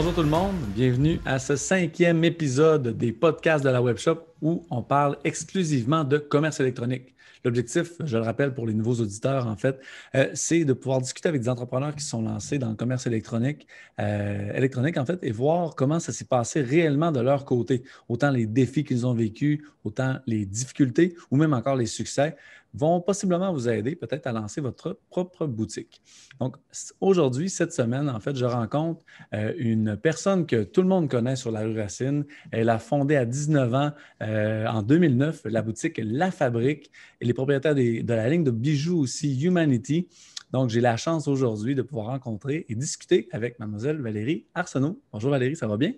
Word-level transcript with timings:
Bonjour 0.00 0.14
tout 0.14 0.22
le 0.22 0.30
monde, 0.30 0.56
bienvenue 0.74 1.20
à 1.26 1.38
ce 1.38 1.56
cinquième 1.56 2.24
épisode 2.24 2.96
des 2.96 3.12
podcasts 3.12 3.62
de 3.62 3.68
la 3.68 3.82
Webshop 3.82 4.16
où 4.40 4.64
on 4.70 4.82
parle 4.82 5.18
exclusivement 5.24 6.04
de 6.04 6.16
commerce 6.16 6.58
électronique. 6.58 7.14
L'objectif, 7.44 7.92
je 8.02 8.16
le 8.16 8.22
rappelle 8.22 8.54
pour 8.54 8.66
les 8.66 8.72
nouveaux 8.72 8.94
auditeurs, 8.94 9.46
en 9.46 9.56
fait, 9.56 9.78
euh, 10.14 10.30
c'est 10.32 10.64
de 10.64 10.72
pouvoir 10.72 11.02
discuter 11.02 11.28
avec 11.28 11.42
des 11.42 11.50
entrepreneurs 11.50 11.94
qui 11.94 12.02
sont 12.02 12.22
lancés 12.22 12.58
dans 12.58 12.70
le 12.70 12.76
commerce 12.76 13.06
électronique, 13.06 13.66
euh, 13.98 14.50
électronique 14.54 14.96
en 14.96 15.04
fait, 15.04 15.18
et 15.22 15.32
voir 15.32 15.74
comment 15.74 16.00
ça 16.00 16.12
s'est 16.12 16.24
passé 16.24 16.62
réellement 16.62 17.12
de 17.12 17.20
leur 17.20 17.44
côté. 17.44 17.82
Autant 18.08 18.30
les 18.30 18.46
défis 18.46 18.84
qu'ils 18.84 19.06
ont 19.06 19.12
vécus, 19.12 19.60
autant 19.84 20.16
les 20.26 20.46
difficultés 20.46 21.14
ou 21.30 21.36
même 21.36 21.52
encore 21.52 21.76
les 21.76 21.84
succès 21.84 22.36
vont 22.74 23.00
possiblement 23.00 23.52
vous 23.52 23.68
aider 23.68 23.96
peut-être 23.96 24.26
à 24.26 24.32
lancer 24.32 24.60
votre 24.60 24.98
propre 25.10 25.46
boutique. 25.46 26.00
Donc, 26.38 26.56
aujourd'hui, 27.00 27.50
cette 27.50 27.72
semaine, 27.72 28.08
en 28.08 28.20
fait, 28.20 28.36
je 28.36 28.44
rencontre 28.44 29.04
euh, 29.34 29.52
une 29.56 29.96
personne 29.96 30.46
que 30.46 30.62
tout 30.62 30.82
le 30.82 30.88
monde 30.88 31.08
connaît 31.08 31.36
sur 31.36 31.50
la 31.50 31.60
rue 31.60 31.78
Racine. 31.78 32.24
Elle 32.52 32.68
a 32.68 32.78
fondé 32.78 33.16
à 33.16 33.24
19 33.24 33.74
ans, 33.74 33.90
euh, 34.22 34.66
en 34.66 34.82
2009, 34.82 35.42
la 35.44 35.62
boutique 35.62 36.00
La 36.02 36.30
Fabrique. 36.30 36.90
Elle 37.20 37.30
est 37.30 37.34
propriétaire 37.34 37.74
de 37.74 38.04
la 38.06 38.28
ligne 38.28 38.44
de 38.44 38.50
bijoux 38.50 39.00
aussi 39.00 39.40
Humanity. 39.40 40.08
Donc, 40.52 40.70
j'ai 40.70 40.80
la 40.80 40.96
chance 40.96 41.28
aujourd'hui 41.28 41.74
de 41.74 41.82
pouvoir 41.82 42.06
rencontrer 42.06 42.66
et 42.68 42.74
discuter 42.74 43.28
avec 43.32 43.58
mademoiselle 43.58 44.00
Valérie 44.00 44.46
Arsenault. 44.54 45.00
Bonjour 45.12 45.30
Valérie, 45.30 45.56
ça 45.56 45.68
va 45.68 45.76
bien? 45.76 45.92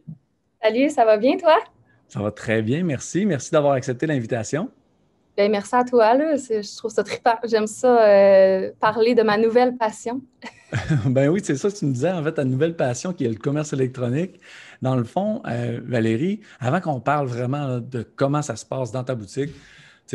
Salut, 0.62 0.90
ça 0.90 1.04
va 1.04 1.16
bien 1.16 1.36
toi? 1.38 1.58
Ça 2.08 2.20
va 2.20 2.30
très 2.30 2.60
bien, 2.60 2.84
merci. 2.84 3.24
Merci 3.24 3.50
d'avoir 3.50 3.72
accepté 3.72 4.06
l'invitation. 4.06 4.70
Bien, 5.36 5.48
merci 5.48 5.74
à 5.74 5.84
toi. 5.84 6.14
Là. 6.14 6.36
Je 6.36 6.76
trouve 6.76 6.90
ça 6.90 7.02
trippant. 7.02 7.36
J'aime 7.44 7.66
ça 7.66 8.06
euh, 8.06 8.70
parler 8.80 9.14
de 9.14 9.22
ma 9.22 9.38
nouvelle 9.38 9.76
passion. 9.76 10.20
ben 11.06 11.28
oui, 11.28 11.40
c'est 11.42 11.56
ça 11.56 11.70
que 11.70 11.76
tu 11.76 11.86
me 11.86 11.92
disais, 11.92 12.12
en 12.12 12.22
fait, 12.22 12.32
ta 12.32 12.44
nouvelle 12.44 12.76
passion 12.76 13.12
qui 13.12 13.24
est 13.24 13.28
le 13.28 13.36
commerce 13.36 13.72
électronique. 13.72 14.40
Dans 14.82 14.96
le 14.96 15.04
fond, 15.04 15.42
euh, 15.46 15.80
Valérie, 15.84 16.40
avant 16.60 16.80
qu'on 16.80 17.00
parle 17.00 17.28
vraiment 17.28 17.78
de 17.78 18.02
comment 18.02 18.42
ça 18.42 18.56
se 18.56 18.66
passe 18.66 18.92
dans 18.92 19.04
ta 19.04 19.14
boutique, 19.14 19.52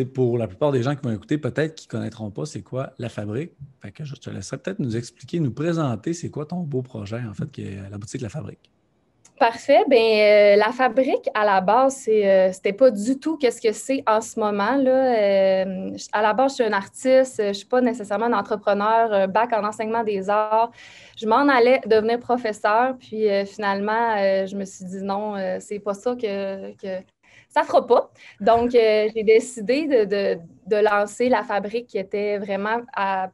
pour 0.05 0.37
la 0.37 0.47
plupart 0.47 0.71
des 0.71 0.83
gens 0.83 0.95
qui 0.95 1.01
vont 1.03 1.13
écouter, 1.13 1.37
peut-être 1.37 1.75
qu'ils 1.75 1.87
ne 1.87 1.91
connaîtront 1.91 2.29
pas 2.29 2.45
c'est 2.45 2.61
quoi 2.61 2.93
la 2.99 3.09
fabrique. 3.09 3.53
Que 3.95 4.03
je 4.03 4.15
te 4.15 4.29
laisserai 4.29 4.57
peut-être 4.57 4.79
nous 4.79 4.95
expliquer, 4.95 5.39
nous 5.39 5.51
présenter 5.51 6.13
c'est 6.13 6.29
quoi 6.29 6.45
ton 6.45 6.59
beau 6.61 6.81
projet, 6.81 7.21
en 7.27 7.33
fait, 7.33 7.49
qui 7.51 7.63
est 7.63 7.89
la 7.89 7.97
boutique 7.97 8.21
La 8.21 8.29
Fabrique. 8.29 8.69
Parfait. 9.39 9.83
Bien, 9.87 9.99
euh, 9.99 10.55
la 10.55 10.71
fabrique, 10.71 11.29
à 11.35 11.45
la 11.45 11.61
base, 11.61 12.05
euh, 12.07 12.51
c'était 12.51 12.73
pas 12.73 12.89
du 12.89 13.19
tout 13.19 13.37
qu'est-ce 13.37 13.61
que 13.61 13.71
c'est 13.71 14.03
en 14.07 14.19
ce 14.19 14.39
moment. 14.39 14.75
Là. 14.77 15.15
Euh, 15.15 15.91
à 16.11 16.23
la 16.23 16.33
base, 16.33 16.53
je 16.53 16.55
suis 16.55 16.63
un 16.63 16.73
artiste, 16.73 17.43
je 17.45 17.53
suis 17.53 17.67
pas 17.67 17.79
nécessairement 17.79 18.25
un 18.25 18.33
entrepreneur, 18.33 19.27
bac 19.27 19.53
en 19.53 19.63
enseignement 19.63 20.03
des 20.03 20.27
arts. 20.27 20.71
Je 21.15 21.27
m'en 21.27 21.47
allais 21.49 21.81
devenir 21.85 22.19
professeur, 22.19 22.95
puis 22.97 23.27
finalement, 23.45 24.17
je 24.47 24.55
me 24.55 24.65
suis 24.65 24.85
dit 24.85 25.03
non, 25.03 25.35
c'est 25.59 25.79
pas 25.79 25.93
ça 25.93 26.15
que, 26.15 26.71
que, 26.75 27.03
ça 27.57 27.63
fera 27.63 27.87
pas. 27.87 28.11
Donc, 28.39 28.75
euh, 28.75 29.09
j'ai 29.15 29.23
décidé 29.23 29.87
de, 29.87 30.37
lancer 30.69 31.29
la 31.29 31.43
fabrique 31.43 31.87
qui 31.87 31.97
était 31.97 32.37
vraiment 32.37 32.81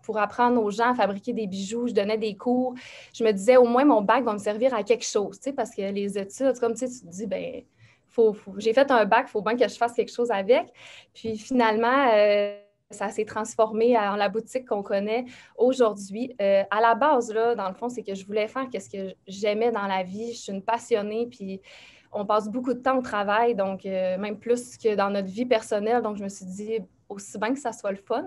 pour 0.03 0.17
apprendre 0.17 0.61
aux 0.61 0.71
gens 0.71 0.91
à 0.91 0.95
fabriquer 0.95 1.33
des 1.33 1.47
bijoux. 1.47 1.87
Je 1.87 1.93
donnais 1.93 2.17
des 2.17 2.35
cours. 2.35 2.73
Je 3.13 3.23
me 3.23 3.31
disais, 3.31 3.57
au 3.57 3.65
moins, 3.65 3.83
mon 3.83 4.01
bac 4.01 4.23
va 4.23 4.33
me 4.33 4.37
servir 4.37 4.73
à 4.73 4.83
quelque 4.83 5.05
chose, 5.05 5.37
tu 5.39 5.49
sais, 5.49 5.53
parce 5.53 5.71
que 5.71 5.81
les 5.81 6.17
études, 6.17 6.57
comme 6.59 6.73
tu, 6.73 6.85
tu 6.85 7.01
te 7.01 7.07
dis, 7.07 7.27
ben 7.27 7.63
faut, 8.07 8.35
j'ai 8.57 8.73
fait 8.73 8.89
un 8.91 9.05
bac, 9.05 9.25
il 9.27 9.31
faut 9.31 9.41
bien 9.41 9.57
que 9.57 9.67
je 9.67 9.75
fasse 9.75 9.93
quelque 9.93 10.11
chose 10.11 10.31
avec. 10.31 10.67
Puis 11.13 11.37
finalement, 11.37 12.11
euh, 12.13 12.55
ça 12.91 13.09
s'est 13.09 13.25
transformé 13.25 13.97
en 13.97 14.15
la 14.15 14.29
boutique 14.29 14.67
qu'on 14.67 14.83
connaît 14.83 15.25
aujourd'hui. 15.57 16.35
Euh, 16.39 16.63
à 16.69 16.79
la 16.79 16.93
base, 16.95 17.33
là, 17.33 17.55
dans 17.55 17.67
le 17.67 17.73
fond, 17.73 17.89
c'est 17.89 18.03
que 18.03 18.13
je 18.13 18.25
voulais 18.25 18.47
faire 18.47 18.67
ce 18.71 18.89
que 18.89 19.15
j'aimais 19.27 19.71
dans 19.71 19.87
la 19.87 20.03
vie. 20.03 20.33
Je 20.33 20.37
suis 20.37 20.53
une 20.53 20.63
passionnée, 20.63 21.27
puis 21.29 21.59
on 22.13 22.25
passe 22.25 22.49
beaucoup 22.49 22.73
de 22.73 22.79
temps 22.79 22.97
au 22.97 23.01
travail, 23.01 23.55
donc 23.55 23.85
euh, 23.85 24.17
même 24.17 24.37
plus 24.37 24.77
que 24.77 24.95
dans 24.95 25.09
notre 25.09 25.29
vie 25.29 25.45
personnelle. 25.45 26.01
Donc, 26.01 26.17
je 26.17 26.23
me 26.23 26.29
suis 26.29 26.45
dit, 26.45 26.79
aussi 27.13 27.37
bien 27.37 27.53
que 27.53 27.59
ça 27.59 27.71
soit 27.71 27.91
le 27.91 27.97
fun. 27.97 28.25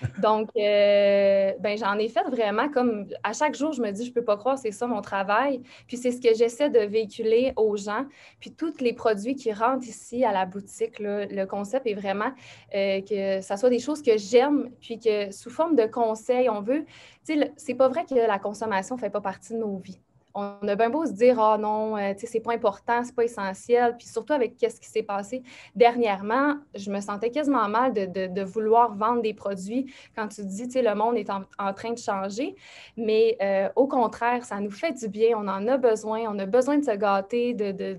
Donc, 0.22 0.50
euh, 0.56 1.52
ben, 1.60 1.76
j'en 1.76 1.98
ai 1.98 2.08
fait 2.08 2.24
vraiment 2.24 2.68
comme 2.68 3.06
à 3.22 3.32
chaque 3.32 3.54
jour, 3.54 3.72
je 3.72 3.82
me 3.82 3.90
dis, 3.90 4.04
je 4.04 4.10
ne 4.10 4.14
peux 4.14 4.24
pas 4.24 4.36
croire, 4.36 4.58
c'est 4.58 4.70
ça 4.70 4.86
mon 4.86 5.00
travail. 5.00 5.62
Puis 5.86 5.96
c'est 5.96 6.12
ce 6.12 6.20
que 6.20 6.34
j'essaie 6.34 6.70
de 6.70 6.80
véhiculer 6.80 7.52
aux 7.56 7.76
gens. 7.76 8.04
Puis 8.40 8.52
tous 8.52 8.80
les 8.80 8.92
produits 8.92 9.34
qui 9.34 9.52
rentrent 9.52 9.86
ici 9.86 10.24
à 10.24 10.32
la 10.32 10.46
boutique, 10.46 10.98
le 10.98 11.44
concept 11.44 11.86
est 11.86 11.94
vraiment 11.94 12.32
euh, 12.74 13.00
que 13.02 13.40
ça 13.40 13.56
soit 13.56 13.70
des 13.70 13.78
choses 13.78 14.02
que 14.02 14.16
j'aime, 14.16 14.70
puis 14.80 14.98
que 14.98 15.30
sous 15.32 15.50
forme 15.50 15.76
de 15.76 15.86
conseils, 15.86 16.48
on 16.48 16.60
veut. 16.60 16.84
Tu 17.26 17.38
sais, 17.38 17.52
c'est 17.56 17.74
pas 17.74 17.88
vrai 17.88 18.04
que 18.04 18.14
la 18.14 18.38
consommation 18.38 18.96
ne 18.96 19.00
fait 19.00 19.10
pas 19.10 19.20
partie 19.20 19.54
de 19.54 19.58
nos 19.58 19.78
vies 19.78 20.00
on 20.36 20.68
a 20.68 20.76
bien 20.76 20.90
beau 20.90 21.06
se 21.06 21.12
dire 21.12 21.40
Ah 21.40 21.56
non, 21.58 21.96
euh, 21.96 22.12
c'est 22.16 22.40
pas 22.40 22.52
important, 22.52 23.02
c'est 23.02 23.14
pas 23.14 23.24
essentiel. 23.24 23.96
Puis 23.96 24.06
surtout 24.06 24.34
avec 24.34 24.54
ce 24.60 24.78
qui 24.78 24.88
s'est 24.88 25.02
passé 25.02 25.42
dernièrement, 25.74 26.56
je 26.74 26.90
me 26.90 27.00
sentais 27.00 27.30
quasiment 27.30 27.68
mal 27.68 27.92
de, 27.92 28.42
vouloir 28.42 28.94
vendre 28.94 29.22
des 29.22 29.34
produits 29.34 29.92
quand 30.14 30.28
tu 30.28 30.44
dis 30.44 30.68
le 30.74 30.94
monde 30.94 31.16
est 31.16 31.30
en, 31.30 31.72
train 31.72 31.92
de 31.92 31.98
changer. 31.98 32.54
Mais 32.96 33.36
euh, 33.42 33.68
au 33.76 33.86
contraire, 33.86 34.44
ça 34.44 34.60
nous 34.60 34.70
fait 34.70 34.92
du 34.92 35.08
bien, 35.08 35.36
on 35.36 35.48
en 35.48 35.66
a 35.66 35.78
besoin, 35.78 36.24
on 36.28 36.38
a 36.38 36.46
besoin 36.46 36.78
de 36.78 36.84
se 36.84 36.94
gâter, 36.94 37.54
de 37.54 37.98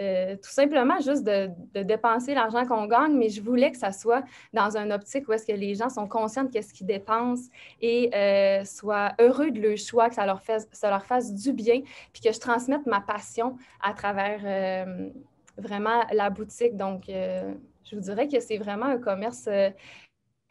euh, 0.00 0.36
tout 0.36 0.50
simplement 0.50 0.98
juste 1.00 1.22
de, 1.22 1.50
dépenser 1.82 2.32
l'argent 2.34 2.64
qu'on 2.64 2.86
gagne, 2.86 3.14
mais 3.14 3.28
je 3.28 3.42
voulais 3.42 3.70
que 3.70 3.76
ça 3.76 3.92
soit 3.92 4.24
dans 4.54 4.76
un 4.76 4.90
optique 4.90 5.28
où 5.28 5.32
est-ce 5.32 5.46
que 5.46 5.52
les 5.52 5.74
gens 5.74 5.90
sont 5.90 6.08
conscients 6.08 6.44
de 6.44 6.60
ce 6.60 6.72
qu'ils 6.72 6.86
dépensent 6.86 7.50
et 7.82 8.10
euh, 8.14 8.64
soient 8.64 9.12
heureux 9.20 9.50
de 9.50 9.60
leur 9.60 9.76
choix, 9.76 10.08
que 10.08 10.14
ça 10.14 10.24
leur, 10.24 10.42
fasse, 10.42 10.66
ça 10.72 10.88
leur 10.88 11.04
fasse 11.04 11.34
du 11.34 11.52
bien, 11.52 11.82
puis 12.12 12.22
que 12.22 12.32
je 12.32 12.40
transmette 12.40 12.86
ma 12.86 13.00
passion 13.00 13.58
à 13.82 13.92
travers 13.92 14.40
euh, 14.44 15.10
vraiment 15.58 16.04
la 16.12 16.30
boutique. 16.30 16.74
Donc, 16.74 17.04
je 17.08 17.94
vous 17.94 18.00
dirais 18.00 18.28
que 18.28 18.40
c'est 18.40 18.56
vraiment 18.56 18.86
un 18.86 18.98
commerce 18.98 19.46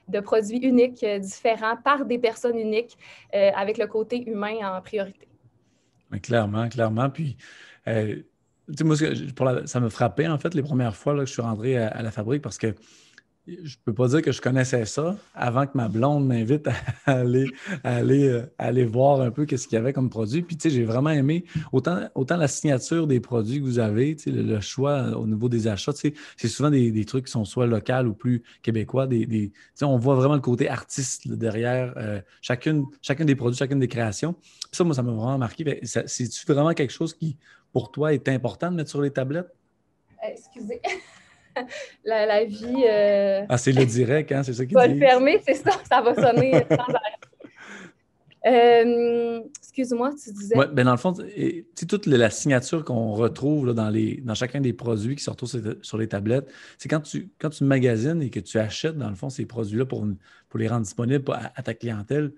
de 0.07 0.19
produits 0.19 0.59
uniques, 0.59 1.03
différents, 1.19 1.77
par 1.77 2.05
des 2.05 2.19
personnes 2.19 2.57
uniques, 2.57 2.95
avec 3.33 3.79
le 3.79 3.87
côté 3.87 4.29
humain 4.29 4.57
en 4.61 4.81
priorité. 4.81 5.27
clairement, 6.21 6.69
clairement. 6.69 7.09
Puis, 7.09 7.35
moi, 8.83 8.95
ça 9.65 9.79
me 9.79 9.89
frappait, 9.89 10.27
en 10.27 10.37
fait, 10.37 10.53
les 10.53 10.63
premières 10.63 10.95
fois 10.95 11.15
que 11.15 11.25
je 11.25 11.31
suis 11.31 11.41
rentré 11.41 11.77
à, 11.77 12.01
la 12.01 12.11
fabrique 12.11 12.41
parce 12.41 12.57
que 12.57 12.75
je 13.63 13.75
ne 13.77 13.81
peux 13.85 13.93
pas 13.93 14.07
dire 14.07 14.21
que 14.21 14.31
je 14.31 14.41
connaissais 14.41 14.85
ça 14.85 15.15
avant 15.33 15.65
que 15.65 15.71
ma 15.75 15.87
blonde 15.87 16.27
m'invite 16.27 16.67
à 16.67 16.73
aller, 17.11 17.45
aller, 17.83 18.27
euh, 18.27 18.45
aller 18.57 18.85
voir 18.85 19.21
un 19.21 19.31
peu 19.31 19.45
qu'est-ce 19.45 19.67
qu'il 19.67 19.75
y 19.75 19.79
avait 19.79 19.93
comme 19.93 20.09
produit. 20.09 20.41
Puis, 20.41 20.57
tu 20.57 20.69
sais, 20.69 20.75
j'ai 20.75 20.83
vraiment 20.83 21.09
aimé 21.09 21.45
autant, 21.71 22.09
autant 22.15 22.37
la 22.37 22.47
signature 22.47 23.07
des 23.07 23.19
produits 23.19 23.59
que 23.59 23.65
vous 23.65 23.79
avez, 23.79 24.15
tu 24.15 24.23
sais, 24.23 24.31
le, 24.31 24.59
choix 24.61 25.17
au 25.17 25.27
niveau 25.27 25.49
des 25.49 25.67
achats. 25.67 25.93
Tu 25.93 26.09
sais, 26.09 26.13
c'est 26.37 26.47
souvent 26.47 26.69
des, 26.69 27.05
trucs 27.05 27.25
qui 27.25 27.31
sont 27.31 27.45
soit 27.45 27.67
locaux 27.67 28.05
ou 28.05 28.13
plus 28.13 28.43
québécois. 28.61 29.07
Des, 29.07 29.25
tu 29.27 29.53
sais, 29.73 29.85
on 29.85 29.97
voit 29.97 30.15
vraiment 30.15 30.35
le 30.35 30.41
côté 30.41 30.69
artiste 30.69 31.27
derrière 31.27 31.93
euh, 31.97 32.21
chacune, 32.41 32.85
des 33.19 33.35
produits, 33.35 33.57
chacune 33.57 33.79
des 33.79 33.87
créations. 33.87 34.35
Ça, 34.71 34.83
moi, 34.83 34.95
ça 34.95 35.03
m'a 35.03 35.11
vraiment 35.11 35.37
marqué. 35.37 35.79
C'est-tu 35.83 36.45
vraiment 36.51 36.73
quelque 36.73 36.93
chose 36.93 37.13
qui 37.13 37.37
pour 37.71 37.91
toi 37.91 38.13
est 38.13 38.27
important 38.29 38.71
de 38.71 38.75
mettre 38.75 38.89
sur 38.89 39.01
les 39.01 39.11
tablettes? 39.11 39.49
Euh, 40.23 40.27
excusez. 40.31 40.81
la, 42.05 42.43
vie. 42.45 42.83
Euh, 42.87 43.45
ah, 43.49 43.57
c'est 43.57 43.71
le 43.71 43.85
direct, 43.85 44.31
hein? 44.31 44.43
C'est 44.43 44.53
ça 44.53 44.65
qui 44.65 44.73
va 44.73 44.87
le 44.87 44.97
fermer, 44.97 45.41
c'est 45.45 45.55
ça, 45.55 45.71
ça 45.89 46.01
va 46.01 46.15
sonner 46.15 46.51
sans 46.69 46.75
arrêt. 46.75 47.17
Euh, 48.43 49.39
excuse-moi, 49.59 50.11
tu 50.11 50.31
disais? 50.31 50.57
Oui, 50.57 50.65
ben 50.73 50.83
dans 50.83 50.91
le 50.91 50.97
fond, 50.97 51.13
c'est 51.13 51.85
toute 51.85 52.07
la 52.07 52.29
signature 52.31 52.83
qu'on 52.83 53.13
retrouve 53.13 53.73
dans, 53.73 53.89
les, 53.89 54.15
dans 54.21 54.33
chacun 54.33 54.61
des 54.61 54.73
produits 54.73 55.15
qui 55.15 55.23
se 55.23 55.29
retrouvent 55.29 55.77
sur 55.81 55.97
les 55.97 56.07
tablettes. 56.07 56.51
C'est 56.79 56.89
quand 56.89 57.01
tu, 57.01 57.29
quand 57.39 57.51
tu 57.51 57.63
magasines 57.63 58.21
et 58.21 58.31
que 58.31 58.39
tu 58.39 58.57
achètes, 58.57 58.97
dans 58.97 59.09
le 59.09 59.15
fond, 59.15 59.29
ces 59.29 59.45
produits-là 59.45 59.85
pour, 59.85 60.07
pour 60.49 60.59
les 60.59 60.67
rendre 60.67 60.83
disponibles 60.83 61.31
à 61.55 61.61
ta 61.61 61.75
clientèle 61.75 62.31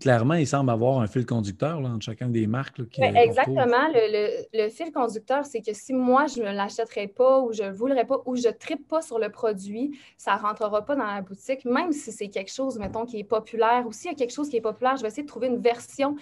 clairement, 0.00 0.34
il 0.34 0.46
semble 0.46 0.70
avoir 0.70 1.00
un 1.00 1.06
fil 1.06 1.24
conducteur 1.24 1.78
entre 1.78 2.04
chacun 2.04 2.28
des 2.28 2.46
marques. 2.46 2.80
exactement. 2.98 3.88
Le, 3.94 4.68
fil 4.68 4.92
conducteur, 4.92 5.44
c'est 5.44 5.60
que 5.60 5.72
si 5.72 5.92
moi, 5.92 6.26
je 6.26 6.40
ne 6.40 6.52
l'achèterais 6.52 7.08
pas 7.08 7.40
ou 7.40 7.52
je 7.52 7.62
ne 7.62 7.68
le 7.68 7.74
voudrais 7.74 8.04
pas 8.04 8.20
ou 8.26 8.36
je 8.36 8.48
ne 8.48 8.52
tripe 8.52 8.86
pas 8.88 9.02
sur 9.02 9.18
le 9.18 9.30
produit, 9.30 9.98
ça 10.16 10.36
ne 10.36 10.40
rentrera 10.42 10.84
pas 10.84 10.96
dans 10.96 11.06
la 11.06 11.22
boutique, 11.22 11.64
même 11.64 11.92
si 11.92 12.12
c'est 12.12 12.28
quelque 12.28 12.52
chose, 12.52 12.78
mettons, 12.78 13.06
qui 13.06 13.18
est 13.18 13.24
populaire 13.24 13.84
ou 13.86 13.92
s'il 13.92 14.10
y 14.10 14.14
a 14.14 14.16
quelque 14.16 14.34
chose 14.34 14.48
qui 14.48 14.56
est 14.56 14.60
populaire, 14.60 14.96
je 14.96 15.02
vais 15.02 15.08
essayer 15.08 15.22
de 15.22 15.28
trouver 15.28 15.48
une 15.48 15.60
version 15.60 16.16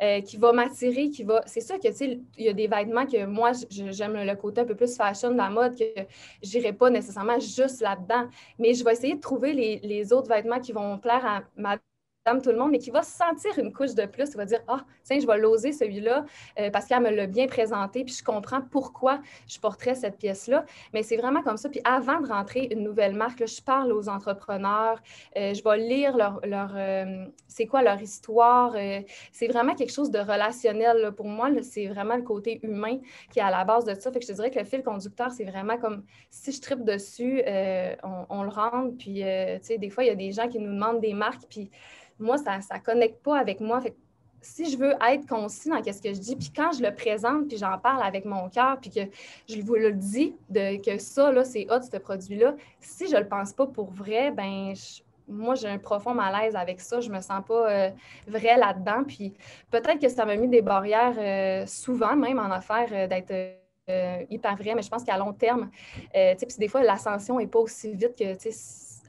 euh, 0.00 0.20
qui 0.20 0.36
va 0.36 0.52
m'attirer, 0.52 1.10
qui 1.10 1.24
va. 1.24 1.42
C'est 1.46 1.60
sûr 1.60 1.76
que, 1.80 1.88
tu 1.88 1.94
sais, 1.94 2.20
il 2.36 2.44
y 2.44 2.48
a 2.48 2.52
des 2.52 2.68
vêtements 2.68 3.04
que 3.04 3.26
moi, 3.26 3.50
j'aime 3.68 4.14
le 4.14 4.34
côté 4.36 4.60
un 4.60 4.64
peu 4.64 4.76
plus 4.76 4.96
fashion 4.96 5.32
de 5.32 5.36
la 5.36 5.50
mode, 5.50 5.76
que 5.76 5.84
je 6.40 6.56
n'irai 6.56 6.72
pas 6.72 6.88
nécessairement 6.88 7.40
juste 7.40 7.80
là-dedans. 7.80 8.28
Mais 8.60 8.74
je 8.74 8.84
vais 8.84 8.92
essayer 8.92 9.16
de 9.16 9.20
trouver 9.20 9.52
les, 9.52 9.80
les, 9.82 10.12
autres 10.12 10.28
vêtements 10.28 10.60
qui 10.60 10.70
vont 10.70 10.98
plaire 10.98 11.26
à 11.26 11.42
ma 11.56 11.78
tout 12.42 12.50
le 12.50 12.56
monde, 12.56 12.70
mais 12.70 12.78
qui 12.78 12.90
va 12.90 13.02
sentir 13.02 13.58
une 13.58 13.72
couche 13.72 13.94
de 13.94 14.04
plus, 14.06 14.30
il 14.30 14.36
va 14.36 14.44
dire 14.44 14.60
Ah, 14.68 14.84
tiens, 15.02 15.18
je 15.18 15.26
vais 15.26 15.38
l'oser 15.38 15.72
celui-là 15.72 16.24
euh, 16.58 16.70
parce 16.70 16.86
qu'elle 16.86 17.00
me 17.00 17.10
l'a 17.10 17.26
bien 17.26 17.46
présenté, 17.46 18.04
puis 18.04 18.14
je 18.14 18.22
comprends 18.22 18.60
pourquoi 18.60 19.20
je 19.48 19.58
porterais 19.58 19.94
cette 19.94 20.18
pièce-là. 20.18 20.64
Mais 20.92 21.02
c'est 21.02 21.16
vraiment 21.16 21.42
comme 21.42 21.56
ça. 21.56 21.68
Puis 21.68 21.80
avant 21.84 22.20
de 22.20 22.28
rentrer 22.28 22.68
une 22.70 22.82
nouvelle 22.82 23.14
marque, 23.14 23.46
je 23.46 23.62
parle 23.62 23.92
aux 23.92 24.08
entrepreneurs, 24.08 25.00
euh, 25.36 25.54
je 25.54 25.62
vais 25.62 25.78
lire 25.78 26.16
leur, 26.16 26.40
leur 26.44 26.72
euh, 26.76 27.26
c'est 27.46 27.66
quoi 27.66 27.82
leur 27.82 28.00
histoire. 28.00 28.74
c'est 29.32 29.48
vraiment 29.48 29.74
quelque 29.74 29.92
chose 29.92 30.10
de 30.10 30.18
relationnel. 30.18 31.12
Pour 31.16 31.26
moi, 31.26 31.48
c'est 31.62 31.86
vraiment 31.86 32.16
le 32.16 32.22
côté 32.22 32.60
humain 32.62 32.98
qui 33.32 33.38
est 33.38 33.42
à 33.42 33.50
la 33.50 33.64
base 33.64 33.84
de 33.84 33.94
ça. 33.98 34.12
Fait 34.12 34.18
que 34.18 34.26
je 34.26 34.30
te 34.30 34.36
dirais 34.36 34.50
que 34.50 34.58
le 34.58 34.64
fil 34.64 34.82
conducteur, 34.82 35.30
c'est 35.30 35.44
vraiment 35.44 35.78
comme 35.78 36.04
si 36.30 36.52
je 36.52 36.60
tripe 36.60 36.84
dessus, 36.84 37.42
on, 38.02 38.26
on, 38.28 38.42
le 38.42 38.50
rentre. 38.50 38.96
Puis, 38.98 39.14
tu 39.14 39.66
sais, 39.66 39.78
des 39.78 39.90
fois, 39.90 40.04
il 40.04 40.08
y 40.08 40.10
a 40.10 40.14
des 40.14 40.30
gens 40.30 40.48
qui 40.48 40.58
nous 40.58 40.72
demandent 40.72 41.00
des 41.00 41.14
marques, 41.14 41.44
puis 41.48 41.70
moi, 42.18 42.38
ça 42.38 42.58
ne 42.58 42.80
connecte 42.80 43.22
pas 43.22 43.38
avec 43.38 43.60
moi. 43.60 43.80
si 44.40 44.70
je 44.70 44.78
veux 44.78 44.94
être 45.08 45.26
concis 45.26 45.68
dans 45.68 45.82
ce 45.82 46.00
que 46.00 46.12
je 46.14 46.20
dis, 46.20 46.36
puis 46.36 46.52
quand 46.54 46.72
je 46.72 46.82
le 46.82 46.94
présente, 46.94 47.48
puis 47.48 47.56
j'en 47.56 47.78
parle 47.78 48.02
avec 48.02 48.24
mon 48.24 48.48
cœur, 48.48 48.78
puis 48.80 48.90
que 48.90 49.00
je 49.48 49.60
vous 49.62 49.74
le 49.74 49.92
dis, 49.92 50.36
de, 50.48 50.82
que 50.82 50.98
ça, 50.98 51.32
là, 51.32 51.44
c'est 51.44 51.66
hot, 51.70 51.82
ce 51.82 51.98
produit-là, 51.98 52.54
si 52.80 53.08
je 53.08 53.16
ne 53.16 53.20
le 53.20 53.28
pense 53.28 53.52
pas 53.52 53.66
pour 53.66 53.90
vrai, 53.90 54.30
ben 54.30 54.74
moi, 55.28 55.54
j'ai 55.54 55.68
un 55.68 55.78
profond 55.78 56.14
malaise 56.14 56.56
avec 56.56 56.80
ça. 56.80 57.00
Je 57.00 57.10
me 57.10 57.20
sens 57.20 57.42
pas 57.46 57.70
euh, 57.70 57.90
vrai 58.26 58.56
là-dedans. 58.56 59.04
Puis 59.06 59.34
peut-être 59.70 60.00
que 60.00 60.08
ça 60.08 60.24
m'a 60.24 60.36
mis 60.36 60.48
des 60.48 60.62
barrières 60.62 61.14
euh, 61.18 61.66
souvent, 61.66 62.16
même 62.16 62.38
en 62.38 62.50
affaires, 62.50 62.88
euh, 62.92 63.06
d'être 63.06 63.32
hyper 64.28 64.54
vrai, 64.54 64.74
mais 64.74 64.82
je 64.82 64.90
pense 64.90 65.02
qu'à 65.02 65.16
long 65.16 65.32
terme, 65.32 65.70
puis 66.12 66.46
des 66.58 66.68
fois, 66.68 66.82
l'ascension 66.82 67.38
n'est 67.38 67.46
pas 67.46 67.60
aussi 67.60 67.94
vite 67.94 68.14
que 68.18 68.34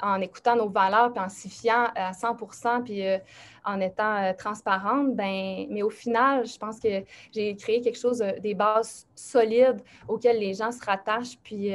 en 0.01 0.21
écoutant 0.21 0.55
nos 0.55 0.69
valeurs, 0.69 1.11
puis 1.11 1.23
en 1.23 1.29
s'y 1.29 1.49
fiant 1.49 1.87
à 1.95 2.13
100 2.13 2.35
puis 2.83 3.05
euh, 3.05 3.17
en 3.65 3.79
étant 3.79 4.15
euh, 4.15 4.33
transparente, 4.37 5.15
ben, 5.15 5.65
mais 5.69 5.81
au 5.81 5.89
final, 5.89 6.45
je 6.45 6.57
pense 6.57 6.79
que 6.79 7.03
j'ai 7.33 7.55
créé 7.55 7.81
quelque 7.81 7.97
chose, 7.97 8.21
euh, 8.21 8.39
des 8.39 8.53
bases 8.53 9.07
solides 9.15 9.81
auxquelles 10.07 10.39
les 10.39 10.53
gens 10.53 10.71
se 10.71 10.83
rattachent, 10.83 11.37
puis 11.43 11.71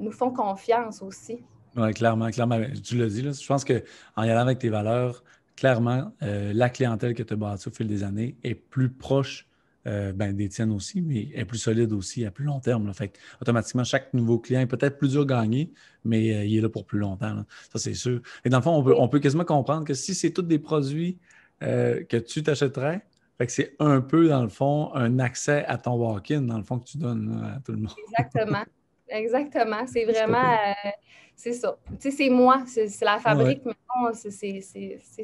nous 0.00 0.12
font 0.12 0.30
confiance 0.30 1.02
aussi. 1.02 1.42
Oui, 1.76 1.92
clairement, 1.92 2.30
clairement. 2.30 2.60
Tu 2.82 2.96
l'as 2.96 3.08
dit, 3.08 3.22
là, 3.22 3.32
je 3.32 3.46
pense 3.46 3.64
qu'en 3.64 4.22
y 4.22 4.30
allant 4.30 4.42
avec 4.42 4.58
tes 4.58 4.70
valeurs, 4.70 5.22
clairement, 5.56 6.12
la 6.20 6.70
clientèle 6.70 7.14
que 7.14 7.22
tu 7.22 7.34
as 7.34 7.36
bâtie 7.36 7.68
au 7.68 7.70
fil 7.70 7.86
des 7.86 8.02
années 8.02 8.36
est 8.44 8.54
plus 8.54 8.90
proche 8.90 9.46
euh, 9.86 10.12
ben, 10.12 10.34
des 10.34 10.48
tiennes 10.48 10.72
aussi, 10.72 11.00
mais 11.00 11.28
est 11.34 11.44
plus 11.44 11.58
solide 11.58 11.92
aussi 11.92 12.24
à 12.24 12.32
plus 12.32 12.44
long 12.44 12.58
terme. 12.58 12.92
Fait 12.92 13.12
automatiquement, 13.40 13.84
chaque 13.84 14.12
nouveau 14.14 14.38
client 14.38 14.60
est 14.60 14.66
peut-être 14.66 14.98
plus 14.98 15.12
dur 15.12 15.22
à 15.22 15.26
gagner, 15.26 15.72
mais 16.04 16.34
euh, 16.34 16.44
il 16.44 16.58
est 16.58 16.60
là 16.60 16.68
pour 16.68 16.84
plus 16.84 16.98
longtemps. 16.98 17.44
Ça, 17.70 17.78
c'est 17.78 17.94
sûr. 17.94 18.20
Et 18.44 18.48
dans 18.48 18.58
le 18.58 18.62
fond, 18.64 18.72
on 18.72 18.82
peut, 18.82 18.94
on 18.98 19.08
peut 19.08 19.20
quasiment 19.20 19.44
comprendre 19.44 19.84
que 19.84 19.94
si 19.94 20.14
c'est 20.14 20.30
tous 20.32 20.42
des 20.42 20.58
produits 20.58 21.18
euh, 21.62 22.02
que 22.02 22.16
tu 22.16 22.42
t'achèterais, 22.42 23.06
c'est 23.46 23.76
un 23.78 24.00
peu, 24.00 24.28
dans 24.28 24.42
le 24.42 24.48
fond, 24.48 24.92
un 24.94 25.20
accès 25.20 25.64
à 25.66 25.78
ton 25.78 25.94
walk-in, 25.94 26.42
dans 26.42 26.58
le 26.58 26.64
fond, 26.64 26.80
que 26.80 26.86
tu 26.86 26.98
donnes 26.98 27.54
à 27.56 27.60
tout 27.60 27.72
le 27.72 27.78
monde. 27.78 27.94
Exactement. 28.08 28.64
Exactement. 29.08 29.86
C'est 29.86 30.04
vraiment. 30.04 30.74
c'est 31.36 31.52
ça. 31.52 31.78
Tu 32.00 32.10
sais, 32.10 32.10
c'est 32.10 32.30
moi. 32.30 32.64
C'est 32.66 32.88
la 33.02 33.20
fabrique, 33.20 33.62
mais 33.64 33.74
non, 33.94 34.10
c'est 34.14 34.60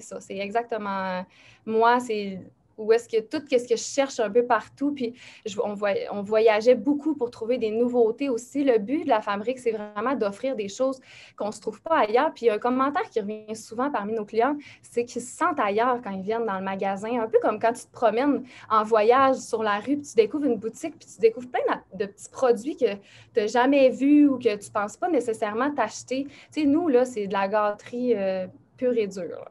ça. 0.01 0.21
C'est 0.21 0.37
exactement 0.37 1.25
moi. 1.67 1.99
C'est 1.99 2.39
où 2.79 2.93
est-ce 2.93 3.09
que 3.09 3.21
tout 3.21 3.43
ce 3.51 3.69
que 3.69 3.77
je 3.77 3.83
cherche 3.83 4.21
un 4.21 4.31
peu 4.31 4.45
partout, 4.45 4.93
puis 4.93 5.15
on, 5.63 6.23
voyageait 6.23 6.75
beaucoup 6.75 7.15
pour 7.15 7.31
trouver 7.31 7.59
des 7.59 7.71
nouveautés 7.71 8.29
aussi. 8.29 8.65
Le 8.65 8.79
but 8.79 9.05
de 9.05 9.09
la 9.09 9.21
fabrique, 9.21 9.59
c'est 9.59 9.73
vraiment 9.73 10.15
d'offrir 10.15 10.57
des 10.57 10.69
choses 10.69 11.01
qu'on 11.37 11.49
ne 11.49 11.53
se 11.53 11.61
trouve 11.61 11.81
pas 11.83 11.99
ailleurs. 11.99 12.33
Puis 12.35 12.51
un 12.51 12.59
commentaire 12.59 13.09
qui 13.11 13.21
revient 13.21 13.55
souvent 13.55 13.91
parmi 13.91 14.13
nos 14.15 14.25
clients, 14.25 14.57
c'est 14.83 15.05
qu'ils 15.05 15.23
se 15.23 15.37
sentent 15.37 15.61
ailleurs 15.61 16.01
quand 16.03 16.11
ils 16.11 16.23
viennent 16.23 16.47
dans 16.47 16.59
le 16.59 16.65
magasin, 16.65 17.21
un 17.21 17.29
peu 17.29 17.39
comme 17.41 17.59
quand 17.59 17.73
tu 17.73 17.85
te 17.85 17.93
promènes 17.93 18.45
en 18.71 18.85
voyage 18.85 19.37
sur 19.37 19.63
la 19.63 19.79
rue, 19.79 19.97
puis 19.97 20.07
tu 20.09 20.15
découvres 20.15 20.47
une 20.47 20.59
boutique, 20.59 20.99
puis 20.99 21.09
tu 21.15 21.21
découvres 21.21 21.49
plein 21.51 21.83
de, 21.95 22.07
petits 22.07 22.31
produits 22.31 22.77
que 22.77 22.95
tu 22.95 23.01
n'as 23.37 23.47
jamais 23.47 23.91
vus 23.91 24.29
ou 24.29 24.39
que 24.39 24.57
tu 24.57 24.69
ne 24.69 24.73
penses 24.73 24.97
pas 24.97 25.09
nécessairement 25.09 25.73
t'acheter. 25.73 26.25
Tu 26.53 26.63
sais, 26.63 26.65
nous, 26.65 26.89
là, 26.89 27.05
c'est 27.05 27.27
de 27.27 27.33
la 27.33 27.49
gâterie 27.49 28.15
euh, 28.17 28.47
pure 28.77 28.97
et 28.97 29.07
dure 29.07 29.45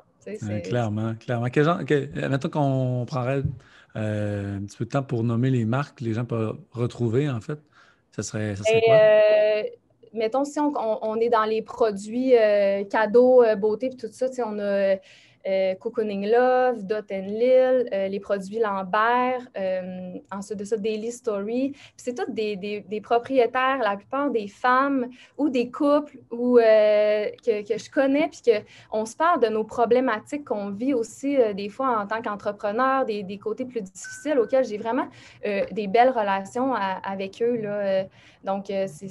clairement, 0.63 1.15
clairement. 1.15 1.47
Maintenant 1.47 2.49
qu'on 2.49 3.05
prendrait 3.05 3.43
euh, 3.95 4.57
un 4.57 4.61
petit 4.61 4.77
peu 4.77 4.85
de 4.85 4.89
temps 4.89 5.03
pour 5.03 5.23
nommer 5.23 5.49
les 5.49 5.65
marques 5.65 5.99
que 5.99 6.03
les 6.03 6.13
gens 6.13 6.25
peuvent 6.25 6.57
retrouver, 6.71 7.29
en 7.29 7.41
fait, 7.41 7.59
ça 8.11 8.23
serait, 8.23 8.55
ça 8.55 8.63
serait 8.63 8.81
quoi? 8.81 8.95
Euh, 8.95 9.63
mettons, 10.13 10.45
si 10.45 10.59
on, 10.59 11.15
est 11.17 11.29
dans 11.29 11.45
les 11.45 11.61
produits 11.61 12.37
euh, 12.37 12.83
cadeaux, 12.85 13.43
beauté, 13.57 13.89
tout 13.89 14.07
ça, 14.11 14.27
on 14.45 14.59
a 14.59 14.95
euh, 15.47 15.75
Cocooning 15.75 16.27
Love, 16.27 16.83
Dot 16.85 17.11
and 17.11 17.27
Lil, 17.27 17.89
euh, 17.91 18.07
les 18.07 18.19
produits 18.19 18.59
Lambert, 18.59 19.47
euh, 19.57 20.13
ensuite 20.31 20.59
de 20.59 20.65
ça, 20.65 20.77
Daily 20.77 21.11
Story. 21.11 21.73
C'est 21.97 22.15
toutes 22.15 22.33
des, 22.33 23.01
propriétaires, 23.03 23.79
la 23.79 23.97
plupart 23.97 24.29
des 24.29 24.47
femmes 24.47 25.09
ou 25.37 25.49
des 25.49 25.71
couples 25.71 26.17
ou, 26.29 26.57
que, 26.57 27.67
que, 27.67 27.77
je 27.77 27.89
connais, 27.89 28.29
puis 28.29 28.53
qu'on 28.89 29.05
se 29.05 29.15
parle 29.15 29.41
de 29.41 29.47
nos 29.47 29.63
problématiques 29.63 30.45
qu'on 30.45 30.69
vit 30.69 30.93
aussi 30.93 31.37
des 31.55 31.69
fois 31.69 31.99
en 31.99 32.07
tant 32.07 32.21
qu'entrepreneur, 32.21 33.05
des, 33.05 33.23
des, 33.23 33.37
côtés 33.37 33.65
plus 33.65 33.81
difficiles 33.81 34.37
auxquels 34.37 34.65
j'ai 34.65 34.77
vraiment 34.77 35.07
des 35.43 35.87
belles 35.87 36.09
relations 36.09 36.73
avec 36.75 37.41
eux. 37.41 37.57
Là. 37.57 38.05
donc, 38.43 38.65
c'est 38.67 39.07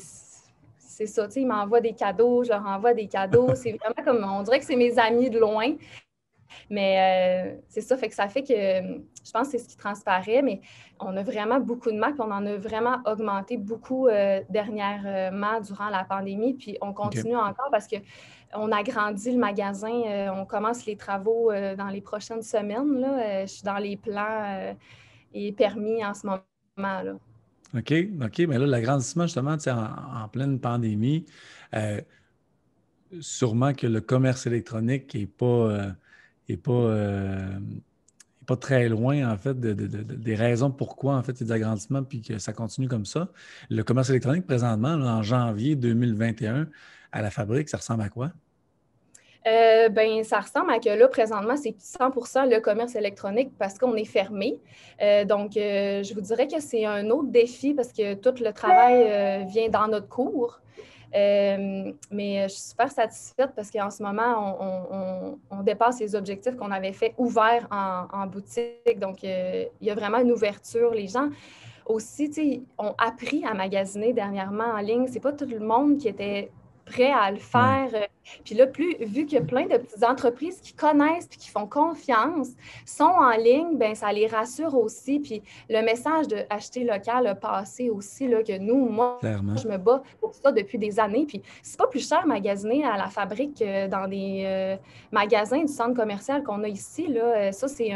c'est 1.01 1.07
ça, 1.07 1.27
tu 1.27 1.33
sais, 1.33 1.41
ils 1.41 1.47
m'envoient 1.47 1.81
des 1.81 1.95
cadeaux, 1.95 2.45
je 2.45 2.51
leur 2.51 2.67
envoie 2.67 2.93
des 2.93 3.07
cadeaux. 3.07 3.55
C'est 3.55 3.73
vraiment 3.73 4.05
comme, 4.05 4.23
on 4.23 4.43
dirait 4.43 4.59
que 4.59 4.67
c'est 4.67 4.77
mes 4.77 4.99
amis 4.99 5.31
de 5.31 5.39
loin. 5.39 5.73
Mais 6.69 7.53
euh, 7.55 7.61
c'est 7.69 7.81
ça, 7.81 7.97
fait 7.97 8.09
que 8.09 8.15
ça 8.15 8.29
fait 8.29 8.43
que 8.43 8.55
je 8.55 9.31
pense 9.33 9.49
que 9.49 9.53
c'est 9.53 9.59
ce 9.59 9.69
qui 9.69 9.77
transparaît, 9.77 10.43
mais 10.43 10.61
on 10.99 11.17
a 11.17 11.23
vraiment 11.23 11.61
beaucoup 11.61 11.91
de 11.91 11.97
marques, 11.97 12.19
on 12.19 12.31
en 12.31 12.45
a 12.47 12.57
vraiment 12.57 12.99
augmenté 13.07 13.57
beaucoup 13.57 14.09
euh, 14.09 14.41
dernièrement 14.51 15.61
durant 15.61 15.89
la 15.89 16.05
pandémie, 16.05 16.55
puis 16.55 16.77
on 16.81 16.93
continue 16.93 17.37
encore 17.37 17.69
parce 17.71 17.87
qu'on 17.87 18.73
a 18.73 18.83
grandi 18.83 19.33
le 19.33 19.39
magasin, 19.39 20.03
euh, 20.07 20.29
on 20.35 20.45
commence 20.45 20.87
les 20.87 20.97
travaux 20.97 21.53
dans 21.77 21.89
les 21.89 22.01
prochaines 22.01 22.43
semaines. 22.43 23.01
Là, 23.01 23.45
je 23.47 23.51
suis 23.51 23.63
dans 23.63 23.79
les 23.79 23.97
plans 23.97 24.75
et 25.33 25.53
permis 25.53 26.05
en 26.05 26.15
ce 26.15 26.27
moment. 26.27 26.43
Là. 26.77 27.13
OK, 27.77 27.95
OK. 28.23 28.39
Mais 28.49 28.59
là, 28.59 28.67
l'agrandissement, 28.67 29.25
justement, 29.25 29.57
en, 29.67 30.25
en 30.25 30.29
pleine 30.29 30.59
pandémie, 30.59 31.25
sûrement 33.21 33.75
que 33.75 33.87
le 33.87 34.01
commerce 34.01 34.47
électronique 34.47 35.15
n'est 35.15 35.27
pas 35.27 35.95
n'est 36.51 36.57
pas, 36.57 36.73
euh, 36.73 37.59
pas 38.47 38.57
très 38.57 38.89
loin, 38.89 39.31
en 39.31 39.37
fait, 39.37 39.59
des 39.59 40.35
raisons 40.35 40.71
pourquoi, 40.71 41.17
en 41.17 41.23
fait, 41.23 41.33
il 41.33 41.41
y 41.41 41.43
a 41.45 41.47
des 41.47 41.53
agrandissements 41.53 42.03
puis 42.03 42.23
que 42.23 42.39
ça 42.39 42.53
continue 42.53 42.89
comme 42.89 43.07
ça. 43.07 43.29
Le 43.69 43.83
commerce 43.83 44.11
électronique, 44.11 44.47
présentement, 44.47 44.95
en 44.95 45.23
janvier 45.23 45.77
2021, 45.77 46.69
à 47.13 47.23
la 47.23 47.31
fabrique, 47.31 47.69
ça 47.69 47.79
ressemble 47.79 48.03
à 48.03 48.09
quoi? 48.09 48.31
Euh, 49.47 49.89
ben, 49.89 50.23
ça 50.23 50.41
ressemble 50.41 50.71
à 50.71 50.79
que 50.79 50.91
là, 50.91 51.09
présentement, 51.09 51.57
c'est 51.57 51.75
100 51.79 52.11
le 52.47 52.61
commerce 52.61 52.95
électronique 52.95 53.53
parce 53.59 53.79
qu'on 53.79 53.95
est 53.95 54.05
fermé. 54.05 54.59
Euh, 55.01 55.25
donc, 55.25 55.53
je 55.55 56.15
vous 56.15 56.21
dirais 56.21 56.47
que 56.47 56.61
c'est 56.61 56.85
un 56.85 57.09
autre 57.09 57.31
défi 57.31 57.73
parce 57.73 57.93
que 57.93 58.15
tout 58.15 58.35
le 58.43 58.53
travail 58.53 59.47
vient 59.47 59.71
dans 59.71 59.89
notre 59.89 60.09
cours. 60.09 60.61
Euh, 61.15 61.93
mais 62.11 62.49
je 62.49 62.55
suis 62.55 62.71
super 62.71 62.91
satisfaite 62.91 63.51
parce 63.57 63.71
qu'en 63.71 63.91
ce 63.91 64.03
moment, 64.03 65.39
on, 65.51 65.63
dépasse 65.63 66.01
les 66.01 66.15
objectifs 66.15 66.57
qu'on 66.57 66.71
avait 66.71 66.93
fait 66.93 67.15
ouverts 67.19 67.67
en, 67.71 68.27
boutique. 68.27 68.99
Donc, 68.99 69.25
euh, 69.25 69.65
il 69.81 69.87
y 69.87 69.91
a 69.91 69.95
vraiment 69.95 70.19
une 70.19 70.33
ouverture. 70.33 70.95
Les 70.95 71.09
gens 71.09 71.29
aussi, 71.87 72.63
ont 72.79 72.95
appris 72.99 73.45
à 73.45 73.55
magasiner 73.55 74.13
dernièrement 74.13 74.73
en 74.75 74.79
ligne. 74.79 75.07
C'est 75.09 75.21
pas 75.21 75.33
tout 75.33 75.47
le 75.47 75.59
monde 75.59 75.99
qui 75.99 76.09
était 76.09 76.51
prêt 76.91 77.11
à 77.11 77.31
le 77.31 77.39
faire. 77.39 77.89
Euh, 77.95 78.07
puis 78.45 78.55
là, 78.55 78.67
plus, 78.67 78.97
vu 79.01 79.25
qu'il 79.27 79.39
y 79.39 79.43
a 79.43 79.45
plein 79.45 79.67
de 79.67 79.77
petites 79.77 80.05
entreprises 80.05 80.61
qui 80.61 80.73
connaissent 80.73 81.27
puis 81.27 81.39
qui 81.39 81.51
font 81.51 81.67
confiance, 81.67 82.49
sont 82.85 83.05
en 83.05 83.31
ligne, 83.31 83.77
ben 83.77 83.95
ça 83.95 84.13
les 84.13 84.27
rassure 84.27 84.75
aussi. 84.75 85.21
Puis 85.21 85.43
le 85.69 85.83
message 85.83 86.29
de 86.29 86.39
acheter 86.51 86.85
local 86.85 87.27
a 87.27 87.35
passé 87.35 87.91
aussi, 87.91 88.29
là, 88.29 88.43
que 88.43 88.59
nous, 88.59 88.89
moi, 88.89 89.19
je 89.23 89.69
me 89.69 89.79
bats 89.79 90.03
pour 90.21 90.35
ça 90.35 90.53
depuis 90.53 90.79
des 90.79 90.99
années. 91.01 91.27
Puis 91.27 91.43
c'est 91.63 91.79
pas 91.79 91.87
plus 91.87 92.07
cher 92.07 92.27
magasiner 92.27 92.85
à 92.85 92.97
la 92.97 93.09
fabrique 93.09 93.59
que 93.59 93.87
dans 93.89 94.09
des 94.09 94.43
euh, 94.47 94.77
magasins 95.13 95.63
du 95.63 95.73
centre 95.73 95.95
commercial 95.95 96.43
qu'on 96.43 96.63
a 96.65 96.69
ici. 96.69 97.07
Là. 97.07 97.23
Euh, 97.23 97.53
ça, 97.53 97.69
c'est 97.69 97.91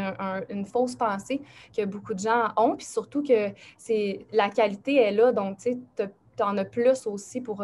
une 0.49 0.65
fausse 0.65 0.95
pensée 0.95 1.41
que 1.75 1.85
beaucoup 1.85 2.13
de 2.13 2.19
gens 2.19 2.49
ont. 2.57 2.75
Puis 2.75 2.85
surtout 2.85 3.23
que 3.23 3.51
c'est 3.77 4.25
la 4.31 4.49
qualité 4.49 4.95
est 4.95 5.11
là. 5.11 5.31
Donc, 5.31 5.57
tu 5.57 5.73
sais, 5.73 6.09
tu 6.37 6.43
en 6.43 6.57
as 6.57 6.65
plus 6.65 7.07
aussi 7.07 7.41
pour 7.41 7.63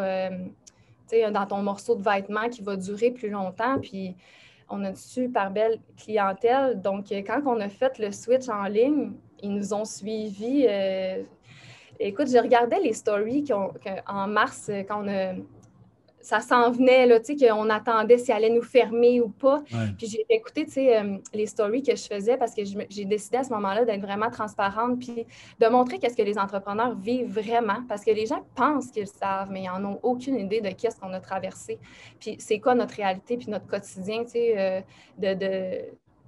dans 1.32 1.46
ton 1.46 1.62
morceau 1.62 1.96
de 1.96 2.04
vêtement 2.04 2.50
qui 2.50 2.62
va 2.62 2.76
durer 2.76 3.12
plus 3.12 3.30
longtemps. 3.30 3.80
Puis 3.80 4.16
on 4.70 4.84
a 4.84 4.90
une 4.90 4.96
super 4.96 5.52
belle 5.52 5.80
clientèle. 5.98 6.82
Donc, 6.82 7.12
quand 7.12 7.42
on 7.46 7.60
a 7.60 7.70
fait 7.70 8.00
le 8.00 8.12
switch 8.12 8.50
en 8.50 8.64
ligne, 8.64 9.12
ils 9.44 9.54
nous 9.54 9.74
ont 9.74 9.86
suivis. 9.86 10.66
Euh, 10.70 11.24
écoute, 12.00 12.30
je 12.30 12.38
regardais 12.38 12.80
les 12.80 12.94
stories 12.94 13.46
en 14.08 14.28
mars, 14.28 14.72
quand 14.88 15.04
on 15.04 15.08
a 15.08 15.34
ça 16.22 16.40
s'en 16.40 16.72
venait, 16.72 17.06
là, 17.06 17.20
tu 17.20 17.38
sais, 17.38 17.48
qu'on 17.48 17.70
attendait 17.70 18.18
s'il 18.18 18.34
allait 18.34 18.50
nous 18.50 18.62
fermer 18.62 19.22
ou 19.22 19.30
pas. 19.30 19.62
Puis 19.98 20.08
j'ai 20.08 20.26
écouté, 20.30 20.66
tu 20.66 20.74
sais, 20.74 20.98
euh, 20.98 21.18
les 21.34 21.46
stories 21.46 21.84
que 21.84 21.96
je 21.96 22.04
faisais 22.04 22.38
parce 22.38 22.54
que 22.54 22.62
j'ai 22.90 23.06
décidé 23.06 23.38
à 23.38 23.44
ce 23.44 23.50
moment-là 23.52 23.86
d'être 23.86 24.02
vraiment 24.02 24.30
transparente 24.30 25.00
puis 25.00 25.26
de 25.60 25.68
montrer 25.68 26.00
qu'est-ce 26.00 26.16
que 26.16 26.22
les 26.22 26.38
entrepreneurs 26.38 26.96
vivent 26.96 27.32
vraiment 27.32 27.84
parce 27.88 28.04
que 28.04 28.12
les 28.12 28.26
gens 28.26 28.44
pensent 28.56 28.92
qu'ils 28.92 29.08
savent, 29.08 29.50
mais 29.52 29.64
ils 29.64 29.82
n'en 29.82 29.94
ont 29.94 30.00
aucune 30.04 30.38
idée 30.38 30.62
de 30.62 30.70
qu'est-ce 30.70 31.00
qu'on 31.00 31.14
a 31.14 31.20
traversé. 31.20 31.80
Puis 32.20 32.36
c'est 32.40 32.60
quoi 32.60 32.76
notre 32.76 32.96
réalité 32.96 33.38
puis 33.38 33.50
notre 33.50 33.68
quotidien, 33.68 34.24
tu 34.24 34.32
sais, 34.32 34.54
euh, 34.58 34.82
de, 35.18 35.34
de 35.34 35.82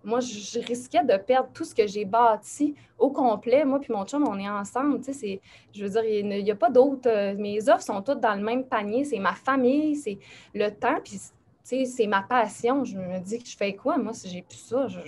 moi, 0.04 0.20
je 0.20 0.60
risquais 0.60 1.04
de 1.04 1.16
perdre 1.18 1.50
tout 1.54 1.64
ce 1.64 1.74
que 1.74 1.88
j'ai 1.88 2.06
bâti 2.06 2.76
au 2.98 3.10
complet. 3.10 3.66
Moi 3.66 3.80
puis 3.80 3.94
mon 3.94 4.06
chum, 4.06 4.28
on 4.28 4.38
est 4.38 4.50
ensemble. 4.50 5.00
Tu 5.02 5.14
sais, 5.14 5.42
je 5.74 5.84
veux 5.84 5.90
dire, 5.90 6.04
il 6.04 6.44
n'y 6.44 6.52
a, 6.52 6.56
pas 6.56 6.70
d'autres. 6.70 7.10
Euh, 7.10 7.36
mes 7.38 7.70
offres 7.70 7.84
sont 7.84 8.02
toutes 8.02 8.20
dans 8.20 8.36
le 8.36 8.44
même 8.44 8.66
panier. 8.66 9.06
C'est 9.06 9.20
ma 9.20 9.34
famille, 9.34 9.96
c'est 9.96 10.20
le 10.54 10.70
temps, 10.70 11.00
puis 11.04 11.20
c'est 11.64 12.08
ma 12.08 12.22
passion. 12.24 12.84
Je 12.84 12.98
me 12.98 13.20
dis 13.20 13.40
que 13.40 13.48
je 13.48 13.56
fais 13.56 13.76
quoi, 13.76 13.98
moi, 13.98 14.14
si 14.14 14.30
j'ai 14.30 14.42
plus 14.42 14.58
ça? 14.58 14.88
Je, 14.88 15.00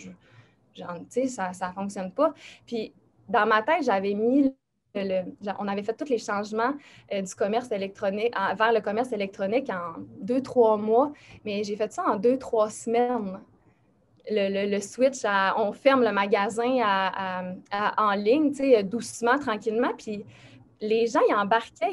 tu 0.73 0.83
sais, 1.09 1.27
ça 1.27 1.51
ne 1.51 1.73
fonctionne 1.73 2.11
pas. 2.11 2.33
Puis 2.65 2.93
dans 3.27 3.45
ma 3.45 3.61
tête, 3.61 3.83
j'avais 3.83 4.13
mis 4.13 4.53
le, 4.93 5.23
on 5.59 5.67
avait 5.67 5.83
fait 5.83 5.93
tous 5.93 6.09
les 6.09 6.17
changements 6.17 6.73
euh, 7.13 7.21
du 7.21 7.35
commerce 7.35 7.71
électronique 7.71 8.33
vers 8.57 8.71
le 8.71 8.79
commerce 8.79 9.11
électronique 9.11 9.69
en 9.69 10.01
deux, 10.21 10.41
trois 10.41 10.77
mois, 10.77 11.11
mais 11.43 11.63
j'ai 11.65 11.75
fait 11.75 11.91
ça 11.91 12.05
en 12.07 12.15
deux, 12.15 12.37
trois 12.37 12.69
semaines 12.69 13.41
le, 14.29 14.79
switch, 14.79 15.25
on 15.57 15.71
ferme 15.71 16.03
le 16.03 16.11
magasin 16.11 17.13
en 17.71 18.11
ligne, 18.13 18.51
doucement, 18.83 19.37
tranquillement. 19.39 19.91
Puis 19.97 20.25
les 20.81 21.07
gens, 21.07 21.21
ils 21.29 21.35
embarquaient, 21.35 21.91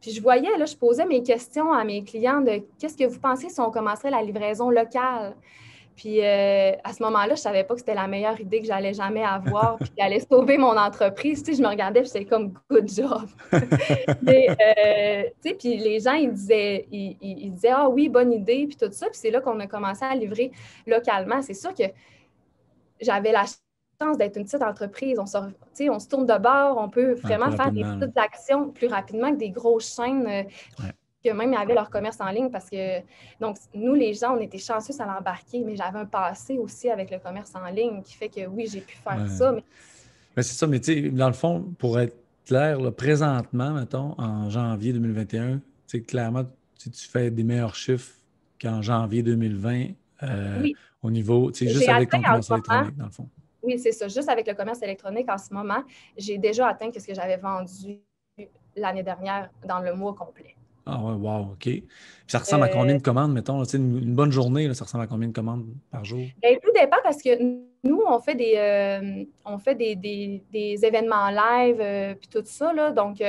puis 0.00 0.12
je 0.12 0.20
voyais, 0.22 0.56
là, 0.56 0.64
je 0.64 0.76
posais 0.76 1.04
mes 1.04 1.22
questions 1.22 1.72
à 1.72 1.84
mes 1.84 2.02
clients 2.02 2.40
de 2.40 2.62
qu'est-ce 2.78 2.96
que 2.96 3.04
vous 3.04 3.20
pensez 3.20 3.50
si 3.50 3.60
on 3.60 3.70
commencerait 3.70 4.10
la 4.10 4.22
livraison 4.22 4.70
locale? 4.70 5.34
Puis 5.96 6.24
euh, 6.24 6.72
à 6.82 6.92
ce 6.92 7.02
moment-là, 7.02 7.28
je 7.28 7.32
ne 7.32 7.36
savais 7.36 7.64
pas 7.64 7.74
que 7.74 7.80
c'était 7.80 7.94
la 7.94 8.06
meilleure 8.06 8.40
idée 8.40 8.60
que 8.60 8.66
j'allais 8.66 8.94
jamais 8.94 9.22
avoir, 9.22 9.76
puis 9.76 9.90
qui 9.90 10.00
allait 10.00 10.20
sauver 10.30 10.56
mon 10.56 10.76
entreprise. 10.76 11.42
Tu 11.42 11.52
sais, 11.52 11.58
je 11.58 11.62
me 11.62 11.68
regardais, 11.68 12.00
puis 12.00 12.10
j'étais 12.12 12.24
comme 12.24 12.54
good 12.70 12.88
job. 12.88 13.28
Euh, 14.30 15.24
tu 15.42 15.50
sais, 15.50 15.54
puis 15.54 15.76
les 15.76 16.00
gens, 16.00 16.12
ils 16.12 16.32
disaient, 16.32 16.86
ils, 16.90 17.50
disaient 17.50 17.72
Ah 17.74 17.88
oui, 17.88 18.08
bonne 18.08 18.32
idée, 18.32 18.66
puis 18.66 18.76
tout 18.76 18.90
ça. 18.92 19.06
Puis 19.06 19.18
c'est 19.20 19.30
là 19.30 19.40
qu'on 19.40 19.58
a 19.60 19.66
commencé 19.66 20.04
à 20.04 20.14
livrer 20.14 20.52
localement. 20.86 21.42
C'est 21.42 21.54
sûr 21.54 21.74
que 21.74 21.84
j'avais 23.00 23.32
la 23.32 23.44
chance 24.00 24.16
d'être 24.16 24.36
une 24.36 24.44
petite 24.44 24.62
entreprise. 24.62 25.18
On 25.18 25.26
se, 25.26 25.38
on 25.88 25.98
se 25.98 26.08
tourne 26.08 26.26
de 26.26 26.38
bord, 26.38 26.78
on 26.78 26.88
peut 26.88 27.14
vraiment 27.14 27.50
faire 27.50 27.72
des 27.72 27.82
petites 27.82 28.16
actions 28.16 28.70
plus 28.70 28.86
rapidement 28.88 29.30
que 29.32 29.36
des 29.36 29.50
grosses 29.50 29.94
chaînes. 29.94 30.26
Euh, 30.26 30.42
que 31.24 31.30
même 31.30 31.52
ils 31.52 31.56
avaient 31.56 31.74
leur 31.74 31.90
commerce 31.90 32.20
en 32.20 32.30
ligne 32.30 32.50
parce 32.50 32.68
que, 32.70 33.00
donc, 33.40 33.56
nous, 33.74 33.94
les 33.94 34.14
gens, 34.14 34.36
on 34.36 34.40
était 34.40 34.58
chanceux 34.58 34.94
à 35.00 35.06
l'embarquer, 35.06 35.62
mais 35.64 35.76
j'avais 35.76 35.98
un 35.98 36.06
passé 36.06 36.58
aussi 36.58 36.88
avec 36.88 37.10
le 37.10 37.18
commerce 37.18 37.52
en 37.54 37.66
ligne 37.66 38.02
qui 38.02 38.14
fait 38.14 38.28
que 38.28 38.46
oui, 38.46 38.66
j'ai 38.70 38.80
pu 38.80 38.96
faire 38.96 39.28
ça. 39.28 39.52
Mais, 39.52 40.42
c'est 40.42 40.54
ça, 40.54 40.66
mais 40.66 40.80
tu 40.80 40.94
sais, 40.94 41.08
dans 41.10 41.28
le 41.28 41.34
fond, 41.34 41.74
pour 41.78 41.98
être 42.00 42.16
clair, 42.46 42.78
présentement, 42.94 43.72
mettons, 43.72 44.14
en 44.18 44.48
janvier 44.48 44.92
2021, 44.92 45.56
tu 45.58 45.62
sais, 45.86 46.00
clairement, 46.02 46.44
tu 46.78 46.90
fais 46.92 47.30
des 47.30 47.44
meilleurs 47.44 47.74
chiffres 47.74 48.14
qu'en 48.60 48.80
janvier 48.80 49.22
2020 49.22 49.88
euh, 50.22 50.68
au 51.02 51.10
niveau, 51.10 51.50
tu 51.50 51.66
sais, 51.66 51.72
juste 51.72 51.88
avec 51.88 52.10
ton 52.10 52.22
commerce 52.22 52.50
électronique, 52.50 52.96
dans 52.96 53.06
le 53.06 53.10
fond. 53.10 53.28
Oui, 53.62 53.78
c'est 53.78 53.92
ça. 53.92 54.08
Juste 54.08 54.28
avec 54.28 54.46
le 54.46 54.54
commerce 54.54 54.82
électronique 54.82 55.28
en 55.30 55.38
ce 55.38 55.52
moment, 55.52 55.82
j'ai 56.16 56.38
déjà 56.38 56.68
atteint 56.68 56.90
ce 56.92 57.06
que 57.06 57.14
j'avais 57.14 57.36
vendu 57.36 58.00
l'année 58.76 59.02
dernière 59.02 59.50
dans 59.66 59.80
le 59.80 59.94
mois 59.94 60.14
complet. 60.14 60.56
Ah 60.90 61.00
ouais, 61.00 61.12
wow, 61.12 61.52
OK. 61.52 61.68
ça 62.26 62.38
ressemble 62.38 62.64
à 62.64 62.68
combien 62.68 62.94
de 62.94 63.00
euh, 63.00 63.02
commandes, 63.02 63.32
mettons? 63.32 63.62
Une, 63.64 63.98
une, 63.98 64.14
bonne 64.14 64.32
journée, 64.32 64.72
ça 64.74 64.84
ressemble 64.84 65.04
à 65.04 65.06
combien 65.06 65.28
de 65.28 65.32
commandes 65.32 65.66
par 65.90 66.04
jour? 66.04 66.20
Bien, 66.42 66.56
tout 66.62 66.72
dépend 66.74 66.96
parce 67.02 67.22
que 67.22 67.30
nous, 67.84 68.02
on 68.06 68.18
fait 68.18 68.34
des, 68.34 68.54
euh, 68.56 69.24
on 69.44 69.58
fait 69.58 69.74
des, 69.74 69.94
des, 69.94 70.84
événements 70.84 71.30
live 71.30 71.78
euh, 71.80 72.14
puis 72.14 72.28
tout 72.28 72.42
ça. 72.44 72.72
Là. 72.72 72.90
Donc, 72.90 73.22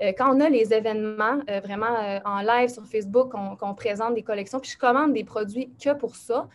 quand 0.00 0.36
on 0.36 0.40
a 0.40 0.48
les 0.48 0.72
événements 0.72 1.40
vraiment 1.64 2.20
en 2.24 2.40
live 2.40 2.68
sur 2.68 2.86
Facebook, 2.86 3.30
qu'on 3.30 3.74
présente 3.74 4.14
des 4.14 4.22
collections, 4.22 4.60
puis 4.60 4.70
je 4.70 4.78
commande 4.78 5.12
des 5.12 5.24
produits 5.24 5.70
que 5.82 5.94
pour 5.94 6.14
ça, 6.14 6.48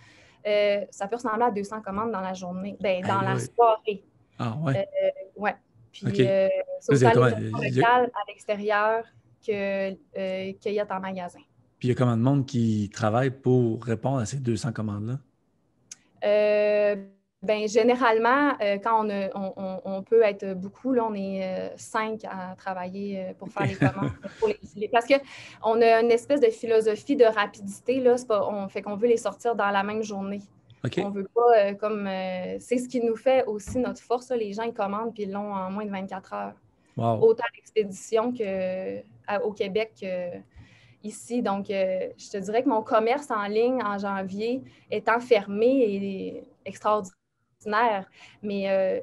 ça 0.45 1.07
peut 1.07 1.17
ressembler 1.17 1.43
à 1.43 1.51
200 1.51 1.81
commandes 1.81 2.11
dans 2.11 2.21
la 2.21 2.33
journée, 2.33 2.77
ben, 2.79 3.01
dans 3.01 3.21
la 3.21 3.37
soirée. 3.39 4.03
Ah 4.39 4.55
ouais? 4.63 4.87
ouais. 5.35 5.55
Puis, 5.91 6.07
okay. 6.07 6.49
c'est 6.79 6.93
local, 6.93 8.09
à 8.13 8.23
l'extérieur 8.27 9.03
que, 9.45 9.91
euh, 9.91 10.53
qu'il 10.59 10.73
y 10.73 10.79
a 10.79 10.87
en 10.89 10.99
magasin. 10.99 11.39
Puis 11.79 11.89
il 11.89 11.91
y 11.91 11.91
a 11.91 11.95
combien 11.95 12.17
de 12.17 12.21
monde 12.21 12.45
qui 12.45 12.89
travaille 12.93 13.29
pour 13.29 13.83
répondre 13.83 14.19
à 14.19 14.25
ces 14.25 14.37
200 14.37 14.71
commandes-là? 14.71 15.19
Euh, 16.25 16.95
ben, 17.41 17.67
généralement, 17.67 18.53
euh, 18.61 18.77
quand 18.81 19.05
on, 19.05 19.81
on, 19.83 20.01
peut 20.03 20.21
être 20.23 20.53
beaucoup, 20.53 20.93
là, 20.93 21.05
on 21.05 21.13
est 21.13 21.73
cinq 21.75 22.23
à 22.23 22.55
travailler 22.55 23.35
pour 23.37 23.49
faire 23.49 23.67
les 23.67 23.75
commandes. 23.75 24.11
parce 24.93 25.05
qu'on 25.05 25.81
a 25.81 25.99
une 25.99 26.11
espèce 26.11 26.39
de 26.39 26.49
philosophie 26.49 27.17
de 27.17 27.25
rapidité. 27.25 27.99
Là, 27.99 28.15
on 28.29 28.69
fait 28.69 28.81
qu'on 28.81 28.95
veut 28.95 29.09
les 29.09 29.17
sortir 29.17 29.55
dans 29.55 29.69
la 29.69 29.83
même 29.83 30.03
journée. 30.03 30.41
On 30.97 31.09
veut 31.09 31.27
pas 31.35 31.73
comme. 31.73 32.05
c'est 32.59 32.77
ce 32.77 32.87
qui 32.87 33.01
nous 33.01 33.17
fait 33.17 33.43
aussi 33.45 33.77
notre 33.77 34.01
force. 34.01 34.31
Les 34.31 34.53
gens 34.53 34.63
ils 34.63 34.73
commandent 34.73 35.13
puis 35.13 35.23
ils 35.23 35.31
l'ont 35.31 35.53
en 35.53 35.69
moins 35.69 35.85
de 35.85 35.91
24 35.91 36.33
heures. 36.33 36.62
Autant 36.97 37.43
l'expédition 37.55 38.31
que 38.33 39.01
au 39.43 39.51
Québec 39.51 40.03
ici. 41.03 41.41
Donc, 41.41 41.69
euh, 41.69 42.09
je 42.17 42.29
te 42.29 42.37
dirais 42.37 42.63
que 42.63 42.69
mon 42.69 42.81
commerce 42.81 43.29
en 43.29 43.45
ligne 43.45 43.81
en 43.83 43.97
janvier 43.97 44.63
étant 44.89 45.19
fermé 45.19 45.67
et 45.67 46.43
extraordinaire. 46.65 48.09
Mais 48.41 48.69
euh, 48.69 48.99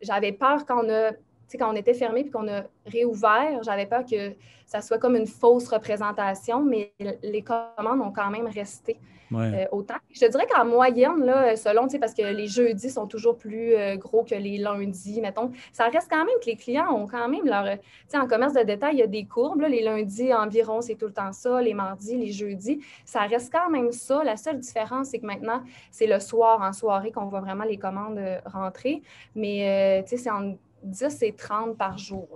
j'avais 0.00 0.32
peur 0.32 0.64
quand 0.66 0.84
on 0.84 0.90
a 0.90 1.12
quand 1.58 1.72
on 1.72 1.76
était 1.76 1.94
fermé 1.94 2.22
puis 2.22 2.30
qu'on 2.30 2.48
a 2.48 2.62
réouvert, 2.86 3.62
j'avais 3.62 3.86
peur 3.86 4.04
que 4.04 4.34
ça 4.66 4.80
soit 4.80 4.98
comme 4.98 5.16
une 5.16 5.26
fausse 5.26 5.68
représentation, 5.68 6.62
mais 6.62 6.92
les 7.22 7.42
commandes 7.42 8.00
ont 8.00 8.12
quand 8.12 8.30
même 8.30 8.46
resté. 8.46 8.98
Euh, 9.32 9.66
autant. 9.70 9.94
Je 10.12 10.20
te 10.20 10.30
dirais 10.30 10.46
qu'en 10.52 10.64
moyenne, 10.64 11.24
là, 11.24 11.56
selon, 11.56 11.86
parce 12.00 12.14
que 12.14 12.22
les 12.22 12.48
jeudis 12.48 12.90
sont 12.90 13.06
toujours 13.06 13.36
plus 13.36 13.74
euh, 13.74 13.96
gros 13.96 14.24
que 14.24 14.34
les 14.34 14.58
lundis, 14.58 15.20
mettons, 15.20 15.52
ça 15.72 15.88
reste 15.88 16.10
quand 16.10 16.24
même 16.24 16.34
que 16.40 16.46
les 16.46 16.56
clients 16.56 16.92
ont 16.92 17.06
quand 17.06 17.28
même 17.28 17.44
leur. 17.46 17.64
Tu 17.64 17.78
sais, 18.08 18.18
en 18.18 18.26
commerce 18.26 18.54
de 18.54 18.62
détail, 18.62 18.96
il 18.96 18.98
y 18.98 19.02
a 19.02 19.06
des 19.06 19.24
courbes. 19.24 19.62
les 19.62 19.82
lundis 19.82 20.34
environ, 20.34 20.80
c'est 20.80 20.96
tout 20.96 21.06
le 21.06 21.12
temps 21.12 21.32
ça. 21.32 21.62
Les 21.62 21.74
mardis, 21.74 22.16
les 22.16 22.32
jeudis, 22.32 22.80
ça 23.04 23.20
reste 23.20 23.52
quand 23.52 23.70
même 23.70 23.92
ça. 23.92 24.24
La 24.24 24.36
seule 24.36 24.58
différence, 24.58 25.08
c'est 25.08 25.20
que 25.20 25.26
maintenant, 25.26 25.62
c'est 25.90 26.06
le 26.06 26.18
soir, 26.18 26.60
en 26.62 26.72
soirée, 26.72 27.12
qu'on 27.12 27.26
voit 27.26 27.40
vraiment 27.40 27.64
les 27.64 27.76
commandes 27.76 28.18
euh, 28.18 28.38
rentrer. 28.46 29.02
Mais, 29.36 30.02
tu 30.04 30.10
sais, 30.10 30.24
c'est 30.24 30.30
en 30.30 30.54
10 30.82 31.22
et 31.22 31.32
30 31.32 31.76
par 31.76 31.98
jour 31.98 32.28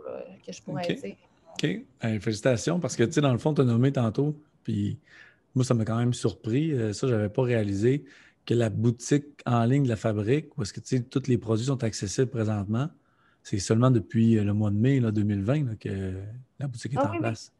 que 0.46 0.52
je 0.52 0.62
pourrais 0.62 0.94
dire. 0.94 1.16
OK. 1.54 2.20
félicitations, 2.20 2.80
parce 2.80 2.96
que, 2.96 3.04
tu 3.04 3.12
sais, 3.12 3.20
dans 3.20 3.32
le 3.32 3.38
fond, 3.38 3.54
tu 3.54 3.60
as 3.60 3.64
nommé 3.64 3.92
tantôt, 3.92 4.34
puis 4.64 4.98
moi, 5.54 5.64
ça 5.64 5.74
m'a 5.74 5.84
quand 5.84 5.98
même 5.98 6.14
surpris. 6.14 6.72
Euh, 6.72 6.92
ça, 6.92 7.06
je 7.06 7.14
n'avais 7.14 7.28
pas 7.28 7.42
réalisé 7.42 8.04
que 8.46 8.54
la 8.54 8.70
boutique 8.70 9.26
en 9.46 9.64
ligne 9.64 9.84
de 9.84 9.88
la 9.88 9.96
fabrique, 9.96 10.56
où 10.58 10.62
est-ce 10.62 10.72
que 10.72 10.98
tous 10.98 11.28
les 11.28 11.38
produits 11.38 11.66
sont 11.66 11.82
accessibles 11.82 12.30
présentement, 12.30 12.88
c'est 13.42 13.58
seulement 13.58 13.90
depuis 13.90 14.38
euh, 14.38 14.44
le 14.44 14.52
mois 14.52 14.70
de 14.70 14.76
mai 14.76 15.00
là, 15.00 15.10
2020 15.10 15.78
que 15.78 16.14
la 16.58 16.66
boutique 16.66 16.94
est 16.94 16.98
ah 16.98 17.10
en 17.10 17.18
place. 17.18 17.52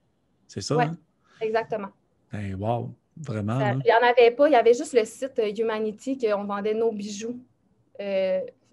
C'est 0.48 0.60
ça? 0.60 0.76
Oui, 0.76 0.84
hein? 0.84 0.96
exactement. 1.40 1.88
Ben, 2.32 2.54
wow, 2.56 2.94
vraiment. 3.16 3.58
Il 3.60 3.84
n'y 3.84 3.92
en 3.92 4.06
avait 4.06 4.30
pas. 4.30 4.48
Il 4.48 4.52
y 4.52 4.56
avait 4.56 4.74
juste 4.74 4.94
le 4.94 5.04
site 5.04 5.38
euh, 5.38 5.52
Humanity 5.56 6.18
qu'on 6.18 6.44
vendait 6.44 6.74
nos 6.74 6.92
bijoux. 6.92 7.38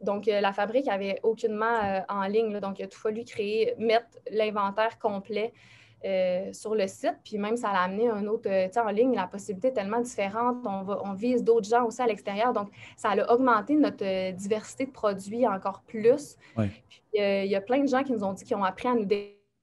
Donc, 0.01 0.25
la 0.25 0.53
fabrique 0.53 0.87
avait 0.87 1.19
aucunement 1.23 2.03
en 2.09 2.23
ligne. 2.23 2.59
donc, 2.59 2.79
il 2.79 2.83
a 2.83 2.87
tout 2.87 2.99
fallu 2.99 3.23
créer, 3.23 3.75
mettre 3.77 4.17
l'inventaire 4.31 4.99
complet 4.99 5.53
euh, 6.03 6.51
sur 6.51 6.73
le 6.73 6.87
site. 6.87 7.17
Puis 7.23 7.37
même, 7.37 7.55
ça 7.57 7.71
l'a 7.71 7.81
amené 7.81 8.09
un 8.09 8.25
autre, 8.25 8.49
euh, 8.49 8.65
tu 8.65 8.73
sais, 8.73 8.79
en 8.79 8.89
ligne, 8.89 9.13
la 9.13 9.27
possibilité 9.27 9.67
est 9.67 9.73
tellement 9.73 9.99
différente. 10.01 10.57
On, 10.65 10.81
va, 10.81 10.99
on 11.03 11.13
vise 11.13 11.43
d'autres 11.43 11.69
gens 11.69 11.85
aussi 11.85 12.01
à 12.01 12.07
l'extérieur. 12.07 12.53
Donc, 12.53 12.69
ça 12.97 13.09
a 13.09 13.31
augmenté 13.31 13.75
notre 13.75 14.03
euh, 14.03 14.31
diversité 14.31 14.87
de 14.87 14.91
produits 14.91 15.45
encore 15.47 15.83
plus. 15.83 16.37
Puis, 16.55 17.03
il 17.13 17.45
y 17.45 17.55
a 17.55 17.61
plein 17.61 17.83
de 17.83 17.87
gens 17.87 18.03
qui 18.03 18.13
nous 18.13 18.23
ont 18.23 18.33
dit 18.33 18.43
qu'ils 18.43 18.57
ont 18.57 18.63
appris 18.63 18.87
à 18.87 18.95
nous 18.95 19.05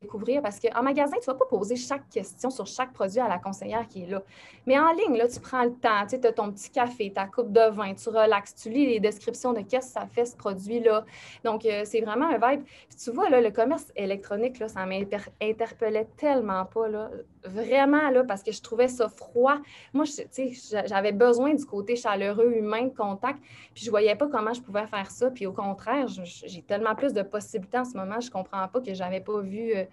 découvrir 0.00 0.42
parce 0.42 0.60
qu'en 0.60 0.82
magasin, 0.84 1.16
tu 1.20 1.28
ne 1.28 1.34
vas 1.34 1.38
pas 1.40 1.46
poser 1.46 1.74
chaque 1.74 2.08
question 2.08 2.50
sur 2.50 2.66
chaque 2.66 2.92
produit 2.92 3.18
à 3.18 3.26
la 3.26 3.38
conseillère 3.38 3.86
qui 3.88 4.04
est 4.04 4.06
là. 4.06 4.22
Mais 4.64 4.78
en 4.78 4.92
ligne, 4.92 5.16
là, 5.16 5.26
tu 5.26 5.40
prends 5.40 5.64
le 5.64 5.72
temps, 5.72 6.06
tu 6.08 6.14
as 6.24 6.32
ton 6.32 6.52
petit 6.52 6.70
café, 6.70 7.12
ta 7.12 7.26
coupe 7.26 7.50
de 7.50 7.68
vin, 7.70 7.94
tu 7.94 8.08
relaxes, 8.08 8.54
tu 8.54 8.70
lis 8.70 8.86
les 8.86 9.00
descriptions 9.00 9.52
de 9.52 9.60
qu'est-ce 9.60 9.88
que 9.88 10.00
ça 10.00 10.06
fait 10.06 10.24
ce 10.24 10.36
produit-là. 10.36 11.04
Donc, 11.42 11.66
euh, 11.66 11.82
c'est 11.84 12.00
vraiment 12.00 12.28
un 12.28 12.34
vibe. 12.34 12.64
Puis 12.64 12.98
tu 13.02 13.10
vois, 13.10 13.28
là, 13.28 13.40
le 13.40 13.50
commerce 13.50 13.92
électronique, 13.96 14.60
là, 14.60 14.68
ça 14.68 14.86
m'interpellait 14.86 16.06
tellement 16.16 16.64
pas, 16.64 16.86
là, 16.86 17.10
vraiment, 17.42 18.10
là, 18.10 18.22
parce 18.22 18.44
que 18.44 18.52
je 18.52 18.62
trouvais 18.62 18.88
ça 18.88 19.08
froid. 19.08 19.56
Moi, 19.92 20.04
j'avais 20.86 21.12
besoin 21.12 21.54
du 21.54 21.64
côté 21.64 21.96
chaleureux, 21.96 22.52
humain, 22.54 22.88
contact, 22.90 23.40
puis 23.74 23.84
je 23.84 23.90
voyais 23.90 24.14
pas 24.14 24.28
comment 24.28 24.52
je 24.52 24.62
pouvais 24.62 24.86
faire 24.86 25.10
ça. 25.10 25.28
Puis 25.30 25.46
au 25.46 25.52
contraire, 25.52 26.06
j'ai 26.06 26.62
tellement 26.62 26.94
plus 26.94 27.12
de 27.12 27.22
possibilités 27.22 27.78
en 27.78 27.84
ce 27.84 27.96
moment, 27.96 28.20
je 28.20 28.30
comprends 28.30 28.68
pas 28.68 28.80
que 28.80 28.94
j'avais 28.94 29.20
pas 29.20 29.40
vu... 29.40 29.72
Euh, 29.74 29.84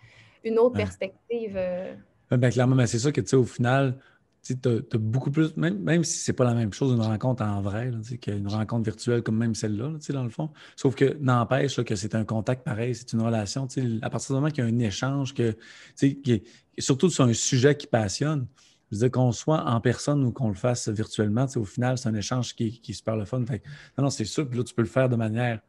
une 0.43 0.59
autre 0.59 0.75
perspective. 0.75 1.53
Euh, 1.55 1.95
Ben, 2.31 2.49
clairement, 2.49 2.75
mais 2.75 2.87
c'est 2.87 2.99
ça 2.99 3.11
que, 3.11 3.21
tu 3.21 3.27
sais, 3.27 3.35
au 3.35 3.43
final, 3.43 3.97
tu 4.43 4.53
as, 4.69 4.97
beaucoup 4.97 5.31
plus, 5.31 5.55
même, 5.57 5.79
même 5.79 6.03
si 6.03 6.19
c'est 6.19 6.33
pas 6.33 6.43
la 6.43 6.53
même 6.53 6.71
chose, 6.71 6.91
une 6.91 7.01
rencontre 7.01 7.43
en 7.43 7.61
vrai, 7.61 7.91
qu'une 8.21 8.47
rencontre 8.47 8.83
virtuelle 8.83 9.23
comme 9.23 9.37
même 9.37 9.55
celle-là, 9.55 9.93
dans 10.09 10.23
le 10.23 10.29
fond. 10.29 10.51
Sauf 10.75 10.95
que 10.95 11.17
n'empêche 11.19 11.81
que 11.83 11.95
c'est 11.95 12.13
un 12.15 12.25
contact 12.25 12.63
pareil, 12.63 12.93
c'est 12.93 13.13
une 13.13 13.21
relation. 13.21 13.67
À 14.01 14.09
partir 14.09 14.35
du 14.35 14.41
moment 14.41 14.51
qu'il 14.51 14.63
y 14.63 14.67
a 14.67 14.69
un 14.69 14.79
échange, 14.79 15.33
que, 15.33 15.55
qui 15.97 16.43
surtout 16.77 17.09
sur 17.09 17.23
un 17.23 17.33
sujet 17.33 17.75
qui 17.75 17.87
passionne, 17.87 18.47
je 18.91 18.97
veux 18.97 18.99
dire, 18.99 19.11
qu'on 19.11 19.31
soit 19.31 19.65
en 19.65 19.81
personne 19.81 20.23
ou 20.23 20.31
qu'on 20.31 20.49
le 20.49 20.55
fasse 20.55 20.89
virtuellement, 20.89 21.47
au 21.55 21.65
final, 21.65 21.97
c'est 21.97 22.09
un 22.09 22.13
échange 22.13 22.55
qui, 22.55 22.79
qui, 22.79 22.91
est 22.91 22.95
super 22.95 23.15
le 23.15 23.25
fun. 23.25 23.39
non, 23.39 23.57
non, 23.97 24.09
c'est 24.11 24.25
sûr, 24.25 24.47
puis 24.47 24.59
là, 24.59 24.63
tu 24.63 24.75
peux 24.75 24.83
le 24.83 24.87
faire 24.87 25.09
de 25.09 25.15
manière 25.15 25.59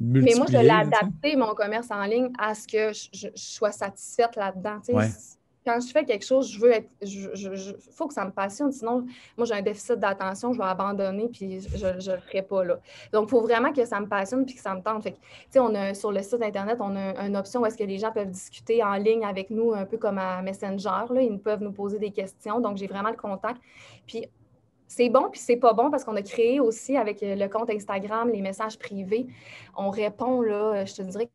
mais 0.00 0.34
moi, 0.36 0.46
je 0.50 0.56
l'ai 0.56 0.70
adapté, 0.70 1.36
mon 1.36 1.54
commerce 1.54 1.90
en 1.90 2.04
ligne, 2.04 2.32
à 2.38 2.54
ce 2.54 2.66
que 2.66 2.92
je, 2.92 3.28
sois 3.34 3.72
satisfaite 3.72 4.36
là-dedans 4.36 4.80
quand 5.64 5.80
je 5.80 5.92
fais 5.92 6.04
quelque 6.04 6.24
chose, 6.24 6.50
je 6.50 6.58
veux 6.58 6.72
être. 6.72 6.90
Il 7.02 7.76
faut 7.92 8.08
que 8.08 8.14
ça 8.14 8.24
me 8.24 8.30
passionne. 8.30 8.72
Sinon, 8.72 9.06
moi, 9.36 9.46
j'ai 9.46 9.54
un 9.54 9.62
déficit 9.62 9.96
d'attention, 9.96 10.52
je 10.52 10.58
vais 10.58 10.64
abandonner, 10.64 11.28
puis 11.28 11.60
je 11.60 11.86
ne 11.86 12.16
le 12.16 12.20
ferai 12.20 12.42
pas. 12.42 12.64
Là. 12.64 12.78
Donc, 13.12 13.26
il 13.28 13.30
faut 13.30 13.42
vraiment 13.42 13.72
que 13.72 13.84
ça 13.84 14.00
me 14.00 14.06
passionne 14.06 14.46
puis 14.46 14.54
que 14.54 14.60
ça 14.60 14.74
me 14.74 14.82
tente. 14.82 15.02
Fait 15.02 15.16
on 15.58 15.74
a, 15.74 15.94
sur 15.94 16.12
le 16.12 16.22
site 16.22 16.42
Internet, 16.42 16.78
on 16.80 16.96
a 16.96 17.26
une 17.26 17.36
option 17.36 17.60
où 17.60 17.66
est-ce 17.66 17.76
que 17.76 17.84
les 17.84 17.98
gens 17.98 18.10
peuvent 18.10 18.30
discuter 18.30 18.82
en 18.82 18.94
ligne 18.94 19.24
avec 19.24 19.50
nous, 19.50 19.72
un 19.72 19.84
peu 19.84 19.98
comme 19.98 20.18
à 20.18 20.40
Messenger. 20.42 21.04
Là. 21.10 21.20
Ils 21.20 21.38
peuvent 21.38 21.62
nous 21.62 21.72
poser 21.72 21.98
des 21.98 22.10
questions. 22.10 22.60
Donc, 22.60 22.78
j'ai 22.78 22.86
vraiment 22.86 23.10
le 23.10 23.16
contact. 23.16 23.60
Puis, 24.06 24.26
c'est 24.90 25.08
bon, 25.08 25.28
puis 25.30 25.40
c'est 25.40 25.56
pas 25.56 25.72
bon 25.72 25.88
parce 25.88 26.02
qu'on 26.02 26.16
a 26.16 26.22
créé 26.22 26.58
aussi 26.58 26.96
avec 26.96 27.20
le 27.22 27.46
compte 27.46 27.70
Instagram 27.70 28.28
les 28.28 28.42
messages 28.42 28.76
privés. 28.76 29.28
On 29.76 29.90
répond, 29.90 30.42
là, 30.42 30.84
je 30.84 30.94
te 30.94 31.02
dirais 31.02 31.30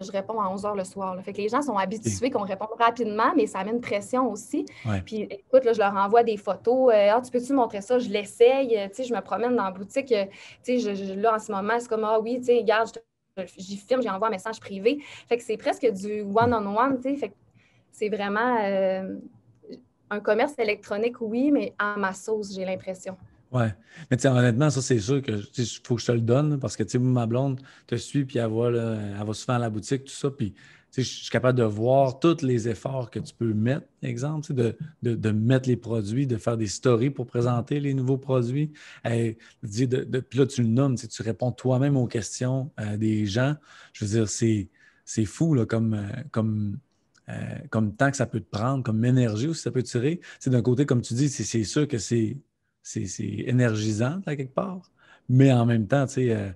je 0.00 0.12
réponds 0.12 0.40
à 0.40 0.48
11 0.50 0.66
heures 0.66 0.74
le 0.74 0.84
soir. 0.84 1.18
Fait 1.22 1.32
que 1.32 1.38
les 1.38 1.48
gens 1.48 1.62
sont 1.62 1.76
habitués 1.76 2.30
qu'on 2.30 2.42
réponde 2.42 2.68
rapidement, 2.78 3.32
mais 3.34 3.46
ça 3.46 3.64
met 3.64 3.70
une 3.70 3.80
pression 3.80 4.30
aussi. 4.30 4.66
Puis 5.04 5.22
écoute, 5.22 5.64
là, 5.64 5.72
je 5.72 5.78
leur 5.78 5.94
envoie 5.94 6.22
des 6.22 6.36
photos. 6.36 6.92
Euh, 6.92 7.12
ah, 7.14 7.20
tu 7.22 7.30
peux-tu 7.30 7.52
montrer 7.54 7.80
ça? 7.80 7.98
Je 7.98 8.08
l'essaye. 8.10 8.76
Euh, 8.76 8.88
je 8.96 9.14
me 9.14 9.20
promène 9.20 9.56
dans 9.56 9.64
la 9.64 9.70
boutique. 9.70 10.12
Euh, 10.12 10.26
je, 10.66 11.14
là, 11.14 11.36
en 11.36 11.38
ce 11.38 11.50
moment, 11.50 11.74
c'est 11.78 11.88
comme 11.88 12.04
Ah 12.04 12.20
oui, 12.20 12.38
tu 12.38 12.46
sais, 12.46 12.58
regarde, 12.58 12.90
j'y 13.56 13.76
filme, 13.78 14.02
j'envoie 14.02 14.28
un 14.28 14.32
message 14.32 14.60
privé. 14.60 14.98
Fait 15.28 15.38
que 15.38 15.42
c'est 15.42 15.56
presque 15.56 15.86
du 15.90 16.22
one-on-one. 16.22 17.00
fait 17.02 17.32
c'est 17.90 18.10
vraiment 18.10 18.58
un 20.10 20.20
commerce 20.20 20.54
électronique, 20.58 21.20
oui, 21.20 21.50
mais 21.50 21.74
à 21.78 21.96
ma 21.96 22.12
sauce, 22.12 22.54
j'ai 22.54 22.64
l'impression. 22.64 23.16
Ouais. 23.52 23.74
Mais 24.10 24.16
tu 24.16 24.26
honnêtement, 24.26 24.70
ça, 24.70 24.82
c'est 24.82 24.98
sûr 24.98 25.22
que 25.22 25.40
faut 25.84 25.94
que 25.94 26.00
je 26.00 26.06
te 26.06 26.12
le 26.12 26.20
donne 26.20 26.58
parce 26.58 26.76
que 26.76 26.82
tu 26.82 26.90
sais, 26.90 26.98
ma 26.98 27.26
blonde 27.26 27.60
te 27.86 27.94
suit, 27.96 28.24
puis 28.24 28.38
elle 28.38 28.50
va, 28.50 28.68
elle 28.68 29.26
va 29.26 29.32
souvent 29.32 29.54
à 29.54 29.58
la 29.58 29.70
boutique, 29.70 30.04
tout 30.04 30.12
ça. 30.12 30.30
Puis 30.30 30.54
je 31.02 31.02
suis 31.02 31.30
capable 31.30 31.58
de 31.58 31.64
voir 31.64 32.18
tous 32.18 32.42
les 32.42 32.68
efforts 32.68 33.10
que 33.10 33.18
tu 33.18 33.34
peux 33.34 33.52
mettre, 33.52 33.86
exemple, 34.02 34.52
de, 34.54 34.76
de, 35.02 35.30
mettre 35.30 35.68
les 35.68 35.76
produits, 35.76 36.26
de 36.26 36.36
faire 36.36 36.56
des 36.56 36.66
stories 36.66 37.10
pour 37.10 37.26
présenter 37.26 37.80
les 37.80 37.94
nouveaux 37.94 38.18
produits. 38.18 38.72
Et, 39.04 39.36
de, 39.62 40.20
puis 40.20 40.38
là, 40.38 40.46
tu 40.46 40.62
le 40.62 40.68
nommes, 40.68 40.96
tu 40.96 41.22
réponds 41.22 41.52
toi-même 41.52 41.96
aux 41.96 42.06
questions 42.06 42.70
euh, 42.80 42.96
des 42.96 43.26
gens. 43.26 43.56
Je 43.92 44.04
veux 44.04 44.10
dire, 44.10 44.28
c'est 45.04 45.24
fou 45.24 45.54
là, 45.54 45.66
comme, 45.66 45.94
euh, 45.94 46.22
comme, 46.30 46.78
euh, 47.28 47.58
comme 47.70 47.94
temps 47.94 48.10
que 48.10 48.16
ça 48.16 48.26
peut 48.26 48.40
te 48.40 48.50
prendre, 48.50 48.82
comme 48.82 49.04
énergie 49.04 49.48
aussi 49.48 49.62
ça 49.62 49.70
peut 49.70 49.82
tirer. 49.82 50.20
C'est 50.38 50.50
d'un 50.50 50.62
côté, 50.62 50.86
comme 50.86 51.02
tu 51.02 51.14
dis, 51.14 51.28
c'est 51.28 51.64
sûr 51.64 51.88
que 51.88 51.98
c'est 51.98 52.36
énergisant 53.46 54.20
à 54.26 54.36
quelque 54.36 54.54
part. 54.54 54.90
Mais 55.28 55.52
en 55.52 55.66
même 55.66 55.86
temps, 55.86 56.06
tu 56.06 56.14
sais, 56.14 56.30
euh, 56.30 56.50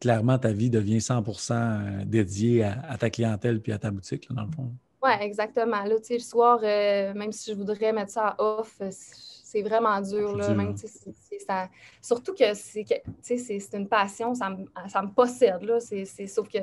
clairement, 0.00 0.38
ta 0.38 0.52
vie 0.52 0.70
devient 0.70 0.98
100% 0.98 1.52
euh, 1.52 2.04
dédiée 2.04 2.64
à, 2.64 2.96
ta 2.98 3.10
clientèle 3.10 3.60
puis 3.60 3.72
à 3.72 3.78
ta 3.78 3.90
boutique, 3.90 4.30
dans 4.32 4.44
le 4.44 4.50
fond. 4.50 4.72
Oui, 5.02 5.10
exactement. 5.20 5.84
Là, 5.84 5.96
le 6.08 6.18
soir, 6.18 6.60
euh, 6.62 7.12
même 7.12 7.32
si 7.32 7.50
je 7.50 7.56
voudrais 7.56 7.92
mettre 7.92 8.12
ça 8.12 8.34
off, 8.38 8.80
c'est 8.90 9.62
vraiment 9.62 10.00
dur. 10.00 10.34
Là, 10.34 10.54
même, 10.54 10.74
ça, 10.76 11.68
surtout 12.00 12.34
que 12.34 12.54
c'est 12.54 13.68
une 13.74 13.88
passion, 13.88 14.34
ça 14.34 14.48
me, 14.48 14.64
ça 14.88 15.02
me 15.02 15.08
possède. 15.08 15.62
Là, 15.62 15.78
sauf 15.80 16.48
que 16.48 16.58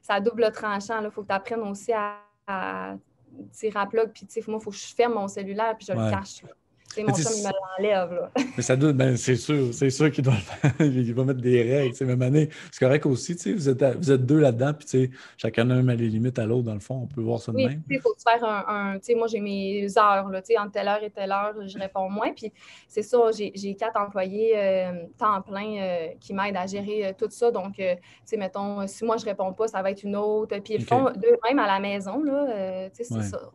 ça 0.00 0.18
double 0.20 0.50
tranchant. 0.50 1.02
Il 1.04 1.10
faut 1.10 1.22
que 1.22 1.28
tu 1.28 1.34
apprennes 1.34 1.60
aussi 1.60 1.92
à, 1.92 2.16
à 2.46 2.96
tirer 3.52 3.78
à 3.78 3.86
plug. 3.86 4.12
Puis 4.12 4.26
moi, 4.48 4.58
il 4.60 4.64
faut 4.64 4.70
que 4.70 4.76
je 4.76 4.94
ferme 4.94 5.14
mon 5.14 5.28
cellulaire 5.28 5.76
puis 5.76 5.86
je 5.86 5.92
le 5.92 6.10
cache. 6.10 6.42
C'est 6.94 7.02
mon 7.02 7.12
chum, 7.12 7.32
il 7.36 7.42
me 7.42 7.88
l'enlève. 7.88 8.12
Là. 8.12 8.30
Mais 8.56 8.62
ça 8.62 8.76
doit, 8.76 8.92
ben, 8.92 9.16
c'est 9.16 9.36
sûr, 9.36 9.72
c'est 9.72 9.90
sûr 9.90 10.10
qu'il 10.12 10.22
doit 10.22 10.34
le 10.34 10.40
faire. 10.40 10.72
il 10.86 11.14
va 11.14 11.24
mettre 11.24 11.40
des 11.40 11.62
règles. 11.62 12.04
Même 12.04 12.22
année. 12.22 12.48
C'est 12.70 12.84
correct 12.84 13.06
aussi, 13.06 13.34
vous 13.52 13.68
êtes, 13.68 13.82
vous 13.96 14.12
êtes 14.12 14.26
deux 14.26 14.38
là-dedans, 14.38 14.72
puis 14.74 15.10
chacun 15.36 15.68
a 15.70 15.82
met 15.82 15.96
les 15.96 16.08
limites 16.08 16.38
à 16.38 16.46
l'autre, 16.46 16.64
dans 16.64 16.74
le 16.74 16.80
fond. 16.80 17.00
On 17.02 17.06
peut 17.06 17.20
voir 17.20 17.40
ça 17.40 17.50
de 17.50 17.56
oui, 17.56 17.66
même. 17.66 17.82
Il 17.88 18.00
faut 18.00 18.14
faire 18.22 18.44
un. 18.44 18.98
sais, 19.00 19.14
moi, 19.14 19.26
j'ai 19.26 19.40
mes 19.40 19.86
heures, 19.98 20.28
là, 20.28 20.42
entre 20.58 20.72
telle 20.72 20.88
heure 20.88 21.02
et 21.02 21.10
telle 21.10 21.32
heure, 21.32 21.54
je 21.66 21.78
réponds 21.78 22.08
moins. 22.10 22.32
Puis 22.32 22.52
c'est 22.86 23.02
ça, 23.02 23.18
j'ai 23.32 23.74
quatre 23.74 23.98
employés 23.98 24.52
euh, 24.56 25.06
temps 25.18 25.40
plein 25.42 25.76
euh, 25.78 26.06
qui 26.20 26.34
m'aident 26.34 26.56
à 26.56 26.66
gérer 26.66 27.06
euh, 27.06 27.12
tout 27.16 27.28
ça. 27.30 27.50
Donc, 27.50 27.74
tu 27.74 27.84
sais, 28.24 28.36
mettons, 28.36 28.86
si 28.86 29.04
moi, 29.04 29.16
je 29.16 29.24
réponds 29.24 29.52
pas, 29.52 29.66
ça 29.68 29.82
va 29.82 29.90
être 29.90 30.02
une 30.02 30.16
autre. 30.16 30.56
Puis 30.58 30.74
ils 30.74 30.84
font 30.84 31.04
d'eux-mêmes 31.04 31.58
à 31.58 31.66
la 31.66 31.80
maison, 31.80 32.22
là. 32.22 32.88
c'est 32.92 33.04
ça 33.04 33.50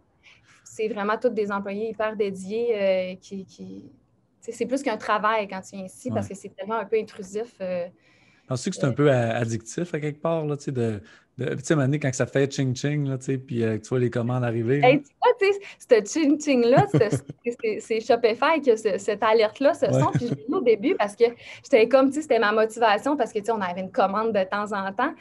c'est 0.79 0.87
vraiment 0.87 1.17
tous 1.17 1.29
des 1.29 1.51
employés 1.51 1.89
hyper 1.89 2.15
dédiés 2.15 2.69
euh, 2.73 3.15
qui. 3.19 3.91
c'est 4.39 4.65
plus 4.65 4.81
qu'un 4.81 4.95
travail 4.95 5.47
quand 5.47 5.59
tu 5.59 5.75
viens 5.75 5.85
ici 5.85 6.09
parce 6.09 6.27
que 6.27 6.35
c'est 6.35 6.55
tellement 6.55 6.77
un 6.77 6.85
peu 6.85 6.97
intrusif. 6.97 7.55
Euh, 7.59 7.85
Penses-tu 8.47 8.69
que 8.69 8.77
c'est 8.77 8.85
un 8.85 8.93
peu 8.93 9.11
addictif 9.11 9.93
à 9.93 9.99
quelque 9.99 10.21
part, 10.21 10.45
là, 10.45 10.55
tu 10.57 10.63
sais, 10.63 10.71
de, 10.71 11.01
de 11.37 11.53
tu 11.55 11.65
sais, 11.65 11.99
quand 11.99 12.13
ça 12.13 12.25
fait 12.25 12.47
ching-ching, 12.51 13.07
là, 13.09 13.17
tu 13.17 13.25
sais, 13.25 13.37
puis 13.37 13.61
euh, 13.61 13.77
tu 13.77 13.89
vois 13.89 13.99
les 13.99 14.09
commandes 14.09 14.43
arriver. 14.43 14.79
Hey, 14.81 15.03
tu 15.03 15.09
vois, 15.21 15.33
tu 15.37 15.53
sais, 15.53 16.03
ce 16.03 16.19
ching-ching-là, 16.19 16.87
c'est 17.81 17.99
Shopify 17.99 18.61
que 18.65 18.75
cette 18.75 19.21
alerte-là 19.21 19.73
se 19.73 19.85
sent. 19.85 20.11
Puis 20.13 20.27
je 20.29 20.33
l'ai 20.33 20.45
au 20.49 20.61
début 20.61 20.95
parce 20.95 21.15
que 21.15 21.25
j'étais 21.63 21.89
comme, 21.89 22.07
tu 22.07 22.15
sais, 22.15 22.21
c'était 22.21 22.39
ma 22.39 22.53
motivation 22.53 23.17
parce 23.17 23.33
que, 23.33 23.39
tu 23.39 23.45
sais, 23.45 23.51
on 23.51 23.61
avait 23.61 23.81
une 23.81 23.91
commande 23.91 24.33
de 24.33 24.43
temps 24.45 24.71
en 24.71 24.93
temps. 24.93 25.13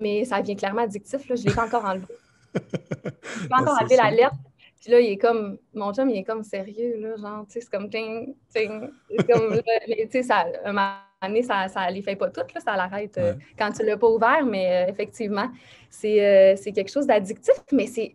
mais 0.00 0.24
ça 0.24 0.40
devient 0.40 0.56
clairement 0.56 0.82
addictif, 0.82 1.28
là. 1.28 1.36
Je 1.36 1.42
ne 1.42 1.48
l'ai 1.48 1.54
pas 1.54 1.66
encore 1.66 1.84
enlevé. 1.84 2.06
Je 2.54 3.48
pas 3.48 3.60
encore 3.60 3.80
appelé 3.80 3.96
l'alerte. 3.96 4.34
Puis 4.80 4.90
là, 4.90 5.00
il 5.00 5.12
est 5.12 5.18
comme, 5.18 5.58
mon 5.74 5.92
chum, 5.92 6.08
il 6.08 6.16
est 6.16 6.24
comme 6.24 6.42
sérieux, 6.42 6.96
là, 6.98 7.16
genre, 7.16 7.44
tu 7.46 7.52
sais, 7.52 7.60
c'est 7.60 7.70
comme 7.70 7.90
ting, 7.90 8.34
ting. 8.54 8.88
comme, 9.30 9.60
tu 9.86 10.08
sais, 10.10 10.22
ça, 10.22 10.46
un 10.64 10.72
moment 10.72 10.92
donné, 11.22 11.42
ça, 11.42 11.68
ça 11.68 11.90
les 11.90 12.00
fait 12.00 12.16
pas 12.16 12.30
toutes, 12.30 12.54
là, 12.54 12.60
ça 12.60 12.76
l'arrête 12.76 13.18
euh, 13.18 13.34
quand 13.58 13.70
tu 13.72 13.84
l'as 13.84 13.98
pas 13.98 14.08
ouvert, 14.08 14.46
mais 14.46 14.86
euh, 14.86 14.90
effectivement, 14.90 15.48
euh, 16.04 16.54
c'est 16.56 16.72
quelque 16.72 16.90
chose 16.90 17.06
d'addictif, 17.06 17.56
mais 17.72 17.86
c'est, 17.86 18.14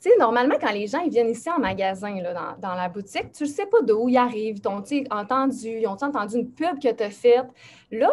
tu 0.00 0.10
sais, 0.10 0.16
normalement, 0.18 0.56
quand 0.60 0.72
les 0.72 0.88
gens 0.88 0.98
ils 0.98 1.10
viennent 1.10 1.30
ici 1.30 1.48
en 1.48 1.60
magasin, 1.60 2.20
là, 2.20 2.34
dans, 2.34 2.68
dans, 2.68 2.74
la 2.74 2.88
boutique, 2.88 3.30
tu 3.30 3.44
ne 3.44 3.48
sais 3.48 3.66
pas 3.66 3.80
d'où 3.82 4.08
ils 4.08 4.16
arrivent. 4.16 4.58
Ils 4.58 4.68
ont 4.68 4.82
entendu, 5.10 5.68
ils 5.68 5.86
ont 5.86 5.92
entendu 5.92 6.36
une 6.36 6.50
pub 6.50 6.80
que 6.82 6.92
tu 6.92 7.02
as 7.02 7.10
faite? 7.10 7.46
Là, 7.92 8.10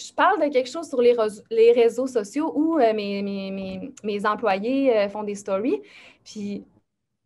je 0.00 0.12
parle 0.12 0.40
de 0.40 0.52
quelque 0.52 0.68
chose 0.68 0.88
sur 0.88 1.00
les, 1.00 1.14
les 1.50 1.72
réseaux 1.72 2.06
sociaux 2.06 2.52
où 2.54 2.78
euh, 2.78 2.92
mes, 2.94 3.22
mes, 3.22 3.92
mes, 4.02 4.26
employés 4.26 4.96
euh, 4.96 5.08
font 5.08 5.22
des 5.22 5.34
stories. 5.34 5.80
Puis, 6.24 6.64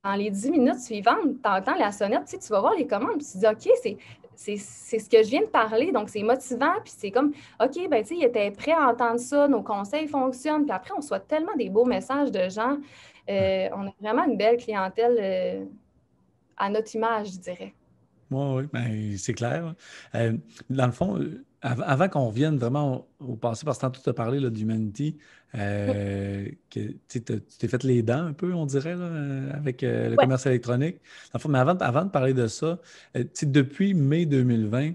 dans 0.03 0.15
les 0.15 0.31
dix 0.31 0.51
minutes 0.51 0.81
suivantes, 0.81 1.41
tu 1.43 1.49
entends 1.49 1.77
la 1.77 1.93
sonnette, 1.93 2.25
tu, 2.27 2.49
vas 2.49 2.61
voir 2.61 2.75
les 2.75 2.87
commandes, 2.87 3.19
puis 3.19 3.27
tu 3.31 3.39
dis 3.39 3.47
OK, 3.47 3.71
c'est. 3.83 3.97
C'est 4.37 4.57
ce 4.57 5.09
que 5.09 5.23
je 5.23 5.29
viens 5.29 5.43
de 5.43 5.47
parler, 5.47 5.93
donc 5.93 6.09
c'est 6.09 6.25
motivant, 6.25 6.73
puis 6.83 6.93
c'est 6.95 7.13
comme, 7.13 7.33
OK, 7.63 7.89
ben 7.89 8.03
tu 8.03 8.09
sais, 8.09 8.17
ils 8.17 8.25
étaient 8.25 8.51
prêts 8.51 8.73
à 8.73 8.89
entendre 8.89 9.21
ça, 9.21 9.47
nos 9.47 9.63
conseils 9.63 10.09
fonctionnent, 10.09 10.65
puis 10.65 10.73
après, 10.73 10.91
on 10.99 11.01
soit 11.01 11.21
tellement 11.21 11.55
des 11.57 11.71
beaux 11.71 11.85
messages 11.85 12.33
de 12.33 12.49
gens. 12.49 12.79
Euh, 13.31 13.69
on 13.73 13.87
a 13.87 13.93
vraiment 14.01 14.25
une 14.25 14.37
belle 14.37 14.57
clientèle 14.57 15.69
à 16.57 16.69
notre 16.69 16.93
image, 16.97 17.29
je 17.35 17.39
dirais. 17.39 17.75
Oui, 18.29 18.57
oui, 18.57 18.69
ben, 18.73 19.17
c'est 19.19 19.35
clair. 19.35 19.73
dans 20.13 20.87
le 20.87 20.93
fond, 20.93 21.17
avant 21.65 22.09
qu'on 22.09 22.27
revienne 22.27 22.59
vraiment 22.59 23.09
au, 23.21 23.37
passé, 23.37 23.65
parce 23.65 23.79
que 23.79 23.83
tantôt 23.83 24.01
tu 24.03 24.09
as 24.11 24.13
parlé 24.13 24.51
d'Humanity, 24.51 25.17
euh, 25.55 26.47
tu 26.71 27.23
t'es 27.23 27.69
fait 27.69 27.83
les 27.85 28.03
dents 28.03 28.27
un 28.27 28.33
peu, 28.35 28.53
on 28.53 28.67
dirait, 28.67 28.95
euh, 28.97 29.51
avec 29.53 29.83
euh, 29.83 30.11
le 30.11 30.17
commerce 30.17 30.45
électronique. 30.47 30.99
mais 31.49 31.59
avant, 31.59 31.77
avant, 31.79 32.05
de 32.05 32.11
parler 32.11 32.35
de 32.35 32.47
ça, 32.49 32.79
depuis 33.43 33.95
mai 33.95 34.27
2020, 34.27 34.93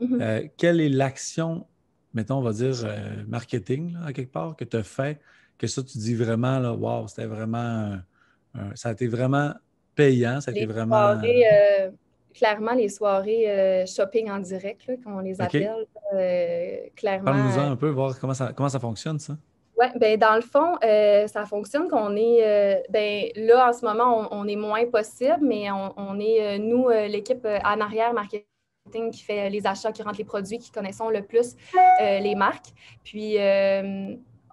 mm-hmm. 0.00 0.50
quelle 0.56 0.80
est 0.80 0.88
l'action, 0.88 1.66
mettons, 2.14 2.36
on 2.36 2.42
va 2.42 2.52
dire, 2.52 2.74
marketing, 3.26 3.96
à 4.04 4.14
quelque 4.14 4.32
part, 4.32 4.56
que 4.56 4.64
tu 4.64 4.78
as 4.78 4.82
fait, 4.82 5.20
que 5.58 5.66
ça, 5.66 5.82
tu 5.82 5.98
dis 5.98 6.14
vraiment, 6.14 6.58
là, 6.58 6.72
wow, 6.72 7.06
c'était 7.06 7.26
vraiment, 7.26 7.98
ça 8.74 8.88
a 8.88 8.92
été 8.92 9.08
vraiment 9.08 9.52
payant, 9.94 10.40
ça 10.40 10.52
a 10.52 10.54
été 10.54 10.64
vraiment 10.64 11.20
clairement 12.38 12.72
les 12.72 12.88
soirées 12.88 13.50
euh, 13.50 13.86
shopping 13.86 14.30
en 14.30 14.38
direct, 14.38 14.86
comme 15.02 15.16
on 15.16 15.20
les 15.20 15.40
appelle. 15.40 15.86
Euh, 16.14 16.76
clairement. 16.96 17.32
Parle-nous-en 17.32 17.72
un 17.72 17.76
peu, 17.76 17.88
voir 17.88 18.18
comment 18.18 18.34
ça, 18.34 18.52
comment 18.54 18.68
ça 18.68 18.78
fonctionne, 18.78 19.18
ça. 19.18 19.36
Oui, 19.80 19.86
ben 19.96 20.18
dans 20.18 20.34
le 20.34 20.40
fond, 20.40 20.76
euh, 20.82 21.26
ça 21.28 21.44
fonctionne 21.46 21.88
qu'on 21.88 22.16
est, 22.16 22.82
ben 22.90 23.26
là, 23.36 23.68
en 23.68 23.72
ce 23.72 23.84
moment, 23.84 24.26
on, 24.32 24.46
est 24.48 24.56
moins 24.56 24.86
possible, 24.86 25.38
mais 25.40 25.70
on, 25.70 26.18
est, 26.18 26.58
nous, 26.58 26.88
l'équipe 26.88 27.46
en 27.46 27.80
arrière 27.80 28.12
marketing 28.12 29.10
qui 29.12 29.22
fait 29.22 29.50
les 29.50 29.66
achats, 29.68 29.92
qui 29.92 30.02
rentrent 30.02 30.18
les 30.18 30.24
produits, 30.24 30.58
qui 30.58 30.72
connaissons 30.72 31.10
le 31.10 31.22
plus 31.22 31.54
les 32.00 32.34
marques. 32.34 32.72
Puis, 33.04 33.36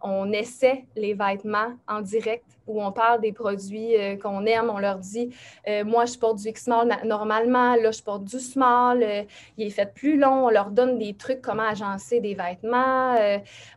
on 0.08 0.32
essaie 0.32 0.86
les 0.96 1.14
vêtements 1.14 1.74
en 1.88 2.02
direct 2.02 2.46
où 2.68 2.82
on 2.82 2.92
parle 2.92 3.22
des 3.22 3.32
produits 3.32 3.96
euh, 3.96 4.18
qu'on 4.18 4.46
aime. 4.46 4.70
On 4.70 4.80
leur 4.80 5.00
dit 5.00 5.30
Moi, 5.68 6.06
je 6.06 6.18
porte 6.18 6.38
du 6.38 6.50
X-Small 6.50 6.90
normalement, 7.06 7.76
là, 7.76 7.92
je 7.92 8.02
porte 8.02 8.24
du 8.24 8.40
small, 8.40 9.06
il 9.58 9.68
est 9.68 9.70
fait 9.70 9.94
plus 9.94 10.18
long. 10.18 10.46
On 10.46 10.50
leur 10.50 10.72
donne 10.72 10.98
des 10.98 11.14
trucs, 11.14 11.42
comment 11.42 11.68
agencer 11.68 12.20
des 12.20 12.36
vêtements, 12.36 13.16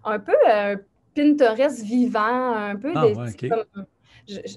un 0.04 0.18
peu 0.18 0.36
un 0.46 0.76
Pinterest 1.14 1.82
vivant, 1.82 2.54
un 2.54 2.76
peu 2.76 2.92
ah, 2.94 3.06
des, 3.06 3.14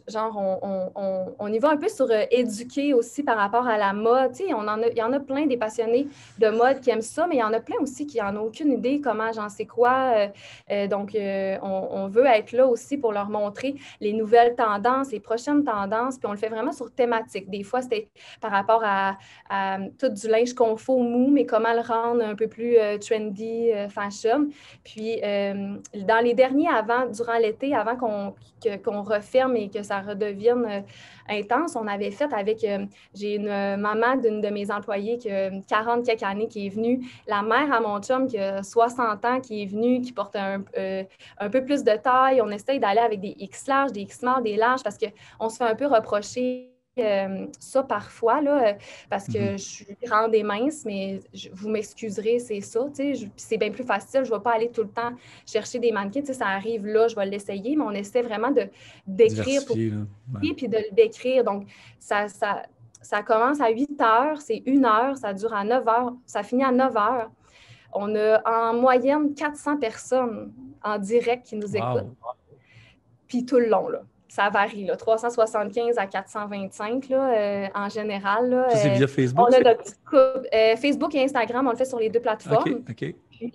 genre, 0.07 0.91
on, 1.39 1.47
y 1.47 1.59
va 1.59 1.69
un 1.69 1.77
peu 1.77 1.89
sur 1.89 2.09
euh, 2.09 2.23
éduquer 2.31 2.93
aussi 2.93 3.23
par 3.23 3.37
rapport 3.37 3.67
à 3.67 3.77
la 3.77 3.93
mode. 3.93 4.31
On 4.49 4.65
il 4.91 4.97
y 4.97 5.03
en 5.03 5.13
a 5.13 5.19
plein 5.19 5.45
des 5.45 5.57
passionnés 5.57 6.07
de 6.39 6.49
mode 6.49 6.79
qui 6.81 6.89
aiment 6.89 7.01
ça, 7.01 7.27
mais 7.27 7.35
il 7.35 7.39
y 7.39 7.43
en 7.43 7.53
a 7.53 7.59
plein 7.59 7.77
aussi 7.81 8.05
qui 8.05 8.19
n'en 8.19 8.35
ont 8.35 8.45
aucune 8.45 8.71
idée 8.71 9.01
comment 9.01 9.31
j'en 9.31 9.49
sais 9.49 9.65
quoi. 9.65 10.13
Euh, 10.15 10.27
euh, 10.71 10.87
donc, 10.87 11.15
on, 11.15 12.07
veut 12.07 12.25
être 12.25 12.51
là 12.51 12.67
aussi 12.67 12.97
pour 12.97 13.13
leur 13.13 13.29
montrer 13.29 13.75
les 14.01 14.11
nouvelles 14.13 14.55
tendances, 14.55 15.11
les 15.11 15.19
prochaines 15.19 15.63
tendances, 15.63 16.17
puis 16.17 16.27
on 16.27 16.31
le 16.31 16.37
fait 16.37 16.49
vraiment 16.49 16.71
sur 16.71 16.91
thématique. 16.91 17.49
Des 17.49 17.63
fois, 17.63 17.81
c'était 17.81 18.09
par 18.41 18.51
rapport 18.51 18.81
à, 18.83 19.17
tout 19.97 20.09
du 20.09 20.27
linge 20.27 20.53
faut 20.77 20.99
mou, 20.99 21.29
mais 21.31 21.45
comment 21.45 21.73
le 21.73 21.81
rendre 21.81 22.23
un 22.23 22.35
peu 22.35 22.47
plus 22.47 22.77
trendy, 22.99 23.71
fashion. 23.89 24.47
Puis, 24.83 25.21
dans 25.21 26.23
les 26.23 26.33
derniers 26.33 26.67
avant, 26.69 27.05
durant 27.07 27.37
l'été, 27.37 27.73
avant 27.75 27.95
qu'on 27.95 28.33
qu'on 28.83 29.01
referme 29.01 29.55
et 29.61 29.69
que 29.69 29.83
ça 29.83 30.01
redevienne 30.01 30.65
euh, 30.65 30.81
intense. 31.29 31.75
On 31.75 31.87
avait 31.87 32.11
fait 32.11 32.31
avec, 32.33 32.63
euh, 32.63 32.85
j'ai 33.13 33.35
une 33.35 33.47
euh, 33.47 33.77
maman 33.77 34.15
d'une 34.15 34.41
de 34.41 34.49
mes 34.49 34.71
employées 34.71 35.17
qui 35.17 35.29
a 35.29 35.49
40 35.67 36.05
quelques 36.05 36.23
années 36.23 36.47
qui 36.47 36.67
est 36.67 36.69
venue, 36.69 37.05
la 37.27 37.41
mère 37.41 37.71
à 37.71 37.79
mon 37.79 37.99
chum 38.01 38.27
qui 38.27 38.37
a 38.37 38.63
60 38.63 39.25
ans 39.25 39.39
qui 39.39 39.63
est 39.63 39.65
venue, 39.65 40.01
qui 40.01 40.11
porte 40.11 40.35
un, 40.35 40.63
un 41.39 41.49
peu 41.49 41.63
plus 41.63 41.83
de 41.83 41.95
taille. 41.97 42.41
On 42.41 42.49
essaye 42.49 42.79
d'aller 42.79 42.99
avec 42.99 43.19
des 43.19 43.35
X 43.37 43.67
larges, 43.67 43.91
des 43.91 44.01
X 44.01 44.21
des 44.43 44.55
larges 44.55 44.83
parce 44.83 44.97
qu'on 44.97 45.49
se 45.49 45.57
fait 45.57 45.63
un 45.63 45.75
peu 45.75 45.87
reprocher 45.87 46.71
euh, 46.99 47.47
ça 47.57 47.83
parfois, 47.83 48.41
là, 48.41 48.67
euh, 48.67 48.73
parce 49.09 49.25
que 49.27 49.37
mm-hmm. 49.37 49.51
je 49.53 49.63
suis 49.63 49.97
grande 50.03 50.35
et 50.35 50.43
mince, 50.43 50.83
mais 50.85 51.21
vous 51.53 51.69
m'excuserez, 51.69 52.39
c'est 52.39 52.59
ça. 52.59 52.85
C'est 53.37 53.57
bien 53.57 53.71
plus 53.71 53.85
facile. 53.85 54.25
Je 54.25 54.29
ne 54.29 54.35
vais 54.35 54.43
pas 54.43 54.55
aller 54.55 54.69
tout 54.69 54.81
le 54.81 54.89
temps 54.89 55.13
chercher 55.45 55.79
des 55.79 55.93
mannequins. 55.93 56.21
Ça 56.25 56.47
arrive 56.47 56.85
là, 56.85 57.07
je 57.07 57.15
vais 57.15 57.25
l'essayer, 57.25 57.77
mais 57.77 57.83
on 57.83 57.91
essaie 57.91 58.21
vraiment 58.21 58.51
de 58.51 58.67
d'écrire 59.07 59.65
pour 59.65 59.75
puis 59.75 60.67
de 60.67 60.77
le 60.77 60.93
décrire. 60.93 61.45
Donc, 61.45 61.65
ça, 61.97 62.27
ça, 62.27 62.63
ça 63.01 63.23
commence 63.23 63.61
à 63.61 63.69
8 63.69 64.01
heures, 64.01 64.41
c'est 64.41 64.61
une 64.65 64.83
heure, 64.83 65.15
ça 65.15 65.33
dure 65.33 65.53
à 65.53 65.63
9 65.63 65.87
heures, 65.87 66.13
ça 66.25 66.43
finit 66.43 66.65
à 66.65 66.71
9 66.71 66.97
heures. 66.97 67.31
On 67.93 68.13
a 68.15 68.41
en 68.45 68.73
moyenne 68.73 69.33
400 69.33 69.77
personnes 69.77 70.51
en 70.83 70.97
direct 70.99 71.45
qui 71.45 71.55
nous 71.55 71.73
écoutent. 71.73 72.17
Puis 73.27 73.45
tout 73.45 73.59
le 73.59 73.67
long, 73.67 73.87
là 73.87 74.01
ça 74.31 74.49
varie, 74.49 74.85
là, 74.85 74.95
375 74.95 75.97
à 75.97 76.07
425 76.07 77.09
là, 77.09 77.33
euh, 77.33 77.67
en 77.75 77.89
général. 77.89 78.49
Là, 78.49 78.67
c'est 78.69 78.87
via 78.91 79.03
euh, 79.03 79.07
Facebook? 79.07 79.45
On 79.45 79.53
a 79.53 79.59
notre 79.59 79.83
petite 79.83 79.99
coupe, 80.09 80.47
euh, 80.53 80.75
Facebook 80.77 81.13
et 81.15 81.23
Instagram, 81.23 81.67
on 81.67 81.71
le 81.71 81.75
fait 81.75 81.83
sur 81.83 81.99
les 81.99 82.09
deux 82.09 82.21
plateformes. 82.21 82.81
Puis 82.95 83.51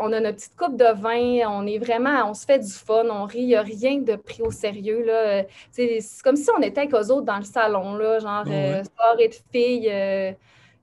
on 0.00 0.12
a 0.12 0.20
notre 0.20 0.36
petite 0.36 0.56
coupe 0.56 0.78
de 0.78 0.98
vin, 0.98 1.46
on 1.50 1.66
est 1.66 1.76
vraiment, 1.76 2.30
on 2.30 2.32
se 2.32 2.46
fait 2.46 2.58
du 2.58 2.72
fun, 2.72 3.04
on 3.10 3.24
rit, 3.24 3.40
il 3.40 3.46
n'y 3.48 3.54
a 3.54 3.60
rien 3.60 3.98
de 3.98 4.16
pris 4.16 4.40
au 4.40 4.50
sérieux. 4.50 5.04
Là. 5.04 5.42
C'est 5.72 6.00
comme 6.24 6.36
si 6.36 6.48
on 6.56 6.62
était 6.62 6.80
avec 6.80 6.94
eux 6.94 7.12
autres 7.12 7.26
dans 7.26 7.36
le 7.36 7.44
salon, 7.44 7.94
là, 7.96 8.18
genre 8.18 8.44
soirée 8.44 9.28
de 9.28 9.34
filles 9.52 10.36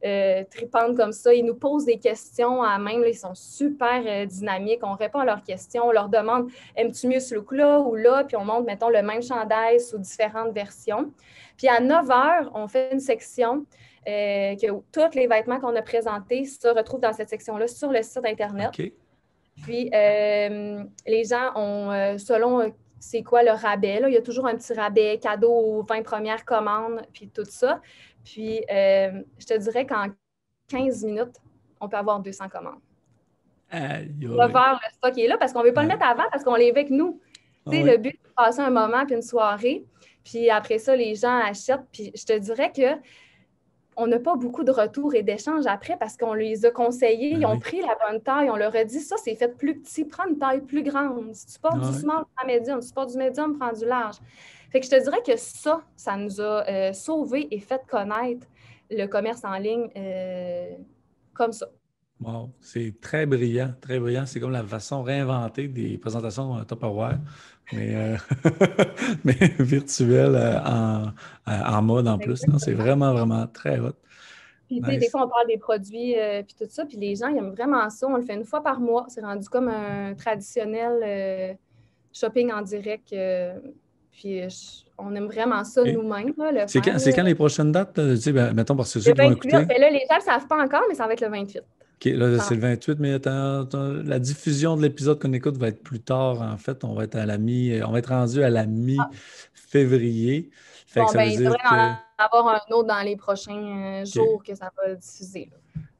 euh, 0.05 0.43
tripantes 0.49 0.95
comme 0.95 1.11
ça. 1.11 1.33
Ils 1.33 1.43
nous 1.43 1.55
posent 1.55 1.85
des 1.85 1.97
questions 1.97 2.61
à 2.61 2.77
même. 2.77 3.03
ils 3.05 3.17
sont 3.17 3.33
super 3.33 4.03
euh, 4.05 4.25
dynamiques. 4.25 4.81
On 4.83 4.93
répond 4.93 5.19
à 5.19 5.25
leurs 5.25 5.43
questions. 5.43 5.87
On 5.87 5.91
leur 5.91 6.09
demande 6.09 6.49
aimes-tu 6.75 7.07
mieux 7.07 7.19
ce 7.19 7.35
look-là 7.35 7.79
ou 7.79 7.95
là? 7.95 8.23
Puis 8.23 8.37
on 8.37 8.45
montre, 8.45 8.65
mettons, 8.65 8.89
le 8.89 9.01
même 9.01 9.23
chandail 9.23 9.79
sous 9.79 9.97
différentes 9.97 10.53
versions. 10.53 11.11
Puis 11.57 11.67
à 11.67 11.79
9 11.79 12.11
heures, 12.11 12.51
on 12.53 12.67
fait 12.67 12.91
une 12.91 12.99
section 12.99 13.65
euh, 14.07 14.55
que 14.55 14.67
tous 14.91 15.15
les 15.17 15.27
vêtements 15.27 15.59
qu'on 15.59 15.75
a 15.75 15.81
présentés 15.81 16.45
se 16.45 16.67
retrouvent 16.67 17.01
dans 17.01 17.13
cette 17.13 17.29
section-là 17.29 17.67
sur 17.67 17.91
le 17.91 18.03
site 18.03 18.25
Internet. 18.25 18.71
Puis 19.63 19.89
les 19.91 21.23
gens 21.23 21.51
ont, 21.55 22.17
selon 22.17 22.71
c'est 22.99 23.23
quoi 23.23 23.43
le 23.43 23.51
rabais. 23.51 24.01
Il 24.07 24.13
y 24.13 24.17
a 24.17 24.21
toujours 24.21 24.47
un 24.47 24.55
petit 24.55 24.73
rabais 24.73 25.19
cadeau 25.21 25.51
aux 25.51 25.83
20 25.83 26.03
premières 26.03 26.45
commandes, 26.45 27.01
puis 27.13 27.29
tout 27.29 27.45
ça. 27.45 27.81
Puis, 28.23 28.63
euh, 28.71 29.21
je 29.37 29.45
te 29.45 29.57
dirais 29.57 29.85
qu'en 29.85 30.07
15 30.69 31.03
minutes, 31.05 31.41
on 31.79 31.87
peut 31.87 31.97
avoir 31.97 32.19
200 32.19 32.49
commandes. 32.49 32.79
On 33.71 34.35
va 34.35 34.47
voir 34.47 34.79
le 34.83 34.93
stock 34.93 35.13
qui 35.13 35.25
est 35.25 35.27
là 35.27 35.37
parce 35.37 35.53
qu'on 35.53 35.61
ne 35.61 35.67
veut 35.67 35.73
pas 35.73 35.81
le 35.81 35.87
mettre 35.87 36.05
avant 36.05 36.23
parce 36.31 36.43
qu'on 36.43 36.55
les 36.55 36.71
veut 36.71 36.77
avec 36.77 36.89
nous. 36.89 37.19
Tu 37.69 37.77
sais, 37.77 37.83
Le 37.83 37.97
but, 37.97 38.17
c'est 38.21 38.29
de 38.29 38.33
passer 38.35 38.59
un 38.61 38.69
moment 38.69 39.05
puis 39.05 39.15
une 39.15 39.21
soirée. 39.21 39.85
Puis 40.23 40.49
après 40.49 40.79
ça, 40.79 40.95
les 40.95 41.15
gens 41.15 41.37
achètent. 41.37 41.85
Puis 41.91 42.11
je 42.15 42.25
te 42.25 42.37
dirais 42.37 42.71
que 42.71 42.99
on 43.97 44.07
n'a 44.07 44.19
pas 44.19 44.35
beaucoup 44.35 44.63
de 44.63 44.71
retours 44.71 45.15
et 45.15 45.23
d'échanges 45.23 45.65
après 45.67 45.97
parce 45.97 46.17
qu'on 46.17 46.33
les 46.33 46.65
a 46.65 46.71
conseillés, 46.71 47.33
ben 47.33 47.39
ils 47.39 47.45
ont 47.45 47.59
pris 47.59 47.81
la 47.81 47.95
bonne 48.05 48.21
taille, 48.21 48.49
on 48.49 48.55
leur 48.55 48.75
a 48.75 48.83
dit 48.83 48.99
ça, 48.99 49.15
c'est 49.17 49.35
fait 49.35 49.55
plus 49.57 49.79
petit, 49.79 50.05
prends 50.05 50.27
une 50.27 50.37
taille 50.37 50.61
plus 50.61 50.83
grande. 50.83 51.33
Si 51.33 51.47
tu 51.47 51.59
portes 51.59 51.79
du 51.79 51.97
small, 51.97 52.25
prends 52.35 52.47
médium. 52.47 52.81
Si 52.81 52.89
tu 52.89 52.93
portes 52.93 53.11
du 53.11 53.17
médium, 53.17 53.57
prends 53.57 53.71
du 53.71 53.85
large. 53.85 54.15
Fait 54.69 54.79
que 54.79 54.85
je 54.85 54.91
te 54.91 55.01
dirais 55.01 55.21
que 55.25 55.37
ça, 55.37 55.81
ça 55.95 56.17
nous 56.17 56.41
a 56.41 56.67
euh, 56.67 56.93
sauvés 56.93 57.47
et 57.51 57.59
fait 57.59 57.81
connaître 57.87 58.47
le 58.91 59.05
commerce 59.07 59.43
en 59.45 59.57
ligne 59.57 59.89
euh, 59.95 60.75
comme 61.33 61.53
ça. 61.53 61.67
Wow, 62.21 62.49
c'est 62.61 62.99
très 63.01 63.25
brillant, 63.25 63.73
très 63.81 63.99
brillant. 63.99 64.25
C'est 64.25 64.39
comme 64.39 64.51
la 64.51 64.63
façon 64.63 65.03
réinventée 65.03 65.67
des 65.67 65.97
présentations 65.97 66.63
Tupperware, 66.63 67.19
mais, 67.73 67.95
euh, 67.95 68.17
mais 69.23 69.35
virtuelle 69.59 70.35
en, 70.65 71.11
en, 71.47 71.81
mode 71.81 72.07
en 72.07 72.17
plus. 72.17 72.43
C'est 72.59 72.73
vraiment, 72.73 73.13
vraiment 73.13 73.47
très 73.47 73.79
hot. 73.79 73.93
Puis, 74.67 74.81
des 74.81 75.09
fois, 75.09 75.25
on 75.25 75.29
parle 75.29 75.47
des 75.47 75.57
produits 75.57 76.15
puis 76.47 76.55
tout 76.57 76.65
ça, 76.69 76.85
puis 76.85 76.97
les 76.97 77.15
gens, 77.15 77.27
ils 77.27 77.37
aiment 77.37 77.53
vraiment 77.53 77.89
ça. 77.89 78.07
On 78.07 78.15
le 78.15 78.23
fait 78.23 78.33
une 78.33 78.45
fois 78.45 78.63
par 78.63 78.79
mois. 78.79 79.05
C'est 79.09 79.21
rendu 79.21 79.47
comme 79.47 79.67
un 79.67 80.15
traditionnel 80.15 81.57
shopping 82.11 82.51
en 82.51 82.61
direct 82.61 83.13
puis 84.15 84.41
on 84.97 85.13
aime 85.15 85.25
vraiment 85.25 85.63
ça 85.63 85.83
nous-mêmes. 85.83 86.33
C'est 86.67 86.81
quand, 86.81 86.95
quand, 86.97 87.23
les 87.23 87.35
prochaines 87.35 87.71
dates? 87.71 87.93
Tu 87.93 88.17
sais, 88.17 88.31
ben, 88.31 88.53
mettons, 88.53 88.75
parce 88.75 88.93
que 88.93 88.99
ceux 88.99 89.11
qui 89.11 89.21
vont 89.21 89.31
écouter. 89.31 89.65
Ben 89.65 89.79
là, 89.79 89.89
les 89.89 90.05
gens 90.09 90.17
ne 90.17 90.21
savent 90.21 90.47
pas 90.47 90.63
encore, 90.63 90.83
mais 90.87 90.95
ça 90.95 91.05
va 91.05 91.13
être 91.13 91.21
le 91.21 91.29
28. 91.29 91.61
OK, 91.95 92.05
là, 92.05 92.39
c'est 92.39 92.55
le 92.55 92.61
28, 92.61 92.99
mais 92.99 93.17
la 93.19 94.19
diffusion 94.19 94.75
de 94.75 94.81
l'épisode 94.81 95.19
qu'on 95.21 95.33
écoute 95.33 95.57
va 95.57 95.69
être 95.69 95.81
plus 95.81 96.01
tard, 96.01 96.41
en 96.41 96.57
fait. 96.57 96.83
On 96.83 96.93
va 96.93 97.05
être 97.05 97.15
à 97.15 97.25
la 97.25 97.37
mi, 97.37 97.71
on 97.83 97.91
va 97.91 97.99
être 97.99 98.09
rendu 98.09 98.43
à 98.43 98.49
la 98.49 98.65
mi-février. 98.65 100.49
Fait 100.87 101.01
bon, 101.01 101.07
ça 101.07 101.17
ben, 101.17 101.23
il 101.25 101.39
devrait 101.39 101.57
en 101.69 101.95
avoir 102.17 102.47
un 102.47 102.73
autre 102.73 102.87
dans 102.87 103.01
les 103.01 103.15
prochains 103.15 104.01
euh, 104.01 104.05
jours 104.05 104.43
que 104.43 104.55
ça 104.55 104.71
va 104.77 104.93
diffuser. 104.95 105.49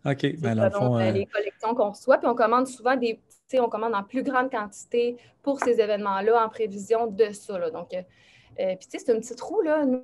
OK, 0.06 0.40
ben, 0.40 0.56
le 0.56 0.70
fond, 0.70 0.98
euh, 0.98 1.12
les 1.12 1.26
collections 1.26 1.74
qu'on 1.74 1.92
reçoit, 1.92 2.18
puis 2.18 2.28
on 2.28 2.36
commande 2.36 2.68
souvent 2.68 2.96
des 2.96 3.20
on 3.60 3.70
commande 3.70 3.96
en 3.96 4.04
plus 4.04 4.24
grande 4.24 4.50
quantité 4.50 5.18
pour 5.42 5.60
ces 5.60 5.80
événements-là 5.80 6.46
en 6.46 6.50
prévision 6.50 7.08
de 7.08 7.32
ça. 7.32 7.70
Donc, 7.70 7.94
euh, 7.94 8.02
euh, 8.60 8.76
puis, 8.76 8.88
c'est 8.90 9.14
une 9.14 9.20
petite 9.20 9.42
roue, 9.42 9.62
là. 9.62 9.86
Nous, 9.86 9.98
euh, 9.98 10.02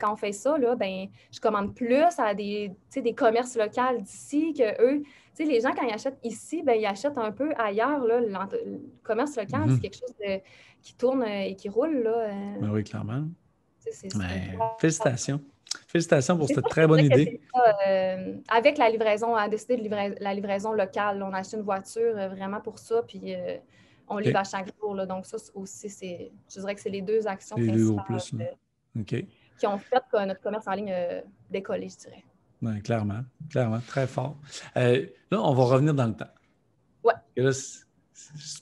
quand 0.00 0.12
on 0.12 0.16
fait 0.16 0.32
ça, 0.32 0.56
là, 0.58 0.74
ben, 0.76 1.06
je 1.32 1.40
commande 1.40 1.74
plus 1.74 2.04
à 2.18 2.34
des, 2.34 2.72
des 2.94 3.14
commerces 3.14 3.56
locaux 3.56 4.00
d'ici 4.00 4.52
que 4.54 4.82
eux. 4.82 5.02
les 5.38 5.60
gens, 5.60 5.72
quand 5.72 5.86
ils 5.86 5.94
achètent 5.94 6.18
ici, 6.22 6.62
ben, 6.62 6.74
ils 6.74 6.86
achètent 6.86 7.18
un 7.18 7.32
peu 7.32 7.52
ailleurs. 7.58 8.04
Là, 8.04 8.20
le 8.20 8.80
commerce 9.02 9.36
local, 9.36 9.62
c'est 9.66 9.72
mhm. 9.72 9.80
quelque 9.80 9.98
chose 9.98 10.40
qui 10.82 10.94
tourne 10.94 11.24
et 11.24 11.56
qui 11.56 11.68
roule. 11.68 12.02
Là. 12.02 12.30
Ben 12.60 12.70
oui, 12.70 12.84
clairement. 12.84 13.24
Ben, 14.14 14.58
félicitations. 14.78 15.40
Félicitations 15.86 16.36
pour 16.36 16.48
cette 16.48 16.68
très 16.68 16.86
bonne 16.86 17.04
idée. 17.04 17.40
Euh, 17.86 18.34
avec 18.48 18.78
la 18.78 18.88
livraison, 18.88 19.32
on 19.32 19.36
a 19.36 19.48
décidé 19.48 19.76
de 19.76 19.82
livrer 19.82 20.14
la 20.20 20.34
livraison 20.34 20.72
locale. 20.72 21.22
On 21.22 21.32
a 21.32 21.38
acheté 21.38 21.56
une 21.56 21.62
voiture 21.62 22.16
euh, 22.16 22.28
vraiment 22.28 22.60
pour 22.60 22.78
ça, 22.78 23.02
puis 23.02 23.34
euh, 23.34 23.56
on 24.08 24.18
livre 24.18 24.38
à 24.38 24.44
chaque 24.44 24.68
jour. 24.80 24.94
donc, 25.06 25.26
ça 25.26 25.36
aussi, 25.54 25.88
c'est, 25.88 26.32
je 26.52 26.60
dirais 26.60 26.74
que 26.74 26.80
c'est 26.80 26.90
les 26.90 27.02
deux 27.02 27.26
actions 27.26 27.56
principales 27.56 28.56
qui 29.58 29.66
ont 29.66 29.78
fait 29.78 30.02
que 30.12 30.24
notre 30.24 30.40
commerce 30.40 30.66
en 30.66 30.72
ligne 30.72 30.92
a 30.92 31.22
décollé, 31.50 31.88
je 31.88 31.96
dirais. 31.96 32.24
Clairement, 32.82 33.20
clairement, 33.50 33.80
très 33.86 34.06
fort. 34.06 34.36
là, 34.74 34.90
on 35.30 35.54
va 35.54 35.64
revenir 35.64 35.94
dans 35.94 36.06
le 36.06 36.14
temps. 36.14 36.30
Oui. 37.04 37.12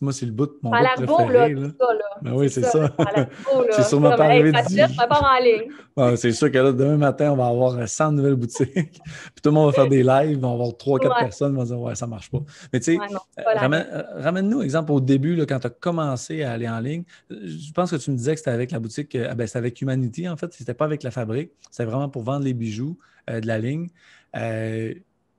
Moi, 0.00 0.12
c'est 0.12 0.26
le 0.26 0.32
bout 0.32 0.46
de 0.46 0.58
mon 0.62 0.70
bout 0.70 0.76
préféré. 0.76 1.06
Beau, 1.06 1.28
là, 1.28 1.68
ça, 1.78 1.92
là. 1.92 2.04
Ben 2.22 2.32
oui, 2.34 2.50
c'est 2.50 2.62
ça. 2.62 2.90
c'est 3.70 3.82
sûrement 3.84 4.16
pas 4.16 4.24
arrivé 4.24 4.52
de 4.52 6.16
C'est 6.16 6.32
sûr 6.32 6.50
que 6.50 6.58
là, 6.58 6.72
demain 6.72 6.96
matin, 6.96 7.32
on 7.32 7.36
va 7.36 7.46
avoir 7.46 7.88
100 7.88 8.12
nouvelles 8.12 8.34
boutiques. 8.34 8.72
Puis 8.74 9.40
tout 9.42 9.50
le 9.50 9.52
monde 9.52 9.66
va 9.66 9.72
faire 9.72 9.88
des 9.88 10.02
lives. 10.02 10.44
On 10.44 10.48
va 10.48 10.64
avoir 10.64 10.68
3-4 10.70 11.18
personnes 11.18 11.52
qui 11.52 11.58
vont 11.58 11.64
dire 11.64 11.80
Ouais, 11.80 11.94
ça 11.94 12.06
marche 12.06 12.30
pas. 12.30 12.40
Mais 12.72 12.80
tu 12.80 12.96
sais, 12.96 12.98
euh, 13.38 14.02
ramène-nous, 14.16 14.62
exemple, 14.62 14.92
au 14.92 15.00
début, 15.00 15.34
là, 15.36 15.46
quand 15.46 15.60
tu 15.60 15.66
as 15.66 15.70
commencé 15.70 16.42
à 16.42 16.52
aller 16.52 16.68
en 16.68 16.80
ligne. 16.80 17.04
Je 17.30 17.72
pense 17.72 17.90
que 17.90 17.96
tu 17.96 18.10
me 18.10 18.16
disais 18.16 18.32
que 18.32 18.38
c'était 18.38 18.50
avec 18.50 18.70
la 18.70 18.80
boutique, 18.80 19.14
euh, 19.14 19.28
ah, 19.30 19.34
ben, 19.34 19.46
c'était 19.46 19.58
avec 19.58 19.80
Humanity, 19.80 20.28
en 20.28 20.36
fait. 20.36 20.52
C'était 20.52 20.74
pas 20.74 20.84
avec 20.84 21.02
la 21.02 21.10
fabrique. 21.10 21.52
C'était 21.70 21.84
vraiment 21.84 22.08
pour 22.08 22.22
vendre 22.22 22.44
les 22.44 22.54
bijoux 22.54 22.98
euh, 23.30 23.40
de 23.40 23.46
la 23.46 23.58
ligne. 23.58 23.88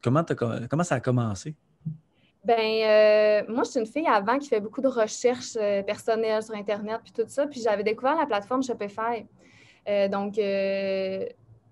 comment, 0.02 0.26
comment 0.70 0.84
ça 0.84 0.96
a 0.96 1.00
commencé? 1.00 1.56
Ben, 2.46 2.56
euh, 2.58 3.52
moi, 3.52 3.64
je 3.64 3.72
suis 3.72 3.80
une 3.80 3.88
fille 3.88 4.08
avant 4.08 4.38
qui 4.38 4.48
fait 4.50 4.60
beaucoup 4.60 4.82
de 4.82 4.88
recherches 4.88 5.58
euh, 5.60 5.82
personnelles 5.82 6.44
sur 6.44 6.54
Internet 6.54 7.02
puis 7.04 7.12
tout 7.12 7.28
ça. 7.28 7.48
Puis 7.48 7.60
j'avais 7.62 7.84
découvert 7.84 8.16
la 8.16 8.28
plateforme 8.28 8.62
Shopify. 8.62 9.26
Euh, 9.90 10.08
donc, 10.08 10.36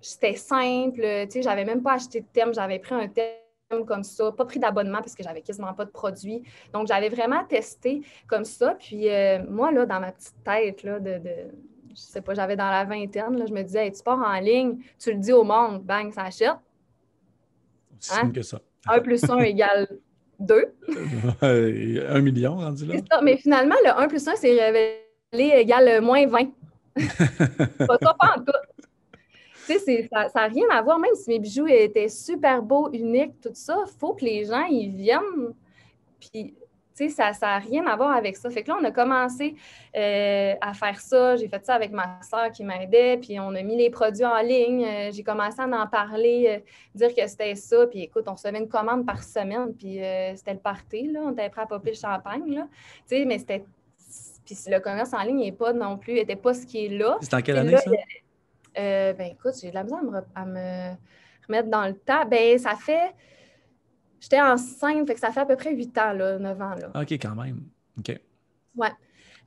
c'était 0.01 0.36
simple. 0.36 1.01
Tu 1.01 1.31
sais, 1.31 1.41
j'avais 1.43 1.63
même 1.63 1.83
pas 1.83 1.93
acheté 1.93 2.21
de 2.21 2.25
thème. 2.33 2.55
J'avais 2.55 2.79
pris 2.79 2.95
un 2.95 3.07
thème 3.07 3.86
comme 3.86 4.03
ça, 4.03 4.31
pas 4.31 4.45
pris 4.45 4.59
d'abonnement 4.59 4.97
parce 4.99 5.15
que 5.15 5.23
j'avais 5.23 5.41
quasiment 5.41 5.73
pas 5.73 5.86
de 5.86 5.91
produits. 5.91 6.41
Donc, 6.73 6.88
j'avais 6.88 7.09
vraiment 7.09 7.43
testé 7.45 8.01
comme 8.27 8.43
ça. 8.43 8.75
Puis 8.79 9.07
moi, 9.47 9.71
là, 9.71 9.86
dans 9.86 9.99
ma 9.99 10.12
petite 10.12 10.43
tête, 10.43 10.81
là, 10.81 10.99
de, 10.99 11.19
de 11.19 11.31
je 11.89 12.01
sais 12.01 12.21
pas, 12.21 12.33
j'avais 12.33 12.55
dans 12.55 12.69
la 12.69 12.83
vingtaine, 12.83 13.38
là, 13.38 13.45
je 13.45 13.53
me 13.53 13.62
disais, 13.62 13.91
tu 13.91 14.01
pars 14.01 14.17
en 14.17 14.39
ligne, 14.39 14.79
tu 14.97 15.12
le 15.12 15.19
dis 15.19 15.33
au 15.33 15.43
monde, 15.43 15.83
bang, 15.83 16.12
ça 16.12 16.23
achète. 16.23 16.55
Simple 17.99 18.33
que 18.33 18.41
ça. 18.41 18.59
1 18.88 18.99
plus 18.99 19.23
1 19.29 19.38
égale 19.39 19.88
2. 20.39 20.74
un 21.41 22.22
million 22.22 22.58
rendu 22.58 22.86
là. 22.86 22.96
Ça, 23.12 23.22
mais 23.22 23.38
finalement, 23.38 23.76
le 23.84 23.91
1 23.91 24.08
plus 24.08 24.28
1 24.28 24.36
s'est 24.36 24.52
révélé 24.52 25.60
égal 25.60 26.02
moins 26.02 26.26
20. 26.28 26.39
pas 27.88 27.98
ça, 28.02 28.15
pas 28.19 28.36
en 28.38 28.43
tout. 28.43 28.52
Tu 29.65 29.80
sais, 29.80 30.10
ça 30.12 30.28
n'a 30.36 30.48
rien 30.48 30.65
à 30.72 30.82
voir, 30.82 31.00
même 31.00 31.15
si 31.15 31.30
mes 31.30 31.39
bijoux 31.39 31.67
étaient 31.67 32.10
super 32.10 32.62
beaux, 32.62 32.89
uniques, 32.91 33.39
tout 33.41 33.52
ça, 33.54 33.84
il 33.88 34.00
faut 34.00 34.13
que 34.13 34.26
les 34.26 34.46
gens 34.46 34.65
ils 34.65 34.89
viennent. 34.89 35.54
Puis 36.19 36.56
tu 36.95 37.10
sais, 37.10 37.34
ça 37.34 37.34
n'a 37.41 37.58
rien 37.58 37.86
à 37.88 37.95
voir 37.95 38.12
avec 38.12 38.38
ça. 38.38 38.49
Fait 38.49 38.62
que 38.62 38.69
là, 38.69 38.77
on 38.79 38.84
a 38.84 38.91
commencé 38.91 39.56
euh, 39.95 40.53
à 40.62 40.73
faire 40.73 40.99
ça. 40.99 41.36
J'ai 41.36 41.47
fait 41.47 41.65
ça 41.65 41.73
avec 41.73 41.91
ma 41.91 42.21
soeur 42.21 42.51
qui 42.51 42.63
m'aidait, 42.63 43.17
puis 43.17 43.39
on 43.39 43.56
a 43.56 43.62
mis 43.63 43.75
les 43.75 43.89
produits 43.89 44.25
en 44.25 44.41
ligne. 44.41 44.86
Euh, 44.86 45.12
j'ai 45.12 45.23
commencé 45.23 45.60
à 45.60 45.65
en 45.65 45.88
parler, 45.88 46.62
euh, 46.62 46.71
dire 46.93 47.15
que 47.15 47.25
c'était 47.27 47.56
ça. 47.56 47.88
Puis 47.88 48.03
écoute, 48.03 48.25
on 48.27 48.34
recevait 48.34 48.60
une 48.60 48.69
commande 48.69 49.06
par 49.06 49.23
semaine, 49.23 49.73
puis 49.73 49.99
c'était 50.36 50.53
le 50.53 50.60
party, 50.60 51.12
là. 51.12 51.21
On 51.23 51.32
était 51.32 51.49
prêt 51.49 51.63
à 51.63 51.65
popper 51.65 51.91
le 51.91 51.97
champagne, 51.97 52.53
là. 52.53 52.67
Tu 53.08 53.17
sais, 53.17 53.25
mais 53.25 53.39
c'était... 53.39 53.63
Puis 54.45 54.58
le 54.67 54.79
commerce 54.79 55.13
en 55.13 55.23
ligne 55.23 55.39
n'est 55.39 55.51
pas 55.51 55.73
non 55.73 55.97
plus, 55.97 56.13
n'était 56.13 56.36
pas 56.36 56.53
ce 56.53 56.65
qui 56.65 56.86
est 56.86 56.89
là. 56.89 57.17
C'est 57.21 57.34
en 57.34 57.41
quelle 57.41 57.58
année, 57.58 57.77
ça? 57.77 57.91
ben 58.75 59.32
écoute, 59.32 59.53
j'ai 59.62 59.69
de 59.69 59.75
la 59.75 59.84
misère 59.84 59.99
à 60.36 60.45
me, 60.45 60.91
remettre 61.47 61.69
dans 61.69 61.88
le 61.88 61.95
temps. 61.95 62.25
Ben 62.25 62.58
ça 62.60 62.75
fait... 62.75 63.13
J'étais 64.23 64.39
enceinte, 64.39 65.05
fait 65.05 65.15
que 65.15 65.19
ça 65.19 65.33
fait 65.33 65.41
à 65.41 65.45
peu 65.45 65.57
près 65.57 65.73
8 65.73 65.97
ans, 65.97 66.13
là, 66.13 66.39
9 66.39 66.62
ans. 66.62 66.75
Là. 66.75 67.01
OK, 67.01 67.12
quand 67.12 67.36
même. 67.36 67.59
OK. 67.99 68.17
Ouais. 68.77 68.91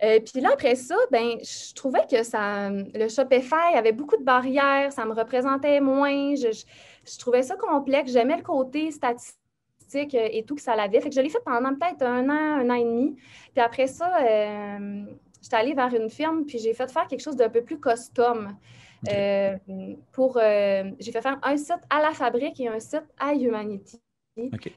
Euh, 0.03 0.21
puis 0.21 0.43
là, 0.43 0.51
après 0.53 0.75
ça, 0.75 0.97
ben, 1.11 1.39
je 1.41 1.73
trouvais 1.73 2.07
que 2.11 2.23
ça, 2.23 2.69
le 2.69 3.09
Shopify 3.09 3.75
avait 3.75 3.93
beaucoup 3.93 4.19
de 4.19 4.23
barrières, 4.23 4.93
ça 4.93 5.07
me 5.07 5.15
représentait 5.15 5.81
moins. 5.81 6.35
Je, 6.35 6.53
je, 6.53 7.19
trouvais 7.19 7.43
ça 7.43 7.57
complexe. 7.57 8.13
J'aimais 8.13 8.37
le 8.37 8.43
côté 8.43 8.91
statistique 8.91 10.15
euh, 10.15 10.29
et 10.31 10.45
tout 10.45 10.57
que 10.57 10.61
ça 10.61 10.75
avait. 10.75 11.01
Fait 11.01 11.09
que 11.09 11.15
je 11.15 11.23
l'ai 11.23 11.31
fait 11.31 11.43
pendant 11.43 11.75
peut-être 11.75 12.03
un 12.03 12.29
an, 12.29 12.61
un 12.61 12.69
an 12.69 12.75
et 12.75 12.85
demi. 12.85 13.17
Puis 13.55 13.65
après 13.65 13.87
ça, 13.87 14.15
euh, 14.27 15.07
j'étais 15.41 15.57
allée 15.57 15.73
vers 15.73 15.95
une 15.95 16.11
firme, 16.11 16.45
puis 16.45 16.59
j'ai 16.59 16.75
fait 16.75 16.93
faire 16.93 17.07
quelque 17.07 17.23
chose 17.23 17.37
d'un 17.37 17.49
peu 17.49 17.63
plus 17.63 17.81
custom. 17.81 18.55
pour, 20.13 20.39
j'ai 20.39 21.13
fait 21.13 21.23
faire 21.23 21.39
un 21.43 21.57
site 21.57 21.81
à 21.89 22.03
la 22.03 22.13
fabrique 22.13 22.61
et 22.61 22.69
un 22.69 22.79
site 22.79 23.07
à 23.19 23.33
Humanity 23.33 24.03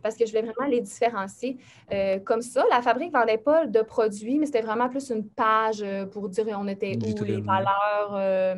parce 0.02 0.16
que 0.16 0.26
je 0.26 0.32
voulais 0.32 0.52
vraiment 0.52 0.70
les 0.70 0.82
différencier. 0.82 1.58
Euh, 1.92 2.20
comme 2.20 2.42
ça, 2.42 2.64
la 2.70 2.82
fabrique 2.82 3.14
ne 3.14 3.20
vendait 3.20 3.38
pas 3.38 3.66
de 3.66 3.82
produits, 3.82 4.40
mais 4.40 4.46
c'était 4.46 4.62
vraiment 4.62 4.90
plus 4.90 5.10
une 5.10 5.28
page 5.28 5.82
euh, 5.82 6.06
pour 6.06 6.30
dire 6.30 6.46
on 6.58 6.68
était 6.68 6.98
où, 6.98 7.24
les 7.24 7.42
valeurs 7.42 8.16
euh, 8.16 8.56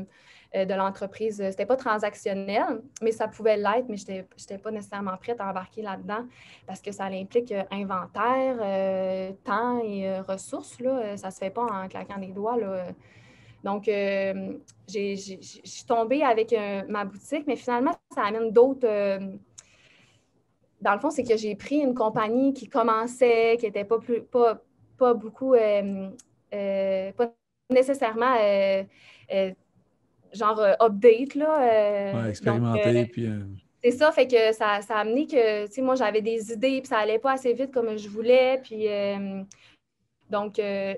de 0.53 0.73
l'entreprise. 0.73 1.37
Ce 1.37 1.43
n'était 1.43 1.65
pas 1.65 1.77
transactionnel, 1.77 2.81
mais 3.01 3.11
ça 3.11 3.27
pouvait 3.27 3.57
l'être, 3.57 3.85
mais 3.89 3.97
je 3.97 4.11
n'étais 4.11 4.57
pas 4.57 4.71
nécessairement 4.71 5.17
prête 5.17 5.39
à 5.39 5.49
embarquer 5.49 5.81
là-dedans 5.81 6.25
parce 6.67 6.81
que 6.81 6.91
ça 6.91 7.05
implique 7.05 7.53
inventaire, 7.71 8.57
temps 9.43 9.81
et 9.83 10.19
ressources. 10.19 10.79
Là. 10.81 11.15
Ça 11.15 11.27
ne 11.27 11.31
se 11.31 11.37
fait 11.37 11.51
pas 11.51 11.63
en 11.63 11.87
claquant 11.87 12.19
des 12.19 12.33
doigts. 12.33 12.57
Là. 12.57 12.87
Donc, 13.63 13.85
je 13.85 15.15
suis 15.63 15.85
tombée 15.85 16.21
avec 16.21 16.53
ma 16.89 17.05
boutique, 17.05 17.45
mais 17.47 17.55
finalement, 17.55 17.93
ça 18.13 18.23
amène 18.23 18.51
d'autres 18.51 18.89
dans 20.81 20.93
le 20.93 20.99
fond, 20.99 21.11
c'est 21.11 21.23
que 21.23 21.37
j'ai 21.37 21.55
pris 21.55 21.77
une 21.77 21.93
compagnie 21.93 22.53
qui 22.53 22.67
commençait, 22.67 23.57
qui 23.59 23.65
n'était 23.65 23.85
pas, 23.85 23.99
plus, 23.99 24.21
pas, 24.21 24.61
pas 24.97 25.13
beaucoup, 25.13 25.53
euh, 25.53 26.09
euh, 26.53 27.11
pas 27.11 27.33
nécessairement 27.69 28.35
euh, 28.39 28.83
genre 30.33 30.59
update. 30.79 31.35
Là, 31.35 32.15
ouais, 32.15 32.29
expérimenté. 32.29 33.05
puis, 33.05 33.29
C'est 33.83 33.91
ça, 33.91 34.11
fait 34.11 34.27
que 34.27 34.51
ça, 34.53 34.81
ça 34.81 34.95
a 34.95 34.99
amené 35.01 35.27
que, 35.27 35.67
tu 35.67 35.73
sais, 35.73 35.81
moi, 35.81 35.95
j'avais 35.95 36.21
des 36.21 36.51
idées, 36.51 36.79
puis 36.81 36.87
ça 36.87 36.97
n'allait 36.97 37.19
pas 37.19 37.33
assez 37.33 37.53
vite 37.53 37.71
comme 37.71 37.97
je 37.97 38.09
voulais. 38.09 38.59
Puis, 38.63 38.87
donc, 40.31 40.55
je 40.57 40.95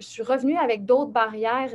suis, 0.00 0.22
revenue 0.22 0.58
avec 0.58 0.84
d'autres 0.84 1.10
barrières 1.10 1.72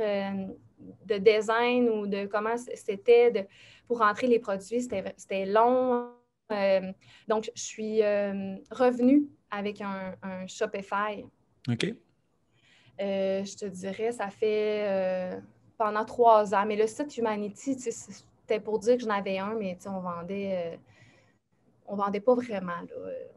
de 1.06 1.18
design 1.18 1.88
ou 1.88 2.06
de 2.06 2.26
comment 2.26 2.56
c'était 2.56 3.48
pour 3.88 3.98
rentrer 3.98 4.28
les 4.28 4.38
produits. 4.38 4.80
C'était 4.80 5.44
long 5.44 6.08
donc, 7.28 7.50
je 7.54 7.62
suis 7.62 8.02
euh, 8.02 8.56
revenue 8.70 9.28
avec 9.50 9.80
un, 9.80 10.14
Shopify. 10.46 11.24
OK. 11.68 11.94
Euh, 13.00 13.44
je 13.44 13.56
te 13.56 13.66
dirais, 13.66 14.12
ça 14.12 14.30
fait 14.30 15.40
pendant 15.76 16.04
trois 16.04 16.54
ans. 16.54 16.64
Mais 16.66 16.76
le 16.76 16.86
site 16.86 17.16
Humanity, 17.16 17.78
c'était 17.78 18.60
pour 18.60 18.78
dire 18.78 18.96
que 18.96 19.02
j'en 19.02 19.10
avais 19.10 19.38
un, 19.38 19.54
mais 19.54 19.78
on 19.86 20.00
vendait 20.00 20.78
on 21.88 21.96
vendait 21.96 22.20
pas 22.20 22.34
vraiment. 22.34 22.72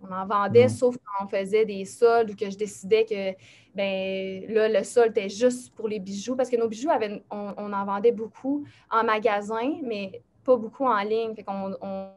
On 0.04 0.14
en 0.14 0.26
vendait, 0.26 0.68
sauf 0.68 0.96
quand 0.98 1.26
on 1.26 1.28
faisait 1.28 1.66
des 1.66 1.86
soldes 1.86 2.32
ou 2.32 2.36
que 2.36 2.50
je 2.50 2.58
décidais 2.58 3.06
que 3.06 3.32
ben 3.74 4.46
là, 4.54 4.68
le 4.68 4.84
solde 4.84 5.12
était 5.12 5.30
juste 5.30 5.74
pour 5.74 5.88
les 5.88 6.00
bijoux, 6.00 6.36
parce 6.36 6.50
que 6.50 6.58
nos 6.58 6.68
bijoux, 6.68 6.90
avaient, 6.90 7.24
on, 7.32 7.74
en 7.74 7.86
vendait 7.86 8.12
beaucoup 8.12 8.66
en 8.90 9.04
magasin, 9.04 9.80
mais 9.84 10.22
pas 10.44 10.58
beaucoup 10.58 10.86
en 10.86 11.02
ligne. 11.02 11.34
Fait 11.34 11.44
qu'on 11.44 11.74
on, 11.82 12.10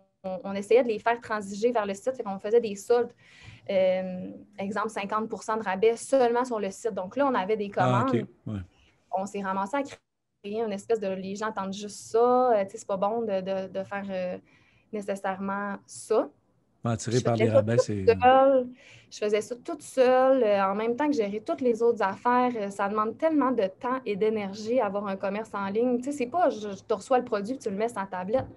essayait 0.54 0.82
de 0.82 0.88
les 0.88 0.98
faire 0.98 1.20
transiger 1.20 1.72
vers 1.72 1.86
le 1.86 1.94
site, 1.94 2.16
fait 2.16 2.22
qu'on 2.22 2.38
faisait 2.38 2.60
des 2.60 2.74
soldes. 2.76 3.12
Euh, 3.70 4.30
exemple, 4.58 4.88
50% 4.88 5.58
de 5.58 5.64
rabais 5.64 5.96
seulement 5.96 6.44
sur 6.44 6.60
le 6.60 6.70
site. 6.70 6.94
Donc 6.94 7.16
là, 7.16 7.26
on 7.26 7.34
avait 7.34 7.56
des 7.56 7.70
ah, 7.76 8.04
commandes. 8.06 8.26
On 9.16 9.26
s'est 9.26 9.42
ramassé 9.42 9.76
à 9.76 9.82
créer 9.82 10.60
une 10.60 10.72
espèce 10.72 11.00
de. 11.00 11.08
Les 11.08 11.34
gens 11.36 11.48
entendent 11.48 11.72
juste 11.72 12.12
ça. 12.12 12.52
Euh, 12.52 12.64
c'est 12.68 12.86
pas 12.86 12.96
bon 12.96 13.22
de, 13.22 13.82
faire 13.84 14.04
euh, 14.10 14.38
nécessairement 14.92 15.76
ça. 15.86 16.28
Attiré 16.84 17.20
par 17.20 17.36
les 17.36 17.48
rabais, 17.48 17.78
c'est. 17.78 18.04
Je 19.10 19.20
faisais 19.20 19.40
ça 19.42 19.54
toute 19.54 19.82
seule, 19.82 20.42
en 20.42 20.74
même 20.74 20.96
temps 20.96 21.06
que 21.06 21.14
gérer 21.14 21.40
toutes 21.40 21.60
les 21.60 21.84
autres 21.84 22.02
affaires. 22.02 22.72
Ça 22.72 22.88
demande 22.88 23.16
tellement 23.16 23.52
de 23.52 23.68
temps 23.78 24.00
et 24.04 24.16
d'énergie 24.16 24.80
avoir 24.80 25.06
un 25.06 25.14
commerce 25.14 25.50
en 25.54 25.68
ligne. 25.68 25.98
Tu 25.98 26.04
sais, 26.04 26.12
c'est 26.12 26.26
pas 26.26 26.50
je, 26.50 26.70
je, 26.70 26.82
te 26.82 26.94
reçois 26.94 27.18
le 27.18 27.24
produit 27.24 27.54
et 27.54 27.58
tu 27.58 27.70
le 27.70 27.76
mets 27.76 27.86
sur 27.86 27.94
ta 27.94 28.06
tablette. 28.06 28.48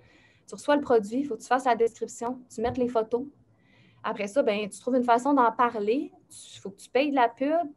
Tu 0.47 0.55
reçois 0.55 0.75
le 0.75 0.81
produit, 0.81 1.19
il 1.19 1.25
faut 1.25 1.35
que 1.35 1.41
tu 1.41 1.47
fasses 1.47 1.65
la 1.65 1.75
description, 1.75 2.39
tu 2.53 2.61
mettes 2.61 2.77
les 2.77 2.87
photos. 2.87 3.23
Après 4.03 4.27
ça, 4.27 4.43
ben, 4.43 4.69
tu 4.69 4.79
trouves 4.79 4.95
une 4.95 5.03
façon 5.03 5.33
d'en 5.33 5.51
parler. 5.51 6.11
Il 6.55 6.59
faut 6.59 6.69
que 6.69 6.79
tu 6.79 6.89
payes 6.89 7.09
de 7.09 7.15
la 7.15 7.27
pub. 7.27 7.67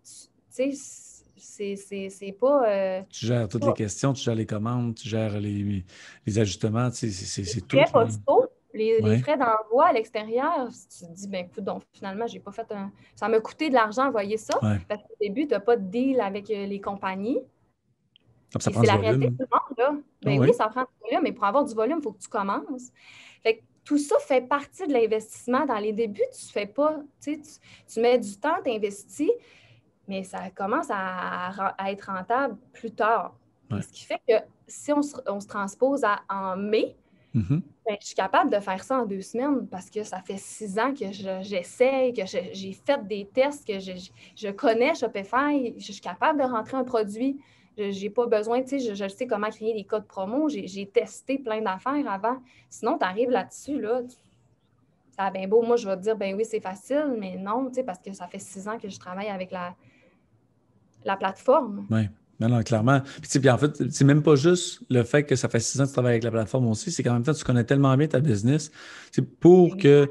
Tu 0.54 0.72
sais, 0.72 1.76
c'est 1.76 2.36
pas. 2.38 2.68
Euh, 2.68 3.02
tu 3.08 3.26
gères 3.26 3.48
toutes 3.48 3.64
les 3.64 3.72
questions, 3.72 4.12
tu 4.12 4.22
gères 4.22 4.34
les 4.34 4.46
commandes, 4.46 4.94
tu 4.94 5.08
gères 5.08 5.40
les, 5.40 5.84
les 6.26 6.38
ajustements, 6.38 6.90
c'est 6.92 7.66
tout. 7.66 7.76
Les 7.76 7.86
frais 7.86 8.06
les, 8.72 9.18
frais 9.18 9.36
d'envoi 9.36 9.86
à 9.86 9.92
l'extérieur, 9.92 10.68
tu 10.68 11.06
te 11.06 11.12
dis, 11.12 11.28
ben 11.28 11.46
écoute, 11.46 11.64
donc 11.64 11.82
finalement, 11.92 12.26
j'ai 12.26 12.40
pas 12.40 12.52
fait 12.52 12.70
un. 12.72 12.92
Ça 13.14 13.28
m'a 13.28 13.40
coûté 13.40 13.68
de 13.68 13.74
l'argent 13.74 14.06
envoyer 14.06 14.36
ça. 14.36 14.58
Parce 14.88 15.02
qu'au 15.02 15.16
début, 15.20 15.46
tu 15.46 15.54
n'as 15.54 15.60
pas 15.60 15.76
de 15.76 15.84
deal 15.84 16.20
avec 16.20 16.50
euh, 16.50 16.66
les 16.66 16.80
compagnies. 16.80 17.40
C'est 18.58 18.86
la 18.86 18.96
réalité 18.96 19.28
de 19.28 19.36
tout 19.36 19.42
le 19.42 19.46
monde. 19.52 19.78
Là. 19.78 20.00
Ben 20.22 20.40
oui. 20.40 20.52
ça 20.52 20.68
prend 20.68 20.82
du 20.82 21.08
volume, 21.08 21.22
mais 21.22 21.32
pour 21.32 21.44
avoir 21.44 21.64
du 21.64 21.74
volume, 21.74 21.98
il 22.00 22.02
faut 22.02 22.12
que 22.12 22.22
tu 22.22 22.28
commences. 22.28 22.90
Fait 23.42 23.62
tout 23.84 23.98
ça 23.98 24.16
fait 24.20 24.46
partie 24.46 24.86
de 24.86 24.92
l'investissement. 24.92 25.64
Dans 25.66 25.78
les 25.78 25.92
débuts, 25.92 26.20
tu 26.32 26.52
fais 26.52 26.66
pas, 26.66 27.00
tu, 27.20 27.40
tu 27.40 28.00
mets 28.00 28.18
du 28.18 28.36
temps, 28.36 28.56
tu 28.64 28.70
investis, 28.70 29.30
mais 30.08 30.24
ça 30.24 30.50
commence 30.50 30.88
à, 30.90 31.74
être 31.88 32.10
rentable 32.12 32.56
plus 32.72 32.90
tard. 32.90 33.34
Ce 33.70 33.86
qui 33.88 34.04
fait 34.04 34.20
que 34.28 34.34
si 34.66 34.92
on 34.92 35.02
se, 35.02 35.46
transpose 35.46 36.02
en 36.28 36.56
mai, 36.56 36.96
mm-hmm. 37.34 37.62
ben, 37.86 37.96
je 38.00 38.06
suis 38.06 38.16
capable 38.16 38.50
de 38.50 38.58
faire 38.58 38.82
ça 38.82 39.00
en 39.00 39.06
deux 39.06 39.22
semaines 39.22 39.68
parce 39.68 39.88
que 39.88 40.02
ça 40.02 40.20
fait 40.20 40.38
six 40.38 40.76
ans 40.78 40.92
que 40.92 41.12
j'essaie, 41.42 42.12
que 42.16 42.26
j'ai 42.26 42.72
fait 42.72 43.06
des 43.06 43.26
tests, 43.26 43.64
que 43.64 43.78
je, 43.78 43.92
je 44.34 44.48
connais 44.48 44.96
Shopify, 44.96 45.72
je 45.78 45.92
suis 45.92 46.00
capable 46.00 46.40
de 46.40 46.44
rentrer 46.44 46.76
un 46.76 46.84
produit 46.84 47.40
j'ai 47.76 48.10
pas 48.10 48.26
besoin, 48.26 48.62
tu 48.62 48.80
sais, 48.80 48.94
je, 48.94 49.08
sais 49.08 49.26
comment 49.26 49.48
créer 49.48 49.74
des 49.74 49.84
codes 49.84 50.06
promo. 50.06 50.48
J'ai 50.48 50.86
testé 50.86 51.38
plein 51.38 51.62
d'affaires 51.62 52.10
avant. 52.10 52.38
Sinon, 52.68 52.98
tu 52.98 53.04
arrives 53.04 53.30
là-dessus, 53.30 53.80
là, 53.80 54.02
ça 55.16 55.24
a 55.24 55.30
bien 55.30 55.48
beau. 55.48 55.62
Moi, 55.62 55.76
je 55.76 55.88
vais 55.88 55.96
te 55.96 56.02
dire, 56.02 56.16
ben 56.16 56.34
oui, 56.34 56.44
c'est 56.44 56.60
facile, 56.60 57.16
mais 57.18 57.36
non, 57.36 57.68
tu 57.68 57.74
sais, 57.74 57.84
parce 57.84 58.00
que 58.00 58.12
ça 58.12 58.26
fait 58.26 58.38
six 58.38 58.68
ans 58.68 58.78
que 58.78 58.88
je 58.88 58.98
travaille 58.98 59.28
avec 59.28 59.50
la, 59.50 59.74
la 61.04 61.16
plateforme. 61.16 61.86
Oui. 61.90 62.08
Non, 62.40 62.48
non, 62.48 62.62
clairement. 62.62 63.02
Puis, 63.20 63.50
en 63.50 63.58
fait, 63.58 63.90
c'est 63.90 64.04
même 64.04 64.22
pas 64.22 64.34
juste 64.34 64.80
le 64.88 65.02
fait 65.02 65.24
que 65.24 65.36
ça 65.36 65.50
fait 65.50 65.60
six 65.60 65.78
ans 65.78 65.84
que 65.84 65.88
tu 65.88 65.92
travailles 65.92 66.12
avec 66.12 66.24
la 66.24 66.30
plateforme 66.30 66.68
aussi, 66.68 66.90
c'est 66.90 67.02
qu'en 67.02 67.12
même 67.12 67.22
temps, 67.22 67.34
tu 67.34 67.44
connais 67.44 67.64
tellement 67.64 67.94
bien 67.98 68.08
ta 68.08 68.20
business. 68.20 68.70
C'est 69.12 69.28
pour 69.38 69.76
que, 69.76 70.10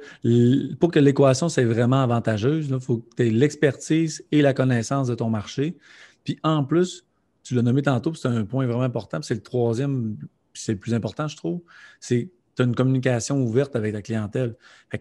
pour 0.75 0.91
que 0.91 0.99
l'équation 0.99 1.49
soit 1.49 1.65
vraiment 1.65 2.03
avantageuse, 2.03 2.67
il 2.69 2.79
faut 2.79 2.97
que 2.97 3.15
tu 3.17 3.27
aies 3.27 3.31
l'expertise 3.31 4.23
et 4.31 4.43
la 4.43 4.53
connaissance 4.53 5.07
de 5.07 5.15
ton 5.15 5.31
marché. 5.31 5.75
Puis 6.23 6.37
en 6.43 6.63
plus, 6.63 7.08
tu 7.43 7.55
l'as 7.55 7.61
nommé 7.61 7.81
tantôt, 7.81 8.13
c'est 8.13 8.27
un 8.27 8.45
point 8.45 8.65
vraiment 8.65 8.83
important, 8.83 9.21
c'est 9.21 9.35
le 9.35 9.41
troisième, 9.41 10.17
c'est 10.53 10.73
le 10.73 10.79
plus 10.79 10.93
important, 10.93 11.27
je 11.27 11.37
trouve, 11.37 11.61
c'est 11.99 12.31
tu 12.55 12.63
as 12.63 12.65
une 12.65 12.75
communication 12.75 13.41
ouverte 13.41 13.75
avec 13.75 13.93
ta 13.93 14.01
clientèle. 14.01 14.55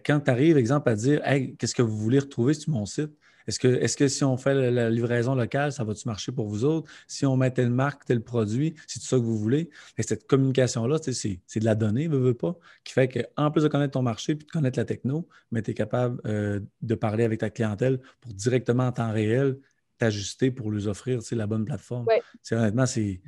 quand 0.05 0.21
tu 0.21 0.31
arrives, 0.31 0.57
exemple, 0.57 0.89
à 0.89 0.95
dire 0.95 1.21
Hey, 1.25 1.55
qu'est-ce 1.57 1.75
que 1.75 1.81
vous 1.81 1.97
voulez 1.97 2.19
retrouver 2.19 2.53
sur 2.53 2.71
mon 2.71 2.85
site? 2.85 3.11
Est-ce 3.47 3.59
que, 3.59 3.67
est 3.67 3.97
que, 3.97 4.07
si 4.07 4.23
on 4.23 4.37
fait 4.37 4.71
la, 4.71 4.91
livraison 4.91 5.33
locale, 5.33 5.71
ça 5.71 5.83
va-tu 5.83 6.07
marcher 6.07 6.31
pour 6.31 6.47
vous 6.47 6.65
autres? 6.65 6.89
Si 7.07 7.25
on 7.25 7.35
met 7.35 7.49
telle 7.49 7.71
marque, 7.71 8.05
tel 8.05 8.21
produit, 8.21 8.75
c'est 8.85 8.99
tout 8.99 9.07
ça 9.07 9.17
que 9.17 9.23
vous 9.23 9.37
voulez? 9.39 9.71
Et 9.97 10.03
cette 10.03 10.27
communication-là, 10.27 10.97
c'est 11.01 11.59
de 11.59 11.65
la 11.65 11.73
donnée, 11.73 12.07
veut, 12.07 12.19
veut 12.19 12.35
pas, 12.35 12.55
qui 12.83 12.93
fait 12.93 13.07
qu'en 13.07 13.49
plus 13.49 13.63
de 13.63 13.67
connaître 13.67 13.93
ton 13.93 14.03
marché 14.03 14.35
puis 14.35 14.45
de 14.45 14.51
connaître 14.51 14.77
la 14.77 14.85
techno, 14.85 15.27
mais 15.51 15.63
tu 15.63 15.71
es 15.71 15.73
capable 15.73 16.21
euh, 16.27 16.59
de 16.83 16.95
parler 16.95 17.23
avec 17.23 17.39
ta 17.39 17.49
clientèle 17.49 17.99
pour 18.21 18.33
directement 18.33 18.85
en 18.85 18.91
temps 18.91 19.11
réel 19.11 19.57
t'ajuster 19.99 20.51
pour 20.51 20.71
lui 20.71 20.87
offrir 20.87 21.19
la 21.31 21.47
bonne 21.47 21.65
plateforme. 21.65 22.07
Honnêtement, 22.51 22.85
c'est 22.85 23.21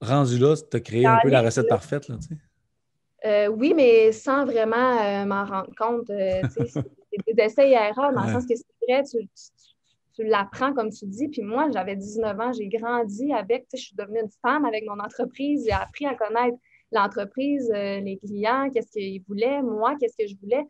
rendu 0.00 0.38
là, 0.38 0.54
tu 0.56 0.76
as 0.76 0.80
créé 0.80 1.06
un 1.06 1.18
peu 1.22 1.28
la 1.28 1.42
recette 1.42 1.68
parfaite. 1.68 2.08
Là, 2.08 2.16
euh, 3.26 3.48
oui, 3.48 3.74
mais 3.74 4.12
sans 4.12 4.44
vraiment 4.44 4.98
euh, 5.02 5.26
m'en 5.26 5.44
rendre 5.44 5.70
compte. 5.76 6.06
c'est 6.68 7.34
des 7.34 7.42
essais 7.42 7.70
et 7.70 7.74
erreurs, 7.74 8.12
dans 8.12 8.24
le 8.24 8.32
sens 8.32 8.46
que 8.46 8.54
c'est 8.54 8.64
vrai, 8.88 9.02
tu, 9.04 9.28
tu 10.14 10.24
l'apprends, 10.24 10.72
comme 10.72 10.90
tu 10.90 11.06
dis. 11.06 11.28
Puis 11.28 11.42
moi, 11.42 11.68
j'avais 11.72 11.96
19 11.96 12.40
ans, 12.40 12.52
j'ai 12.52 12.68
grandi 12.68 13.32
avec, 13.32 13.66
je 13.72 13.80
suis 13.80 13.96
devenue 13.96 14.20
une 14.20 14.30
femme 14.42 14.64
avec 14.64 14.84
mon 14.86 14.98
entreprise, 14.98 15.64
j'ai 15.66 15.72
appris 15.72 16.06
à 16.06 16.14
connaître 16.14 16.56
l'entreprise, 16.92 17.70
euh, 17.74 18.00
les 18.00 18.18
clients, 18.18 18.68
qu'est-ce 18.72 18.90
qu'ils 18.90 19.22
voulaient, 19.22 19.62
moi, 19.62 19.96
qu'est-ce 19.98 20.16
que 20.16 20.26
je 20.26 20.36
voulais. 20.40 20.64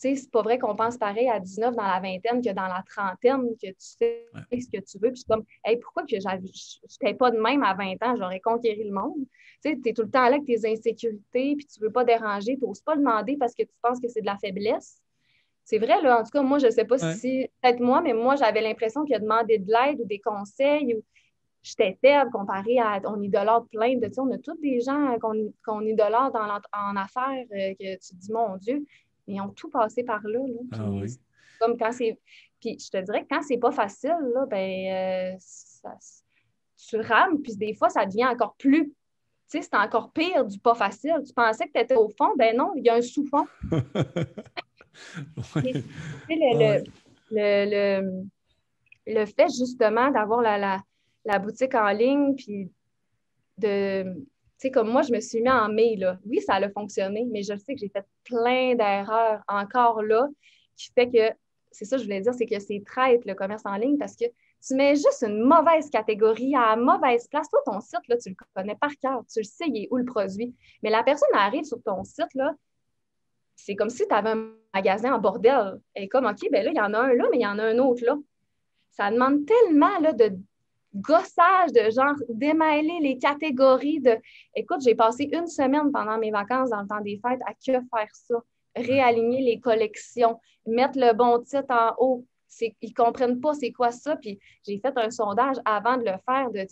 Tu 0.00 0.10
sais, 0.10 0.14
c'est 0.14 0.30
pas 0.30 0.42
vrai 0.42 0.60
qu'on 0.60 0.76
pense 0.76 0.96
pareil 0.96 1.28
à 1.28 1.40
19 1.40 1.74
dans 1.74 1.82
la 1.82 1.98
vingtaine 1.98 2.40
que 2.40 2.50
dans 2.50 2.68
la 2.68 2.84
trentaine, 2.86 3.48
que 3.60 3.66
tu 3.66 3.74
sais 3.78 4.28
ce 4.52 4.68
que 4.68 4.80
tu 4.80 4.96
veux. 5.02 5.10
Puis 5.10 5.24
comme, 5.28 5.42
hey, 5.64 5.76
pourquoi 5.76 6.04
que 6.04 6.20
je 6.20 6.28
n'étais 6.28 7.14
pas 7.14 7.32
de 7.32 7.38
même 7.38 7.64
à 7.64 7.74
20 7.74 8.00
ans, 8.04 8.14
j'aurais 8.16 8.38
conquéri 8.38 8.84
le 8.84 8.92
monde? 8.92 9.16
Tu 9.64 9.70
sais, 9.70 9.76
tu 9.82 9.88
es 9.88 9.92
tout 9.92 10.02
le 10.02 10.10
temps 10.10 10.22
là 10.28 10.36
avec 10.36 10.44
tes 10.44 10.70
insécurités, 10.70 11.56
puis 11.56 11.66
tu 11.66 11.80
veux 11.80 11.90
pas 11.90 12.04
déranger, 12.04 12.56
tu 12.56 12.64
n'oses 12.64 12.80
pas 12.80 12.94
demander 12.94 13.36
parce 13.36 13.54
que 13.54 13.64
tu 13.64 13.74
penses 13.82 13.98
que 13.98 14.06
c'est 14.06 14.20
de 14.20 14.26
la 14.26 14.38
faiblesse. 14.38 15.02
C'est 15.64 15.78
vrai, 15.78 16.00
là. 16.00 16.20
En 16.20 16.22
tout 16.22 16.30
cas, 16.30 16.42
moi, 16.42 16.58
je 16.60 16.66
ne 16.66 16.70
sais 16.70 16.84
pas 16.84 16.98
si, 17.14 17.50
peut-être 17.60 17.80
moi, 17.80 18.00
mais 18.00 18.14
moi, 18.14 18.36
j'avais 18.36 18.60
l'impression 18.60 19.04
qu'il 19.04 19.16
a 19.16 19.18
demandé 19.18 19.58
de 19.58 19.66
l'aide 19.66 20.00
ou 20.00 20.04
des 20.04 20.20
conseils 20.20 20.94
ou 20.94 21.02
j'étais 21.60 21.98
faible 22.00 22.30
comparé 22.30 22.78
à. 22.78 23.00
On 23.04 23.20
idolâtre 23.20 23.66
plein 23.66 23.96
de. 23.96 24.06
Tu 24.06 24.14
sais, 24.14 24.20
on 24.20 24.30
a 24.30 24.38
tous 24.38 24.56
des 24.62 24.80
gens 24.80 25.18
qu'on 25.20 25.34
qu 25.34 25.88
idolâtre 25.88 26.38
en 26.72 26.96
affaires 26.96 27.44
euh, 27.52 27.74
que 27.74 27.94
tu 27.94 27.98
te 27.98 28.14
dis, 28.14 28.32
mon 28.32 28.56
Dieu, 28.56 28.86
mais 29.28 29.34
ils 29.34 29.40
ont 29.40 29.50
tout 29.50 29.68
passé 29.68 30.02
par 30.02 30.22
là. 30.26 30.40
là 30.40 30.60
ah, 30.72 30.90
oui. 30.90 31.14
Comme 31.60 31.76
quand 31.76 31.92
c'est. 31.92 32.18
Puis 32.60 32.78
je 32.80 32.90
te 32.90 33.04
dirais 33.04 33.22
que 33.22 33.28
quand 33.30 33.42
c'est 33.42 33.58
pas 33.58 33.70
facile, 33.70 34.16
là, 34.34 34.46
ben, 34.46 35.36
euh, 35.36 35.36
tu 36.88 36.96
rames, 37.00 37.40
puis 37.42 37.56
des 37.56 37.74
fois, 37.74 37.88
ça 37.90 38.06
devient 38.06 38.26
encore 38.26 38.54
plus. 38.56 38.86
Tu 38.86 38.94
sais, 39.46 39.62
c'est 39.62 39.76
encore 39.76 40.12
pire 40.12 40.44
du 40.44 40.58
pas 40.58 40.74
facile. 40.74 41.22
Tu 41.26 41.32
pensais 41.32 41.66
que 41.66 41.72
tu 41.72 41.80
étais 41.80 41.94
au 41.94 42.08
fond, 42.08 42.30
ben 42.36 42.56
non, 42.56 42.72
il 42.76 42.84
y 42.84 42.88
a 42.88 42.94
un 42.94 43.02
sous-fond. 43.02 43.46
le, 47.30 48.02
le, 49.06 49.26
fait 49.26 49.48
justement 49.48 50.10
d'avoir 50.10 50.42
la, 50.42 50.80
la, 51.24 51.38
boutique 51.38 51.74
en 51.74 51.90
ligne, 51.90 52.34
puis 52.34 52.70
de. 53.58 54.04
Tu 54.58 54.62
sais, 54.66 54.70
comme 54.72 54.90
moi, 54.90 55.02
je 55.02 55.12
me 55.12 55.20
suis 55.20 55.40
mis 55.40 55.50
en 55.50 55.68
mai, 55.68 55.94
là. 55.96 56.18
Oui, 56.26 56.40
ça 56.40 56.54
a 56.54 56.68
fonctionné, 56.70 57.26
mais 57.30 57.42
je 57.42 57.56
sais 57.56 57.74
que 57.74 57.80
j'ai 57.80 57.88
fait 57.88 58.04
plein 58.24 58.74
d'erreurs 58.74 59.40
encore 59.46 60.02
là, 60.02 60.26
qui 60.76 60.90
fait 60.92 61.08
que, 61.08 61.36
c'est 61.70 61.84
ça 61.84 61.96
que 61.96 62.02
je 62.02 62.06
voulais 62.06 62.20
dire, 62.20 62.34
c'est 62.34 62.46
que 62.46 62.58
c'est 62.58 62.82
traite 62.84 63.24
le 63.24 63.34
commerce 63.34 63.62
en 63.64 63.76
ligne 63.76 63.98
parce 63.98 64.16
que 64.16 64.24
tu 64.66 64.74
mets 64.74 64.96
juste 64.96 65.22
une 65.22 65.42
mauvaise 65.42 65.88
catégorie 65.90 66.56
à 66.56 66.74
la 66.74 66.76
mauvaise 66.76 67.28
place. 67.28 67.48
Toi, 67.48 67.60
ton 67.64 67.80
site, 67.80 68.00
là, 68.08 68.16
tu 68.16 68.30
le 68.30 68.36
connais 68.54 68.74
par 68.74 68.90
cœur, 69.00 69.22
tu 69.32 69.38
le 69.38 69.44
sais, 69.44 69.66
il 69.68 69.84
est 69.84 69.88
où 69.92 69.96
le 69.96 70.04
produit. 70.04 70.52
Mais 70.82 70.90
la 70.90 71.04
personne 71.04 71.28
arrive 71.34 71.64
sur 71.64 71.80
ton 71.82 72.02
site, 72.02 72.34
là, 72.34 72.52
c'est 73.54 73.76
comme 73.76 73.90
si 73.90 74.06
tu 74.08 74.14
avais 74.14 74.30
un 74.30 74.52
magasin 74.74 75.14
en 75.14 75.18
bordel. 75.18 75.80
Et 75.94 76.08
comme, 76.08 76.26
OK, 76.26 76.48
ben 76.50 76.64
là, 76.64 76.70
il 76.70 76.76
y 76.76 76.80
en 76.80 76.94
a 76.94 76.98
un 76.98 77.14
là, 77.14 77.26
mais 77.30 77.38
il 77.38 77.42
y 77.42 77.46
en 77.46 77.58
a 77.58 77.64
un 77.64 77.78
autre 77.78 78.04
là. 78.04 78.16
Ça 78.90 79.10
demande 79.10 79.46
tellement 79.46 79.98
là, 80.00 80.12
de 80.12 80.36
gossage, 80.94 81.72
de 81.72 81.90
genre 81.90 82.14
démêler 82.28 82.98
les 83.00 83.18
catégories 83.18 84.00
de. 84.00 84.16
Écoute, 84.54 84.80
j'ai 84.82 84.94
passé 84.94 85.28
une 85.32 85.46
semaine 85.46 85.92
pendant 85.92 86.18
mes 86.18 86.30
vacances 86.30 86.70
dans 86.70 86.82
le 86.82 86.88
temps 86.88 87.00
des 87.00 87.20
fêtes 87.24 87.40
à 87.46 87.54
que 87.54 87.72
faire 87.72 88.08
ça? 88.12 88.36
Réaligner 88.76 89.42
les 89.42 89.60
collections, 89.60 90.38
mettre 90.66 90.98
le 90.98 91.12
bon 91.12 91.42
titre 91.42 91.70
en 91.70 91.94
haut. 91.98 92.24
Ils 92.60 92.74
ne 92.82 92.94
comprennent 92.94 93.40
pas 93.40 93.54
c'est 93.54 93.72
quoi 93.72 93.90
ça. 93.90 94.16
Puis 94.16 94.38
j'ai 94.66 94.78
fait 94.78 94.96
un 94.96 95.10
sondage 95.10 95.56
avant 95.64 95.96
de 95.96 96.04
le 96.04 96.16
faire 96.24 96.50
de, 96.50 96.66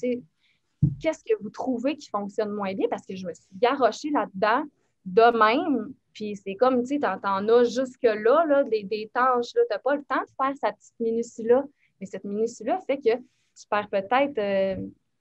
qu'est-ce 1.00 1.24
que 1.24 1.40
vous 1.42 1.50
trouvez 1.50 1.96
qui 1.96 2.08
fonctionne 2.08 2.50
moins 2.50 2.74
bien? 2.74 2.86
Parce 2.88 3.04
que 3.04 3.14
je 3.14 3.26
me 3.26 3.34
suis 3.34 3.46
garochée 3.60 4.10
là-dedans 4.10 4.64
de 5.04 5.38
même 5.38 5.94
puis 6.16 6.34
c'est 6.34 6.54
comme, 6.54 6.80
tu 6.80 6.98
sais, 6.98 6.98
t'en 6.98 7.46
as 7.46 7.64
jusque-là, 7.64 8.46
là, 8.46 8.64
des, 8.64 8.84
des 8.84 9.10
tâches, 9.12 9.52
tu 9.52 9.58
n'as 9.68 9.78
pas 9.78 9.96
le 9.96 10.02
temps 10.04 10.22
de 10.22 10.30
faire 10.42 10.54
cette 10.58 10.76
petite 10.76 10.98
minutie-là. 10.98 11.62
Mais 12.00 12.06
cette 12.06 12.24
minutie-là 12.24 12.80
fait 12.86 12.96
que 12.96 13.22
tu 13.56 13.66
perds 13.68 13.88
peut-être 13.88 14.78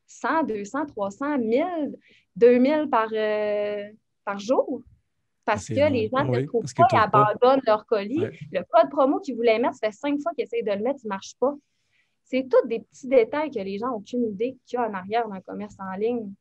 100, 0.07 0.43
200, 0.43 0.85
300, 0.87 1.37
1000, 1.39 1.97
2000 2.35 2.89
par, 2.89 3.07
euh, 3.13 3.89
par 4.23 4.39
jour? 4.39 4.81
Parce 5.45 5.67
que 5.67 5.91
les 5.91 6.09
gens 6.09 6.25
ne 6.25 6.41
trouvent 6.41 6.73
pas, 6.75 6.87
ils 6.91 6.97
abandonnent 6.97 7.61
leur 7.67 7.85
colis. 7.85 8.25
Le 8.51 8.63
code 8.67 8.89
promo 8.89 9.19
qu'ils 9.19 9.35
voulaient 9.35 9.59
mettre, 9.59 9.75
ça 9.75 9.87
fait 9.87 9.95
cinq 9.95 10.19
fois 10.19 10.31
qu'ils 10.33 10.45
essayent 10.45 10.63
de 10.63 10.71
le 10.71 10.81
mettre, 10.81 11.01
il 11.03 11.07
ne 11.07 11.09
marche 11.09 11.35
pas. 11.39 11.53
C'est 12.23 12.47
tous 12.49 12.67
des 12.67 12.79
petits 12.79 13.07
détails 13.07 13.51
que 13.51 13.59
les 13.59 13.77
gens 13.77 13.89
n'ont 13.89 13.97
aucune 13.97 14.25
idée 14.25 14.57
qu'il 14.65 14.79
y 14.79 14.81
a 14.81 14.89
en 14.89 14.93
arrière 14.93 15.27
d'un 15.29 15.41
commerce 15.41 15.75
en 15.79 15.95
ligne. 15.95 16.33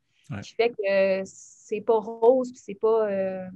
Qui 0.43 0.55
fait 0.55 0.71
que 0.71 1.23
c'est 1.27 1.83
pas 1.83 1.99
rose, 1.99 2.51
puis 2.51 2.59
c'est 2.65 2.81
pas. 2.81 3.11
Euh, 3.11 3.47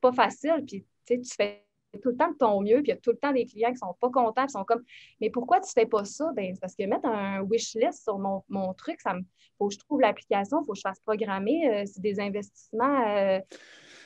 pas 0.00 0.12
facile. 0.12 0.64
Puis, 0.66 0.84
tu 1.06 1.34
fais 1.36 1.65
tout 2.00 2.10
le 2.10 2.16
temps 2.16 2.30
de 2.30 2.36
ton 2.36 2.60
mieux, 2.60 2.82
puis 2.82 2.86
il 2.86 2.88
y 2.88 2.92
a 2.92 2.96
tout 2.96 3.10
le 3.10 3.16
temps 3.16 3.32
des 3.32 3.46
clients 3.46 3.72
qui 3.72 3.78
sont 3.78 3.94
pas 4.00 4.10
contents, 4.10 4.46
qui 4.46 4.52
sont 4.52 4.64
comme 4.64 4.82
Mais 5.20 5.30
pourquoi 5.30 5.60
tu 5.60 5.70
fais 5.72 5.86
pas 5.86 6.04
ça? 6.04 6.30
Ben, 6.34 6.56
parce 6.60 6.74
que 6.74 6.84
mettre 6.84 7.06
un 7.06 7.40
wish 7.40 7.74
list 7.74 8.04
sur 8.04 8.18
mon, 8.18 8.42
mon 8.48 8.74
truc, 8.74 9.00
ça 9.00 9.14
me 9.14 9.22
faut 9.58 9.68
que 9.68 9.74
je 9.74 9.78
trouve 9.78 10.00
l'application, 10.00 10.62
il 10.62 10.66
faut 10.66 10.72
que 10.72 10.78
je 10.78 10.82
fasse 10.82 11.00
programmer. 11.00 11.68
Euh, 11.68 11.84
c'est 11.86 12.00
des 12.00 12.20
investissements. 12.20 13.06
Euh, 13.06 13.40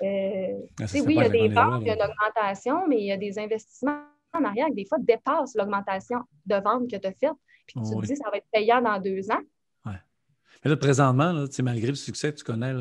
euh, 0.02 0.58
ah, 0.80 0.84
oui, 0.94 1.02
il 1.08 1.14
y 1.14 1.20
a 1.20 1.28
des 1.28 1.48
ventes, 1.48 1.82
il 1.82 1.88
y 1.88 1.90
a 1.90 1.94
une 1.94 2.02
augmentation, 2.02 2.86
mais 2.88 2.98
il 2.98 3.06
y 3.06 3.12
a 3.12 3.16
des 3.16 3.38
investissements 3.38 4.02
en 4.32 4.44
arrière 4.44 4.66
qui, 4.68 4.74
des 4.74 4.86
fois, 4.86 4.98
dépassent 5.00 5.54
l'augmentation 5.54 6.20
de 6.46 6.54
vente 6.56 6.90
que 6.90 6.96
tu 6.96 7.06
as 7.06 7.12
faite. 7.12 7.32
Puis 7.66 7.80
tu 7.82 7.96
te 7.96 8.06
dis, 8.06 8.16
ça 8.16 8.30
va 8.30 8.38
être 8.38 8.46
payant 8.52 8.80
dans 8.80 8.98
deux 9.00 9.30
ans. 9.30 9.40
Ouais. 9.84 9.98
Mais 10.64 10.70
là, 10.70 10.76
présentement, 10.76 11.32
là, 11.32 11.46
malgré 11.62 11.88
le 11.88 11.94
succès 11.94 12.32
que 12.32 12.38
tu 12.38 12.44
connais 12.44 12.74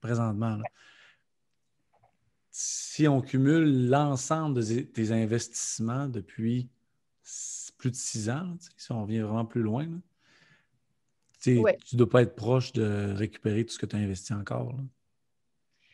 présentement, 0.00 0.58
si 2.60 3.06
on 3.06 3.20
cumule 3.20 3.88
l'ensemble 3.88 4.66
de 4.66 4.80
tes 4.80 5.12
investissements 5.12 6.08
depuis 6.08 6.68
plus 7.78 7.92
de 7.92 7.94
six 7.94 8.28
ans, 8.28 8.56
si 8.76 8.90
on 8.90 9.04
vient 9.04 9.24
vraiment 9.24 9.44
plus 9.44 9.62
loin, 9.62 9.86
tu 11.40 11.60
ne 11.60 11.96
dois 11.96 12.08
pas 12.08 12.22
être 12.22 12.34
proche 12.34 12.72
de 12.72 13.14
récupérer 13.14 13.64
tout 13.64 13.74
ce 13.74 13.78
que 13.78 13.86
tu 13.86 13.94
as 13.94 14.00
investi 14.00 14.32
encore, 14.32 14.74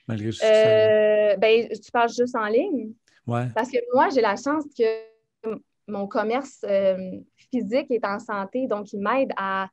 malgré 0.09 0.25
le 0.25 0.33
succès. 0.33 1.35
Euh, 1.35 1.37
ben, 1.37 1.69
tu 1.69 1.91
parles 1.91 2.09
juste 2.09 2.35
en 2.35 2.47
ligne? 2.47 2.95
Ouais. 3.27 3.49
Parce 3.55 3.71
que 3.71 3.77
moi, 3.93 4.09
j'ai 4.09 4.23
la 4.23 4.37
chance 4.37 4.65
que 4.75 5.59
mon 5.87 6.07
commerce 6.07 6.65
euh, 6.65 7.21
physique 7.37 7.91
est 7.91 8.07
en 8.07 8.19
santé, 8.19 8.67
donc 8.69 8.91
il 8.95 9.01
m'aide 9.01 9.33
à, 9.37 9.69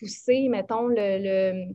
pousser, 0.00 0.48
mettons, 0.48 0.88
le, 0.88 1.72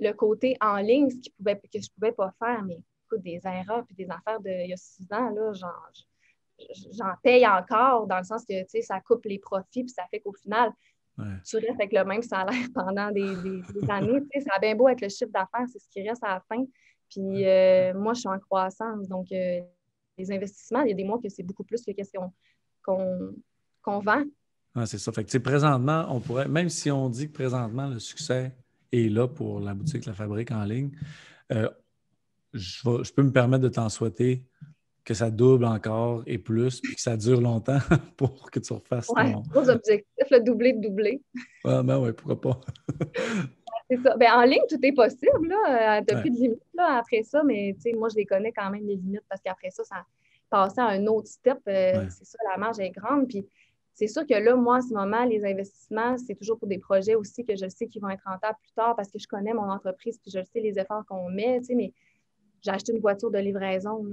le, 0.00 0.12
côté 0.12 0.54
en 0.60 0.76
ligne, 0.76 1.08
ce 1.08 1.16
qui 1.16 1.30
pouvait, 1.30 1.56
que 1.56 1.62
je 1.72 1.78
ne 1.78 1.94
pouvais 1.94 2.12
pas 2.12 2.30
faire. 2.38 2.62
Mais 2.62 2.76
des 3.18 3.40
erreurs 3.44 3.84
puis 3.86 3.94
des 3.94 4.10
affaires 4.10 4.40
d'il 4.40 4.68
y 4.68 4.72
a 4.72 4.76
six 4.76 5.06
ans, 5.12 5.30
là, 5.30 5.52
j'en 5.52 7.14
paye 7.22 7.46
encore 7.46 8.06
dans 8.06 8.18
le 8.18 8.24
sens 8.24 8.44
que 8.44 8.54
ça 8.82 9.00
coupe 9.00 9.24
les 9.24 9.38
profits 9.38 9.84
puis 9.84 9.90
ça 9.90 10.04
fait 10.10 10.20
qu'au 10.20 10.32
final, 10.32 10.70
tu 11.16 11.56
restes 11.56 11.80
avec 11.80 11.92
le 11.92 12.04
même 12.04 12.22
salaire 12.22 12.54
pendant 12.74 13.10
des, 13.10 13.34
années. 13.88 14.20
Ça 14.40 14.54
a 14.56 14.58
bien 14.60 14.74
beau 14.74 14.88
être 14.88 15.00
le 15.00 15.08
chiffre 15.08 15.30
d'affaires, 15.32 15.66
c'est 15.72 15.78
ce 15.78 15.88
qui 15.88 16.06
reste 16.06 16.24
à 16.24 16.34
la 16.34 16.40
fin. 16.48 16.64
Puis 17.08 17.46
euh, 17.46 17.94
moi, 17.94 18.14
je 18.14 18.20
suis 18.20 18.28
en 18.28 18.38
croissance. 18.38 19.08
Donc, 19.08 19.30
euh, 19.32 19.60
les 20.18 20.32
investissements, 20.32 20.82
il 20.82 20.90
y 20.90 20.92
a 20.92 20.96
des 20.96 21.04
mois 21.04 21.20
que 21.22 21.28
c'est 21.28 21.42
beaucoup 21.42 21.64
plus 21.64 21.84
que 21.84 21.92
ce 22.02 22.10
qu'on 22.82 23.98
vend. 24.00 24.24
c'est 24.86 24.98
ça. 24.98 25.12
Fait 25.12 25.24
que, 25.24 25.38
présentement, 25.38 26.06
on 26.10 26.20
pourrait, 26.20 26.48
même 26.48 26.68
si 26.68 26.90
on 26.90 27.08
dit 27.08 27.28
que 27.28 27.32
présentement, 27.32 27.86
le 27.86 27.98
succès 27.98 28.52
est 28.92 29.08
là 29.08 29.28
pour 29.28 29.60
la 29.60 29.74
boutique 29.74 30.06
La 30.06 30.14
Fabrique 30.14 30.50
en 30.50 30.64
ligne, 30.64 30.90
euh, 31.52 31.68
je, 32.54 33.12
peux 33.12 33.22
me 33.22 33.32
permettre 33.32 33.62
de 33.62 33.68
t'en 33.68 33.88
souhaiter 33.88 34.42
que 35.04 35.12
ça 35.12 35.30
double 35.30 35.66
encore 35.66 36.22
et 36.26 36.38
plus, 36.38 36.80
puis 36.80 36.94
que 36.94 37.00
ça 37.00 37.16
dure 37.16 37.40
longtemps 37.40 37.78
pour 38.16 38.50
que 38.50 38.58
tu 38.58 38.72
refasses 38.72 39.10
ouais, 39.10 39.32
ton... 39.32 39.40
gros 39.40 39.68
objectif, 39.68 40.30
le 40.30 40.40
doubler 40.40 40.72
de 40.72 40.80
doubler. 40.80 41.20
Ouais, 41.64 41.82
ben 41.82 41.98
ouais, 41.98 42.12
pourquoi 42.14 42.40
pas. 42.40 42.60
c'est 43.90 43.98
ça. 43.98 44.16
Ben, 44.16 44.32
en 44.32 44.44
ligne, 44.44 44.62
tout 44.68 44.78
est 44.82 44.92
possible, 44.92 45.48
là. 45.48 46.02
T'as 46.06 46.20
plus 46.20 46.30
de 46.30 46.36
limites, 46.36 46.62
là, 46.72 46.98
après 47.00 47.22
ça, 47.22 47.42
mais, 47.44 47.74
tu 47.74 47.90
sais, 47.90 47.92
moi, 47.92 48.08
je 48.08 48.16
les 48.16 48.24
connais 48.24 48.52
quand 48.52 48.70
même, 48.70 48.86
les 48.86 48.96
limites, 48.96 49.24
parce 49.28 49.42
qu'après 49.42 49.70
ça, 49.70 49.84
ça 49.84 50.06
passer 50.54 50.80
à 50.80 50.86
un 50.86 51.06
autre 51.06 51.26
step, 51.26 51.58
euh, 51.68 52.06
c'est 52.08 52.24
ça, 52.24 52.38
la 52.52 52.58
marge 52.58 52.78
est 52.78 52.90
grande, 52.90 53.26
puis 53.26 53.44
c'est 53.92 54.08
sûr 54.08 54.26
que 54.26 54.34
là, 54.34 54.54
moi, 54.56 54.78
en 54.78 54.82
ce 54.82 54.92
moment, 54.92 55.24
les 55.24 55.44
investissements, 55.44 56.16
c'est 56.18 56.34
toujours 56.34 56.58
pour 56.58 56.68
des 56.68 56.78
projets 56.78 57.14
aussi 57.14 57.44
que 57.44 57.56
je 57.56 57.68
sais 57.68 57.86
qu'ils 57.86 58.02
vont 58.02 58.10
être 58.10 58.24
rentables 58.24 58.58
plus 58.60 58.72
tard 58.72 58.96
parce 58.96 59.10
que 59.10 59.18
je 59.18 59.26
connais 59.28 59.52
mon 59.52 59.70
entreprise 59.70 60.18
puis 60.18 60.32
je 60.32 60.42
sais 60.42 60.60
les 60.60 60.78
efforts 60.78 61.04
qu'on 61.06 61.30
met, 61.30 61.60
tu 61.60 61.66
sais, 61.66 61.74
mais 61.74 61.92
j'ai 62.64 62.70
acheté 62.70 62.92
une 62.92 63.00
voiture 63.00 63.30
de 63.30 63.38
livraison. 63.38 64.04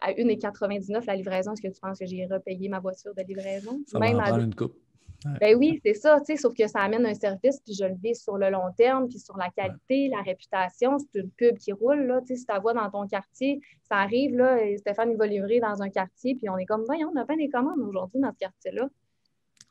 À 0.00 0.12
1,99 0.12 1.06
la 1.06 1.16
livraison, 1.16 1.52
est-ce 1.52 1.62
que 1.62 1.72
tu 1.72 1.80
penses 1.80 1.98
que 1.98 2.06
j'ai 2.06 2.26
repayé 2.26 2.68
ma 2.68 2.78
voiture 2.78 3.12
de 3.14 3.22
livraison? 3.22 3.80
Ça 3.86 3.98
Même 3.98 4.18
en 4.18 4.38
une 4.38 4.54
coupe. 4.54 4.76
Ben 5.40 5.56
oui, 5.56 5.80
c'est 5.82 5.94
ça, 5.94 6.18
tu 6.20 6.26
sais, 6.26 6.36
sauf 6.36 6.54
que 6.54 6.66
ça 6.66 6.80
amène 6.80 7.06
un 7.06 7.14
service, 7.14 7.58
puis 7.64 7.74
je 7.74 7.84
le 7.84 7.94
vis 7.94 8.14
sur 8.14 8.36
le 8.36 8.50
long 8.50 8.70
terme, 8.76 9.08
puis 9.08 9.18
sur 9.18 9.36
la 9.38 9.48
qualité, 9.48 10.08
la 10.08 10.20
réputation. 10.20 10.98
C'est 10.98 11.20
une 11.20 11.30
pub 11.30 11.56
qui 11.56 11.72
roule, 11.72 12.06
là, 12.06 12.20
tu 12.20 12.28
sais, 12.28 12.36
si 12.36 12.46
tu 12.46 12.60
vois 12.60 12.74
dans 12.74 12.90
ton 12.90 13.06
quartier, 13.06 13.60
ça 13.88 13.96
arrive, 13.96 14.36
là, 14.36 14.62
et 14.62 14.76
Stéphane, 14.76 15.10
il 15.10 15.16
va 15.16 15.26
livrer 15.26 15.60
dans 15.60 15.80
un 15.82 15.88
quartier, 15.88 16.34
puis 16.34 16.50
on 16.50 16.58
est 16.58 16.66
comme, 16.66 16.84
voyons, 16.84 17.10
on 17.14 17.18
a 17.18 17.24
pas 17.24 17.36
des 17.36 17.48
commandes 17.48 17.80
aujourd'hui 17.80 18.20
dans 18.20 18.32
ce 18.32 18.38
quartier-là. 18.38 18.88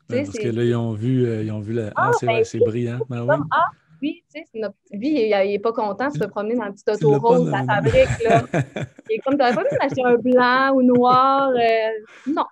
parce 0.08 0.30
que 0.30 0.48
là, 0.48 0.64
ils 0.64 0.74
ont 0.74 0.92
vu, 0.92 1.24
euh, 1.24 1.44
ils 1.44 1.52
ont 1.52 1.60
vu 1.60 1.72
la... 1.72 1.92
Ah, 1.94 2.10
c'est 2.18 2.26
ben 2.26 2.44
c'est 2.44 2.58
brillant. 2.58 2.98
Ben 3.08 3.24
oui. 3.24 3.36
ah, 3.52 3.66
lui, 4.04 4.24
tu 4.32 4.40
sais, 4.40 4.46
notre... 4.54 4.74
lui, 4.92 5.08
il 5.08 5.30
n'est 5.30 5.58
pas 5.58 5.72
content 5.72 6.08
de 6.08 6.18
se 6.18 6.24
promener 6.24 6.56
dans 6.56 6.64
un 6.64 6.72
petit 6.72 6.84
auto 6.88 7.18
rose, 7.18 7.50
la 7.50 7.64
fabrique, 7.64 8.22
là. 8.24 8.44
est 9.10 9.18
comme, 9.18 9.36
t'aurais 9.36 9.54
pas 9.54 9.64
pu 9.64 9.76
m'acheter 9.80 10.02
un 10.04 10.16
blanc 10.16 10.74
ou 10.74 10.82
noir? 10.82 11.50
Euh, 11.50 12.30
non. 12.32 12.44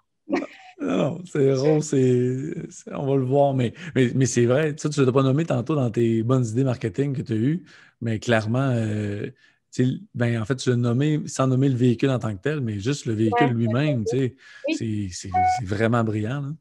Non, 0.81 1.21
c'est 1.25 1.53
rose, 1.53 1.85
c'est, 1.85 2.55
on 2.93 3.07
va 3.07 3.17
le 3.17 3.25
voir, 3.25 3.55
mais, 3.55 3.73
mais, 3.95 4.27
c'est 4.27 4.47
vrai, 4.47 4.75
tu 4.75 4.89
ne 4.89 5.05
l'as 5.05 5.13
pas 5.13 5.23
nommé 5.23 5.45
tantôt 5.45 5.75
dans 5.75 5.91
tes 5.91 6.23
bonnes 6.23 6.45
idées 6.45 6.65
marketing 6.65 7.15
que 7.15 7.23
tu 7.23 7.33
as 7.33 7.37
eues, 7.37 7.65
mais 8.01 8.19
clairement, 8.19 8.71
euh, 8.73 9.31
ben, 10.15 10.41
en 10.41 10.45
fait, 10.45 10.57
tu 10.57 10.71
l'as 10.71 10.77
nommé 10.77 11.21
sans 11.27 11.47
nommer 11.47 11.69
le 11.69 11.77
véhicule 11.77 12.11
en 12.11 12.19
tant 12.19 12.35
que 12.35 12.43
tel, 12.43 12.61
mais 12.61 12.79
juste 12.81 13.07
le 13.07 13.15
véhicule 13.15 13.53
lui-même, 13.53 14.05
c'est, 14.07 14.35
vraiment 15.65 16.03
brillant. 16.03 16.55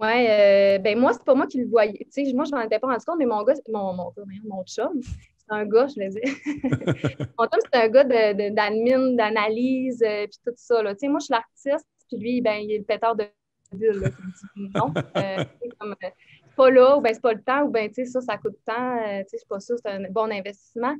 Oui, 0.00 0.26
euh, 0.28 0.78
ben 0.78 0.98
moi, 0.98 1.12
c'est 1.12 1.24
pas 1.24 1.34
moi 1.34 1.46
qui 1.46 1.58
le 1.58 1.68
voyais. 1.68 2.06
moi, 2.34 2.44
je 2.44 2.50
m'en 2.50 2.62
étais 2.62 2.78
pas 2.78 2.88
rendu 2.88 3.04
compte, 3.04 3.18
mais 3.18 3.26
mon 3.26 3.42
gars, 3.44 3.54
mon, 3.68 3.94
mon, 3.94 4.12
mon 4.44 4.64
chum, 4.64 5.00
c'est 5.02 5.50
un 5.50 5.64
gars, 5.64 5.86
je 5.86 6.00
le 6.00 6.08
dis. 6.08 7.26
mon 7.38 7.46
chum, 7.46 7.60
c'est 7.72 7.80
un 7.80 7.88
gars 7.88 8.04
d'admin, 8.04 9.12
d'analyse, 9.14 10.02
euh, 10.02 10.26
puis 10.26 10.38
tout 10.44 10.52
ça. 10.56 10.82
Là. 10.82 10.94
Moi, 11.02 11.20
je 11.20 11.24
suis 11.24 11.32
l'artiste, 11.32 11.88
puis 12.08 12.18
lui, 12.18 12.40
ben, 12.40 12.56
il 12.56 12.72
est 12.72 12.78
le 12.78 12.84
pétard 12.84 13.14
de 13.14 13.24
ville. 13.72 14.00
Là, 14.00 14.08
non, 14.56 14.92
euh, 15.16 15.44
comme, 15.78 15.94
euh, 16.02 16.08
pas 16.56 16.70
là, 16.70 16.96
ou 16.96 17.00
ben, 17.00 17.14
c'est 17.14 17.22
pas 17.22 17.32
le 17.32 17.42
temps, 17.42 17.62
ou 17.64 17.70
ben, 17.70 17.88
tu 17.88 17.94
sais, 17.94 18.06
ça, 18.06 18.20
ça 18.20 18.36
coûte 18.36 18.58
tant, 18.64 18.96
euh, 18.98 19.20
tu 19.20 19.30
sais, 19.30 19.38
c'est 19.38 19.48
pas 19.48 19.60
ça, 19.60 19.74
c'est 19.76 19.90
un 19.90 20.10
bon 20.10 20.30
investissement. 20.30 20.94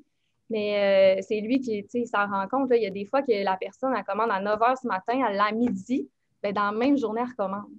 Mais 0.50 1.20
c'est 1.22 1.40
lui 1.40 1.58
qui, 1.58 1.82
tu 1.84 2.00
sais, 2.00 2.04
s'en 2.04 2.26
rend 2.26 2.46
compte. 2.48 2.68
Là, 2.68 2.76
il 2.76 2.82
y 2.82 2.86
a 2.86 2.90
des 2.90 3.06
fois 3.06 3.22
que 3.22 3.32
la 3.32 3.56
personne, 3.56 3.94
elle 3.96 4.04
commande 4.04 4.30
à 4.30 4.40
9 4.40 4.60
h 4.60 4.82
ce 4.82 4.86
matin, 4.86 5.24
elle 5.26 5.36
l'a 5.36 5.46
à 5.46 5.52
midi, 5.52 6.08
ben, 6.42 6.52
dans 6.52 6.70
la 6.70 6.72
même 6.72 6.98
journée, 6.98 7.22
elle 7.22 7.30
recommande. 7.30 7.70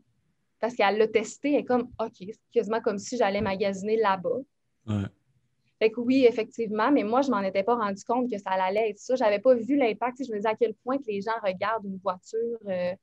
Parce 0.59 0.73
qu'elle 0.73 0.97
l'a 0.97 1.07
testé, 1.07 1.53
elle 1.53 1.59
est 1.59 1.65
comme, 1.65 1.89
OK, 1.99 2.15
c'est 2.19 2.39
quasiment 2.51 2.81
comme 2.81 2.97
si 2.97 3.17
j'allais 3.17 3.41
magasiner 3.41 3.97
là-bas. 3.97 4.39
Ouais. 4.87 5.05
Fait 5.79 5.91
que 5.91 5.99
oui, 5.99 6.25
effectivement, 6.27 6.91
mais 6.91 7.03
moi, 7.03 7.21
je 7.21 7.29
m'en 7.29 7.41
étais 7.41 7.63
pas 7.63 7.75
rendu 7.75 8.03
compte 8.05 8.31
que 8.31 8.37
ça 8.37 8.51
allait 8.51 8.91
être 8.91 8.99
ça. 8.99 9.15
J'avais 9.15 9.39
pas 9.39 9.53
vu 9.53 9.75
l'impact. 9.75 10.23
Je 10.25 10.31
me 10.31 10.37
disais 10.37 10.49
à 10.49 10.55
quel 10.55 10.73
point 10.73 10.97
que 10.97 11.07
les 11.07 11.21
gens 11.21 11.33
regardent 11.43 11.85
une 11.85 11.97
voiture, 11.97 12.57
euh, 12.67 12.93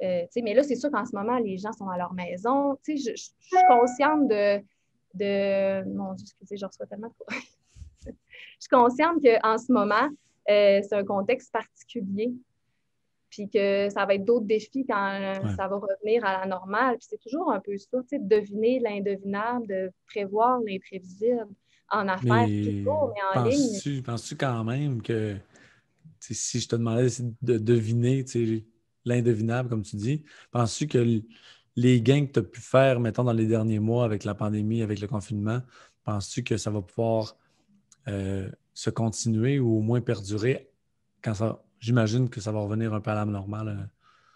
mais 0.00 0.54
là, 0.54 0.62
c'est 0.62 0.76
sûr 0.76 0.90
qu'en 0.90 1.06
ce 1.06 1.14
moment, 1.14 1.38
les 1.38 1.58
gens 1.58 1.72
sont 1.72 1.88
à 1.88 1.96
leur 1.96 2.12
maison. 2.12 2.78
Je, 2.86 2.96
je, 2.96 3.14
suis 3.14 3.66
consciente 3.68 4.28
de, 4.28 4.58
de. 5.14 5.84
Mon 5.88 6.14
Dieu, 6.14 6.24
excusez, 6.24 6.56
je 6.56 6.66
reçois 6.66 6.86
tellement 6.86 7.08
de 7.08 7.36
Je 8.04 8.10
suis 8.58 8.68
consciente 8.68 9.22
qu'en 9.22 9.58
ce 9.58 9.72
moment, 9.72 10.08
euh, 10.50 10.80
c'est 10.82 10.94
un 10.94 11.04
contexte 11.04 11.52
particulier. 11.52 12.32
Puis 13.32 13.48
que 13.48 13.88
ça 13.88 14.04
va 14.04 14.14
être 14.14 14.26
d'autres 14.26 14.44
défis 14.44 14.84
quand 14.86 15.32
ça 15.56 15.66
va 15.66 15.76
revenir 15.76 16.22
à 16.22 16.40
la 16.40 16.46
normale. 16.46 16.98
Puis 16.98 17.06
c'est 17.10 17.20
toujours 17.20 17.50
un 17.50 17.60
peu 17.60 17.78
ça, 17.78 17.98
de 18.12 18.28
deviner 18.28 18.78
l'indevinable, 18.78 19.66
de 19.66 19.90
prévoir 20.06 20.60
l'imprévisible 20.60 21.48
en 21.88 22.08
affaires, 22.08 22.46
mais, 22.46 22.62
toujours, 22.62 23.14
mais 23.14 23.40
en 23.40 23.44
ligne. 23.44 24.02
Penses-tu 24.02 24.36
quand 24.36 24.64
même 24.64 25.00
que 25.00 25.36
si 26.20 26.60
je 26.60 26.68
te 26.68 26.76
demandais 26.76 27.08
de 27.40 27.56
deviner, 27.56 28.22
tu 28.24 28.58
sais, 28.58 28.64
l'indevinable, 29.06 29.70
comme 29.70 29.82
tu 29.82 29.96
dis. 29.96 30.22
Penses-tu 30.50 30.86
que 30.86 31.22
les 31.74 32.02
gains 32.02 32.26
que 32.26 32.32
tu 32.32 32.38
as 32.38 32.42
pu 32.42 32.60
faire, 32.60 33.00
mettons, 33.00 33.24
dans 33.24 33.32
les 33.32 33.46
derniers 33.46 33.80
mois 33.80 34.04
avec 34.04 34.24
la 34.24 34.34
pandémie, 34.34 34.82
avec 34.82 35.00
le 35.00 35.08
confinement, 35.08 35.62
penses-tu 36.04 36.44
que 36.44 36.58
ça 36.58 36.70
va 36.70 36.82
pouvoir 36.82 37.34
euh, 38.08 38.50
se 38.74 38.90
continuer 38.90 39.58
ou 39.58 39.78
au 39.78 39.80
moins 39.80 40.02
perdurer 40.02 40.70
quand 41.22 41.34
ça. 41.34 41.62
J'imagine 41.82 42.30
que 42.30 42.40
ça 42.40 42.52
va 42.52 42.60
revenir 42.60 42.94
un 42.94 43.00
peu 43.00 43.10
à 43.10 43.16
la 43.16 43.24
normale. 43.24 43.68
Euh? 43.68 43.86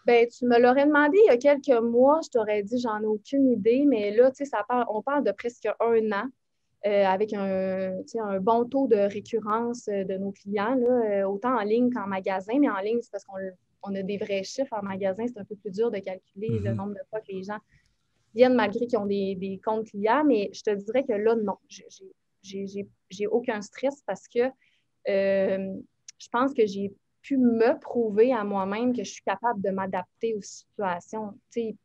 Ben, 0.05 0.27
tu 0.27 0.47
me 0.47 0.61
l'aurais 0.61 0.85
demandé 0.85 1.17
il 1.17 1.27
y 1.27 1.31
a 1.31 1.37
quelques 1.37 1.81
mois, 1.81 2.21
je 2.25 2.31
t'aurais 2.31 2.63
dit 2.65 2.79
j'en 2.81 3.01
ai 3.01 3.07
aucune 3.07 3.53
idée, 3.53 3.85
mais 3.87 4.15
là, 4.15 4.33
tu 4.33 4.45
sais, 4.45 4.57
on 4.89 5.01
parle 5.01 5.25
de 5.25 5.33
presque 5.33 5.69
un 5.81 6.13
an. 6.13 6.27
Euh, 6.87 7.05
avec 7.05 7.33
un, 7.33 7.97
un, 8.21 8.39
bon 8.39 8.65
taux 8.65 8.87
de 8.87 8.97
récurrence 8.97 9.87
de 9.87 10.19
nos 10.19 10.31
clients, 10.31 10.77
là, 10.77 11.29
autant 11.29 11.59
en 11.59 11.63
ligne 11.63 11.91
qu'en 11.91 12.07
magasin, 12.07 12.59
mais 12.61 12.69
en 12.69 12.79
ligne, 12.79 12.99
c'est 13.01 13.11
parce 13.11 13.25
qu'on 13.25 13.39
on 13.83 13.95
a 13.95 14.03
des 14.03 14.19
vrais 14.19 14.45
chiffres 14.45 14.73
en 14.73 14.83
magasin, 14.83 15.25
c'est 15.27 15.39
un 15.39 15.45
peu 15.45 15.57
plus 15.57 15.71
dur 15.71 15.91
de 15.91 15.99
calculer 15.99 16.61
le 16.61 16.71
mhm. 16.71 16.77
nombre 16.77 16.95
de 16.95 17.01
fois 17.09 17.21
que 17.21 17.33
les 17.33 17.43
gens 17.43 17.59
viennent 18.35 18.55
malgré 18.55 18.87
qu'ils 18.87 18.99
ont 18.99 19.07
des, 19.07 19.61
comptes 19.65 19.89
clients, 19.89 20.25
mais 20.25 20.51
je 20.53 20.63
te 20.63 20.71
dirais 20.75 21.05
que 21.05 21.15
là, 21.15 21.35
non, 21.35 21.57
j'ai 22.43 23.27
aucun 23.27 23.63
stress 23.63 24.03
parce 24.07 24.29
que 24.29 24.41
euh, 25.09 25.75
je 26.19 26.29
pense 26.31 26.53
que 26.53 26.67
j'ai 26.67 26.95
pu 27.27 27.39
me 27.39 27.79
prouver 27.81 28.33
à 28.33 28.45
moi-même 28.45 28.95
que 28.95 29.03
je 29.03 29.11
suis 29.11 29.23
capable 29.23 29.61
de 29.61 29.71
m'adapter 29.71 30.35
aux 30.35 30.43
situations. 30.43 31.33
Tu 31.51 31.61
sais, 31.61 31.63
il 31.63 31.77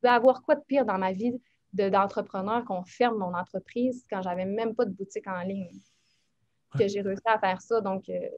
pouvait 0.00 0.14
avoir 0.14 0.42
quoi 0.42 0.54
de 0.54 0.62
pire 0.62 0.86
dans 0.86 0.96
ma 0.96 1.12
vie 1.12 1.38
d'entrepreneur 1.72 2.64
qu'on 2.64 2.82
ferme 2.84 3.18
mon 3.18 3.34
entreprise 3.34 4.04
quand 4.10 4.22
j'avais 4.22 4.46
même 4.46 4.74
pas 4.74 4.86
de 4.86 4.90
boutique 4.90 5.26
en 5.26 5.42
ligne? 5.42 5.70
Que 6.78 6.88
j'ai 6.88 7.02
réussi 7.02 7.22
à 7.26 7.38
faire 7.38 7.60
ça. 7.60 7.80
Donc, 7.80 8.08
euh, 8.08 8.28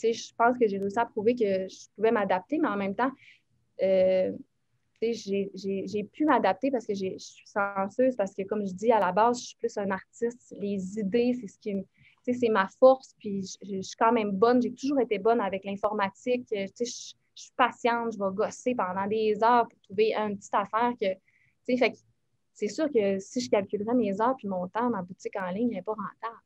je 0.00 0.34
pense 0.36 0.56
que 0.56 0.68
j'ai 0.68 0.78
réussi 0.78 0.98
à 0.98 1.06
prouver 1.06 1.34
que 1.34 1.68
je 1.68 1.88
pouvais 1.96 2.12
m'adapter, 2.12 2.58
mais 2.58 2.68
en 2.68 2.76
même 2.76 2.94
temps, 2.94 3.10
euh, 3.82 4.32
j'ai 5.00 6.08
pu 6.12 6.24
m'adapter 6.24 6.70
parce 6.70 6.86
que 6.86 6.94
je 6.94 7.18
suis 7.18 7.46
senseuse, 7.46 8.14
parce 8.14 8.34
que 8.34 8.42
comme 8.42 8.64
je 8.64 8.72
dis, 8.72 8.92
à 8.92 9.00
la 9.00 9.10
base, 9.10 9.40
je 9.40 9.46
suis 9.46 9.56
plus 9.56 9.76
un 9.78 9.90
artiste. 9.90 10.54
Les 10.60 10.98
idées, 10.98 11.36
c'est 11.40 11.48
ce 11.48 11.58
qui 11.58 11.84
c'est 12.24 12.48
ma 12.48 12.68
force, 12.78 13.14
puis 13.18 13.42
je, 13.62 13.80
suis 13.80 13.96
quand 13.98 14.12
même 14.12 14.32
bonne. 14.32 14.62
J'ai 14.62 14.72
toujours 14.72 15.00
été 15.00 15.18
bonne 15.18 15.40
avec 15.40 15.64
l'informatique. 15.64 16.46
Je, 16.50 16.66
je, 16.78 16.84
suis 16.84 17.52
patiente, 17.56 18.12
je 18.12 18.18
vais 18.18 18.34
gosser 18.34 18.74
pendant 18.74 19.06
des 19.06 19.36
heures 19.42 19.66
pour 19.68 19.80
trouver 19.80 20.14
une 20.14 20.36
petite 20.36 20.54
affaire 20.54 20.92
que, 21.00 21.06
fait 21.76 21.94
c'est 22.54 22.68
sûr 22.68 22.86
que 22.92 23.18
si 23.18 23.40
je 23.40 23.48
calculerais 23.50 23.94
mes 23.94 24.20
heures 24.20 24.36
puis 24.36 24.46
mon 24.46 24.68
temps, 24.68 24.90
ma 24.90 25.00
boutique 25.02 25.34
en 25.36 25.50
ligne 25.50 25.70
n'est 25.70 25.82
pas 25.82 25.94
rentable. 25.94 26.42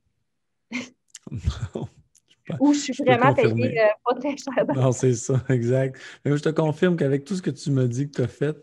Ou 2.61 2.73
je 2.73 2.79
suis 2.79 3.05
vraiment 3.05 3.35
payée 3.35 3.81
euh, 3.81 3.87
pas 4.05 4.15
très 4.15 4.37
cher. 4.37 4.65
Non, 4.75 4.93
c'est 4.93 5.15
ça, 5.15 5.43
exact. 5.49 6.01
Mais 6.25 6.37
je 6.37 6.43
te 6.43 6.49
confirme 6.51 6.97
qu'avec 6.97 7.25
tout 7.25 7.35
ce 7.35 7.43
que 7.43 7.51
tu 7.51 7.71
me 7.71 7.89
dis 7.89 8.09
que 8.09 8.17
tu 8.17 8.23
as 8.23 8.29
fait, 8.29 8.57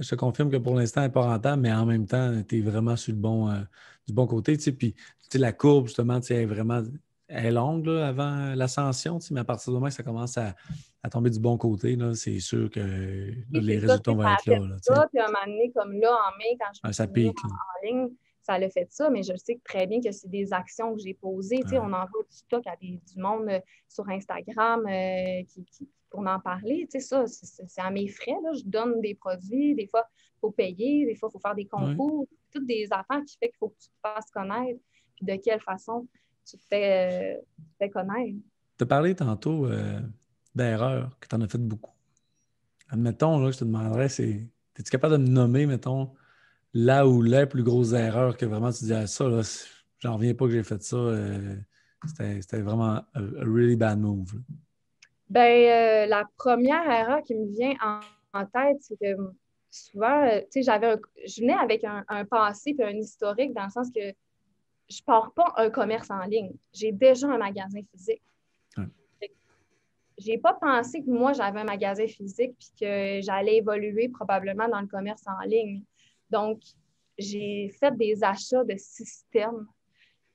je 0.00 0.08
te 0.08 0.14
confirme 0.14 0.50
que 0.50 0.56
pour 0.56 0.74
l'instant, 0.74 1.02
elle 1.02 1.08
n'est 1.08 1.12
pas 1.12 1.26
rentable, 1.26 1.62
mais 1.62 1.72
en 1.72 1.86
même 1.86 2.06
temps, 2.06 2.42
tu 2.48 2.58
es 2.58 2.60
vraiment 2.60 2.96
sur 2.96 3.12
le 3.12 3.18
bon, 3.18 3.50
euh, 3.50 3.60
du 4.06 4.12
bon 4.12 4.26
côté. 4.26 4.56
Tu 4.56 4.64
sais, 4.64 4.72
puis 4.72 4.94
la 5.34 5.52
courbe, 5.52 5.86
justement, 5.86 6.20
tu 6.20 6.32
est 6.32 6.46
vraiment 6.46 6.82
est 7.28 7.50
longue 7.50 7.88
avant 7.88 8.54
l'ascension, 8.54 9.18
mais 9.30 9.40
à 9.40 9.44
partir 9.44 9.70
du 9.70 9.74
moment 9.74 9.88
que 9.88 9.92
ça 9.92 10.02
commence 10.02 10.38
à, 10.38 10.54
tomber 11.10 11.30
du 11.30 11.40
bon 11.40 11.56
côté, 11.56 11.96
c'est 12.14 12.38
sûr 12.38 12.70
que 12.70 12.80
les 13.50 13.78
résultats 13.78 14.12
vont 14.12 14.28
être 14.28 14.46
là. 14.46 14.76
ça, 14.82 15.08
puis 15.10 15.20
un 15.22 15.26
moment 15.26 15.38
donné, 15.46 15.72
comme 15.74 15.92
là, 15.92 16.10
en 16.10 16.36
mai, 16.36 16.56
quand 16.60 16.68
je 16.72 16.92
suis 16.92 16.94
ça 16.94 17.04
en 17.04 17.86
ligne, 17.86 18.08
ça 18.42 18.58
l'a 18.58 18.70
fait 18.70 18.88
ça, 18.90 19.10
mais 19.10 19.22
je 19.22 19.36
sais 19.36 19.60
très 19.62 19.86
bien 19.86 20.00
que 20.00 20.10
c'est 20.10 20.30
des 20.30 20.52
actions 20.52 20.94
que 20.94 21.00
j'ai 21.02 21.14
posées. 21.14 21.62
On 21.72 21.92
envoie 21.92 22.22
du 22.30 22.36
stock 22.36 22.66
à 22.66 22.76
du 22.80 22.98
monde 23.16 23.48
euh, 23.48 23.60
sur 23.88 24.08
Instagram 24.08 24.86
euh, 24.86 25.42
qui, 25.48 25.88
pour 26.10 26.20
en 26.20 26.40
parler. 26.40 26.86
Ça, 26.98 27.26
c'est 27.26 27.80
à 27.80 27.90
mes 27.90 28.08
frais. 28.08 28.36
Je 28.54 28.64
donne 28.64 29.00
des 29.00 29.14
produits. 29.14 29.74
Des 29.74 29.86
fois, 29.86 30.04
il 30.36 30.40
faut 30.40 30.50
payer. 30.50 31.06
Des 31.06 31.14
fois, 31.14 31.28
il 31.30 31.32
faut 31.32 31.40
faire 31.40 31.54
des 31.54 31.66
concours. 31.66 32.26
Toutes 32.52 32.66
des 32.66 32.88
affaires 32.90 33.22
qui 33.24 33.36
font 33.36 33.46
qu'il 33.46 33.56
faut 33.58 33.68
que 33.68 33.78
tu 33.80 33.88
te 33.88 33.96
fasses 34.02 34.30
connaître. 34.30 34.80
Puis 35.16 35.26
de 35.26 35.36
quelle 35.36 35.60
façon 35.60 36.06
tu 36.48 36.56
te 36.56 36.64
fais, 36.64 37.40
euh, 37.80 37.88
connaître. 37.88 38.38
Tu 38.78 38.84
as 38.84 38.86
parlé 38.86 39.14
tantôt 39.14 39.68
d'erreurs, 40.54 41.18
que 41.20 41.28
tu 41.28 41.36
en 41.36 41.40
as 41.40 41.48
fait 41.48 41.58
beaucoup. 41.58 41.92
Admettons, 42.88 43.38
là, 43.38 43.50
je 43.50 43.58
te 43.58 43.64
demanderais, 43.64 44.08
c'est. 44.08 44.48
Es-tu 44.78 44.90
capable 44.90 45.18
de 45.18 45.22
me 45.22 45.28
nommer, 45.28 45.66
mettons, 45.66 46.14
là 46.72 47.06
où 47.06 47.22
les 47.22 47.46
plus 47.46 47.62
grosses 47.62 47.92
erreurs 47.92 48.36
que 48.36 48.46
vraiment 48.46 48.70
tu 48.70 48.84
dis 48.84 48.92
à 48.92 49.00
ah, 49.00 49.06
ça, 49.06 49.24
j'en 49.98 50.16
reviens 50.16 50.34
pas 50.34 50.46
que 50.46 50.52
j'ai 50.52 50.62
fait 50.62 50.82
ça. 50.82 50.96
Euh, 50.96 51.56
c'était 52.16 52.60
vraiment 52.60 53.02
un 53.14 53.22
really 53.40 53.76
bad 53.76 53.98
move. 53.98 54.40
Ben, 55.30 56.08
la 56.08 56.24
première 56.36 56.88
erreur 56.90 57.22
qui 57.22 57.34
me 57.34 57.46
vient 57.46 57.74
en, 58.32 58.46
tête, 58.46 58.78
c'est 58.80 58.96
que 58.96 59.16
souvent, 59.70 60.28
tu 60.28 60.46
sais, 60.50 60.62
j'avais 60.62 60.96
je 61.26 61.40
venais 61.40 61.54
avec 61.54 61.84
un, 61.84 62.24
passé 62.24 62.74
et 62.78 62.84
un 62.84 62.96
historique 62.96 63.52
dans 63.52 63.64
le 63.64 63.70
sens 63.70 63.90
que 63.90 64.00
je 64.88 65.02
ne 65.02 65.04
pars 65.04 65.32
pas 65.32 65.52
un 65.56 65.70
commerce 65.70 66.10
en 66.10 66.24
ligne. 66.24 66.52
J'ai 66.72 66.92
déjà 66.92 67.28
un 67.28 67.38
magasin 67.38 67.80
physique. 67.90 68.22
Je 70.20 70.32
n'ai 70.32 70.38
pas 70.38 70.54
pensé 70.54 71.02
que 71.02 71.10
moi, 71.10 71.32
j'avais 71.32 71.60
un 71.60 71.64
magasin 71.64 72.06
physique 72.06 72.56
puis 72.58 72.70
que 72.80 73.20
j'allais 73.22 73.58
évoluer 73.58 74.08
probablement 74.08 74.68
dans 74.68 74.80
le 74.80 74.88
commerce 74.88 75.22
en 75.26 75.46
ligne. 75.46 75.82
Donc, 76.28 76.60
j'ai 77.18 77.68
fait 77.78 77.96
des 77.96 78.24
achats 78.24 78.64
de 78.64 78.74
systèmes, 78.76 79.66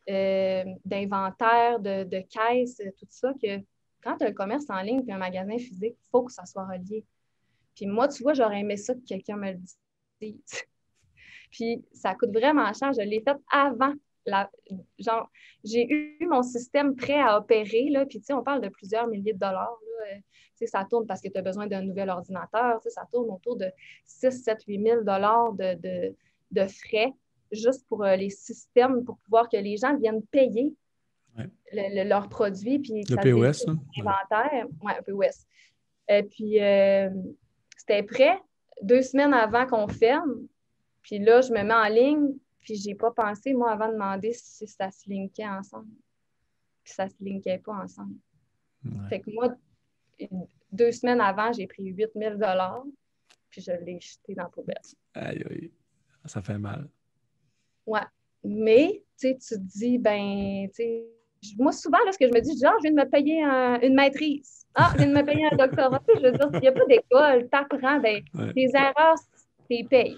euh, 0.09 0.63
d'inventaire, 0.85 1.79
de, 1.79 2.03
de 2.03 2.19
caisses, 2.19 2.81
tout 2.97 3.07
ça, 3.09 3.33
que 3.41 3.59
quand 4.03 4.17
tu 4.17 4.25
as 4.25 4.27
un 4.27 4.33
commerce 4.33 4.69
en 4.69 4.81
ligne 4.81 5.03
et 5.07 5.13
un 5.13 5.17
magasin 5.17 5.57
physique, 5.57 5.95
il 5.99 6.09
faut 6.11 6.23
que 6.23 6.31
ça 6.31 6.45
soit 6.45 6.65
relié. 6.65 7.05
Puis 7.75 7.87
moi, 7.87 8.07
tu 8.07 8.23
vois, 8.23 8.33
j'aurais 8.33 8.59
aimé 8.59 8.77
ça 8.77 8.93
que 8.93 8.99
quelqu'un 8.99 9.37
me 9.37 9.51
le 9.51 9.59
dise. 10.21 10.63
puis 11.51 11.83
ça 11.93 12.15
coûte 12.15 12.31
vraiment 12.31 12.71
cher. 12.73 12.93
Je 12.93 13.01
l'ai 13.01 13.21
fait 13.21 13.37
avant 13.51 13.93
genre, 14.99 15.29
j'ai 15.63 15.87
eu 15.89 16.27
mon 16.27 16.43
système 16.43 16.95
prêt 16.95 17.19
à 17.19 17.37
opérer, 17.37 17.89
là, 17.89 18.05
puis 18.05 18.19
tu 18.19 18.25
sais, 18.25 18.33
on 18.33 18.43
parle 18.43 18.61
de 18.61 18.69
plusieurs 18.69 19.07
milliers 19.07 19.33
de 19.33 19.39
dollars. 19.39 19.77
Là, 19.99 20.15
euh, 20.15 20.65
ça 20.65 20.85
tourne 20.89 21.05
parce 21.05 21.19
que 21.19 21.27
tu 21.27 21.37
as 21.37 21.41
besoin 21.41 21.67
d'un 21.67 21.81
nouvel 21.81 22.09
ordinateur, 22.09 22.79
ça 22.87 23.05
tourne 23.11 23.29
autour 23.29 23.57
de 23.57 23.69
6, 24.05 24.43
7, 24.43 24.63
8 24.65 24.81
000 24.81 25.03
dollars 25.03 25.51
de, 25.53 26.15
de, 26.51 26.65
frais 26.67 27.13
juste 27.51 27.85
pour 27.89 28.05
euh, 28.05 28.15
les 28.15 28.29
systèmes, 28.29 29.03
pour 29.03 29.17
pouvoir 29.17 29.49
que 29.49 29.57
les 29.57 29.75
gens 29.75 29.97
viennent 29.97 30.23
payer 30.27 30.73
leurs 31.71 32.29
produits. 32.29 32.79
Puis 32.79 33.03
le 33.09 33.15
POS, 33.15 33.67
hein? 33.67 33.77
Inventaire. 33.97 34.67
Le 34.81 35.03
POS. 35.03 35.45
Et 36.07 36.23
puis, 36.23 36.61
euh, 36.61 37.09
c'était 37.77 38.03
prêt 38.03 38.39
deux 38.81 39.01
semaines 39.01 39.33
avant 39.33 39.65
qu'on 39.65 39.87
ferme. 39.87 40.47
Puis 41.01 41.19
là, 41.19 41.41
je 41.41 41.51
me 41.51 41.63
mets 41.63 41.73
en 41.73 41.87
ligne, 41.87 42.33
puis 42.61 42.75
j'ai 42.75 42.95
pas 42.95 43.11
pensé, 43.11 43.53
moi, 43.53 43.71
avant 43.71 43.87
de 43.87 43.93
demander 43.93 44.33
si 44.33 44.67
ça 44.67 44.89
se 44.91 45.09
linkait 45.09 45.47
ensemble. 45.47 45.91
Puis 46.83 46.93
ça 46.93 47.07
se 47.07 47.15
linkait 47.21 47.59
pas 47.59 47.73
ensemble. 47.73 48.15
Fait 49.09 49.21
que 49.21 49.31
moi, 49.31 49.55
deux 50.71 50.91
semaines 50.91 51.21
avant, 51.21 51.53
j'ai 51.53 51.67
pris 51.67 51.85
8000 51.85 52.37
puis 53.49 53.61
je 53.61 53.71
l'ai 53.71 53.99
jeté 54.01 54.33
dans 54.33 54.43
la 54.43 54.49
poubelle. 54.49 54.77
Aïe, 55.13 55.43
aïe. 55.49 55.71
Ça 56.25 56.41
fait 56.41 56.57
mal. 56.57 56.89
Ouais. 57.85 58.01
Mais, 58.43 59.03
tu 59.17 59.29
sais, 59.29 59.37
tu 59.37 59.55
te 59.55 59.59
dis, 59.59 59.97
ben, 59.99 60.67
tu 60.69 60.75
sais, 60.75 61.05
moi, 61.57 61.71
souvent, 61.71 61.97
là, 62.05 62.11
ce 62.11 62.17
que 62.17 62.27
je 62.27 62.33
me 62.33 62.41
dis, 62.41 62.59
genre, 62.59 62.73
je 62.79 62.89
viens 62.89 62.91
de 62.91 63.05
me 63.05 63.09
payer 63.09 63.41
une 63.85 63.95
maîtrise. 63.95 64.65
Ah, 64.75 64.91
je 64.93 65.03
viens 65.03 65.07
de 65.07 65.13
me 65.13 65.23
payer 65.23 65.45
un 65.51 65.55
doctorat. 65.55 66.01
je 66.15 66.21
veux 66.21 66.31
dire, 66.31 66.49
il 66.53 66.59
n'y 66.59 66.67
a 66.67 66.71
pas 66.71 66.85
d'école, 66.85 67.49
tu 67.49 67.57
apprends, 67.57 67.99
ben, 67.99 68.21
tes 68.53 68.69
erreurs, 68.73 69.15
tu 69.69 69.83
payes. 69.85 70.17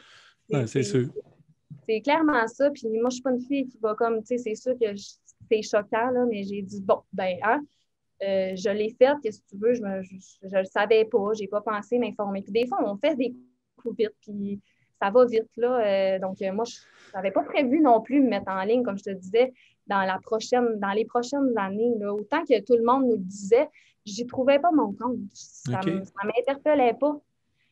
Ouais, 0.49 0.67
c'est 0.67 0.83
sûr. 0.83 1.09
C'est 1.87 2.01
clairement 2.01 2.47
ça. 2.47 2.69
Puis 2.71 2.87
moi, 2.99 3.09
je 3.09 3.15
suis 3.15 3.23
pas 3.23 3.31
une 3.31 3.41
fille 3.41 3.67
qui 3.67 3.77
va 3.79 3.95
comme, 3.95 4.21
tu 4.21 4.27
sais, 4.27 4.37
c'est 4.37 4.55
sûr 4.55 4.73
que 4.79 4.87
c'est 5.51 5.61
choquant, 5.61 6.09
là, 6.11 6.25
mais 6.29 6.43
j'ai 6.43 6.61
dit, 6.61 6.81
bon, 6.81 7.01
ben, 7.13 7.35
hein, 7.43 7.61
euh, 8.23 8.55
je 8.55 8.69
l'ai 8.69 8.95
faite, 8.97 9.17
qu'est-ce 9.21 9.39
que 9.41 9.49
tu 9.49 9.57
veux, 9.57 9.73
je 9.73 9.81
ne 9.81 10.59
le 10.59 10.65
savais 10.65 11.05
pas, 11.05 11.33
j'ai 11.37 11.47
pas 11.47 11.61
pensé 11.61 11.99
m'informer. 11.99 12.41
Puis 12.41 12.51
des 12.51 12.67
fois, 12.67 12.79
on 12.83 12.97
fait 12.97 13.15
des 13.15 13.35
coups 13.77 13.97
vite, 13.97 14.15
puis 14.21 14.61
ça 15.01 15.11
va 15.11 15.25
vite, 15.25 15.49
là. 15.57 16.15
Euh, 16.15 16.19
donc, 16.19 16.41
euh, 16.41 16.53
moi, 16.53 16.63
je 16.65 16.77
n'avais 17.13 17.31
pas 17.31 17.43
prévu 17.43 17.81
non 17.81 18.01
plus 18.01 18.21
me 18.21 18.29
mettre 18.29 18.49
en 18.49 18.63
ligne, 18.63 18.83
comme 18.83 18.97
je 18.97 19.03
te 19.03 19.09
disais, 19.11 19.53
dans, 19.87 20.03
la 20.03 20.19
prochaine, 20.19 20.79
dans 20.79 20.91
les 20.91 21.05
prochaines 21.05 21.53
années. 21.57 21.93
Là. 21.99 22.13
Autant 22.13 22.43
que 22.43 22.59
tout 22.61 22.75
le 22.75 22.83
monde 22.83 23.05
nous 23.05 23.17
le 23.17 23.23
disait, 23.23 23.69
j'y 24.05 24.25
trouvais 24.25 24.59
pas 24.59 24.71
mon 24.71 24.93
compte. 24.93 25.19
Ça 25.33 25.81
ne 25.85 25.99
m'interpellait 26.25 26.93
pas. 26.93 27.19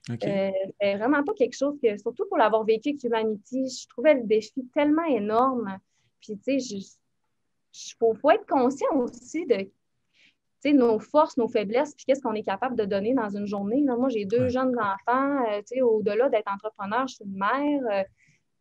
Okay. 0.09 0.51
Euh, 0.83 0.97
vraiment 0.97 1.23
pas 1.23 1.33
quelque 1.33 1.55
chose 1.55 1.77
que, 1.81 1.97
surtout 1.97 2.25
pour 2.27 2.37
l'avoir 2.37 2.65
vécu 2.65 2.89
avec 2.89 3.03
Humanity, 3.03 3.69
je 3.69 3.87
trouvais 3.87 4.15
le 4.15 4.23
défi 4.23 4.67
tellement 4.73 5.05
énorme. 5.05 5.77
Puis, 6.19 6.37
tu 6.37 6.59
sais, 6.59 6.75
il 6.75 7.93
faut, 7.97 8.31
être 8.31 8.45
conscient 8.45 8.93
aussi 8.97 9.45
de 9.45 9.69
nos 10.71 10.99
forces, 10.99 11.37
nos 11.37 11.47
faiblesses, 11.47 11.93
puis 11.95 12.05
qu'est-ce 12.05 12.21
qu'on 12.21 12.33
est 12.33 12.43
capable 12.43 12.75
de 12.77 12.85
donner 12.85 13.13
dans 13.13 13.29
une 13.29 13.45
journée. 13.45 13.81
moi, 13.81 14.09
j'ai 14.09 14.25
deux 14.25 14.49
jeunes 14.49 14.75
enfants. 14.77 15.45
Euh, 15.49 15.61
sais, 15.65 15.81
au-delà 15.81 16.29
d'être 16.29 16.51
entrepreneur, 16.51 17.07
je 17.07 17.15
suis 17.15 17.25
une 17.25 17.37
mère. 17.37 18.05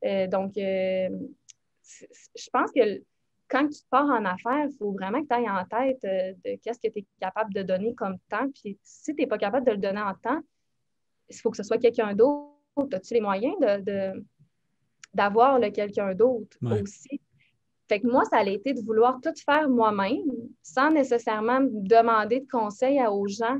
Euh, 0.05 0.27
donc, 0.29 0.53
je 0.57 1.11
pense 2.53 2.71
que 2.73 3.03
quand 3.53 3.69
tu 3.69 3.83
pars 3.91 4.09
en 4.09 4.25
affaires, 4.25 4.65
il 4.65 4.75
faut 4.79 4.93
vraiment 4.93 5.23
que 5.23 5.29
tu 5.29 5.35
ailles 5.35 5.51
en 5.51 5.65
tête 5.67 6.01
de 6.03 6.57
qu'est-ce 6.63 6.81
que 6.81 6.91
tu 6.91 7.01
es 7.01 7.07
capable 7.21 7.53
de 7.53 7.63
donner 7.63 7.95
comme 7.95 8.17
temps. 8.31 8.49
Puis 8.55 8.79
si 8.83 9.15
tu 9.15 9.21
n'es 9.21 9.27
pas 9.27 9.37
capable 9.37 9.67
de 9.67 9.73
le 9.73 9.77
donner 9.77 10.01
en 10.01 10.15
temps, 10.15 10.41
il 11.29 11.37
faut 11.37 11.51
que 11.51 11.59
ce 11.59 11.63
soit 11.63 11.77
quelqu'un 11.77 12.15
d'autre. 12.15 12.49
As-tu 12.93 13.13
les 13.13 13.21
moyens 13.21 13.55
de, 13.61 14.25
d'avoir 15.13 15.59
le 15.59 15.69
quelqu'un 15.69 16.15
d'autre 16.15 16.57
aussi? 16.81 17.21
Fait 17.89 18.01
que 18.01 18.07
moi, 18.07 18.25
ça 18.25 18.39
a 18.39 18.45
été 18.45 18.73
de 18.73 18.81
vouloir 18.81 19.21
tout 19.21 19.35
faire 19.45 19.69
moi-même 19.69 20.25
sans 20.63 20.91
nécessairement 20.91 21.61
demander 21.61 22.41
de 22.41 22.49
conseils 22.49 23.03
aux 23.07 23.29
gens 23.29 23.59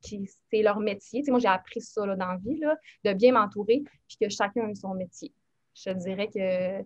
qui 0.00 0.26
c'est 0.50 0.62
leur 0.62 0.80
métier. 0.80 1.22
moi, 1.28 1.38
j'ai 1.38 1.48
appris 1.48 1.82
ça 1.82 2.06
là, 2.06 2.16
dans 2.16 2.28
la 2.28 2.38
vie, 2.38 2.58
là, 2.60 2.76
de 3.04 3.12
bien 3.12 3.32
m'entourer 3.32 3.82
puis 4.08 4.16
que 4.18 4.30
chacun 4.30 4.70
a 4.70 4.74
son 4.74 4.94
métier. 4.94 5.34
Je 5.74 5.90
dirais 5.90 6.28
que 6.28 6.80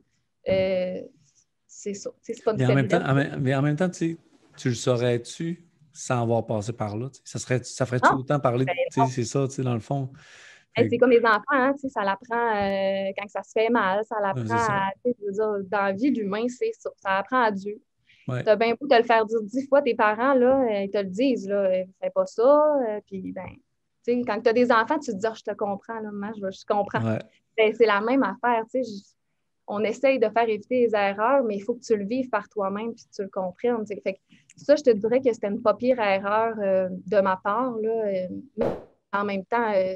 euh, 0.49 1.03
c'est 1.71 1.95
ça. 1.95 2.11
C'est 2.21 2.43
pas 2.43 2.53
mais 2.53 2.67
en, 2.67 2.75
même 2.75 2.89
temps, 2.89 3.15
mais 3.39 3.55
en 3.55 3.63
même 3.63 3.77
temps, 3.77 3.89
tu 3.89 4.19
le 4.65 4.75
saurais-tu 4.75 5.65
sans 5.93 6.23
avoir 6.23 6.45
passé 6.45 6.73
par 6.73 6.97
là? 6.97 7.09
Ça, 7.25 7.39
serait, 7.39 7.63
ça 7.63 7.87
ferait-tu 7.87 8.13
autant 8.13 8.41
parler? 8.41 8.65
Ben 8.65 9.07
c'est 9.07 9.25
ça, 9.25 9.47
dans 9.59 9.75
le 9.75 9.81
fond. 9.81 10.11
c'est 10.77 10.99
comme 10.99 11.11
les 11.11 11.25
enfants, 11.25 11.43
hein, 11.53 11.75
ça 11.77 12.03
l'apprend 12.03 12.57
euh, 12.57 13.13
quand 13.17 13.29
ça 13.29 13.43
se 13.45 13.53
fait 13.53 13.71
mal, 13.71 14.05
ça 14.05 14.17
l'apprend 14.21 14.57
à. 14.57 14.91
Dire, 15.05 15.59
dans 15.71 15.85
la 15.85 15.93
vie, 15.93 16.11
l'humain, 16.11 16.47
c'est 16.49 16.73
ça. 16.77 16.91
Ça 16.97 17.19
apprend 17.19 17.43
à 17.43 17.53
Dieu. 17.53 17.81
Ouais. 18.27 18.43
Tu 18.43 18.49
as 18.49 18.57
bien 18.57 18.75
beau 18.79 18.89
te 18.89 18.95
le 18.97 19.05
faire 19.05 19.25
dire 19.25 19.41
dix 19.43 19.69
fois, 19.69 19.81
tes 19.81 19.95
parents, 19.95 20.35
là, 20.35 20.63
euh, 20.63 20.83
ils 20.83 20.91
te 20.91 20.99
le 20.99 21.05
disent, 21.05 21.49
là, 21.49 21.63
euh, 21.63 21.85
fais 22.01 22.11
pas 22.11 22.27
ça. 22.27 22.63
puis, 23.07 23.33
ben, 23.33 24.25
quand 24.27 24.41
tu 24.41 24.49
as 24.49 24.53
des 24.53 24.73
enfants, 24.73 24.99
tu 24.99 25.13
te 25.13 25.17
dis, 25.17 25.27
ah, 25.27 25.35
je 25.37 25.43
te 25.43 25.55
comprends, 25.55 26.01
là, 26.01 26.11
moi, 26.13 26.33
je, 26.35 26.51
je 26.51 26.67
comprends. 26.67 27.01
Ben, 27.57 27.75
c'est 27.77 27.87
la 27.87 28.01
même 28.01 28.25
affaire, 28.25 28.65
tu 28.73 28.83
sais 28.83 28.91
on 29.73 29.85
essaye 29.85 30.19
de 30.19 30.29
faire 30.29 30.49
éviter 30.49 30.87
les 30.87 30.95
erreurs, 30.95 31.45
mais 31.45 31.57
il 31.57 31.61
faut 31.61 31.75
que 31.75 31.81
tu 31.81 31.97
le 31.97 32.05
vives 32.05 32.29
par 32.29 32.49
toi-même 32.49 32.93
puis 32.93 33.05
que 33.05 33.15
tu 33.15 33.23
le 33.23 33.29
comprennes. 33.29 33.87
Fait 33.87 34.21
ça, 34.57 34.75
je 34.75 34.83
te 34.83 34.91
dirais 34.91 35.21
que 35.21 35.33
c'était 35.33 35.47
une 35.47 35.63
pas 35.63 35.75
pire 35.75 36.01
erreur 36.01 36.55
euh, 36.59 36.89
de 37.07 37.21
ma 37.21 37.37
part. 37.37 37.77
Là, 37.77 38.29
euh, 38.59 38.65
en 39.13 39.25
même 39.25 39.45
temps, 39.45 39.73
euh, 39.73 39.95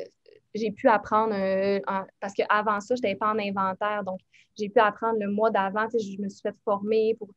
j'ai 0.55 0.71
pu 0.71 0.89
apprendre, 0.89 1.35
parce 2.21 2.35
qu'avant 2.35 2.81
ça, 2.81 2.95
je 2.95 3.03
n'étais 3.03 3.17
pas 3.17 3.33
en 3.33 3.39
inventaire, 3.39 4.05
donc 4.05 4.21
j'ai 4.57 4.69
pu 4.69 4.79
apprendre 4.79 5.19
le 5.19 5.29
mois 5.29 5.51
d'avant. 5.51 5.89
Je 5.93 6.23
me 6.23 6.29
suis 6.29 6.43
fait 6.43 6.55
former 6.65 7.17
pour 7.19 7.29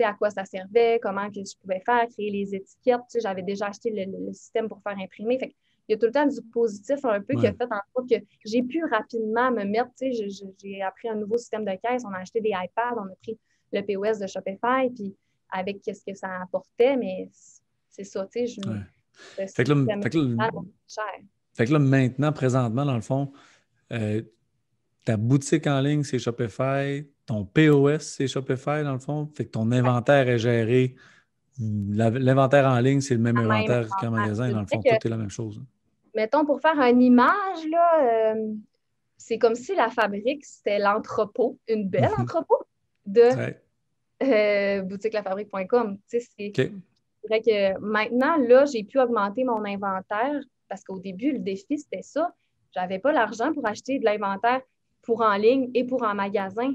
à 0.00 0.14
quoi 0.14 0.30
ça 0.30 0.46
servait, 0.46 0.98
comment 1.02 1.28
que 1.28 1.40
je 1.44 1.54
pouvais 1.60 1.82
faire, 1.84 2.06
créer 2.08 2.30
les 2.30 2.54
étiquettes. 2.54 3.20
J'avais 3.20 3.42
déjà 3.42 3.66
acheté 3.66 3.90
le, 3.90 4.32
système 4.32 4.68
pour 4.68 4.80
faire 4.82 4.96
imprimer. 4.98 5.54
Il 5.92 5.96
y 5.96 5.96
a 5.96 5.98
tout 5.98 6.06
le 6.06 6.12
temps 6.12 6.26
du 6.26 6.40
positif 6.50 7.04
un 7.04 7.20
peu 7.20 7.34
qui 7.38 7.46
a 7.46 7.52
fait 7.52 7.64
en 7.64 7.80
sorte 7.94 8.08
que 8.08 8.16
j'ai 8.46 8.62
pu 8.62 8.82
rapidement 8.84 9.50
me 9.50 9.64
mettre, 9.64 9.90
tu 9.98 10.12
sais, 10.14 10.28
j'ai 10.62 10.82
appris 10.82 11.08
un 11.08 11.16
nouveau 11.16 11.36
système 11.36 11.66
de 11.66 11.72
caisse, 11.82 12.02
on 12.06 12.12
a 12.14 12.18
acheté 12.18 12.40
des 12.40 12.50
iPads, 12.50 12.96
on 12.96 13.12
a 13.12 13.14
pris 13.22 13.38
le 13.72 13.82
POS 13.82 14.18
de 14.18 14.26
Shopify, 14.26 14.90
puis 14.94 15.14
avec 15.50 15.82
ce 15.84 16.10
que 16.10 16.16
ça 16.16 16.28
apportait, 16.42 16.96
mais 16.96 17.28
c'est 17.90 18.04
ça, 18.04 18.26
tu 18.32 18.46
sais, 18.46 18.46
je 18.46 18.60
fait, 19.36 19.64
que 19.64 19.72
là, 19.72 19.96
fait, 21.52 21.66
que 21.66 21.72
là, 21.72 21.78
maintenant, 21.78 22.32
présentement, 22.32 22.86
dans 22.86 22.94
le 22.94 23.02
fond, 23.02 23.30
euh, 23.92 24.22
ta 25.04 25.18
boutique 25.18 25.66
en 25.66 25.80
ligne, 25.80 26.04
c'est 26.04 26.18
Shopify, 26.18 27.06
ton 27.26 27.44
POS, 27.44 27.98
c'est 27.98 28.28
Shopify, 28.28 28.82
dans 28.82 28.94
le 28.94 28.98
fond, 28.98 29.30
fait 29.34 29.44
que 29.44 29.50
ton 29.50 29.70
inventaire 29.72 30.26
est 30.30 30.38
géré 30.38 30.96
L'inventaire 31.58 32.66
en 32.66 32.78
ligne, 32.80 33.00
c'est 33.00 33.14
le 33.14 33.20
même 33.20 33.36
inventaire 33.36 33.86
qu'en 34.00 34.10
magasin. 34.10 34.50
Dans 34.50 34.60
le 34.60 34.66
fond, 34.66 34.80
tout 34.80 35.06
est 35.06 35.08
la 35.08 35.16
même 35.16 35.30
chose. 35.30 35.60
Mettons, 36.14 36.44
pour 36.44 36.60
faire 36.60 36.78
une 36.80 37.00
image, 37.00 37.66
là, 37.70 38.34
euh, 38.34 38.54
c'est 39.16 39.38
comme 39.38 39.54
si 39.54 39.74
la 39.74 39.88
fabrique, 39.88 40.44
c'était 40.44 40.78
l'entrepôt, 40.78 41.58
une 41.68 41.88
belle 41.88 42.10
entrepôt 42.18 42.58
de 43.06 43.30
euh, 44.22 44.82
boutiquelafabrique.com. 44.82 45.98
c'est 46.06 47.28
vrai 47.28 47.40
que 47.40 47.78
maintenant, 47.78 48.36
là, 48.36 48.64
j'ai 48.66 48.84
pu 48.84 48.98
augmenter 48.98 49.44
mon 49.44 49.64
inventaire 49.64 50.40
parce 50.68 50.84
qu'au 50.84 50.98
début, 50.98 51.32
le 51.32 51.38
défi, 51.38 51.78
c'était 51.78 52.02
ça. 52.02 52.34
Je 52.74 52.80
n'avais 52.80 52.98
pas 52.98 53.12
l'argent 53.12 53.52
pour 53.52 53.66
acheter 53.66 53.98
de 53.98 54.04
l'inventaire 54.04 54.60
pour 55.02 55.20
en 55.20 55.34
ligne 55.34 55.70
et 55.74 55.84
pour 55.84 56.02
en 56.02 56.14
magasin. 56.14 56.74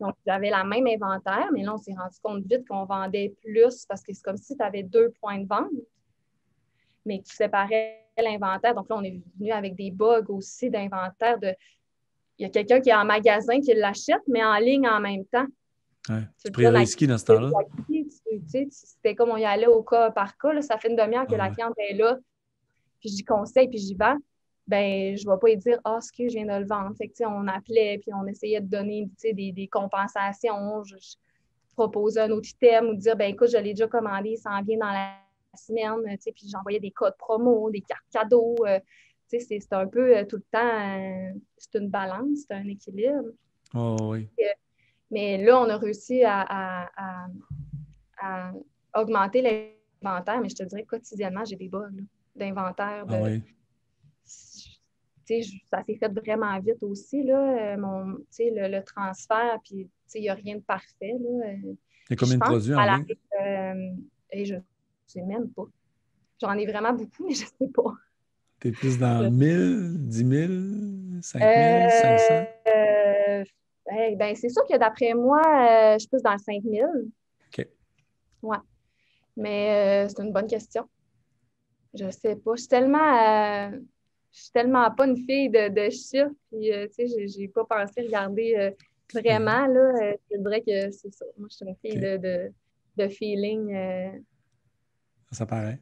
Donc, 0.00 0.14
j'avais 0.26 0.48
la 0.48 0.64
même 0.64 0.86
inventaire, 0.86 1.48
mais 1.52 1.62
là, 1.62 1.74
on 1.74 1.78
s'est 1.78 1.92
rendu 1.92 2.16
compte 2.22 2.44
vite 2.46 2.66
qu'on 2.66 2.86
vendait 2.86 3.34
plus 3.42 3.84
parce 3.86 4.02
que 4.02 4.14
c'est 4.14 4.22
comme 4.22 4.38
si 4.38 4.56
tu 4.56 4.62
avais 4.62 4.82
deux 4.82 5.10
points 5.20 5.38
de 5.38 5.46
vente, 5.46 5.68
mais 7.10 7.20
tu 7.26 7.34
séparais 7.34 8.06
l'inventaire. 8.16 8.74
Donc 8.74 8.88
là, 8.88 8.96
on 8.96 9.02
est 9.02 9.20
venu 9.38 9.50
avec 9.50 9.74
des 9.74 9.90
bugs 9.90 10.26
aussi 10.28 10.70
d'inventaire. 10.70 11.38
De... 11.40 11.52
Il 12.38 12.44
y 12.44 12.46
a 12.46 12.50
quelqu'un 12.50 12.80
qui 12.80 12.90
est 12.90 12.94
en 12.94 13.04
magasin 13.04 13.60
qui 13.60 13.74
l'achète, 13.74 14.22
mais 14.28 14.44
en 14.44 14.56
ligne 14.58 14.88
en 14.88 15.00
même 15.00 15.24
temps. 15.24 15.46
Ouais. 16.08 16.22
Tu 16.42 16.52
pris 16.52 16.68
risqué 16.68 17.06
dans 17.06 17.18
ce 17.18 17.24
temps-là. 17.24 17.50
C'était 18.70 19.14
comme 19.16 19.30
on 19.30 19.36
y 19.36 19.44
allait 19.44 19.66
au 19.66 19.82
cas 19.82 20.10
par 20.12 20.36
cas. 20.38 20.62
Ça 20.62 20.78
fait 20.78 20.88
une 20.88 20.96
demi-heure 20.96 21.26
que 21.26 21.34
la 21.34 21.50
cliente 21.50 21.74
est 21.76 21.94
là, 21.94 22.16
puis 23.00 23.10
j'y 23.10 23.24
conseille, 23.24 23.68
puis 23.68 23.78
j'y 23.78 23.94
vends. 23.94 24.16
Ben, 24.66 25.16
je 25.16 25.26
ne 25.26 25.32
vais 25.32 25.38
pas 25.40 25.48
lui 25.48 25.56
dire 25.56 25.80
Ah, 25.84 25.98
ce 26.00 26.12
que 26.12 26.28
je 26.28 26.34
viens 26.34 26.46
de 26.46 26.62
le 26.62 26.66
vendre. 26.66 26.94
Fait 26.96 27.08
que, 27.08 27.26
on 27.26 27.48
appelait, 27.48 27.98
puis 27.98 28.12
on 28.14 28.24
essayait 28.26 28.60
de 28.60 28.68
donner 28.68 29.10
des, 29.22 29.52
des 29.52 29.66
compensations. 29.66 30.84
Je, 30.84 30.96
proposais 31.80 32.20
un 32.20 32.30
autre 32.30 32.48
item 32.48 32.88
ou 32.88 32.94
dire 32.94 33.16
ben 33.16 33.30
écoute, 33.30 33.48
je 33.50 33.56
l'ai 33.56 33.72
déjà 33.72 33.86
commandé, 33.86 34.36
ça 34.36 34.50
en 34.50 34.62
vient 34.62 34.78
dans 34.78 34.92
la 34.92 35.14
semaine, 35.56 36.16
puis 36.18 36.48
j'envoyais 36.48 36.80
des 36.80 36.90
codes 36.90 37.16
promo, 37.18 37.70
des 37.70 37.80
cartes 37.80 38.06
cadeaux. 38.10 38.56
Euh, 38.66 38.80
c'est 39.28 39.72
un 39.72 39.86
peu 39.86 40.16
euh, 40.16 40.24
tout 40.24 40.36
le 40.36 40.44
temps, 40.50 40.58
euh, 40.58 41.38
c'est 41.56 41.78
une 41.78 41.88
balance, 41.88 42.40
c'est 42.48 42.54
un 42.54 42.66
équilibre. 42.66 43.30
Oh, 43.74 43.96
oui. 44.00 44.28
mais 45.10 45.38
là, 45.44 45.60
on 45.60 45.68
a 45.68 45.76
réussi 45.76 46.24
à, 46.24 46.88
augmenter 48.94 49.40
l'inventaire, 50.02 50.40
mais 50.40 50.48
je 50.48 50.56
te 50.56 50.64
dirais 50.64 50.82
quotidiennement, 50.82 51.44
j'ai 51.44 51.56
des 51.56 51.68
bugs 51.68 51.90
d'inventaire. 52.34 53.04
Ah, 53.08 53.22
oui. 53.22 53.42
Ça 55.70 55.84
s'est 55.84 55.94
fait 55.94 56.08
vraiment 56.08 56.58
vite 56.58 56.82
aussi, 56.82 57.22
là, 57.22 57.76
mon, 57.76 58.18
le, 58.36 58.68
le, 58.68 58.82
transfert, 58.82 59.58
puis 59.64 59.88
il 60.16 60.22
n'y 60.22 60.28
a 60.28 60.34
rien 60.34 60.56
de 60.56 60.62
parfait. 60.62 61.14
Là. 61.20 61.52
Il 62.10 62.14
y 62.14 62.14
a 62.14 62.16
combien 62.16 62.38
de 62.38 62.40
produits 62.40 62.74
en 62.74 62.96
ligne? 62.96 63.14
Euh, 63.40 63.92
et 64.32 64.44
je 64.44 64.54
ne 64.56 64.60
sais 65.10 65.22
même 65.22 65.48
pas. 65.50 65.64
J'en 66.40 66.52
ai 66.54 66.66
vraiment 66.66 66.92
beaucoup, 66.92 67.24
mais 67.28 67.34
je 67.34 67.44
ne 67.44 67.48
sais 67.48 67.72
pas. 67.72 67.92
Tu 68.60 68.68
es 68.68 68.72
plus 68.72 68.98
dans 68.98 69.30
1000, 69.30 69.94
10 70.06 70.16
000, 70.18 71.22
5 71.22 71.40
000, 71.40 71.90
500? 71.90 72.46
ben, 74.16 74.36
c'est 74.36 74.50
sûr 74.50 74.64
que 74.66 74.76
d'après 74.76 75.14
moi, 75.14 75.40
euh, 75.40 75.94
je 75.94 76.00
suis 76.00 76.08
plus 76.08 76.22
dans 76.22 76.32
le 76.32 76.38
5 76.38 76.62
000. 76.62 76.86
OK. 76.88 77.66
Ouais. 78.42 78.56
Mais 79.36 80.04
euh, 80.04 80.08
c'est 80.08 80.22
une 80.22 80.32
bonne 80.32 80.46
question. 80.46 80.88
Je 81.94 82.04
ne 82.04 82.10
sais 82.10 82.36
pas. 82.36 82.52
Je 82.54 82.60
suis 82.60 82.68
tellement, 82.68 83.70
je 83.70 84.40
suis 84.40 84.52
tellement 84.52 84.90
pas 84.90 85.06
une 85.06 85.16
fille 85.16 85.48
de, 85.48 85.68
de 85.68 85.90
chiffres. 85.90 86.30
Puis, 86.52 86.70
tu 86.96 87.08
sais, 87.08 87.28
j'ai 87.28 87.48
pas 87.48 87.64
pensé 87.64 88.02
regarder 88.02 88.74
vraiment. 89.12 89.66
Là, 89.66 90.14
je 90.30 90.36
dirais 90.36 90.60
que 90.60 90.90
c'est 90.90 91.12
ça. 91.12 91.24
Moi, 91.38 91.48
je 91.50 91.56
suis 91.56 91.66
une 91.66 91.76
fille 91.76 91.98
de, 91.98 92.16
de, 92.18 92.52
de, 92.96 93.08
feeling. 93.08 94.22
Ça 95.30 95.46
paraît. 95.46 95.80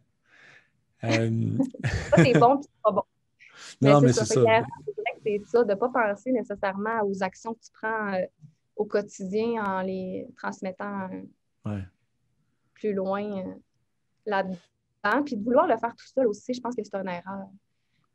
Euh, 1.05 1.31
c'est 2.17 2.39
bon 2.39 2.57
puis 2.57 2.69
c'est 2.69 2.83
pas 2.83 2.91
bon. 2.91 3.03
Non, 3.81 4.01
mais 4.01 4.13
c'est 4.13 4.25
ça. 4.25 4.43
C'est 5.25 5.45
ça, 5.47 5.65
de 5.65 5.71
ne 5.71 5.75
pas 5.75 5.89
penser 5.89 6.33
nécessairement 6.33 7.03
aux 7.05 7.23
actions 7.23 7.55
que 7.55 7.61
tu 7.61 7.71
prends 7.73 8.15
euh, 8.15 8.25
au 8.77 8.85
quotidien 8.85 9.63
en 9.63 9.83
les 9.83 10.29
transmettant 10.37 11.09
euh, 11.67 11.81
plus 12.75 12.95
loin 12.95 13.45
là-dedans. 14.25 15.23
Puis 15.25 15.37
de 15.37 15.45
vouloir 15.45 15.67
le 15.67 15.77
faire 15.77 15.95
tout 15.95 16.07
seul 16.07 16.27
aussi, 16.27 16.55
je 16.55 16.61
pense 16.61 16.75
que 16.75 16.83
c'est 16.83 16.95
une 16.95 17.09
erreur. 17.09 17.49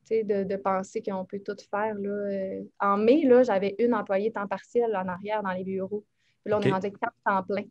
De, 0.10 0.44
de, 0.44 0.56
penser 0.58 1.02
qu'on 1.02 1.24
peut 1.24 1.40
tout 1.40 1.56
faire. 1.72 1.96
Là. 1.96 2.62
En 2.80 2.98
mai, 2.98 3.26
j'avais 3.44 3.74
une 3.80 3.94
employée 3.94 4.32
temps 4.32 4.48
partiel 4.48 4.94
en 4.96 5.08
arrière 5.08 5.42
dans 5.42 5.54
les 5.54 5.64
bureaux. 5.64 6.04
Puis 6.44 6.52
là, 6.52 6.58
on 6.58 6.62
est 6.62 6.72
rendu 6.72 6.92
quatre 6.92 7.16
temps 7.26 7.44
plein. 7.44 7.64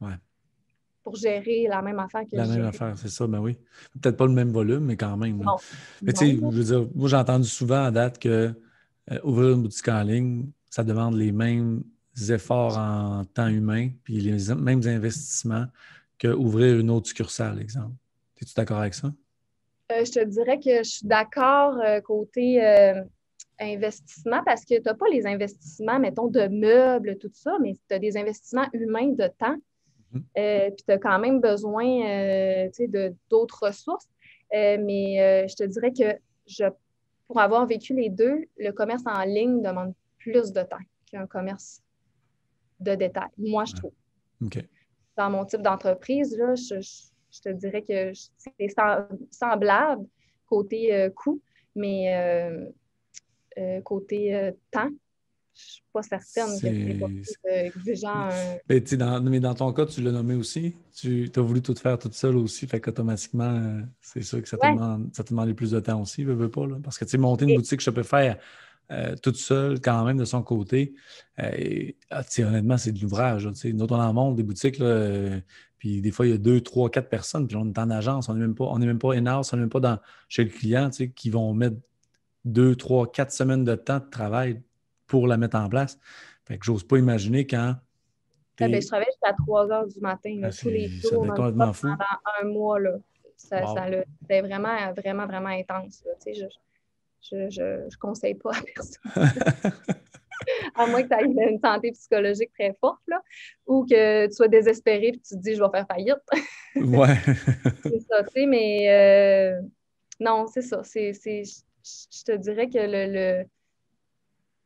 Ouais 0.00 0.16
pour 1.02 1.16
gérer 1.16 1.66
la 1.68 1.82
même 1.82 1.98
affaire 1.98 2.22
que 2.22 2.36
La 2.36 2.46
même 2.46 2.64
affaire, 2.64 2.96
c'est 2.96 3.08
ça, 3.08 3.26
ben 3.26 3.40
oui. 3.40 3.56
Peut-être 4.00 4.16
pas 4.16 4.26
le 4.26 4.32
même 4.32 4.50
volume, 4.50 4.84
mais 4.84 4.96
quand 4.96 5.16
même. 5.16 5.42
Mais 6.02 6.12
tu 6.12 6.26
sais, 6.26 6.36
je 6.36 6.40
veux 6.44 6.64
dire, 6.64 6.88
moi 6.94 7.08
j'ai 7.08 7.16
entendu 7.16 7.48
souvent 7.48 7.84
à 7.84 7.90
date 7.90 8.18
que 8.18 8.54
euh, 9.10 9.18
ouvrir 9.24 9.54
une 9.54 9.62
boutique 9.62 9.88
en 9.88 10.02
ligne, 10.02 10.50
ça 10.68 10.84
demande 10.84 11.16
les 11.16 11.32
mêmes 11.32 11.82
efforts 12.28 12.76
en 12.76 13.24
temps 13.24 13.48
humain, 13.48 13.88
puis 14.04 14.20
les 14.20 14.54
mêmes 14.54 14.82
investissements 14.84 15.66
qu'ouvrir 16.20 16.78
une 16.78 16.90
autre 16.90 17.08
succursale, 17.08 17.60
exemple. 17.60 17.94
Es-tu 18.40 18.54
d'accord 18.54 18.78
avec 18.78 18.94
ça? 18.94 19.08
Euh, 19.92 20.04
je 20.04 20.12
te 20.12 20.24
dirais 20.24 20.58
que 20.58 20.78
je 20.78 20.88
suis 20.88 21.06
d'accord 21.06 21.78
euh, 21.84 22.00
côté 22.00 22.60
investissement 23.60 24.42
parce 24.44 24.64
que 24.64 24.76
tu 24.76 24.82
n'as 24.82 24.94
pas 24.94 25.06
les 25.12 25.26
investissements, 25.26 25.98
mettons, 25.98 26.28
de 26.28 26.46
meubles, 26.48 27.18
tout 27.18 27.30
ça, 27.32 27.58
mais 27.60 27.74
tu 27.88 27.94
as 27.94 27.98
des 27.98 28.16
investissements 28.16 28.66
humains 28.72 29.12
de 29.12 29.28
temps. 29.38 29.56
Euh, 30.14 30.70
puis 30.70 30.84
tu 30.86 30.92
as 30.92 30.98
quand 30.98 31.18
même 31.18 31.40
besoin 31.40 31.86
euh, 31.86 32.68
d'autres 33.28 33.66
ressources. 33.66 34.08
Euh, 34.52 34.78
mais 34.80 35.46
je 35.48 35.54
te 35.54 35.64
dirais 35.64 35.92
que 35.92 36.18
je, 36.46 36.64
pour 37.26 37.40
avoir 37.40 37.66
vécu 37.66 37.94
les 37.94 38.10
deux, 38.10 38.44
le 38.58 38.72
commerce 38.72 39.02
en 39.06 39.22
ligne 39.22 39.62
demande 39.62 39.94
plus 40.18 40.52
de 40.52 40.62
temps 40.62 40.84
qu'un 41.10 41.26
commerce 41.26 41.82
de 42.80 42.94
détail. 42.94 43.28
Moi, 43.38 43.64
je 43.64 43.74
trouve. 43.74 43.92
Dans 45.16 45.30
mon 45.30 45.44
type 45.44 45.62
d'entreprise, 45.62 46.36
je, 46.36 47.40
te 47.42 47.48
dirais 47.50 47.82
que 47.82 48.12
c'est 48.36 48.74
semblable 49.30 50.06
côté 50.46 51.10
coût, 51.14 51.40
mais 51.76 52.72
côté 53.84 54.52
temps, 54.70 54.88
je 54.88 54.99
suis 55.60 55.82
pas 55.92 56.02
certaine 56.02 56.60
que 56.60 56.60
c'est 56.60 56.98
pas 56.98 57.06
plus 57.06 57.24
exigeant. 57.44 58.28
Mais, 58.68 58.80
dans, 58.80 59.20
mais 59.22 59.40
dans 59.40 59.54
ton 59.54 59.72
cas, 59.72 59.86
tu 59.86 60.00
l'as 60.02 60.12
nommé 60.12 60.34
aussi. 60.34 60.74
Tu 60.94 61.30
as 61.34 61.40
voulu 61.40 61.62
tout 61.62 61.74
faire 61.74 61.98
toute 61.98 62.14
seule 62.14 62.36
aussi. 62.36 62.66
Fait 62.66 62.80
qu'automatiquement, 62.80 63.56
euh, 63.56 63.82
c'est 64.00 64.22
sûr 64.22 64.42
que 64.42 64.48
ça 64.48 64.56
te, 64.56 64.66
demande, 64.66 65.10
ça 65.12 65.24
te 65.24 65.30
demande 65.30 65.52
plus 65.54 65.72
de 65.72 65.80
temps 65.80 66.00
aussi, 66.00 66.24
veux, 66.24 66.34
veux 66.34 66.50
pas. 66.50 66.66
Là. 66.66 66.76
Parce 66.82 66.98
que 66.98 67.04
tu 67.04 67.12
sais, 67.12 67.18
monter 67.18 67.46
une 67.46 67.56
boutique, 67.56 67.80
je 67.80 67.90
peux 67.90 68.02
faire 68.02 68.38
euh, 68.90 69.14
toute 69.22 69.36
seule 69.36 69.80
quand 69.80 70.04
même 70.04 70.16
de 70.16 70.24
son 70.24 70.42
côté. 70.42 70.94
Euh, 71.38 71.50
et, 71.56 71.96
ah, 72.10 72.22
honnêtement, 72.38 72.76
c'est 72.76 72.92
de 72.92 73.00
l'ouvrage. 73.00 73.46
Nous, 73.46 73.84
on 73.84 73.94
en 73.94 74.12
monte 74.12 74.36
des 74.36 74.42
boutiques. 74.42 74.78
Là, 74.78 75.40
puis 75.78 76.02
des 76.02 76.10
fois, 76.10 76.26
il 76.26 76.30
y 76.30 76.34
a 76.34 76.38
deux, 76.38 76.60
trois, 76.60 76.90
quatre 76.90 77.08
personnes. 77.08 77.46
Puis 77.46 77.56
on 77.56 77.66
est 77.66 77.78
en 77.78 77.90
agence. 77.90 78.28
On 78.28 78.34
n'est 78.34 78.40
même 78.40 78.54
pas, 78.54 78.64
on 78.64 78.78
n'est 78.78 78.86
même 78.86 78.98
pas 78.98 79.14
in-house, 79.14 79.52
on 79.52 79.56
n'est 79.56 79.62
même 79.62 79.70
pas 79.70 79.80
dans, 79.80 79.98
chez 80.28 80.44
le 80.44 80.50
client 80.50 80.90
qui 81.14 81.30
vont 81.30 81.54
mettre 81.54 81.76
deux, 82.44 82.74
trois, 82.74 83.10
quatre 83.10 83.32
semaines 83.32 83.64
de 83.64 83.74
temps 83.74 83.98
de 83.98 84.10
travail 84.10 84.62
pour 85.10 85.26
la 85.26 85.36
mettre 85.36 85.58
en 85.58 85.68
place. 85.68 85.98
Fait 86.46 86.56
que 86.56 86.64
j'ose 86.64 86.84
pas 86.84 86.96
imaginer 86.96 87.46
quand. 87.46 87.74
Ah, 88.62 88.68
ben, 88.68 88.80
je 88.80 88.86
travaille 88.86 89.06
jusqu'à 89.06 89.32
3 89.32 89.72
heures 89.72 89.86
du 89.86 90.00
matin, 90.00 90.40
ah, 90.44 90.50
tous 90.50 90.68
les 90.68 90.88
jours, 90.88 91.26
pendant 91.26 91.72
un 92.40 92.44
mois. 92.44 92.78
Là. 92.78 92.92
Ça, 93.36 93.62
c'était 94.20 94.42
vraiment, 94.42 94.92
vraiment, 94.92 95.26
vraiment 95.26 95.48
intense. 95.48 96.04
je 96.26 97.36
ne 97.36 97.50
je, 97.50 97.98
conseille 97.98 98.34
pas 98.34 98.50
à 98.50 98.62
personne. 98.62 99.00
à 100.74 100.86
moins 100.86 101.02
que 101.02 101.08
tu 101.08 101.14
aies 101.14 101.50
une 101.50 101.58
santé 101.58 101.90
psychologique 101.92 102.50
très 102.52 102.76
forte, 102.80 103.00
là, 103.08 103.22
ou 103.66 103.84
que 103.84 104.26
tu 104.26 104.32
sois 104.32 104.48
désespéré 104.48 105.08
et 105.08 105.12
tu 105.12 105.20
te 105.20 105.36
dis 105.36 105.54
je 105.54 105.62
vais 105.62 105.70
faire 105.70 105.86
faillite. 105.86 106.16
ouais. 106.76 107.16
c'est 107.82 108.00
ça, 108.00 108.22
tu 108.24 108.32
sais, 108.34 108.46
mais 108.46 108.90
euh, 108.90 109.60
non, 110.20 110.46
c'est 110.46 110.62
ça. 110.62 110.82
C'est, 110.84 111.12
je 111.14 112.24
te 112.24 112.36
dirais 112.36 112.68
que 112.68 112.78
le 112.78 113.06
le, 113.12 113.44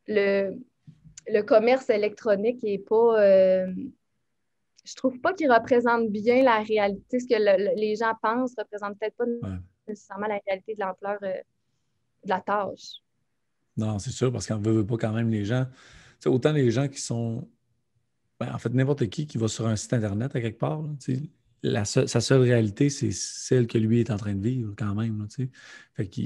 le 0.08 1.42
commerce 1.42 1.90
électronique 1.90 2.62
n'est 2.62 2.78
pas. 2.78 3.20
Euh, 3.20 3.72
je 4.84 4.94
trouve 4.96 5.18
pas 5.20 5.32
qu'il 5.32 5.50
représente 5.50 6.10
bien 6.10 6.42
la 6.42 6.60
réalité. 6.60 7.20
Ce 7.20 7.26
que 7.26 7.76
les 7.76 7.96
gens 7.96 8.12
pensent 8.20 8.56
ne 8.56 8.62
représente 8.62 8.98
peut-être 8.98 9.16
pas 9.16 9.24
nécessairement 9.88 10.26
la 10.26 10.40
réalité 10.46 10.74
de 10.74 10.80
l'ampleur 10.80 11.18
euh, 11.22 11.32
de 12.24 12.28
la 12.28 12.40
tâche. 12.40 13.00
Non, 13.76 13.98
c'est 13.98 14.10
sûr, 14.10 14.30
parce 14.30 14.46
qu'on 14.46 14.58
ne 14.58 14.70
veut 14.70 14.86
pas 14.86 14.96
quand 14.96 15.12
même 15.12 15.30
les 15.30 15.44
gens. 15.44 15.66
Autant 16.26 16.52
les 16.52 16.70
gens 16.70 16.88
qui 16.88 17.00
sont. 17.00 17.48
Ben, 18.40 18.52
en 18.52 18.58
fait, 18.58 18.70
n'importe 18.70 19.08
qui 19.08 19.26
qui 19.26 19.38
va 19.38 19.48
sur 19.48 19.66
un 19.66 19.76
site 19.76 19.92
Internet 19.92 20.34
à 20.34 20.40
quelque 20.40 20.58
part, 20.58 20.82
sa 21.84 22.20
seule 22.20 22.42
réalité, 22.42 22.90
c'est 22.90 23.12
celle 23.12 23.66
que 23.66 23.78
lui 23.78 24.00
est 24.00 24.10
en 24.10 24.16
train 24.16 24.34
de 24.34 24.42
vivre 24.42 24.74
quand 24.76 24.94
même. 24.94 25.26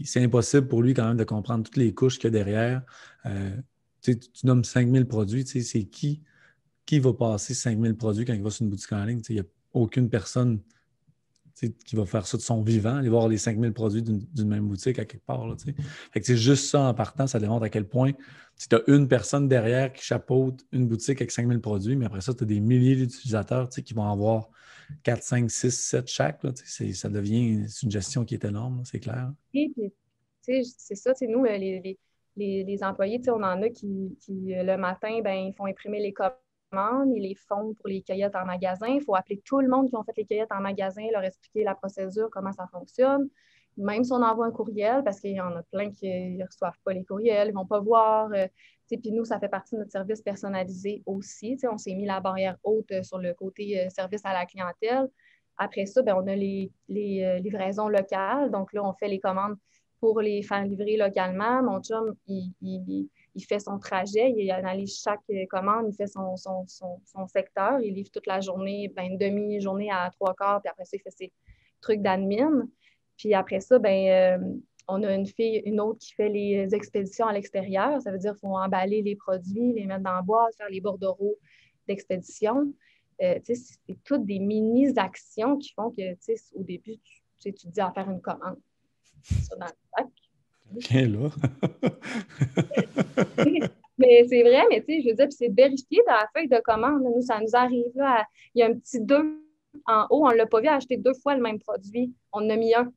c'est 0.04 0.22
impossible 0.22 0.68
pour 0.68 0.82
lui 0.82 0.94
quand 0.94 1.06
même 1.06 1.16
de 1.16 1.24
comprendre 1.24 1.64
toutes 1.64 1.76
les 1.76 1.94
couches 1.94 2.18
qu'il 2.18 2.24
y 2.24 2.28
a 2.28 2.30
derrière. 2.30 2.82
Euh, 3.26 3.56
tu, 4.02 4.18
nommes 4.44 4.64
5000 4.64 5.06
produits, 5.06 5.46
c'est 5.46 5.84
qui, 5.84 6.22
qui 6.86 6.98
va 6.98 7.12
passer 7.12 7.54
5000 7.54 7.96
produits 7.96 8.24
quand 8.24 8.34
il 8.34 8.42
va 8.42 8.50
sur 8.50 8.64
une 8.64 8.70
boutique 8.70 8.92
en 8.92 9.04
ligne? 9.04 9.20
Il 9.28 9.34
n'y 9.36 9.40
a 9.40 9.44
aucune 9.72 10.08
personne 10.08 10.60
qui 11.84 11.96
va 11.96 12.06
faire 12.06 12.26
ça 12.26 12.36
de 12.36 12.42
son 12.42 12.62
vivant, 12.62 12.96
aller 12.96 13.08
voir 13.08 13.28
les 13.28 13.38
5000 13.38 13.72
produits 13.72 14.02
d'une 14.02 14.48
même 14.48 14.68
boutique 14.68 14.98
à 14.98 15.04
quelque 15.04 15.24
part. 15.24 15.44
c'est 16.22 16.36
juste 16.36 16.66
ça 16.66 16.82
en 16.82 16.94
partant, 16.94 17.26
ça 17.26 17.40
démontre 17.40 17.64
à 17.64 17.68
quel 17.68 17.86
point 17.86 18.12
tu 18.56 18.74
as 18.74 18.82
une 18.88 19.08
personne 19.08 19.48
derrière 19.48 19.92
qui 19.92 20.04
chapeaute 20.04 20.64
une 20.72 20.86
boutique 20.86 21.20
avec 21.20 21.30
5000 21.30 21.60
produits, 21.60 21.96
mais 21.96 22.06
après 22.06 22.20
ça, 22.20 22.34
tu 22.34 22.44
as 22.44 22.46
des 22.46 22.60
milliers 22.60 22.96
d'utilisateurs 22.96 23.68
qui 23.68 23.94
vont 23.94 24.10
avoir 24.10 24.50
4, 25.02 25.22
5, 25.22 25.50
6, 25.50 25.70
7 25.70 26.08
chaque. 26.08 26.42
Là, 26.42 26.52
ça 26.54 27.08
devient 27.08 27.66
une 27.82 27.90
gestion 27.90 28.24
qui 28.24 28.34
est 28.34 28.44
énorme, 28.44 28.82
c'est 28.84 29.00
clair. 29.00 29.32
Oui, 29.54 29.72
c'est 30.42 30.94
ça, 30.94 31.12
nous, 31.22 31.44
euh, 31.44 31.56
les, 31.58 31.98
les, 32.36 32.84
employés, 32.84 33.20
on 33.28 33.42
en 33.42 33.62
a 33.62 33.68
qui, 33.68 34.16
euh, 34.30 34.62
le 34.62 34.76
matin, 34.76 35.20
ben, 35.22 35.48
ils 35.48 35.54
font 35.54 35.66
imprimer 35.66 36.00
les 36.00 36.12
commandes, 36.12 37.12
ils 37.14 37.22
les 37.22 37.34
font 37.34 37.74
pour 37.74 37.88
les 37.88 38.02
cueillettes 38.02 38.36
en 38.36 38.46
magasin. 38.46 38.88
Il 38.88 39.02
faut 39.02 39.14
appeler 39.14 39.42
tout 39.44 39.60
le 39.60 39.68
monde 39.68 39.88
qui 39.88 39.96
ont 39.96 40.04
fait 40.04 40.16
les 40.16 40.24
cueillettes 40.24 40.52
en 40.52 40.60
magasin, 40.60 41.02
leur 41.12 41.24
expliquer 41.24 41.64
la 41.64 41.74
procédure, 41.74 42.28
comment 42.30 42.52
ça 42.52 42.66
fonctionne. 42.72 43.28
même 43.76 44.04
si 44.04 44.12
on 44.12 44.22
envoie 44.22 44.46
un 44.46 44.50
courriel, 44.50 45.04
parce 45.04 45.20
qu'il 45.20 45.32
y 45.32 45.40
en 45.40 45.54
a 45.54 45.62
plein 45.64 45.90
qui 45.90 46.08
ne 46.08 46.44
reçoivent 46.44 46.78
pas 46.84 46.92
les 46.92 47.04
courriels, 47.04 47.48
ils 47.48 47.52
ne 47.52 47.56
vont 47.56 47.66
pas 47.66 47.80
voir. 47.80 48.30
Euh, 48.92 48.96
puis 49.00 49.12
nous, 49.12 49.24
ça 49.24 49.38
fait 49.38 49.48
partie 49.48 49.74
de 49.74 49.80
notre 49.80 49.92
service 49.92 50.22
personnalisé 50.22 51.02
aussi. 51.06 51.56
On 51.70 51.78
s'est 51.78 51.94
mis 51.94 52.06
la 52.06 52.20
barrière 52.20 52.56
haute 52.62 52.90
euh, 52.92 53.02
sur 53.02 53.18
le 53.18 53.34
côté 53.34 53.80
euh, 53.80 53.90
service 53.90 54.22
à 54.24 54.32
la 54.32 54.46
clientèle. 54.46 55.08
Après 55.56 55.86
ça, 55.86 56.02
ben, 56.02 56.14
on 56.16 56.26
a 56.26 56.34
les, 56.36 56.70
livraisons 56.88 57.88
locales. 57.88 58.50
Donc 58.50 58.72
là, 58.72 58.84
on 58.84 58.92
fait 58.92 59.08
les 59.08 59.18
commandes 59.18 59.56
pour 60.00 60.20
les 60.20 60.42
faire 60.42 60.64
livrer 60.64 60.96
localement. 60.96 61.62
Mon 61.62 61.80
chum, 61.82 62.14
il, 62.28 63.08
fait 63.48 63.58
son 63.58 63.78
trajet, 63.80 64.32
il 64.36 64.48
analyse 64.52 65.00
chaque 65.02 65.20
commande, 65.50 65.86
il 65.88 65.96
fait 65.96 66.06
son, 66.06 66.36
secteur, 67.26 67.80
il 67.80 67.94
livre 67.94 68.10
toute 68.12 68.26
la 68.26 68.40
journée, 68.40 68.92
ben, 68.94 69.02
une 69.04 69.18
demi-journée 69.18 69.90
à 69.90 70.10
trois 70.12 70.34
quarts, 70.34 70.60
puis 70.60 70.70
après 70.70 70.84
ça, 70.84 70.96
il 70.96 71.00
fait 71.00 71.10
ses 71.10 71.32
trucs 71.80 72.02
d'admin. 72.02 72.68
Puis 73.16 73.34
après 73.34 73.60
ça, 73.60 73.78
ben, 73.80 74.38
euh, 74.40 74.54
on 74.88 75.02
a 75.02 75.14
une 75.14 75.26
fille, 75.26 75.62
une 75.66 75.80
autre 75.80 75.98
qui 75.98 76.14
fait 76.14 76.30
les 76.30 76.74
expéditions 76.74 77.26
à 77.26 77.32
l'extérieur. 77.32 78.00
Ça 78.00 78.10
veut 78.10 78.18
dire 78.18 78.32
qu'il 78.32 78.40
faut 78.40 78.56
emballer 78.56 79.02
les 79.02 79.16
produits, 79.16 79.74
les 79.74 79.84
mettre 79.84 80.02
dans 80.02 80.14
la 80.14 80.22
boîte, 80.22 80.56
faire 80.56 80.70
les 80.70 80.80
bordereaux 80.80 81.36
d'expédition. 81.86 82.72
Euh, 83.22 83.38
c'est 83.44 83.56
toutes 84.04 84.24
des 84.24 84.38
mini-actions 84.38 85.58
qui 85.58 85.72
font 85.74 85.90
que, 85.90 86.14
au 86.54 86.62
début, 86.62 86.96
tu, 87.38 87.52
tu 87.52 87.66
te 87.66 87.68
dis 87.68 87.80
à 87.80 87.92
faire 87.92 88.08
une 88.10 88.20
commande. 88.20 88.58
Ça 89.22 89.56
dans 89.56 89.66
le 89.66 89.72
sac. 89.96 90.06
Là. 90.90 91.30
mais 93.98 94.26
c'est 94.28 94.42
vrai, 94.42 94.64
mais 94.70 94.82
tu 94.82 94.94
sais, 94.94 95.00
je 95.02 95.08
veux 95.08 95.14
dire, 95.14 95.26
c'est 95.30 95.48
vérifié 95.48 96.02
dans 96.06 96.14
la 96.14 96.28
feuille 96.34 96.48
de 96.48 96.60
commande. 96.62 97.02
Nous, 97.02 97.22
ça 97.22 97.40
nous 97.40 97.54
arrive 97.54 97.92
là. 97.94 98.24
il 98.54 98.60
y 98.60 98.62
a 98.62 98.66
un 98.66 98.74
petit 98.74 99.00
2 99.00 99.42
en 99.86 100.06
haut, 100.10 100.26
on 100.26 100.30
ne 100.30 100.36
l'a 100.36 100.46
pas 100.46 100.60
vu 100.60 100.68
acheter 100.68 100.96
deux 100.96 101.14
fois 101.14 101.34
le 101.34 101.42
même 101.42 101.58
produit. 101.58 102.12
On 102.32 102.44
en 102.44 102.50
a 102.50 102.56
mis 102.56 102.74
un. 102.74 102.92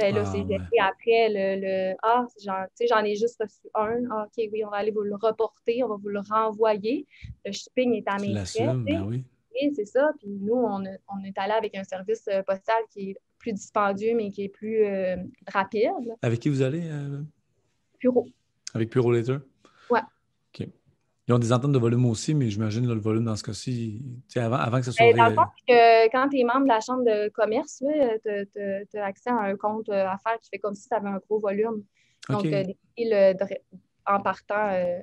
Là, 0.00 0.24
ah, 0.24 0.32
c'est 0.32 0.78
après 0.80 1.28
le, 1.28 1.60
le 1.60 1.96
Ah, 2.02 2.26
j'en 2.44 3.04
ai 3.04 3.14
juste 3.14 3.40
reçu 3.40 3.68
un. 3.74 4.00
Ah, 4.10 4.26
OK, 4.26 4.48
oui, 4.52 4.64
on 4.64 4.70
va 4.70 4.78
aller 4.78 4.90
vous 4.90 5.02
le 5.02 5.14
reporter, 5.14 5.82
on 5.84 5.88
va 5.88 5.96
vous 5.96 6.08
le 6.08 6.20
renvoyer. 6.20 7.06
Le 7.44 7.52
shipping 7.52 7.94
est 7.94 8.08
à 8.08 8.16
mes 8.18 8.34
frais. 8.44 8.74
Ben 8.74 9.04
oui. 9.06 9.24
C'est 9.74 9.84
ça. 9.84 10.12
Puis 10.18 10.28
nous, 10.28 10.54
on, 10.54 10.82
on, 10.82 11.24
est 11.24 11.36
allé 11.36 11.52
avec 11.52 11.76
un 11.76 11.84
service 11.84 12.26
euh, 12.28 12.42
postal 12.42 12.82
qui 12.90 13.10
est 13.10 13.16
plus 13.38 13.52
dispendieux, 13.52 14.14
mais 14.14 14.30
qui 14.30 14.44
est 14.44 14.48
plus 14.48 14.84
euh, 14.84 15.16
rapide. 15.46 15.90
Avec 16.22 16.40
qui 16.40 16.48
vous 16.48 16.62
allez? 16.62 16.82
Euh... 16.84 17.20
Puro. 17.98 18.26
Avec 18.72 18.90
Puro 18.90 19.12
Later? 19.12 19.38
Ils 21.30 21.32
ont 21.34 21.38
des 21.38 21.52
ententes 21.52 21.70
de 21.70 21.78
volume 21.78 22.06
aussi, 22.06 22.34
mais 22.34 22.50
j'imagine 22.50 22.88
le 22.88 22.98
volume 22.98 23.24
dans 23.24 23.36
ce 23.36 23.44
cas-ci, 23.44 24.02
avant, 24.34 24.56
avant 24.56 24.78
que 24.80 24.86
ce 24.86 24.90
soit. 24.90 25.12
Ben, 25.12 25.16
dans 25.16 25.28
le 25.28 25.34
fond, 25.36 25.42
que 25.68 26.10
quand 26.10 26.28
tu 26.28 26.40
es 26.40 26.42
membre 26.42 26.62
de 26.62 26.68
la 26.68 26.80
Chambre 26.80 27.04
de 27.04 27.28
commerce, 27.28 27.84
tu 27.84 28.98
as 28.98 29.04
accès 29.04 29.30
à 29.30 29.38
un 29.42 29.54
compte 29.54 29.88
euh, 29.90 30.08
affaires 30.08 30.40
qui 30.40 30.48
fait 30.48 30.58
comme 30.58 30.74
si 30.74 30.88
tu 30.88 30.94
avais 30.96 31.08
un 31.08 31.18
gros 31.18 31.38
volume. 31.38 31.84
Donc, 32.28 32.44
euh, 32.46 32.64
des 32.64 33.46
en 34.06 34.20
partant. 34.20 34.70
Euh, 34.72 34.98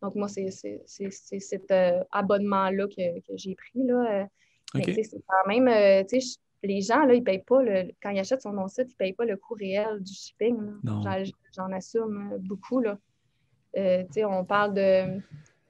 donc, 0.00 0.14
moi, 0.14 0.28
c'est 0.28 0.48
cet 0.86 1.74
abonnement-là 2.10 2.86
que, 2.86 3.20
que 3.20 3.36
j'ai 3.36 3.54
pris. 3.54 3.84
Là. 3.84 4.26
Mais 4.74 4.82
c'est 5.02 5.22
quand 5.28 5.46
même. 5.46 5.66
les 6.62 6.80
gens, 6.80 7.04
là, 7.04 7.12
ils 7.12 7.22
payent 7.22 7.44
pas 7.46 7.62
le, 7.62 7.90
quand 8.02 8.08
ils 8.08 8.18
achètent 8.18 8.40
sur 8.40 8.52
mon 8.54 8.68
site, 8.68 8.86
ils 8.88 8.92
ne 8.92 8.96
payent 8.96 9.12
pas 9.12 9.26
le 9.26 9.36
coût 9.36 9.52
réel 9.52 10.00
du 10.00 10.14
shipping. 10.14 10.56
J'en 11.54 11.70
assume 11.70 12.38
beaucoup. 12.38 12.80
Là. 12.80 12.96
on 13.76 14.44
parle 14.46 14.72
de 14.72 15.20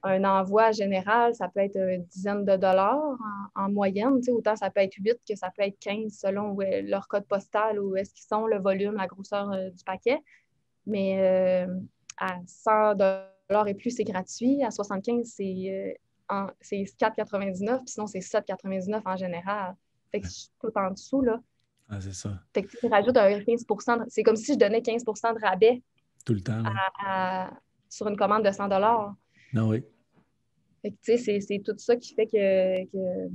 un 0.07 0.25
envoi 0.25 0.73
général, 0.73 1.35
ça 1.35 1.49
peut 1.49 1.61
être 1.61 1.77
une 1.77 2.05
dizaine 2.05 2.45
de 2.45 2.57
dollars 2.57 3.17
en, 3.55 3.71
moyenne. 3.71 4.21
Autant 4.29 4.57
ça 4.57 4.71
peut 4.71 4.81
être 4.81 4.95
8 4.99 5.19
que 5.29 5.37
ça 5.37 5.51
peut 5.57 5.63
être 5.63 5.79
15 5.81 6.13
selon 6.13 6.57
leur 6.85 7.09
code 7.09 7.27
postal 7.27 7.81
ou 7.81 7.97
est-ce 7.97 8.15
qu'ils 8.15 8.27
sont, 8.27 8.47
le 8.47 8.59
volume, 8.59 8.95
la 8.95 9.07
grosseur 9.07 9.51
euh, 9.53 9.71
du 9.71 9.85
paquet. 9.85 10.19
Mais 10.87 11.67
euh, 11.67 11.75
à 12.19 12.39
100 12.47 12.95
dollars 12.95 13.69
et 13.69 13.75
plus, 13.75 13.91
c'est 13.91 14.05
gratuit. 14.05 14.63
À 14.63 14.71
75, 14.71 15.27
c'est 15.27 15.97
euh, 16.31 16.47
4,99. 16.63 17.83
Sinon, 17.87 18.07
c'est 18.07 18.21
7,99 18.21 19.03
en 19.05 19.17
général. 19.17 19.75
Fait 20.13 20.21
que 20.21 20.27
tout 20.61 20.73
en 20.77 20.91
dessous, 20.91 21.23
là. 21.23 21.41
Ah, 21.89 22.01
c'est 22.01 22.15
ça. 22.15 22.41
Fait 22.53 22.63
que 22.63 22.77
tu 22.77 22.87
rajoutes 22.87 23.17
un 23.17 23.39
15% 23.39 24.05
C'est 24.09 24.23
comme 24.23 24.37
si 24.37 24.55
je 24.55 24.59
donnais 24.59 24.81
15% 24.81 25.35
de 25.35 25.45
rabais. 25.45 25.83
Tout 26.25 26.35
le 26.35 26.41
temps. 26.41 26.63
sur 27.89 28.09
une 28.09 28.17
commande 28.17 28.45
de 28.45 28.51
100 28.51 28.69
dollars. 28.69 29.15
Non, 29.53 29.69
oui 29.69 29.85
c'est 31.03 31.63
tout 31.65 31.75
ça 31.79 31.97
qui 31.97 32.15
fait 32.15 32.27
que, 32.27 33.29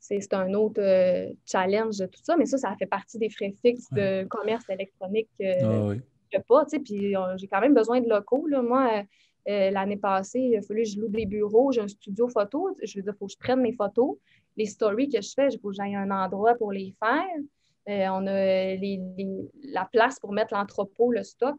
c'est 0.00 0.32
un 0.32 0.54
autre 0.54 0.80
euh, 0.80 1.32
challenge 1.46 1.98
de 1.98 2.06
tout 2.06 2.20
ça, 2.22 2.36
mais 2.36 2.46
ça, 2.46 2.58
ça 2.58 2.74
fait 2.78 2.86
partie 2.86 3.18
des 3.18 3.30
frais 3.30 3.54
fixes 3.64 3.88
de 3.92 4.24
commerce 4.24 4.68
électronique 4.68 5.28
euh, 5.40 5.94
ah, 6.34 6.40
pas, 6.48 6.64
puis 6.84 7.16
euh, 7.16 7.36
j'ai 7.36 7.46
quand 7.46 7.60
même 7.60 7.74
besoin 7.74 8.00
de 8.00 8.08
locaux, 8.08 8.46
Moi, 8.62 9.04
l'année 9.46 9.96
passée, 9.96 10.40
il 10.40 10.56
a 10.56 10.62
fallu 10.62 10.82
que 10.82 10.88
je 10.88 11.00
loue 11.00 11.08
des 11.08 11.26
bureaux, 11.26 11.72
j'ai 11.72 11.80
un 11.80 11.88
studio 11.88 12.28
photo, 12.28 12.76
je 12.82 12.98
veux 12.98 13.02
dire, 13.02 13.12
il 13.14 13.18
faut 13.18 13.26
que 13.26 13.32
je 13.32 13.38
prenne 13.38 13.60
mes 13.60 13.72
photos, 13.72 14.16
les 14.56 14.66
stories 14.66 15.08
que 15.08 15.20
je 15.20 15.32
fais, 15.34 15.48
il 15.48 15.58
faut 15.58 15.68
que 15.68 15.74
j'aille 15.74 15.94
un 15.96 16.10
endroit 16.10 16.54
pour 16.54 16.72
les 16.72 16.94
faire. 16.98 18.10
on 18.12 18.26
a 18.26 18.76
la 18.76 19.84
place 19.92 20.18
pour 20.18 20.32
mettre 20.32 20.54
l'entrepôt, 20.54 21.12
le 21.12 21.24
stock, 21.24 21.56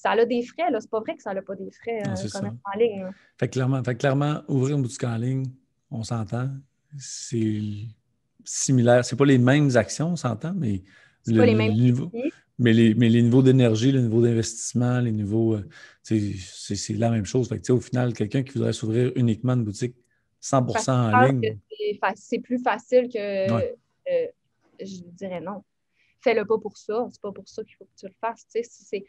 ça 0.00 0.12
a 0.12 0.24
des 0.24 0.42
frais. 0.42 0.64
C'est 0.80 0.90
pas 0.90 1.00
vrai 1.00 1.14
que 1.14 1.22
ça 1.22 1.34
n'a 1.34 1.42
pas 1.42 1.54
des 1.54 1.70
frais 1.70 2.02
euh, 2.06 2.48
en 2.64 2.78
ligne. 2.78 3.10
Fait 3.38 3.48
clairement, 3.48 3.84
fait 3.84 3.96
clairement, 3.96 4.42
ouvrir 4.48 4.76
une 4.76 4.82
boutique 4.82 5.04
en 5.04 5.16
ligne, 5.16 5.44
on 5.90 6.02
s'entend. 6.02 6.48
C'est 6.98 7.86
similaire. 8.42 9.04
C'est 9.04 9.16
pas 9.16 9.26
les 9.26 9.38
mêmes 9.38 9.76
actions, 9.76 10.12
on 10.12 10.16
s'entend, 10.16 10.54
mais 10.54 10.82
le, 11.26 11.38
pas 11.38 11.46
les 11.46 11.54
mêmes 11.54 11.72
niveau, 11.72 12.10
mais, 12.58 12.72
les, 12.72 12.94
mais 12.94 13.10
les 13.10 13.22
niveaux 13.22 13.42
d'énergie, 13.42 13.92
le 13.92 14.00
niveau 14.00 14.22
d'investissement, 14.22 15.00
les 15.00 15.12
niveaux. 15.12 15.56
Euh, 15.56 15.68
c'est 16.02 16.94
la 16.94 17.10
même 17.10 17.26
chose. 17.26 17.48
Fait 17.48 17.70
au 17.70 17.80
final, 17.80 18.14
quelqu'un 18.14 18.42
qui 18.42 18.54
voudrait 18.54 18.72
s'ouvrir 18.72 19.12
uniquement 19.16 19.52
une 19.52 19.64
boutique 19.64 19.96
100% 20.42 20.90
en 20.90 21.26
ligne. 21.26 21.58
C'est 22.16 22.38
plus 22.38 22.58
facile 22.58 23.10
que. 23.12 23.52
Euh, 23.52 24.26
je 24.80 25.02
dirais 25.12 25.42
non. 25.42 25.62
Fais-le 26.22 26.46
pas 26.46 26.58
pour 26.58 26.76
ça. 26.78 27.06
C'est 27.12 27.20
pas 27.20 27.32
pour 27.32 27.46
ça 27.48 27.62
qu'il 27.64 27.74
faut 27.76 27.84
que 27.84 27.98
tu 27.98 28.06
le 28.06 28.14
fasses. 28.18 28.46
C'est 28.48 29.04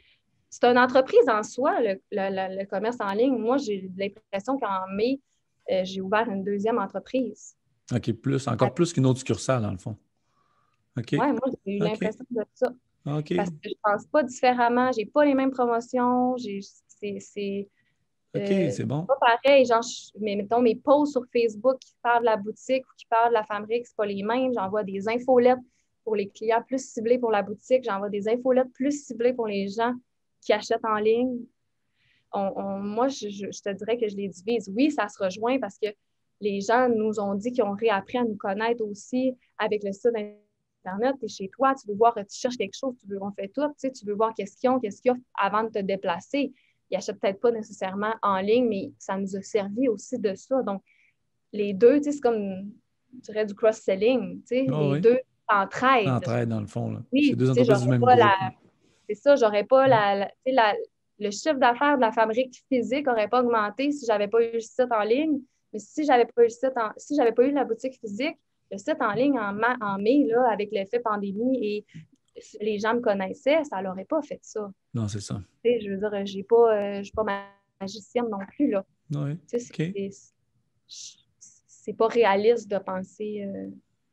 c'est 0.52 0.66
une 0.66 0.78
entreprise 0.78 1.28
en 1.30 1.44
soi, 1.44 1.80
le, 1.82 2.66
commerce 2.66 2.98
en 3.00 3.14
ligne. 3.14 3.38
Moi, 3.38 3.58
j'ai 3.58 3.90
l'impression 3.96 4.60
qu'en 4.60 4.86
mai, 4.94 5.22
euh, 5.72 5.82
j'ai 5.86 6.02
ouvert 6.02 6.30
une 6.30 6.44
deuxième 6.44 6.78
entreprise. 6.78 7.56
OK, 7.96 8.12
plus, 8.14 8.48
encore 8.50 8.74
plus 8.74 8.92
qu'une 8.92 9.06
autre 9.06 9.20
succursale, 9.20 9.62
dans 9.62 9.72
le 9.72 9.78
fond. 9.78 9.96
OK. 10.98 11.08
Oui, 11.14 11.18
moi, 11.18 11.48
j'ai 11.66 11.78
eu 11.78 11.80
l'impression 11.80 12.26
de 12.30 12.44
ça. 12.54 12.68
OK. 13.06 13.36
Parce 13.36 13.50
que 13.50 13.56
je 13.64 13.70
ne 13.70 13.74
pense 13.82 14.06
pas 14.08 14.24
différemment. 14.24 14.92
Je 14.92 15.00
n'ai 15.00 15.06
pas 15.06 15.24
les 15.24 15.34
mêmes 15.34 15.52
promotions. 15.52 16.36
C'est. 16.38 17.70
OK, 18.34 18.42
euh, 18.42 18.70
c'est 18.72 18.86
bon. 18.86 19.06
pas 19.06 19.18
pareil. 19.22 19.66
Genre, 19.66 19.84
mais 20.20 20.36
mettons, 20.36 20.62
mes 20.62 20.76
posts 20.76 21.14
sur 21.14 21.24
Facebook 21.32 21.80
qui 21.80 21.94
parlent 22.04 22.22
de 22.22 22.26
la 22.26 22.38
boutique 22.38 22.84
ou 22.86 22.94
qui 22.98 23.06
parlent 23.06 23.30
de 23.30 23.36
la 23.36 23.46
fabrique, 23.46 23.88
ce 23.88 23.96
pas 23.96 24.06
les 24.06 24.22
mêmes. 24.22 24.52
J'envoie 24.54 24.84
des 24.84 25.08
infolettes 25.08 25.60
pour 26.04 26.18
les 26.18 26.28
clients 26.28 26.62
plus 26.62 26.86
ciblés 26.86 27.20
pour 27.20 27.32
la 27.32 27.42
boutique. 27.42 27.86
J'envoie 27.86 28.10
des 28.10 28.28
infolettes 28.28 28.72
plus 28.74 29.06
ciblées 29.06 29.34
pour 29.34 29.48
les 29.48 29.70
gens 29.70 29.94
qui 30.42 30.54
achètent 30.54 30.86
en 30.86 30.98
ligne, 30.98 31.40
moi, 32.34 33.08
je, 33.08 33.62
te 33.62 33.74
dirais 33.74 33.98
que 33.98 34.08
je 34.08 34.16
les 34.16 34.30
divise. 34.30 34.72
Oui, 34.76 34.92
ça 34.92 35.08
se 35.08 35.22
rejoint 35.22 35.60
parce 35.60 35.78
que 35.78 35.88
les 36.40 36.62
gens 36.62 36.90
nous 36.90 37.20
ont 37.20 37.36
dit 37.36 37.52
qu'ils 37.52 37.64
ont 37.64 37.76
réappris 37.76 38.18
à 38.18 38.24
nous 38.24 38.36
connaître 38.36 38.84
aussi 38.84 39.36
avec 39.58 39.84
le 39.84 39.92
site 39.92 40.16
Internet. 40.84 41.16
Tu 41.20 41.26
es 41.26 41.28
chez 41.28 41.50
toi, 41.50 41.76
tu 41.76 41.88
veux 41.88 41.96
voir, 41.96 42.16
tu 42.16 42.24
cherches 42.30 42.58
quelque 42.58 42.76
chose, 42.76 42.96
tu 43.00 43.08
veux, 43.08 43.22
on 43.22 43.32
fait 43.32 43.50
tout, 43.50 43.68
tu, 43.68 43.74
sais, 43.78 43.92
tu 43.92 44.06
veux 44.06 44.16
voir 44.16 44.34
qu'est-ce 44.34 44.58
qu'ils 44.58 44.70
ont, 44.70 44.80
qu'est-ce 44.80 45.02
qu'il 45.02 45.12
y 45.12 45.16
a 45.16 45.18
avant 45.38 45.64
de 45.64 45.70
te 45.70 45.80
déplacer. 45.80 46.52
Ils 46.90 46.96
n'achètent 46.96 47.20
peut-être 47.20 47.40
pas 47.40 47.52
nécessairement 47.52 48.14
en 48.22 48.40
ligne, 48.40 48.68
mais 48.68 48.92
ça 48.98 49.18
nous 49.18 49.36
a 49.36 49.42
servi 49.42 49.88
aussi 49.88 50.18
de 50.18 50.34
ça. 50.34 50.62
Donc, 50.64 50.82
les 51.54 51.74
deux, 51.74 51.98
tu 51.98 52.06
sais, 52.06 52.12
c'est 52.14 52.22
comme, 52.22 52.72
je 53.14 53.20
dirais, 53.20 53.46
du 53.46 53.54
cross-selling. 53.54 54.42
Tu 54.42 54.48
sais, 54.48 54.68
ah 54.72 54.94
les 54.94 55.00
deux 55.00 55.20
s'entraident. 55.50 56.08
S'entraident, 56.08 56.50
dans 56.50 56.62
le 56.62 56.68
fond. 56.68 56.92
Là. 56.92 57.02
Oui, 57.12 57.28
c'est 57.30 57.36
deux 57.36 57.52
entreprises 57.52 57.84
du 57.84 57.90
même 57.90 58.02
groupe 58.02 58.61
c'est 59.14 59.22
ça, 59.22 59.36
j'aurais 59.36 59.66
pas 59.66 59.88
la, 59.88 60.30
le 61.20 61.32
chiffre 61.32 61.56
d'affaires 61.56 61.98
de 61.98 62.02
la 62.02 62.12
fabrique 62.12 62.64
physique 62.70 63.06
n'aurait 63.06 63.28
pas 63.28 63.44
augmenté 63.44 63.92
si 63.92 64.06
j'avais 64.06 64.28
pas 64.28 64.42
eu 64.44 64.54
le 64.54 64.60
site 64.60 64.92
en 64.92 65.04
ligne. 65.04 65.40
Mais 65.74 65.80
si 65.80 66.04
j'avais 66.06 66.26
pas 66.26 66.42
eu 66.42 66.46
le 66.46 66.50
site 66.50 66.74
si 66.98 67.16
j'avais 67.16 67.32
pas 67.32 67.44
eu 67.44 67.52
la 67.52 67.64
boutique 67.64 68.00
physique, 68.00 68.38
le 68.72 68.78
site 68.78 69.02
en 69.02 69.14
ligne 69.14 69.38
en, 69.38 69.58
en 69.82 69.98
mai, 69.98 70.26
là, 70.28 70.50
avec 70.52 70.72
l'effet 70.72 71.00
pandémie 71.00 71.58
et 71.62 71.86
les 72.62 72.80
gens 72.80 72.94
me 72.96 73.02
connaissaient, 73.02 73.64
ça 73.66 73.82
l'aurait 73.82 74.06
pas 74.06 74.22
fait 74.22 74.40
ça. 74.42 74.72
Non, 74.94 75.08
c'est 75.08 75.20
ça. 75.20 75.42
je 75.64 75.92
veux 75.92 75.98
dire, 75.98 76.26
j'ai 76.26 76.44
pas, 76.44 76.76
euh, 76.76 76.98
je 77.00 77.04
suis 77.04 77.14
pas 77.14 77.46
magicienne 77.80 78.30
non 78.30 78.40
plus, 78.48 78.70
là. 78.70 78.86
Oui, 79.14 79.38
c'est 80.88 81.94
pas 81.94 82.08
réaliste 82.08 82.70
de 82.70 82.78
penser 82.78 83.44
euh, 83.44 83.70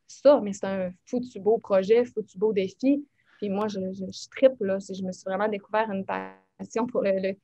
ça, 0.08 0.40
mais 0.42 0.52
c'est 0.52 0.66
un 0.66 0.90
foutu 1.04 1.38
beau 1.38 1.58
projet, 1.58 2.04
foutu 2.04 2.38
beau 2.38 2.52
défi. 2.52 3.04
Puis 3.38 3.48
moi, 3.48 3.68
je, 3.68 3.80
je, 3.92 4.04
je 4.04 4.28
triple, 4.30 4.66
là. 4.66 4.78
Je 4.78 5.02
me 5.02 5.12
suis 5.12 5.24
vraiment 5.24 5.48
découvert 5.48 5.90
une 5.90 6.04
passion 6.04 6.86
pour 6.86 7.02
le, 7.02 7.34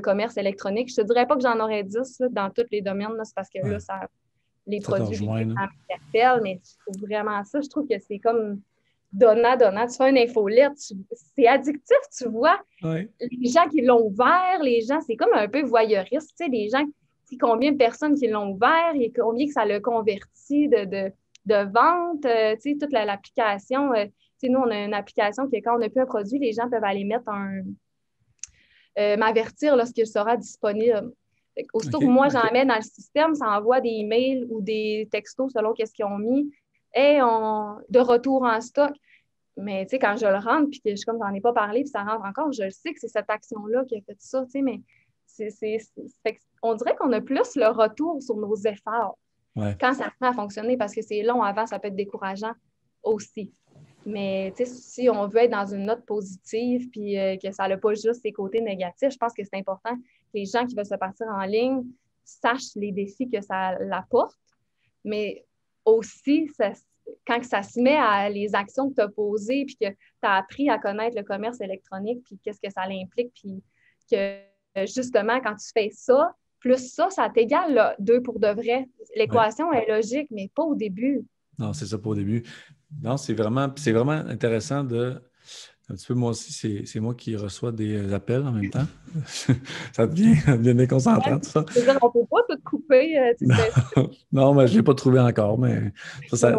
commerce 0.00 0.36
électronique. 0.36 0.90
Je 0.90 0.96
te 0.96 1.02
dirais 1.02 1.26
pas 1.26 1.36
que 1.36 1.42
j'en 1.42 1.58
aurais 1.60 1.84
10 1.84 2.22
dans 2.30 2.50
tous 2.50 2.66
les 2.70 2.82
domaines, 2.82 3.12
c'est 3.22 3.34
parce 3.34 3.48
que 3.48 3.64
là, 3.66 3.78
ça, 3.78 4.08
les 4.66 4.80
produits 4.80 5.26
m'interpellent, 5.26 6.40
mais 6.42 6.60
je 6.62 6.92
trouve 6.92 7.08
vraiment 7.08 7.44
ça. 7.44 7.60
Je 7.60 7.68
trouve 7.68 7.86
que 7.86 7.98
c'est 7.98 8.18
comme 8.18 8.60
donnant, 9.12 9.56
donnant. 9.56 9.86
Tu 9.86 9.96
fais 9.96 10.10
une 10.10 10.18
infolette, 10.18 10.72
c'est 11.36 11.46
addictif, 11.46 11.96
tu 12.16 12.28
vois. 12.28 12.60
Les 12.82 13.48
gens 13.48 13.68
qui 13.68 13.82
l'ont 13.82 14.04
ouvert, 14.06 14.60
les 14.62 14.80
gens, 14.80 15.00
c'est 15.00 15.16
comme 15.16 15.32
un 15.32 15.48
peu 15.48 15.62
voyeuriste, 15.62 16.30
tu 16.36 16.44
sais, 16.44 16.48
les 16.48 16.68
gens, 16.68 16.84
combien 17.40 17.72
de 17.72 17.76
personnes 17.76 18.14
qui 18.14 18.28
l'ont 18.28 18.52
ouvert 18.52 18.92
et 18.94 19.12
combien 19.14 19.46
que 19.46 19.52
ça 19.52 19.64
l'a 19.64 19.80
converti 19.80 20.68
de, 20.68 20.84
de, 20.84 21.12
de 21.46 21.72
vente, 21.72 22.24
euh, 22.26 22.54
tu 22.56 22.72
sais, 22.72 22.76
toute 22.80 22.92
l'application. 22.92 23.92
Euh, 23.92 24.06
sais, 24.46 24.52
nous, 24.52 24.60
on 24.60 24.70
a 24.70 24.84
une 24.84 24.94
application 24.94 25.48
qui, 25.48 25.60
quand 25.62 25.76
on 25.76 25.78
n'a 25.78 25.88
plus 25.88 26.00
un 26.00 26.06
produit, 26.06 26.38
les 26.38 26.52
gens 26.52 26.68
peuvent 26.68 26.84
aller 26.84 27.04
mettre 27.04 27.28
un. 27.28 27.62
Euh, 28.96 29.16
m'avertir 29.16 29.76
lorsqu'il 29.76 30.06
sera 30.06 30.36
disponible. 30.36 31.12
Aussitôt 31.72 31.98
que 31.98 32.04
moi, 32.04 32.28
j'en 32.28 32.50
mets 32.52 32.64
dans 32.64 32.76
le 32.76 32.82
système, 32.82 33.34
ça 33.34 33.46
envoie 33.46 33.80
des 33.80 33.88
emails 33.88 34.46
ou 34.50 34.60
des 34.60 35.08
textos 35.10 35.52
selon 35.52 35.72
qu'est-ce 35.72 35.92
qu'ils 35.92 36.04
ont 36.04 36.18
mis. 36.18 36.52
Et 36.94 37.20
on, 37.20 37.78
de 37.88 37.98
retour 37.98 38.42
en 38.44 38.60
stock. 38.60 38.92
Mais 39.56 39.84
tu 39.86 39.90
sais, 39.90 39.98
quand 39.98 40.16
je 40.16 40.26
le 40.26 40.38
rentre, 40.38 40.70
puis 40.70 40.80
que 40.80 40.94
je 40.94 41.04
comme 41.04 41.18
j'en 41.18 41.32
ai 41.32 41.40
pas 41.40 41.52
parlé, 41.52 41.80
puis 41.82 41.90
ça 41.90 42.02
rentre 42.02 42.24
encore, 42.24 42.52
je 42.52 42.68
sais 42.70 42.92
que 42.92 43.00
c'est 43.00 43.08
cette 43.08 43.30
action-là 43.30 43.84
qui 43.84 43.96
a 43.96 44.00
fait 44.00 44.16
ça, 44.18 44.44
tu 44.44 44.50
sais, 44.50 44.62
mais 44.62 44.80
c'est, 45.26 45.78
on 46.62 46.74
dirait 46.74 46.94
qu'on 46.96 47.12
a 47.12 47.20
plus 47.20 47.56
le 47.56 47.68
retour 47.68 48.22
sur 48.22 48.36
nos 48.36 48.54
efforts 48.56 49.18
quand 49.56 49.94
ça 49.94 50.10
prend 50.18 50.30
à 50.30 50.32
fonctionner, 50.32 50.76
parce 50.76 50.94
que 50.94 51.02
c'est 51.02 51.22
long 51.22 51.42
avant, 51.42 51.66
ça 51.66 51.78
peut 51.78 51.88
être 51.88 51.96
décourageant 51.96 52.52
aussi. 53.02 53.52
Mais 54.06 54.52
si 54.64 55.08
on 55.08 55.26
veut 55.28 55.40
être 55.40 55.50
dans 55.50 55.66
une 55.66 55.86
note 55.86 56.04
positive, 56.04 56.90
puis 56.90 57.18
euh, 57.18 57.36
que 57.36 57.50
ça 57.50 57.68
n'a 57.68 57.76
pas 57.76 57.94
juste 57.94 58.22
ses 58.22 58.32
côtés 58.32 58.60
négatifs, 58.60 59.12
je 59.12 59.16
pense 59.16 59.32
que 59.32 59.42
c'est 59.42 59.56
important 59.56 59.94
que 59.96 60.02
les 60.34 60.44
gens 60.44 60.66
qui 60.66 60.74
veulent 60.74 60.84
se 60.84 60.94
partir 60.94 61.26
en 61.28 61.44
ligne 61.44 61.84
sachent 62.24 62.74
les 62.76 62.92
défis 62.92 63.28
que 63.28 63.40
ça 63.40 63.76
apporte, 63.92 64.38
mais 65.04 65.44
aussi, 65.84 66.50
quand 67.26 67.42
ça 67.44 67.62
se 67.62 67.80
met 67.80 67.96
à 67.96 68.30
les 68.30 68.54
actions 68.54 68.88
que 68.88 68.94
tu 68.94 69.00
as 69.00 69.08
posées, 69.08 69.64
puis 69.66 69.76
que 69.76 69.90
tu 69.90 69.96
as 70.22 70.36
appris 70.36 70.70
à 70.70 70.78
connaître 70.78 71.16
le 71.16 71.22
commerce 71.22 71.60
électronique, 71.60 72.22
puis 72.24 72.38
qu'est-ce 72.42 72.60
que 72.60 72.70
ça 72.70 72.82
implique, 72.82 73.32
puis 73.34 73.62
que 74.10 74.38
justement, 74.86 75.40
quand 75.40 75.54
tu 75.56 75.68
fais 75.74 75.90
ça, 75.92 76.34
plus 76.60 76.92
ça, 76.92 77.10
ça 77.10 77.28
t'égale 77.28 77.94
deux 77.98 78.22
pour 78.22 78.40
de 78.40 78.48
vrai. 78.48 78.88
L'équation 79.16 79.70
est 79.72 79.86
logique, 79.86 80.28
mais 80.30 80.50
pas 80.54 80.62
au 80.62 80.74
début. 80.74 81.22
Non, 81.58 81.74
c'est 81.74 81.86
ça, 81.86 81.98
pas 81.98 82.10
au 82.10 82.14
début. 82.14 82.42
Non, 83.02 83.16
c'est 83.16 83.34
vraiment, 83.34 83.72
c'est 83.76 83.92
vraiment 83.92 84.12
intéressant 84.12 84.84
de. 84.84 85.20
Un 85.90 85.96
petit 85.96 86.06
peu, 86.06 86.14
moi 86.14 86.30
aussi, 86.30 86.86
c'est 86.86 87.00
moi 87.00 87.14
qui 87.14 87.36
reçois 87.36 87.70
des 87.70 88.14
appels 88.14 88.42
en 88.42 88.52
même 88.52 88.70
temps. 88.70 88.86
ça 89.92 90.06
devient, 90.06 90.36
devient 90.46 90.74
déconcentrant, 90.74 91.38
tout 91.38 91.50
ça. 91.50 91.62
on 91.76 92.06
ne 92.06 92.12
peut 92.12 92.26
pas 92.30 92.40
tout 92.48 92.60
couper. 92.64 93.18
Euh, 93.18 94.02
non, 94.32 94.54
mais 94.54 94.66
je 94.66 94.72
ne 94.72 94.78
l'ai 94.78 94.82
pas 94.82 94.94
trouvé 94.94 95.20
encore, 95.20 95.58
mais 95.58 95.92
ça, 96.32 96.58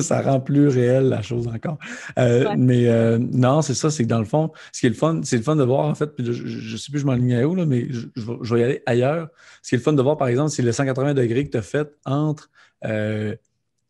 ça 0.00 0.22
rend 0.22 0.40
plus 0.40 0.68
réel 0.68 1.08
la 1.08 1.22
chose 1.22 1.48
encore. 1.48 1.78
Euh, 2.18 2.54
mais 2.56 2.88
euh, 2.88 3.18
non, 3.18 3.62
c'est 3.62 3.74
ça, 3.74 3.90
c'est 3.90 4.04
que 4.04 4.08
dans 4.08 4.18
le 4.18 4.24
fond, 4.24 4.50
ce 4.72 4.80
qui 4.80 4.86
est 4.86 4.90
le 4.90 4.94
fun, 4.94 5.20
c'est 5.24 5.36
le 5.36 5.42
fun 5.42 5.56
de 5.56 5.64
voir, 5.64 5.86
en 5.86 5.94
fait, 5.94 6.08
puis 6.08 6.24
je 6.24 6.72
ne 6.72 6.76
sais 6.76 6.90
plus 6.90 7.00
je 7.00 7.06
m'enligne 7.06 7.44
où, 7.44 7.54
là, 7.54 7.66
mais 7.66 7.88
je, 7.90 8.54
vais 8.54 8.60
y 8.60 8.64
aller 8.64 8.82
ailleurs. 8.86 9.28
Ce 9.62 9.70
qui 9.70 9.74
est 9.74 9.78
le 9.78 9.84
fun 9.84 9.92
de 9.92 10.02
voir, 10.02 10.16
par 10.16 10.28
exemple, 10.28 10.50
c'est 10.50 10.62
le 10.62 10.72
180 10.72 11.14
degrés 11.14 11.44
que 11.44 11.50
tu 11.50 11.58
as 11.58 11.62
fait 11.62 11.88
entre 12.04 12.50
euh, 12.84 13.34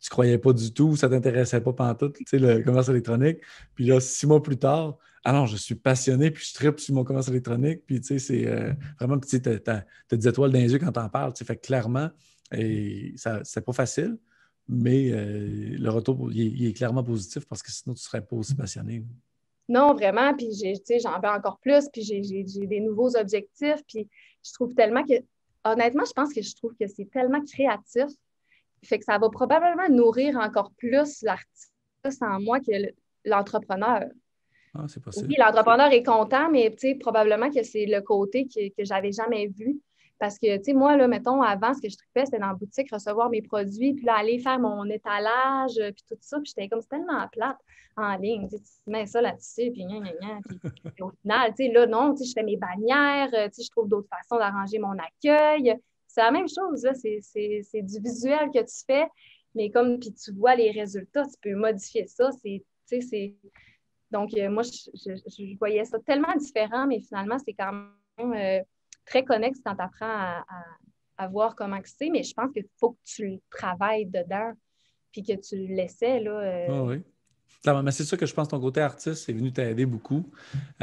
tu 0.03 0.11
croyais 0.11 0.37
pas 0.37 0.53
du 0.53 0.73
tout, 0.73 0.97
ça 0.97 1.09
t'intéressait 1.09 1.61
pas 1.61 1.73
pantoute, 1.73 2.17
tu 2.17 2.25
sais, 2.27 2.39
le 2.39 2.63
commerce 2.63 2.89
électronique. 2.89 3.39
Puis 3.75 3.87
là, 3.87 4.01
six 4.01 4.27
mois 4.27 4.43
plus 4.43 4.59
tard, 4.59 4.99
ah 5.25 5.33
non, 5.33 5.47
je 5.47 5.57
suis 5.57 5.77
passionné, 5.77 6.33
puis 6.33 6.45
je 6.45 6.55
tripe 6.55 6.81
sur 6.81 6.95
mon 6.95 7.05
commerce 7.05 7.29
électronique. 7.29 7.83
Puis 7.87 8.01
tu 8.01 8.09
sais, 8.09 8.19
c'est 8.19 8.49
euh, 8.49 8.73
vraiment, 8.99 9.19
tu 9.19 9.37
as, 9.37 9.85
des 10.17 10.29
étoiles 10.29 10.51
dans 10.51 10.59
les 10.59 10.73
yeux 10.73 10.81
quand 10.81 10.91
tu 10.91 10.99
en 10.99 11.09
parles. 11.09 11.33
Tu 11.33 11.39
sais, 11.39 11.45
fait 11.45 11.57
clairement, 11.57 12.11
et 12.53 13.13
ça, 13.17 13.41
c'est 13.45 13.65
pas 13.65 13.73
facile. 13.73 14.19
Mais 14.69 15.13
euh, 15.13 15.77
le 15.79 15.91
retour, 15.91 16.31
il 16.33 16.67
est, 16.67 16.73
clairement 16.73 17.05
positif 17.05 17.47
parce 17.47 17.63
que 17.63 17.71
sinon, 17.71 17.95
tu 17.95 18.03
serais 18.03 18.25
pas 18.25 18.37
aussi 18.37 18.55
passionné. 18.55 19.05
Non, 19.69 19.95
vraiment. 19.95 20.35
Puis 20.35 20.51
j'en 21.01 21.21
veux 21.21 21.29
encore 21.29 21.59
plus. 21.61 21.89
Puis 21.93 22.03
j'ai 22.03 22.67
des 22.67 22.81
nouveaux 22.81 23.17
objectifs. 23.17 23.83
Puis 23.87 24.09
je 24.45 24.53
trouve 24.53 24.75
tellement 24.75 25.05
que, 25.05 25.15
honnêtement, 25.65 26.05
je 26.05 26.13
pense 26.13 26.33
que 26.33 26.43
je 26.43 26.55
trouve 26.57 26.75
que 26.75 26.87
c'est 26.89 27.09
tellement 27.11 27.43
créatif. 27.45 28.11
Fait 28.85 28.99
que 28.99 29.05
ça 29.05 29.19
va 29.19 29.29
probablement 29.31 29.89
nourrir 29.89 30.37
encore 30.37 30.73
plus 30.77 31.23
l'artiste 31.23 32.23
en 32.23 32.41
moi 32.41 32.61
que 32.61 32.73
l'entrepreneur. 33.25 34.05
Ah, 34.75 34.87
c'est 34.89 35.03
possible. 35.03 35.29
Oui, 35.29 35.37
l'entrepreneur 35.39 35.93
est 35.93 36.03
content, 36.03 36.51
mais 36.51 36.75
probablement 37.01 37.51
que 37.51 37.63
c'est 37.63 37.87
le 37.87 38.01
côté 38.01 38.47
que, 38.47 38.69
que 38.71 38.85
j'avais 38.85 39.13
jamais 39.13 39.49
vu. 39.49 39.81
Parce 40.19 40.39
que, 40.39 40.57
tu 40.59 40.67
sais, 40.67 40.73
moi, 40.73 40.97
là, 40.97 41.09
mettons, 41.09 41.43
avant, 41.43 41.75
ce 41.75 41.83
que 41.83 41.89
je 41.89 41.97
fais, 42.15 42.25
c'était 42.25 42.39
dans 42.39 42.47
la 42.47 42.55
boutique, 42.55 42.93
recevoir 42.93 43.29
mes 43.29 43.43
produits, 43.43 43.93
puis 43.95 44.05
là, 44.05 44.15
aller 44.19 44.39
faire 44.39 44.61
mon 44.61 44.89
étalage, 44.89 45.77
euh, 45.79 45.91
puis 45.91 46.05
tout 46.09 46.17
ça. 46.21 46.39
Puis 46.39 46.53
j'étais 46.57 46.69
comme, 46.69 46.81
c'est 46.81 46.91
tellement 46.91 47.27
plate 47.33 47.57
en 47.97 48.17
ligne. 48.17 48.49
Tu, 48.49 48.57
mets 48.87 49.07
ça 49.07 49.21
là-dessus, 49.21 49.73
puis 49.73 49.85
gna, 49.85 49.99
gna, 49.99 50.13
gna. 50.13 50.39
Puis, 50.95 51.03
au 51.03 51.11
final, 51.23 51.53
tu 51.57 51.67
sais, 51.67 51.73
là, 51.73 51.87
non, 51.87 52.15
tu 52.15 52.19
sais, 52.19 52.31
je 52.31 52.33
fais 52.35 52.45
mes 52.45 52.57
bannières, 52.57 53.31
euh, 53.35 53.49
tu 53.49 53.55
sais, 53.55 53.63
je 53.65 53.71
trouve 53.73 53.89
d'autres 53.89 54.09
façons 54.09 54.39
d'arranger 54.39 54.79
mon 54.79 54.93
accueil. 54.93 55.77
C'est 56.13 56.21
la 56.21 56.31
même 56.31 56.49
chose. 56.49 56.87
C'est 56.95 57.83
du 57.83 58.01
visuel 58.01 58.51
que 58.53 58.61
tu 58.61 58.85
fais, 58.87 59.07
mais 59.55 59.71
comme, 59.71 59.99
puis 59.99 60.13
tu 60.13 60.33
vois 60.33 60.55
les 60.55 60.71
résultats, 60.71 61.25
tu 61.25 61.37
peux 61.43 61.57
modifier 61.57 62.07
ça. 62.07 62.31
Donc, 64.11 64.35
euh, 64.35 64.51
moi, 64.51 64.63
je, 64.63 65.59
voyais 65.59 65.87
ça 65.87 65.99
tellement 66.01 66.35
différent, 66.37 66.87
mais 66.87 67.01
finalement, 67.01 67.39
c'est 67.39 67.55
quand 67.55 67.73
même 68.19 68.63
très 69.07 69.25
connexe 69.25 69.61
quand 69.65 69.75
tu 69.75 69.83
apprends 69.83 70.43
à, 71.17 71.29
voir 71.29 71.55
comment 71.55 71.79
c'est, 71.85 72.11
mais 72.11 72.25
je 72.25 72.35
pense 72.35 72.53
qu'il 72.53 72.67
faut 72.79 72.93
que 72.93 73.01
tu 73.05 73.41
travailles 73.49 74.07
dedans 74.07 74.53
puis 75.13 75.23
que 75.23 75.35
tu 75.35 75.57
le 75.57 75.75
laissais. 75.75 76.19
Là, 76.21 76.31
euh. 76.31 76.67
ah 76.69 76.83
oui. 76.83 77.03
Mais 77.67 77.93
c'est 77.93 78.05
sûr 78.05 78.19
que 78.19 78.27
je 78.27 78.35
pense 78.35 78.49
que 78.49 78.51
ton 78.53 78.61
côté 78.61 78.81
artiste 78.81 79.29
est 79.29 79.33
venu 79.33 79.53
t'aider 79.53 79.87
beaucoup. 79.87 80.29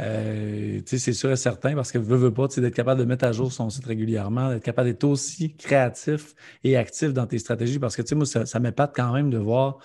Euh, 0.00 0.80
c'est 0.86 1.12
sûr 1.12 1.30
et 1.30 1.36
certain 1.36 1.74
parce 1.74 1.92
que 1.92 1.98
veut, 1.98 2.16
veut 2.16 2.32
pas, 2.32 2.48
d'être 2.48 2.74
capable 2.74 3.00
de 3.00 3.04
mettre 3.04 3.24
à 3.24 3.32
jour 3.32 3.52
son 3.52 3.68
site 3.70 3.84
régulièrement, 3.84 4.50
d'être 4.50 4.62
capable 4.62 4.88
d'être 4.88 5.04
aussi 5.04 5.54
créatif 5.56 6.34
et 6.64 6.76
actif 6.76 7.12
dans 7.12 7.26
tes 7.26 7.38
stratégies 7.38 7.78
parce 7.78 7.96
que 7.96 8.14
moi, 8.14 8.26
ça, 8.26 8.46
ça 8.46 8.60
m'épate 8.60 8.92
quand 8.94 9.12
même 9.12 9.30
de 9.30 9.38
voir. 9.38 9.78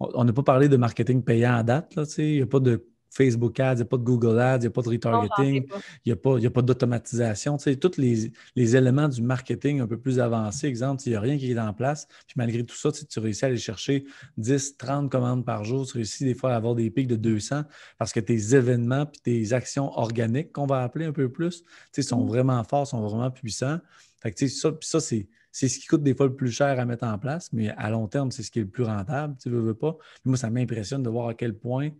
On 0.00 0.24
n'a 0.24 0.32
pas 0.32 0.42
parlé 0.42 0.68
de 0.68 0.76
marketing 0.76 1.22
payant 1.22 1.54
à 1.54 1.62
date. 1.62 1.98
Il 2.16 2.36
n'y 2.36 2.42
a 2.42 2.46
pas 2.46 2.60
de 2.60 2.89
Facebook 3.10 3.58
Ads, 3.58 3.74
il 3.74 3.76
n'y 3.76 3.82
a 3.82 3.86
pas 3.86 3.96
de 3.96 4.02
Google 4.02 4.38
Ads, 4.38 4.58
il 4.58 4.60
n'y 4.60 4.66
a 4.68 4.70
pas 4.70 4.82
de 4.82 4.88
retargeting, 4.88 5.66
il 6.04 6.08
n'y 6.08 6.12
a 6.12 6.16
pas, 6.16 6.50
pas 6.50 6.62
d'automatisation. 6.62 7.56
Tu 7.56 7.64
sais, 7.64 7.76
tous 7.76 7.96
les, 7.98 8.30
éléments 8.56 9.08
du 9.08 9.20
marketing 9.20 9.80
un 9.80 9.86
peu 9.86 9.98
plus 9.98 10.20
avancés, 10.20 10.66
exemple, 10.66 11.02
il 11.06 11.10
n'y 11.10 11.16
a 11.16 11.20
rien 11.20 11.36
qui 11.36 11.50
est 11.50 11.58
en 11.58 11.72
place. 11.72 12.06
Puis 12.26 12.34
malgré 12.36 12.64
tout 12.64 12.76
ça, 12.76 12.90
tu, 12.92 13.18
réussis 13.18 13.44
à 13.44 13.48
aller 13.48 13.56
chercher 13.56 14.04
10, 14.38 14.76
30 14.76 15.10
commandes 15.10 15.44
par 15.44 15.64
jour. 15.64 15.86
Tu 15.86 15.98
réussis 15.98 16.24
des 16.24 16.34
fois 16.34 16.52
à 16.52 16.56
avoir 16.56 16.74
des 16.74 16.90
pics 16.90 17.08
de 17.08 17.16
200 17.16 17.64
parce 17.98 18.12
que 18.12 18.20
tes 18.20 18.54
événements 18.54 19.06
puis 19.06 19.20
tes 19.22 19.52
actions 19.52 19.90
organiques, 19.98 20.52
qu'on 20.52 20.66
va 20.66 20.82
appeler 20.82 21.06
un 21.06 21.12
peu 21.12 21.28
plus, 21.30 21.62
tu 21.62 21.66
sais, 21.92 22.02
sont 22.02 22.24
mm. 22.24 22.28
vraiment 22.28 22.64
forts, 22.64 22.86
sont 22.86 23.00
vraiment 23.00 23.30
puissants. 23.30 23.78
Fait 24.22 24.30
que, 24.30 24.36
tu 24.36 24.48
sais, 24.48 24.54
ça, 24.54 24.70
ça 24.80 25.00
c'est 25.00 25.28
c'est 25.52 25.68
ce 25.68 25.80
qui 25.80 25.86
coûte 25.86 26.02
des 26.02 26.14
fois 26.14 26.26
le 26.26 26.34
plus 26.34 26.50
cher 26.50 26.78
à 26.78 26.84
mettre 26.84 27.04
en 27.04 27.18
place, 27.18 27.52
mais 27.52 27.70
à 27.70 27.90
long 27.90 28.06
terme, 28.06 28.30
c'est 28.30 28.42
ce 28.42 28.50
qui 28.50 28.60
est 28.60 28.62
le 28.62 28.68
plus 28.68 28.84
rentable. 28.84 29.36
Tu 29.42 29.50
veux, 29.50 29.60
veux 29.60 29.74
pas. 29.74 29.96
moi, 30.24 30.36
ça 30.36 30.48
m'impressionne 30.50 31.02
de 31.02 31.10
voir 31.10 31.28
à 31.28 31.34
quel 31.34 31.56
point 31.56 31.90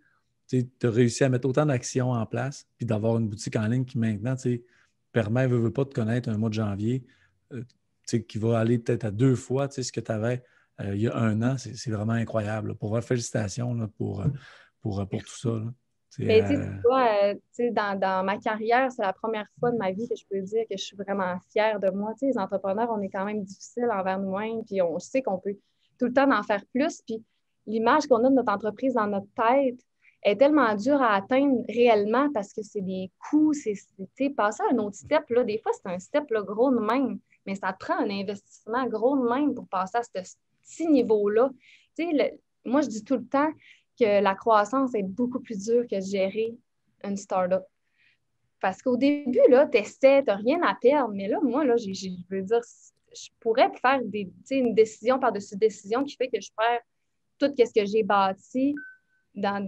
tu 0.51 0.87
as 0.87 0.91
réussi 0.91 1.25
à 1.25 1.29
mettre 1.29 1.49
autant 1.49 1.67
d'actions 1.67 2.11
en 2.11 2.27
place, 2.27 2.67
puis 2.77 2.87
d'avoir 2.87 3.19
une 3.19 3.29
boutique 3.29 3.57
en 3.57 3.67
ligne 3.67 3.85
qui 3.85 3.99
maintenant 3.99 4.35
permet, 5.13 5.49
ne 5.49 5.55
veut, 5.57 5.73
pas 5.73 5.85
te 5.85 5.95
connaître 5.95 6.29
un 6.29 6.37
mois 6.37 6.49
de 6.49 6.55
janvier, 6.55 7.05
euh, 7.53 7.63
qui 8.27 8.39
va 8.39 8.59
aller 8.59 8.79
peut-être 8.79 9.05
à 9.05 9.11
deux 9.11 9.37
fois 9.37 9.71
ce 9.71 9.93
que 9.93 10.01
tu 10.01 10.11
avais 10.11 10.43
euh, 10.81 10.95
il 10.95 11.03
y 11.03 11.09
a 11.09 11.17
un 11.17 11.41
an. 11.43 11.57
C'est 11.59 11.91
vraiment 11.91 12.13
incroyable. 12.13 12.75
Pour 12.75 12.89
voir, 12.89 13.03
félicitations 13.03 13.75
là, 13.75 13.89
pour, 13.99 14.23
euh, 14.23 14.29
pour, 14.81 15.07
pour, 15.09 15.23
tout 15.23 15.39
ça. 15.39 15.61
Mais 16.19 16.45
tu 16.45 16.57
vois, 16.83 17.35
dans, 17.71 17.99
dans, 17.99 18.25
ma 18.25 18.39
carrière, 18.39 18.91
c'est 18.91 19.03
la 19.03 19.13
première 19.13 19.47
fois 19.61 19.71
de 19.71 19.77
ma 19.77 19.93
vie 19.93 20.09
que 20.09 20.17
je 20.17 20.25
peux 20.29 20.41
dire 20.41 20.65
que 20.69 20.77
je 20.77 20.83
suis 20.83 20.97
vraiment 20.97 21.39
fière 21.53 21.79
de 21.79 21.91
moi. 21.91 22.15
les 22.21 22.37
entrepreneurs, 22.37 22.91
on 22.91 23.01
est 23.01 23.11
quand 23.11 23.25
même 23.25 23.45
difficile 23.45 23.89
envers 23.93 24.19
nous-mêmes, 24.19 24.65
puis 24.65 24.83
on 24.83 24.99
sait 24.99 25.23
qu'on 25.23 25.39
peut 25.39 25.57
tout 25.99 26.07
le 26.07 26.13
temps 26.13 26.31
en 26.33 26.43
faire 26.43 26.65
plus. 26.73 27.03
Puis 27.03 27.23
l'image 27.67 28.07
qu'on 28.07 28.25
a 28.25 28.29
de 28.29 28.35
notre 28.35 28.53
entreprise 28.53 28.95
dans 28.95 29.07
notre 29.07 29.29
tête, 29.37 29.79
est 30.23 30.37
tellement 30.37 30.75
dur 30.75 31.01
à 31.01 31.15
atteindre 31.15 31.65
réellement 31.69 32.31
parce 32.33 32.53
que 32.53 32.63
c'est 32.63 32.83
des 32.83 33.11
coûts, 33.19 33.53
c'est 33.53 33.75
passer 34.31 34.63
à 34.63 34.75
un 34.75 34.79
autre 34.79 34.97
step, 34.97 35.25
là, 35.31 35.45
des 35.45 35.59
fois, 35.59 35.73
c'est 35.73 35.91
un 35.91 35.99
step 35.99 36.31
gros 36.31 36.71
de 36.71 36.79
même, 36.79 37.19
mais 37.47 37.55
ça 37.55 37.73
prend 37.73 37.99
un 37.99 38.11
investissement 38.11 38.87
gros 38.87 39.17
de 39.17 39.29
même 39.29 39.55
pour 39.55 39.67
passer 39.69 39.99
à 39.99 40.03
ce 40.03 40.37
petit 40.63 40.87
niveau-là. 40.87 41.51
moi, 42.65 42.83
je 42.83 42.89
dis 42.89 43.05
tout 43.05 43.17
le 43.17 43.27
temps 43.27 43.51
que 43.99 44.23
la 44.23 44.35
croissance 44.35 44.95
est 44.95 45.03
beaucoup 45.03 45.41
plus 45.41 45.59
dure 45.65 45.87
que 45.91 46.01
gérer 46.01 46.55
une 47.03 47.17
startup. 47.17 47.65
Parce 48.61 48.83
qu'au 48.83 48.99
début, 48.99 49.41
tu 49.73 49.79
essaies, 49.79 50.23
tu 50.23 50.27
n'as 50.27 50.37
rien 50.37 50.61
à 50.63 50.75
perdre, 50.75 51.15
mais 51.15 51.29
là, 51.29 51.39
moi, 51.43 51.65
là, 51.65 51.77
je 51.79 51.87
veux 52.31 52.43
dire, 52.43 52.61
je 53.13 53.29
pourrais 53.41 53.71
faire 53.81 54.01
des, 54.05 54.31
une 54.51 54.75
décision 54.75 55.19
par-dessus 55.19 55.57
décision 55.57 56.05
qui 56.05 56.15
fait 56.17 56.29
que 56.29 56.41
je 56.41 56.51
perds 56.57 56.81
tout 57.39 57.53
ce 57.57 57.73
que 57.73 57.87
j'ai 57.87 58.03
bâti 58.03 58.75
dans, 59.35 59.65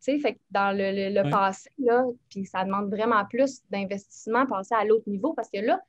fait, 0.00 0.38
dans 0.50 0.76
le, 0.76 1.10
le, 1.12 1.30
passé, 1.30 1.70
là, 1.78 2.04
puis 2.30 2.44
ça 2.44 2.64
demande 2.64 2.90
vraiment 2.90 3.24
plus 3.24 3.62
d'investissement, 3.70 4.46
passer 4.46 4.74
à 4.74 4.84
l'autre 4.84 5.08
niveau, 5.08 5.32
parce 5.32 5.50
que 5.50 5.58
là, 5.58 5.80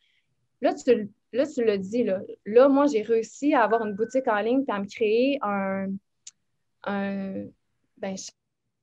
là, 0.61 0.73
tu, 0.73 1.09
là, 1.33 1.45
tu 1.45 1.63
le 1.63 1.77
dis, 1.77 2.03
là, 2.03 2.19
là 2.45 2.67
moi, 2.69 2.87
j'ai 2.87 3.01
réussi 3.01 3.53
à 3.53 3.63
avoir 3.63 3.85
une 3.85 3.93
boutique 3.93 4.27
en 4.27 4.39
ligne, 4.39 4.63
puis 4.63 4.75
à 4.75 4.79
me 4.79 4.85
créer 4.85 5.39
un, 5.41 5.87
un, 6.83 7.45
ben, 7.97 8.15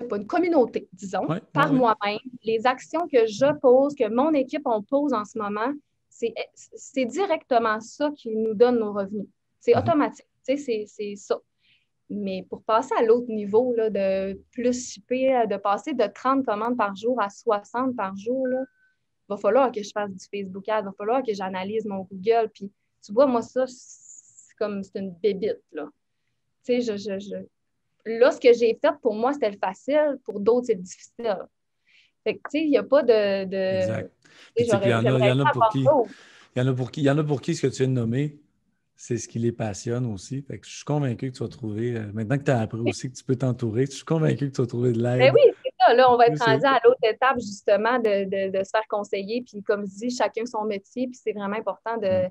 pas, 0.09 0.17
une 0.17 0.27
communauté, 0.27 0.89
disons, 0.93 1.27
par 1.53 1.73
moi-même. 1.73 2.19
Les 2.43 2.67
actions 2.67 3.07
que 3.09 3.27
je 3.27 3.53
pose, 3.59 3.95
que 3.95 4.09
mon 4.09 4.33
équipe 4.33 4.67
on 4.67 4.83
pose 4.83 5.13
en 5.13 5.25
ce 5.25 5.39
moment, 5.39 5.73
c'est 6.11 7.05
directement 7.07 7.81
ça 7.81 8.11
qui 8.17 8.35
nous 8.35 8.55
donne 8.55 8.79
nos 8.79 8.93
revenus. 8.93 9.27
C'est 9.61 9.75
mhm. 9.75 9.81
automatique. 9.81 10.27
C'est 10.43 11.17
ça. 11.17 11.39
Mais 12.11 12.45
pour 12.49 12.63
passer 12.63 12.95
à 12.99 13.03
l'autre 13.03 13.29
niveau, 13.29 13.75
là, 13.75 13.91
de 13.91 14.39
plus 14.53 14.93
shipper, 14.93 15.47
de 15.49 15.57
passer 15.57 15.95
de 15.95 16.05
30 16.07 16.45
commandes 16.45 16.77
par 16.77 16.95
jour 16.95 17.21
à 17.21 17.31
60 17.31 17.97
par 17.97 18.15
jour, 18.17 18.47
il 18.51 18.67
va 19.29 19.37
falloir 19.37 19.73
que 19.73 19.83
je 19.83 19.91
fasse 19.91 20.11
du 20.11 20.25
Facebook 20.31 20.69
Ad, 20.69 20.85
il 20.85 20.87
va 20.87 20.93
falloir 20.93 21.23
que 21.23 21.33
j'analyse 21.33 21.87
mon 21.87 22.03
Google. 22.03 22.51
Puis, 22.53 22.71
tu 23.05 23.13
vois, 23.13 23.27
moi, 23.27 23.41
ça, 23.41 23.65
c'est 23.67 24.55
comme 24.59 24.83
c'est 24.83 24.99
une 24.99 25.15
bébite. 25.15 25.63
Là. 25.73 25.89
Tu 26.65 26.81
sais, 26.81 26.81
je, 26.83 26.97
je, 26.97 27.19
je, 27.19 27.37
Là, 28.07 28.31
ce 28.31 28.41
que 28.41 28.53
j'ai 28.53 28.79
fait, 28.81 28.93
pour 29.01 29.15
moi, 29.15 29.33
c'était 29.33 29.51
le 29.51 29.57
facile. 29.57 30.19
Pour 30.25 30.41
d'autres, 30.41 30.67
c'est 30.67 30.81
difficile. 30.81 31.39
Fait 32.23 32.35
que, 32.37 32.41
tu 32.51 32.59
sais, 32.59 32.65
il 32.65 32.71
n'y 32.71 32.77
a 32.77 32.83
pas 32.83 33.03
de... 33.03 33.45
de... 33.45 34.11
Exact. 34.57 34.85
il 34.85 34.91
y, 34.91 34.95
en 34.95 35.41
a 35.41 35.53
pour 35.53 35.69
qui... 35.71 35.81
Il 35.81 36.63
y 36.63 36.63
en 36.63 36.69
a 36.69 36.75
pour 36.75 36.91
qui, 36.91 37.01
il 37.01 37.05
y 37.05 37.11
en 37.11 37.19
a 37.19 37.25
pour 37.25 37.41
qui 37.41 37.55
ce 37.55 37.67
que 37.67 37.73
tu 37.73 37.79
viens 37.79 37.89
de 37.89 37.93
nommer, 37.95 38.39
c'est 38.97 39.19
ce 39.19 39.29
qui 39.29 39.39
les 39.39 39.53
passionne 39.53 40.07
aussi. 40.07 40.43
Fait 40.43 40.59
que 40.59 40.67
je 40.67 40.77
suis 40.77 40.85
convaincu 40.85 41.31
que 41.31 41.37
tu 41.37 41.43
vas 41.43 41.49
trouver, 41.49 41.97
euh, 41.97 42.13
maintenant 42.13 42.39
que 42.39 42.45
tu 42.45 42.51
as 42.51 42.61
appris 42.61 42.81
aussi 42.81 43.11
que 43.11 43.17
tu 43.17 43.25
peux 43.25 43.37
t'entourer, 43.37 43.87
je 43.87 43.93
suis 43.93 44.05
convaincu 44.05 44.51
que 44.51 44.55
tu 44.55 44.63
vas 44.63 44.67
trouver 44.67 44.93
de 44.93 45.03
l'aide. 45.03 45.19
Ben 45.19 45.33
oui, 45.35 45.53
c'est 45.63 45.73
ça. 45.81 45.95
Là, 45.95 46.13
on 46.13 46.17
va 46.17 46.27
être 46.27 46.43
rendu 46.43 46.65
à 46.65 46.81
l'autre 46.85 47.01
étape, 47.03 47.39
justement, 47.39 47.99
de, 47.99 48.25
de, 48.25 48.57
de, 48.57 48.65
se 48.65 48.71
faire 48.71 48.87
conseiller. 48.89 49.43
Puis, 49.43 49.63
comme 49.63 49.85
je 49.87 49.95
dis, 49.95 50.11
chacun 50.11 50.47
son 50.47 50.65
métier. 50.65 51.07
Puis, 51.09 51.19
c'est 51.23 51.33
vraiment 51.33 51.57
important 51.57 51.97
de 51.97 52.29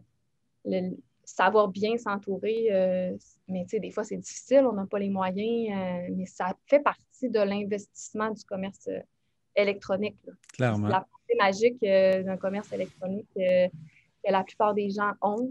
mm. 0.65 0.95
savoir 1.25 1.67
bien 1.67 1.97
s'entourer. 1.97 2.69
Euh, 2.71 3.11
mais, 3.49 3.63
tu 3.63 3.71
sais, 3.71 3.79
des 3.79 3.91
fois, 3.91 4.05
c'est 4.05 4.17
difficile, 4.17 4.65
on 4.65 4.73
n'a 4.73 4.85
pas 4.85 4.99
les 4.99 5.09
moyens. 5.09 5.69
Euh, 5.69 6.13
mais 6.15 6.25
ça 6.25 6.55
fait 6.67 6.79
partie 6.79 7.29
de 7.29 7.39
l'investissement 7.39 8.31
du 8.31 8.43
commerce 8.45 8.89
électronique. 9.55 10.17
Clairement. 10.53 10.87
La 10.87 11.01
partie 11.01 11.37
magique 11.37 11.81
d'un 11.81 12.37
commerce 12.37 12.71
électronique 12.71 13.27
que 13.35 14.31
la 14.31 14.43
plupart 14.43 14.73
des 14.73 14.89
gens 14.89 15.11
ont 15.21 15.49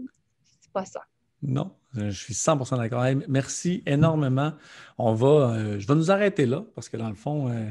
pas 0.73 0.85
ça. 0.85 1.01
Non, 1.41 1.71
je 1.93 2.09
suis 2.09 2.33
100% 2.33 2.77
d'accord. 2.77 3.05
merci 3.27 3.83
énormément. 3.85 4.53
On 4.97 5.13
va, 5.13 5.27
euh, 5.27 5.79
je 5.79 5.87
vais 5.87 5.95
nous 5.95 6.09
arrêter 6.09 6.45
là 6.45 6.63
parce 6.73 6.89
que 6.89 6.97
dans 6.97 7.09
le 7.09 7.15
fond, 7.15 7.49
euh, 7.49 7.69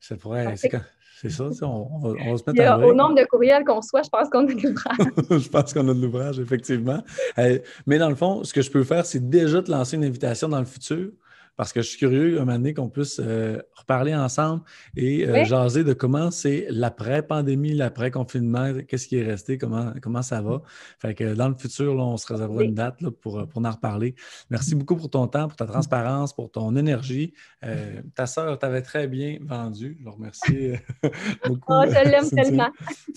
ça 0.00 0.16
pourrait. 0.16 0.54
C'est 0.56 1.30
ça, 1.30 1.44
on, 1.44 2.00
va, 2.00 2.08
on, 2.08 2.32
va, 2.32 2.36
se 2.36 2.50
mettre 2.50 2.68
à 2.68 2.78
Au 2.80 2.92
nombre 2.94 3.14
de 3.14 3.24
courriels 3.24 3.64
qu'on 3.64 3.80
soit, 3.80 4.02
je 4.02 4.08
pense 4.08 4.28
qu'on 4.28 4.40
a 4.40 4.52
de 4.52 4.60
l'ouvrage. 4.60 4.96
je 5.44 5.48
pense 5.48 5.72
qu'on 5.72 5.88
a 5.88 5.94
de 5.94 6.02
l'ouvrage, 6.02 6.40
effectivement. 6.40 7.00
Euh, 7.38 7.60
mais 7.86 7.98
dans 7.98 8.08
le 8.08 8.16
fond, 8.16 8.42
ce 8.42 8.52
que 8.52 8.60
je 8.60 8.68
peux 8.68 8.82
faire, 8.82 9.06
c'est 9.06 9.30
déjà 9.30 9.62
te 9.62 9.70
lancer 9.70 9.94
une 9.94 10.04
invitation 10.04 10.48
dans 10.48 10.58
le 10.58 10.64
futur 10.64 11.12
parce 11.56 11.72
que 11.72 11.82
je 11.82 11.88
suis 11.88 11.98
curieux, 11.98 12.36
un 12.36 12.44
moment 12.44 12.52
donné, 12.52 12.74
qu'on 12.74 12.88
puisse 12.88 13.20
euh, 13.22 13.60
reparler 13.74 14.14
ensemble 14.14 14.62
et 14.96 15.28
euh, 15.28 15.44
jaser 15.44 15.84
de 15.84 15.92
comment 15.92 16.30
c'est 16.30 16.66
l'après-pandémie, 16.70 17.74
l'après-confinement, 17.74 18.72
qu'est-ce 18.88 19.06
qui 19.06 19.18
est 19.18 19.24
resté, 19.24 19.58
comment, 19.58 19.92
comment 20.00 20.22
ça 20.22 20.40
va. 20.40 20.62
Fait 20.98 21.14
que 21.14 21.34
dans 21.34 21.48
le 21.48 21.54
futur, 21.54 21.94
on 21.96 22.16
se 22.16 22.26
réservera 22.26 22.64
une 22.64 22.74
date 22.74 22.98
pour, 23.20 23.46
pour 23.46 23.64
en 23.64 23.70
reparler. 23.70 24.14
Merci 24.50 24.74
beaucoup 24.74 24.96
pour 24.96 25.10
ton 25.10 25.26
temps, 25.26 25.46
pour 25.46 25.56
ta 25.56 25.66
transparence, 25.66 26.32
pour 26.32 26.50
ton 26.50 26.74
énergie. 26.74 27.34
Euh, 27.64 28.00
ta 28.14 28.26
sœur 28.26 28.58
t'avait 28.58 28.82
très 28.82 29.06
bien 29.06 29.38
vendu. 29.42 29.96
Je 30.00 30.04
le 30.04 30.10
remercie 30.10 30.72
beaucoup. 31.46 31.72
Oh, 31.72 31.84
je 31.86 32.10
l'aime 32.10 32.30
tellement. 32.34 32.70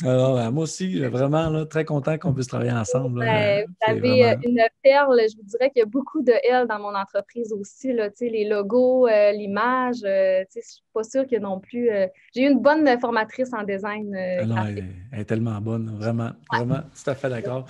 Alors, 0.04 0.52
moi 0.52 0.64
aussi, 0.64 1.00
vraiment 1.00 1.66
très 1.66 1.86
content 1.86 2.18
qu'on 2.18 2.34
puisse 2.34 2.48
travailler 2.48 2.72
ensemble. 2.74 3.24
vous 3.24 3.88
avez 3.88 4.38
une 4.44 4.62
perle, 4.84 5.22
je 5.30 5.38
vous 5.38 5.44
dirais 5.44 5.70
qu'il 5.70 5.80
y 5.80 5.84
a 5.84 5.88
beaucoup 5.88 6.22
de 6.22 6.34
elle 6.44 6.68
dans 6.68 6.80
mon 6.80 6.94
entreprise 6.96 7.54
aussi. 7.54 7.94
Là, 7.94 8.10
les 8.30 8.48
logos, 8.48 9.08
euh, 9.08 9.32
l'image. 9.32 9.98
Euh, 10.04 10.44
je 10.54 10.60
ne 10.60 10.64
suis 10.64 10.84
pas 10.94 11.04
sûre 11.04 11.28
que 11.28 11.38
non 11.38 11.60
plus. 11.60 11.90
Euh, 11.90 12.08
j'ai 12.34 12.44
eu 12.44 12.52
une 12.52 12.60
bonne 12.60 13.00
formatrice 13.00 13.54
en 13.54 13.64
design. 13.64 14.16
Ah 14.16 14.66
elle, 14.70 15.22
est 15.22 15.26
tellement 15.26 15.60
bonne, 15.62 15.98
vraiment, 15.98 16.32
vraiment, 16.52 16.82
tout 16.82 17.10
à 17.10 17.16
fait 17.16 17.30
d'accord. 17.30 17.66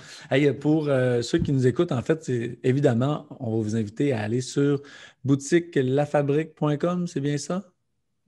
pour 0.60 0.84
ceux 0.84 1.38
qui 1.38 1.52
nous 1.52 1.66
écoutent, 1.66 1.92
en 1.92 2.02
fait, 2.02 2.30
évidemment, 2.62 3.26
on 3.40 3.56
va 3.56 3.62
vous 3.62 3.76
inviter 3.76 4.12
à 4.12 4.20
aller 4.20 4.40
sur 4.40 4.82
boutiquelafabrique.com, 5.24 7.06
c'est 7.06 7.20
bien 7.20 7.38
ça? 7.38 7.64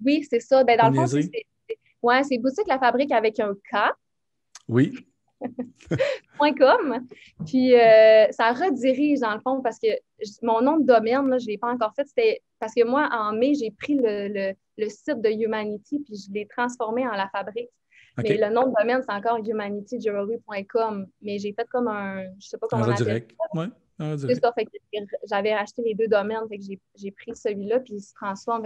Oui, 0.05 0.26
c'est 0.29 0.41
ça. 0.41 0.64
Ben, 0.64 0.79
dans 0.79 0.91
le 0.91 0.95
fond, 0.95 1.07
c'est 1.07 1.31
ouais, 2.03 2.22
boutique 2.39 2.68
la 2.68 2.79
fabrique 2.79 3.12
avec 3.12 3.41
un 3.41 3.55
K. 3.55 3.76
Oui. 4.68 4.95
.com. 6.39 7.07
Puis 7.47 7.74
euh, 7.74 8.26
ça 8.30 8.53
redirige 8.53 9.20
dans 9.20 9.34
le 9.34 9.41
fond 9.41 9.61
parce 9.62 9.78
que 9.78 9.89
mon 10.43 10.61
nom 10.61 10.78
de 10.78 10.86
domaine, 10.86 11.39
je 11.39 11.45
ne 11.45 11.51
l'ai 11.51 11.59
pas 11.59 11.72
encore 11.72 11.93
fait. 11.95 12.07
C'était 12.07 12.43
parce 12.59 12.74
que 12.74 12.84
moi, 12.84 13.09
en 13.12 13.32
mai, 13.32 13.55
j'ai 13.55 13.70
pris 13.70 13.99
le, 14.01 14.55
site 14.89 15.20
de 15.20 15.30
Humanity 15.30 16.01
puis 16.01 16.16
je 16.16 16.32
l'ai 16.32 16.47
transformé 16.47 17.07
en 17.07 17.12
la 17.12 17.28
fabrique. 17.28 17.70
Mais 18.16 18.36
le 18.36 18.53
nom 18.53 18.66
de 18.66 18.74
domaine, 18.76 19.01
c'est 19.07 19.14
encore 19.14 19.39
humanityjewelry.com. 19.39 21.07
Mais 21.22 21.39
j'ai 21.39 21.53
fait 21.53 21.68
comme 21.68 21.89
un. 21.89 22.22
Je 22.22 22.28
ne 22.28 22.41
sais 22.41 22.59
pas 22.59 22.66
comment 22.68 22.84
on 22.84 22.91
appelle 22.91 23.26
C'est 24.18 24.34
ça. 24.34 24.53
j'avais 25.24 25.53
acheté 25.53 25.82
les 25.82 25.95
deux 25.95 26.09
domaines. 26.09 26.49
Fait 26.49 26.59
que 26.59 26.64
j'ai 26.97 27.11
pris 27.12 27.36
celui-là, 27.36 27.80
puis 27.80 27.95
il 27.95 28.01
se 28.01 28.12
transforme. 28.14 28.64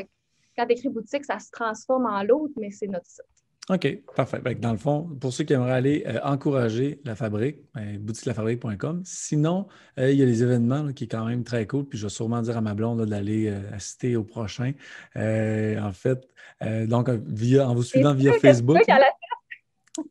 quand 0.56 0.66
tu 0.66 0.72
écris 0.72 0.88
boutique, 0.88 1.24
ça 1.26 1.38
se 1.38 1.50
transforme 1.50 2.06
en 2.06 2.22
l'autre, 2.22 2.54
mais 2.56 2.70
c'est 2.70 2.86
notre 2.86 3.06
site. 3.06 3.24
OK, 3.70 3.98
parfait. 4.16 4.40
dans 4.60 4.72
le 4.72 4.76
fond, 4.78 5.08
pour 5.20 5.32
ceux 5.32 5.44
qui 5.44 5.52
aimeraient 5.52 5.72
aller 5.72 6.04
euh, 6.08 6.18
encourager 6.24 7.00
la 7.04 7.14
fabrique, 7.14 7.58
ben, 7.74 7.96
boutique-lafabrique.com. 7.96 9.02
Sinon, 9.04 9.68
euh, 10.00 10.10
il 10.10 10.18
y 10.18 10.22
a 10.22 10.26
les 10.26 10.42
événements 10.42 10.92
qui 10.92 11.04
est 11.04 11.06
quand 11.06 11.24
même 11.24 11.44
très 11.44 11.66
cool. 11.68 11.84
Puis 11.84 11.96
je 11.96 12.06
vais 12.06 12.10
sûrement 12.10 12.42
dire 12.42 12.56
à 12.56 12.60
ma 12.60 12.74
blonde 12.74 13.06
d'aller 13.06 13.48
euh, 13.48 13.60
assister 13.72 14.16
au 14.16 14.24
prochain. 14.24 14.72
en 15.14 15.92
fait, 15.92 16.26
donc 16.88 17.08
via, 17.28 17.68
en 17.68 17.74
vous 17.74 17.84
suivant 17.84 18.14
via 18.14 18.32
Facebook. 18.34 18.78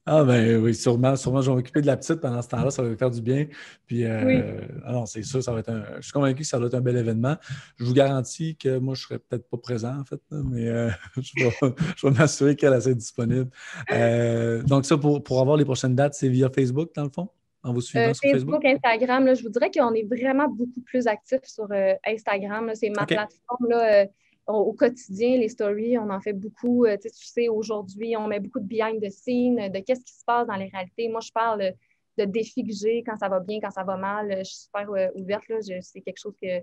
Ah 0.06 0.24
ben 0.24 0.62
oui, 0.62 0.76
sûrement, 0.76 1.16
sûrement, 1.16 1.42
je 1.42 1.50
vais 1.50 1.56
m'occuper 1.56 1.82
de 1.82 1.88
la 1.88 1.98
petite 1.98 2.22
pendant 2.22 2.42
ce 2.42 2.50
temps-là, 2.50 2.70
ça 2.70 2.84
va 2.84 2.96
faire 2.96 3.10
du 3.10 3.22
bien. 3.22 3.48
Puis 3.88 4.06
euh, 4.06 4.62
ah 4.86 5.04
c'est 5.08 5.24
sûr, 5.24 5.42
ça 5.42 5.54
va 5.54 5.60
être 5.60 5.70
un. 5.70 5.84
Je 5.98 6.02
suis 6.02 6.12
convaincu 6.12 6.42
que 6.42 6.48
ça 6.48 6.60
va 6.60 6.68
être 6.68 6.76
un 6.76 6.82
bel 6.82 6.98
événement. 6.98 7.36
Je 7.78 7.86
vous 7.86 7.94
garantis 7.94 8.56
que 8.56 8.78
moi, 8.78 8.94
je 8.94 9.02
ne 9.02 9.04
serai 9.08 9.20
peut-être 9.20 9.50
pas 9.50 9.58
présent, 9.58 10.00
en 10.00 10.06
fait, 10.06 10.22
mais 10.30 10.68
euh, 10.68 10.90
je 11.18 12.08
vais, 12.08 12.12
m'assurer 12.12 12.56
qu'elle 12.56 12.74
est 12.74 12.96
disponible. 12.96 13.50
Euh, 13.92 14.62
donc, 14.64 14.86
ça, 14.86 14.98
pour, 14.98 15.24
pour 15.24 15.42
avoir 15.42 15.58
les 15.58 15.66
prochaines 15.66 15.96
dates, 15.96 16.14
c'est 16.14 16.30
via 16.30 16.50
Facebook, 16.50 16.92
dans 16.96 17.04
le 17.04 17.10
fond? 17.10 17.30
En 17.64 17.74
vous 17.74 17.82
suivant 17.82 18.14
sur 18.14 18.30
Facebook? 18.30 18.64
Instagram, 18.64 19.36
je 19.36 19.44
vous 19.44 19.50
dirais 19.50 19.72
qu'on 19.72 19.94
est 19.94 20.04
vraiment 20.04 20.48
beaucoup 20.48 20.82
plus 20.84 21.08
actifs 21.08 21.44
sur 21.44 21.68
Instagram. 22.06 22.72
C'est 22.74 22.90
ma 22.90 23.06
plateforme. 23.06 23.68
Là, 23.70 24.08
au 24.48 24.74
quotidien, 24.74 25.38
les 25.38 25.50
stories, 25.50 25.98
on 25.98 26.10
en 26.10 26.20
fait 26.20 26.34
beaucoup. 26.34 26.86
Euh, 26.86 26.98
tu 26.98 27.10
sais, 27.14 27.48
aujourd'hui, 27.48 28.16
on 28.18 28.28
met 28.28 28.40
beaucoup 28.40 28.60
de 28.60 28.66
behind 28.66 29.02
the 29.02 29.10
scenes, 29.10 29.70
de 29.72 29.80
qu'est-ce 29.80 30.04
qui 30.04 30.14
se 30.14 30.26
passe 30.26 30.48
dans 30.48 30.56
les 30.56 30.68
réalités. 30.68 31.10
Moi, 31.10 31.22
je 31.22 31.32
parle 31.32 31.74
de 32.18 32.26
défis 32.26 32.64
que 32.64 32.74
j'ai 32.74 33.04
quand 33.04 33.18
ça 33.18 33.30
va 33.30 33.40
bien, 33.40 33.60
quand 33.62 33.72
ça 33.72 33.84
va 33.84 33.98
mal. 33.98 34.40
Je 34.40 34.44
suis 34.44 34.64
super 34.64 34.90
euh, 34.92 35.08
ouverte. 35.16 35.44
C'est 35.82 36.02
quelque 36.02 36.20
chose 36.20 36.36
que 36.42 36.62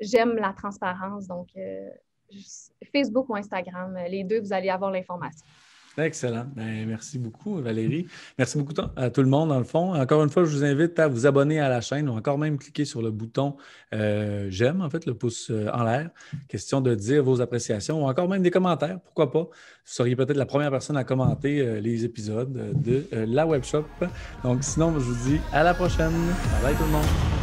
j'aime 0.00 0.36
la 0.36 0.52
transparence. 0.52 1.26
Donc, 1.26 1.48
euh, 1.56 1.88
Facebook 2.92 3.28
ou 3.28 3.36
Instagram, 3.36 3.98
les 4.08 4.24
deux, 4.24 4.40
vous 4.40 4.52
allez 4.52 4.68
avoir 4.68 4.90
l'information. 4.90 5.46
Excellent. 5.98 6.46
Ben, 6.54 6.86
merci 6.86 7.18
beaucoup, 7.18 7.56
Valérie. 7.60 8.06
Merci 8.38 8.58
beaucoup 8.58 8.74
à 8.96 9.10
tout 9.10 9.22
le 9.22 9.28
monde, 9.28 9.48
dans 9.48 9.58
le 9.58 9.64
fond. 9.64 9.94
Encore 9.94 10.22
une 10.22 10.30
fois, 10.30 10.44
je 10.44 10.50
vous 10.50 10.64
invite 10.64 10.98
à 10.98 11.08
vous 11.08 11.26
abonner 11.26 11.60
à 11.60 11.68
la 11.68 11.80
chaîne 11.80 12.08
ou 12.08 12.12
encore 12.12 12.38
même 12.38 12.58
cliquer 12.58 12.84
sur 12.84 13.02
le 13.02 13.10
bouton 13.10 13.56
euh, 13.94 14.46
j'aime, 14.50 14.80
en 14.80 14.90
fait, 14.90 15.06
le 15.06 15.14
pouce 15.14 15.50
euh, 15.50 15.68
en 15.72 15.82
l'air. 15.84 16.10
Question 16.48 16.80
de 16.80 16.94
dire 16.94 17.22
vos 17.24 17.40
appréciations 17.40 18.04
ou 18.04 18.08
encore 18.08 18.28
même 18.28 18.42
des 18.42 18.50
commentaires. 18.50 19.00
Pourquoi 19.00 19.30
pas? 19.30 19.42
Vous 19.42 19.48
seriez 19.84 20.16
peut-être 20.16 20.36
la 20.36 20.46
première 20.46 20.70
personne 20.70 20.96
à 20.96 21.04
commenter 21.04 21.60
euh, 21.60 21.80
les 21.80 22.04
épisodes 22.04 22.52
de 22.52 23.06
la 23.12 23.46
webshop. 23.46 23.84
Donc, 24.44 24.62
sinon, 24.62 24.92
je 24.94 25.04
vous 25.04 25.30
dis 25.30 25.40
à 25.52 25.62
la 25.62 25.74
prochaine. 25.74 26.12
Bye 26.12 26.62
bye 26.62 26.74
tout 26.74 26.84
le 26.84 26.90
monde. 26.90 27.37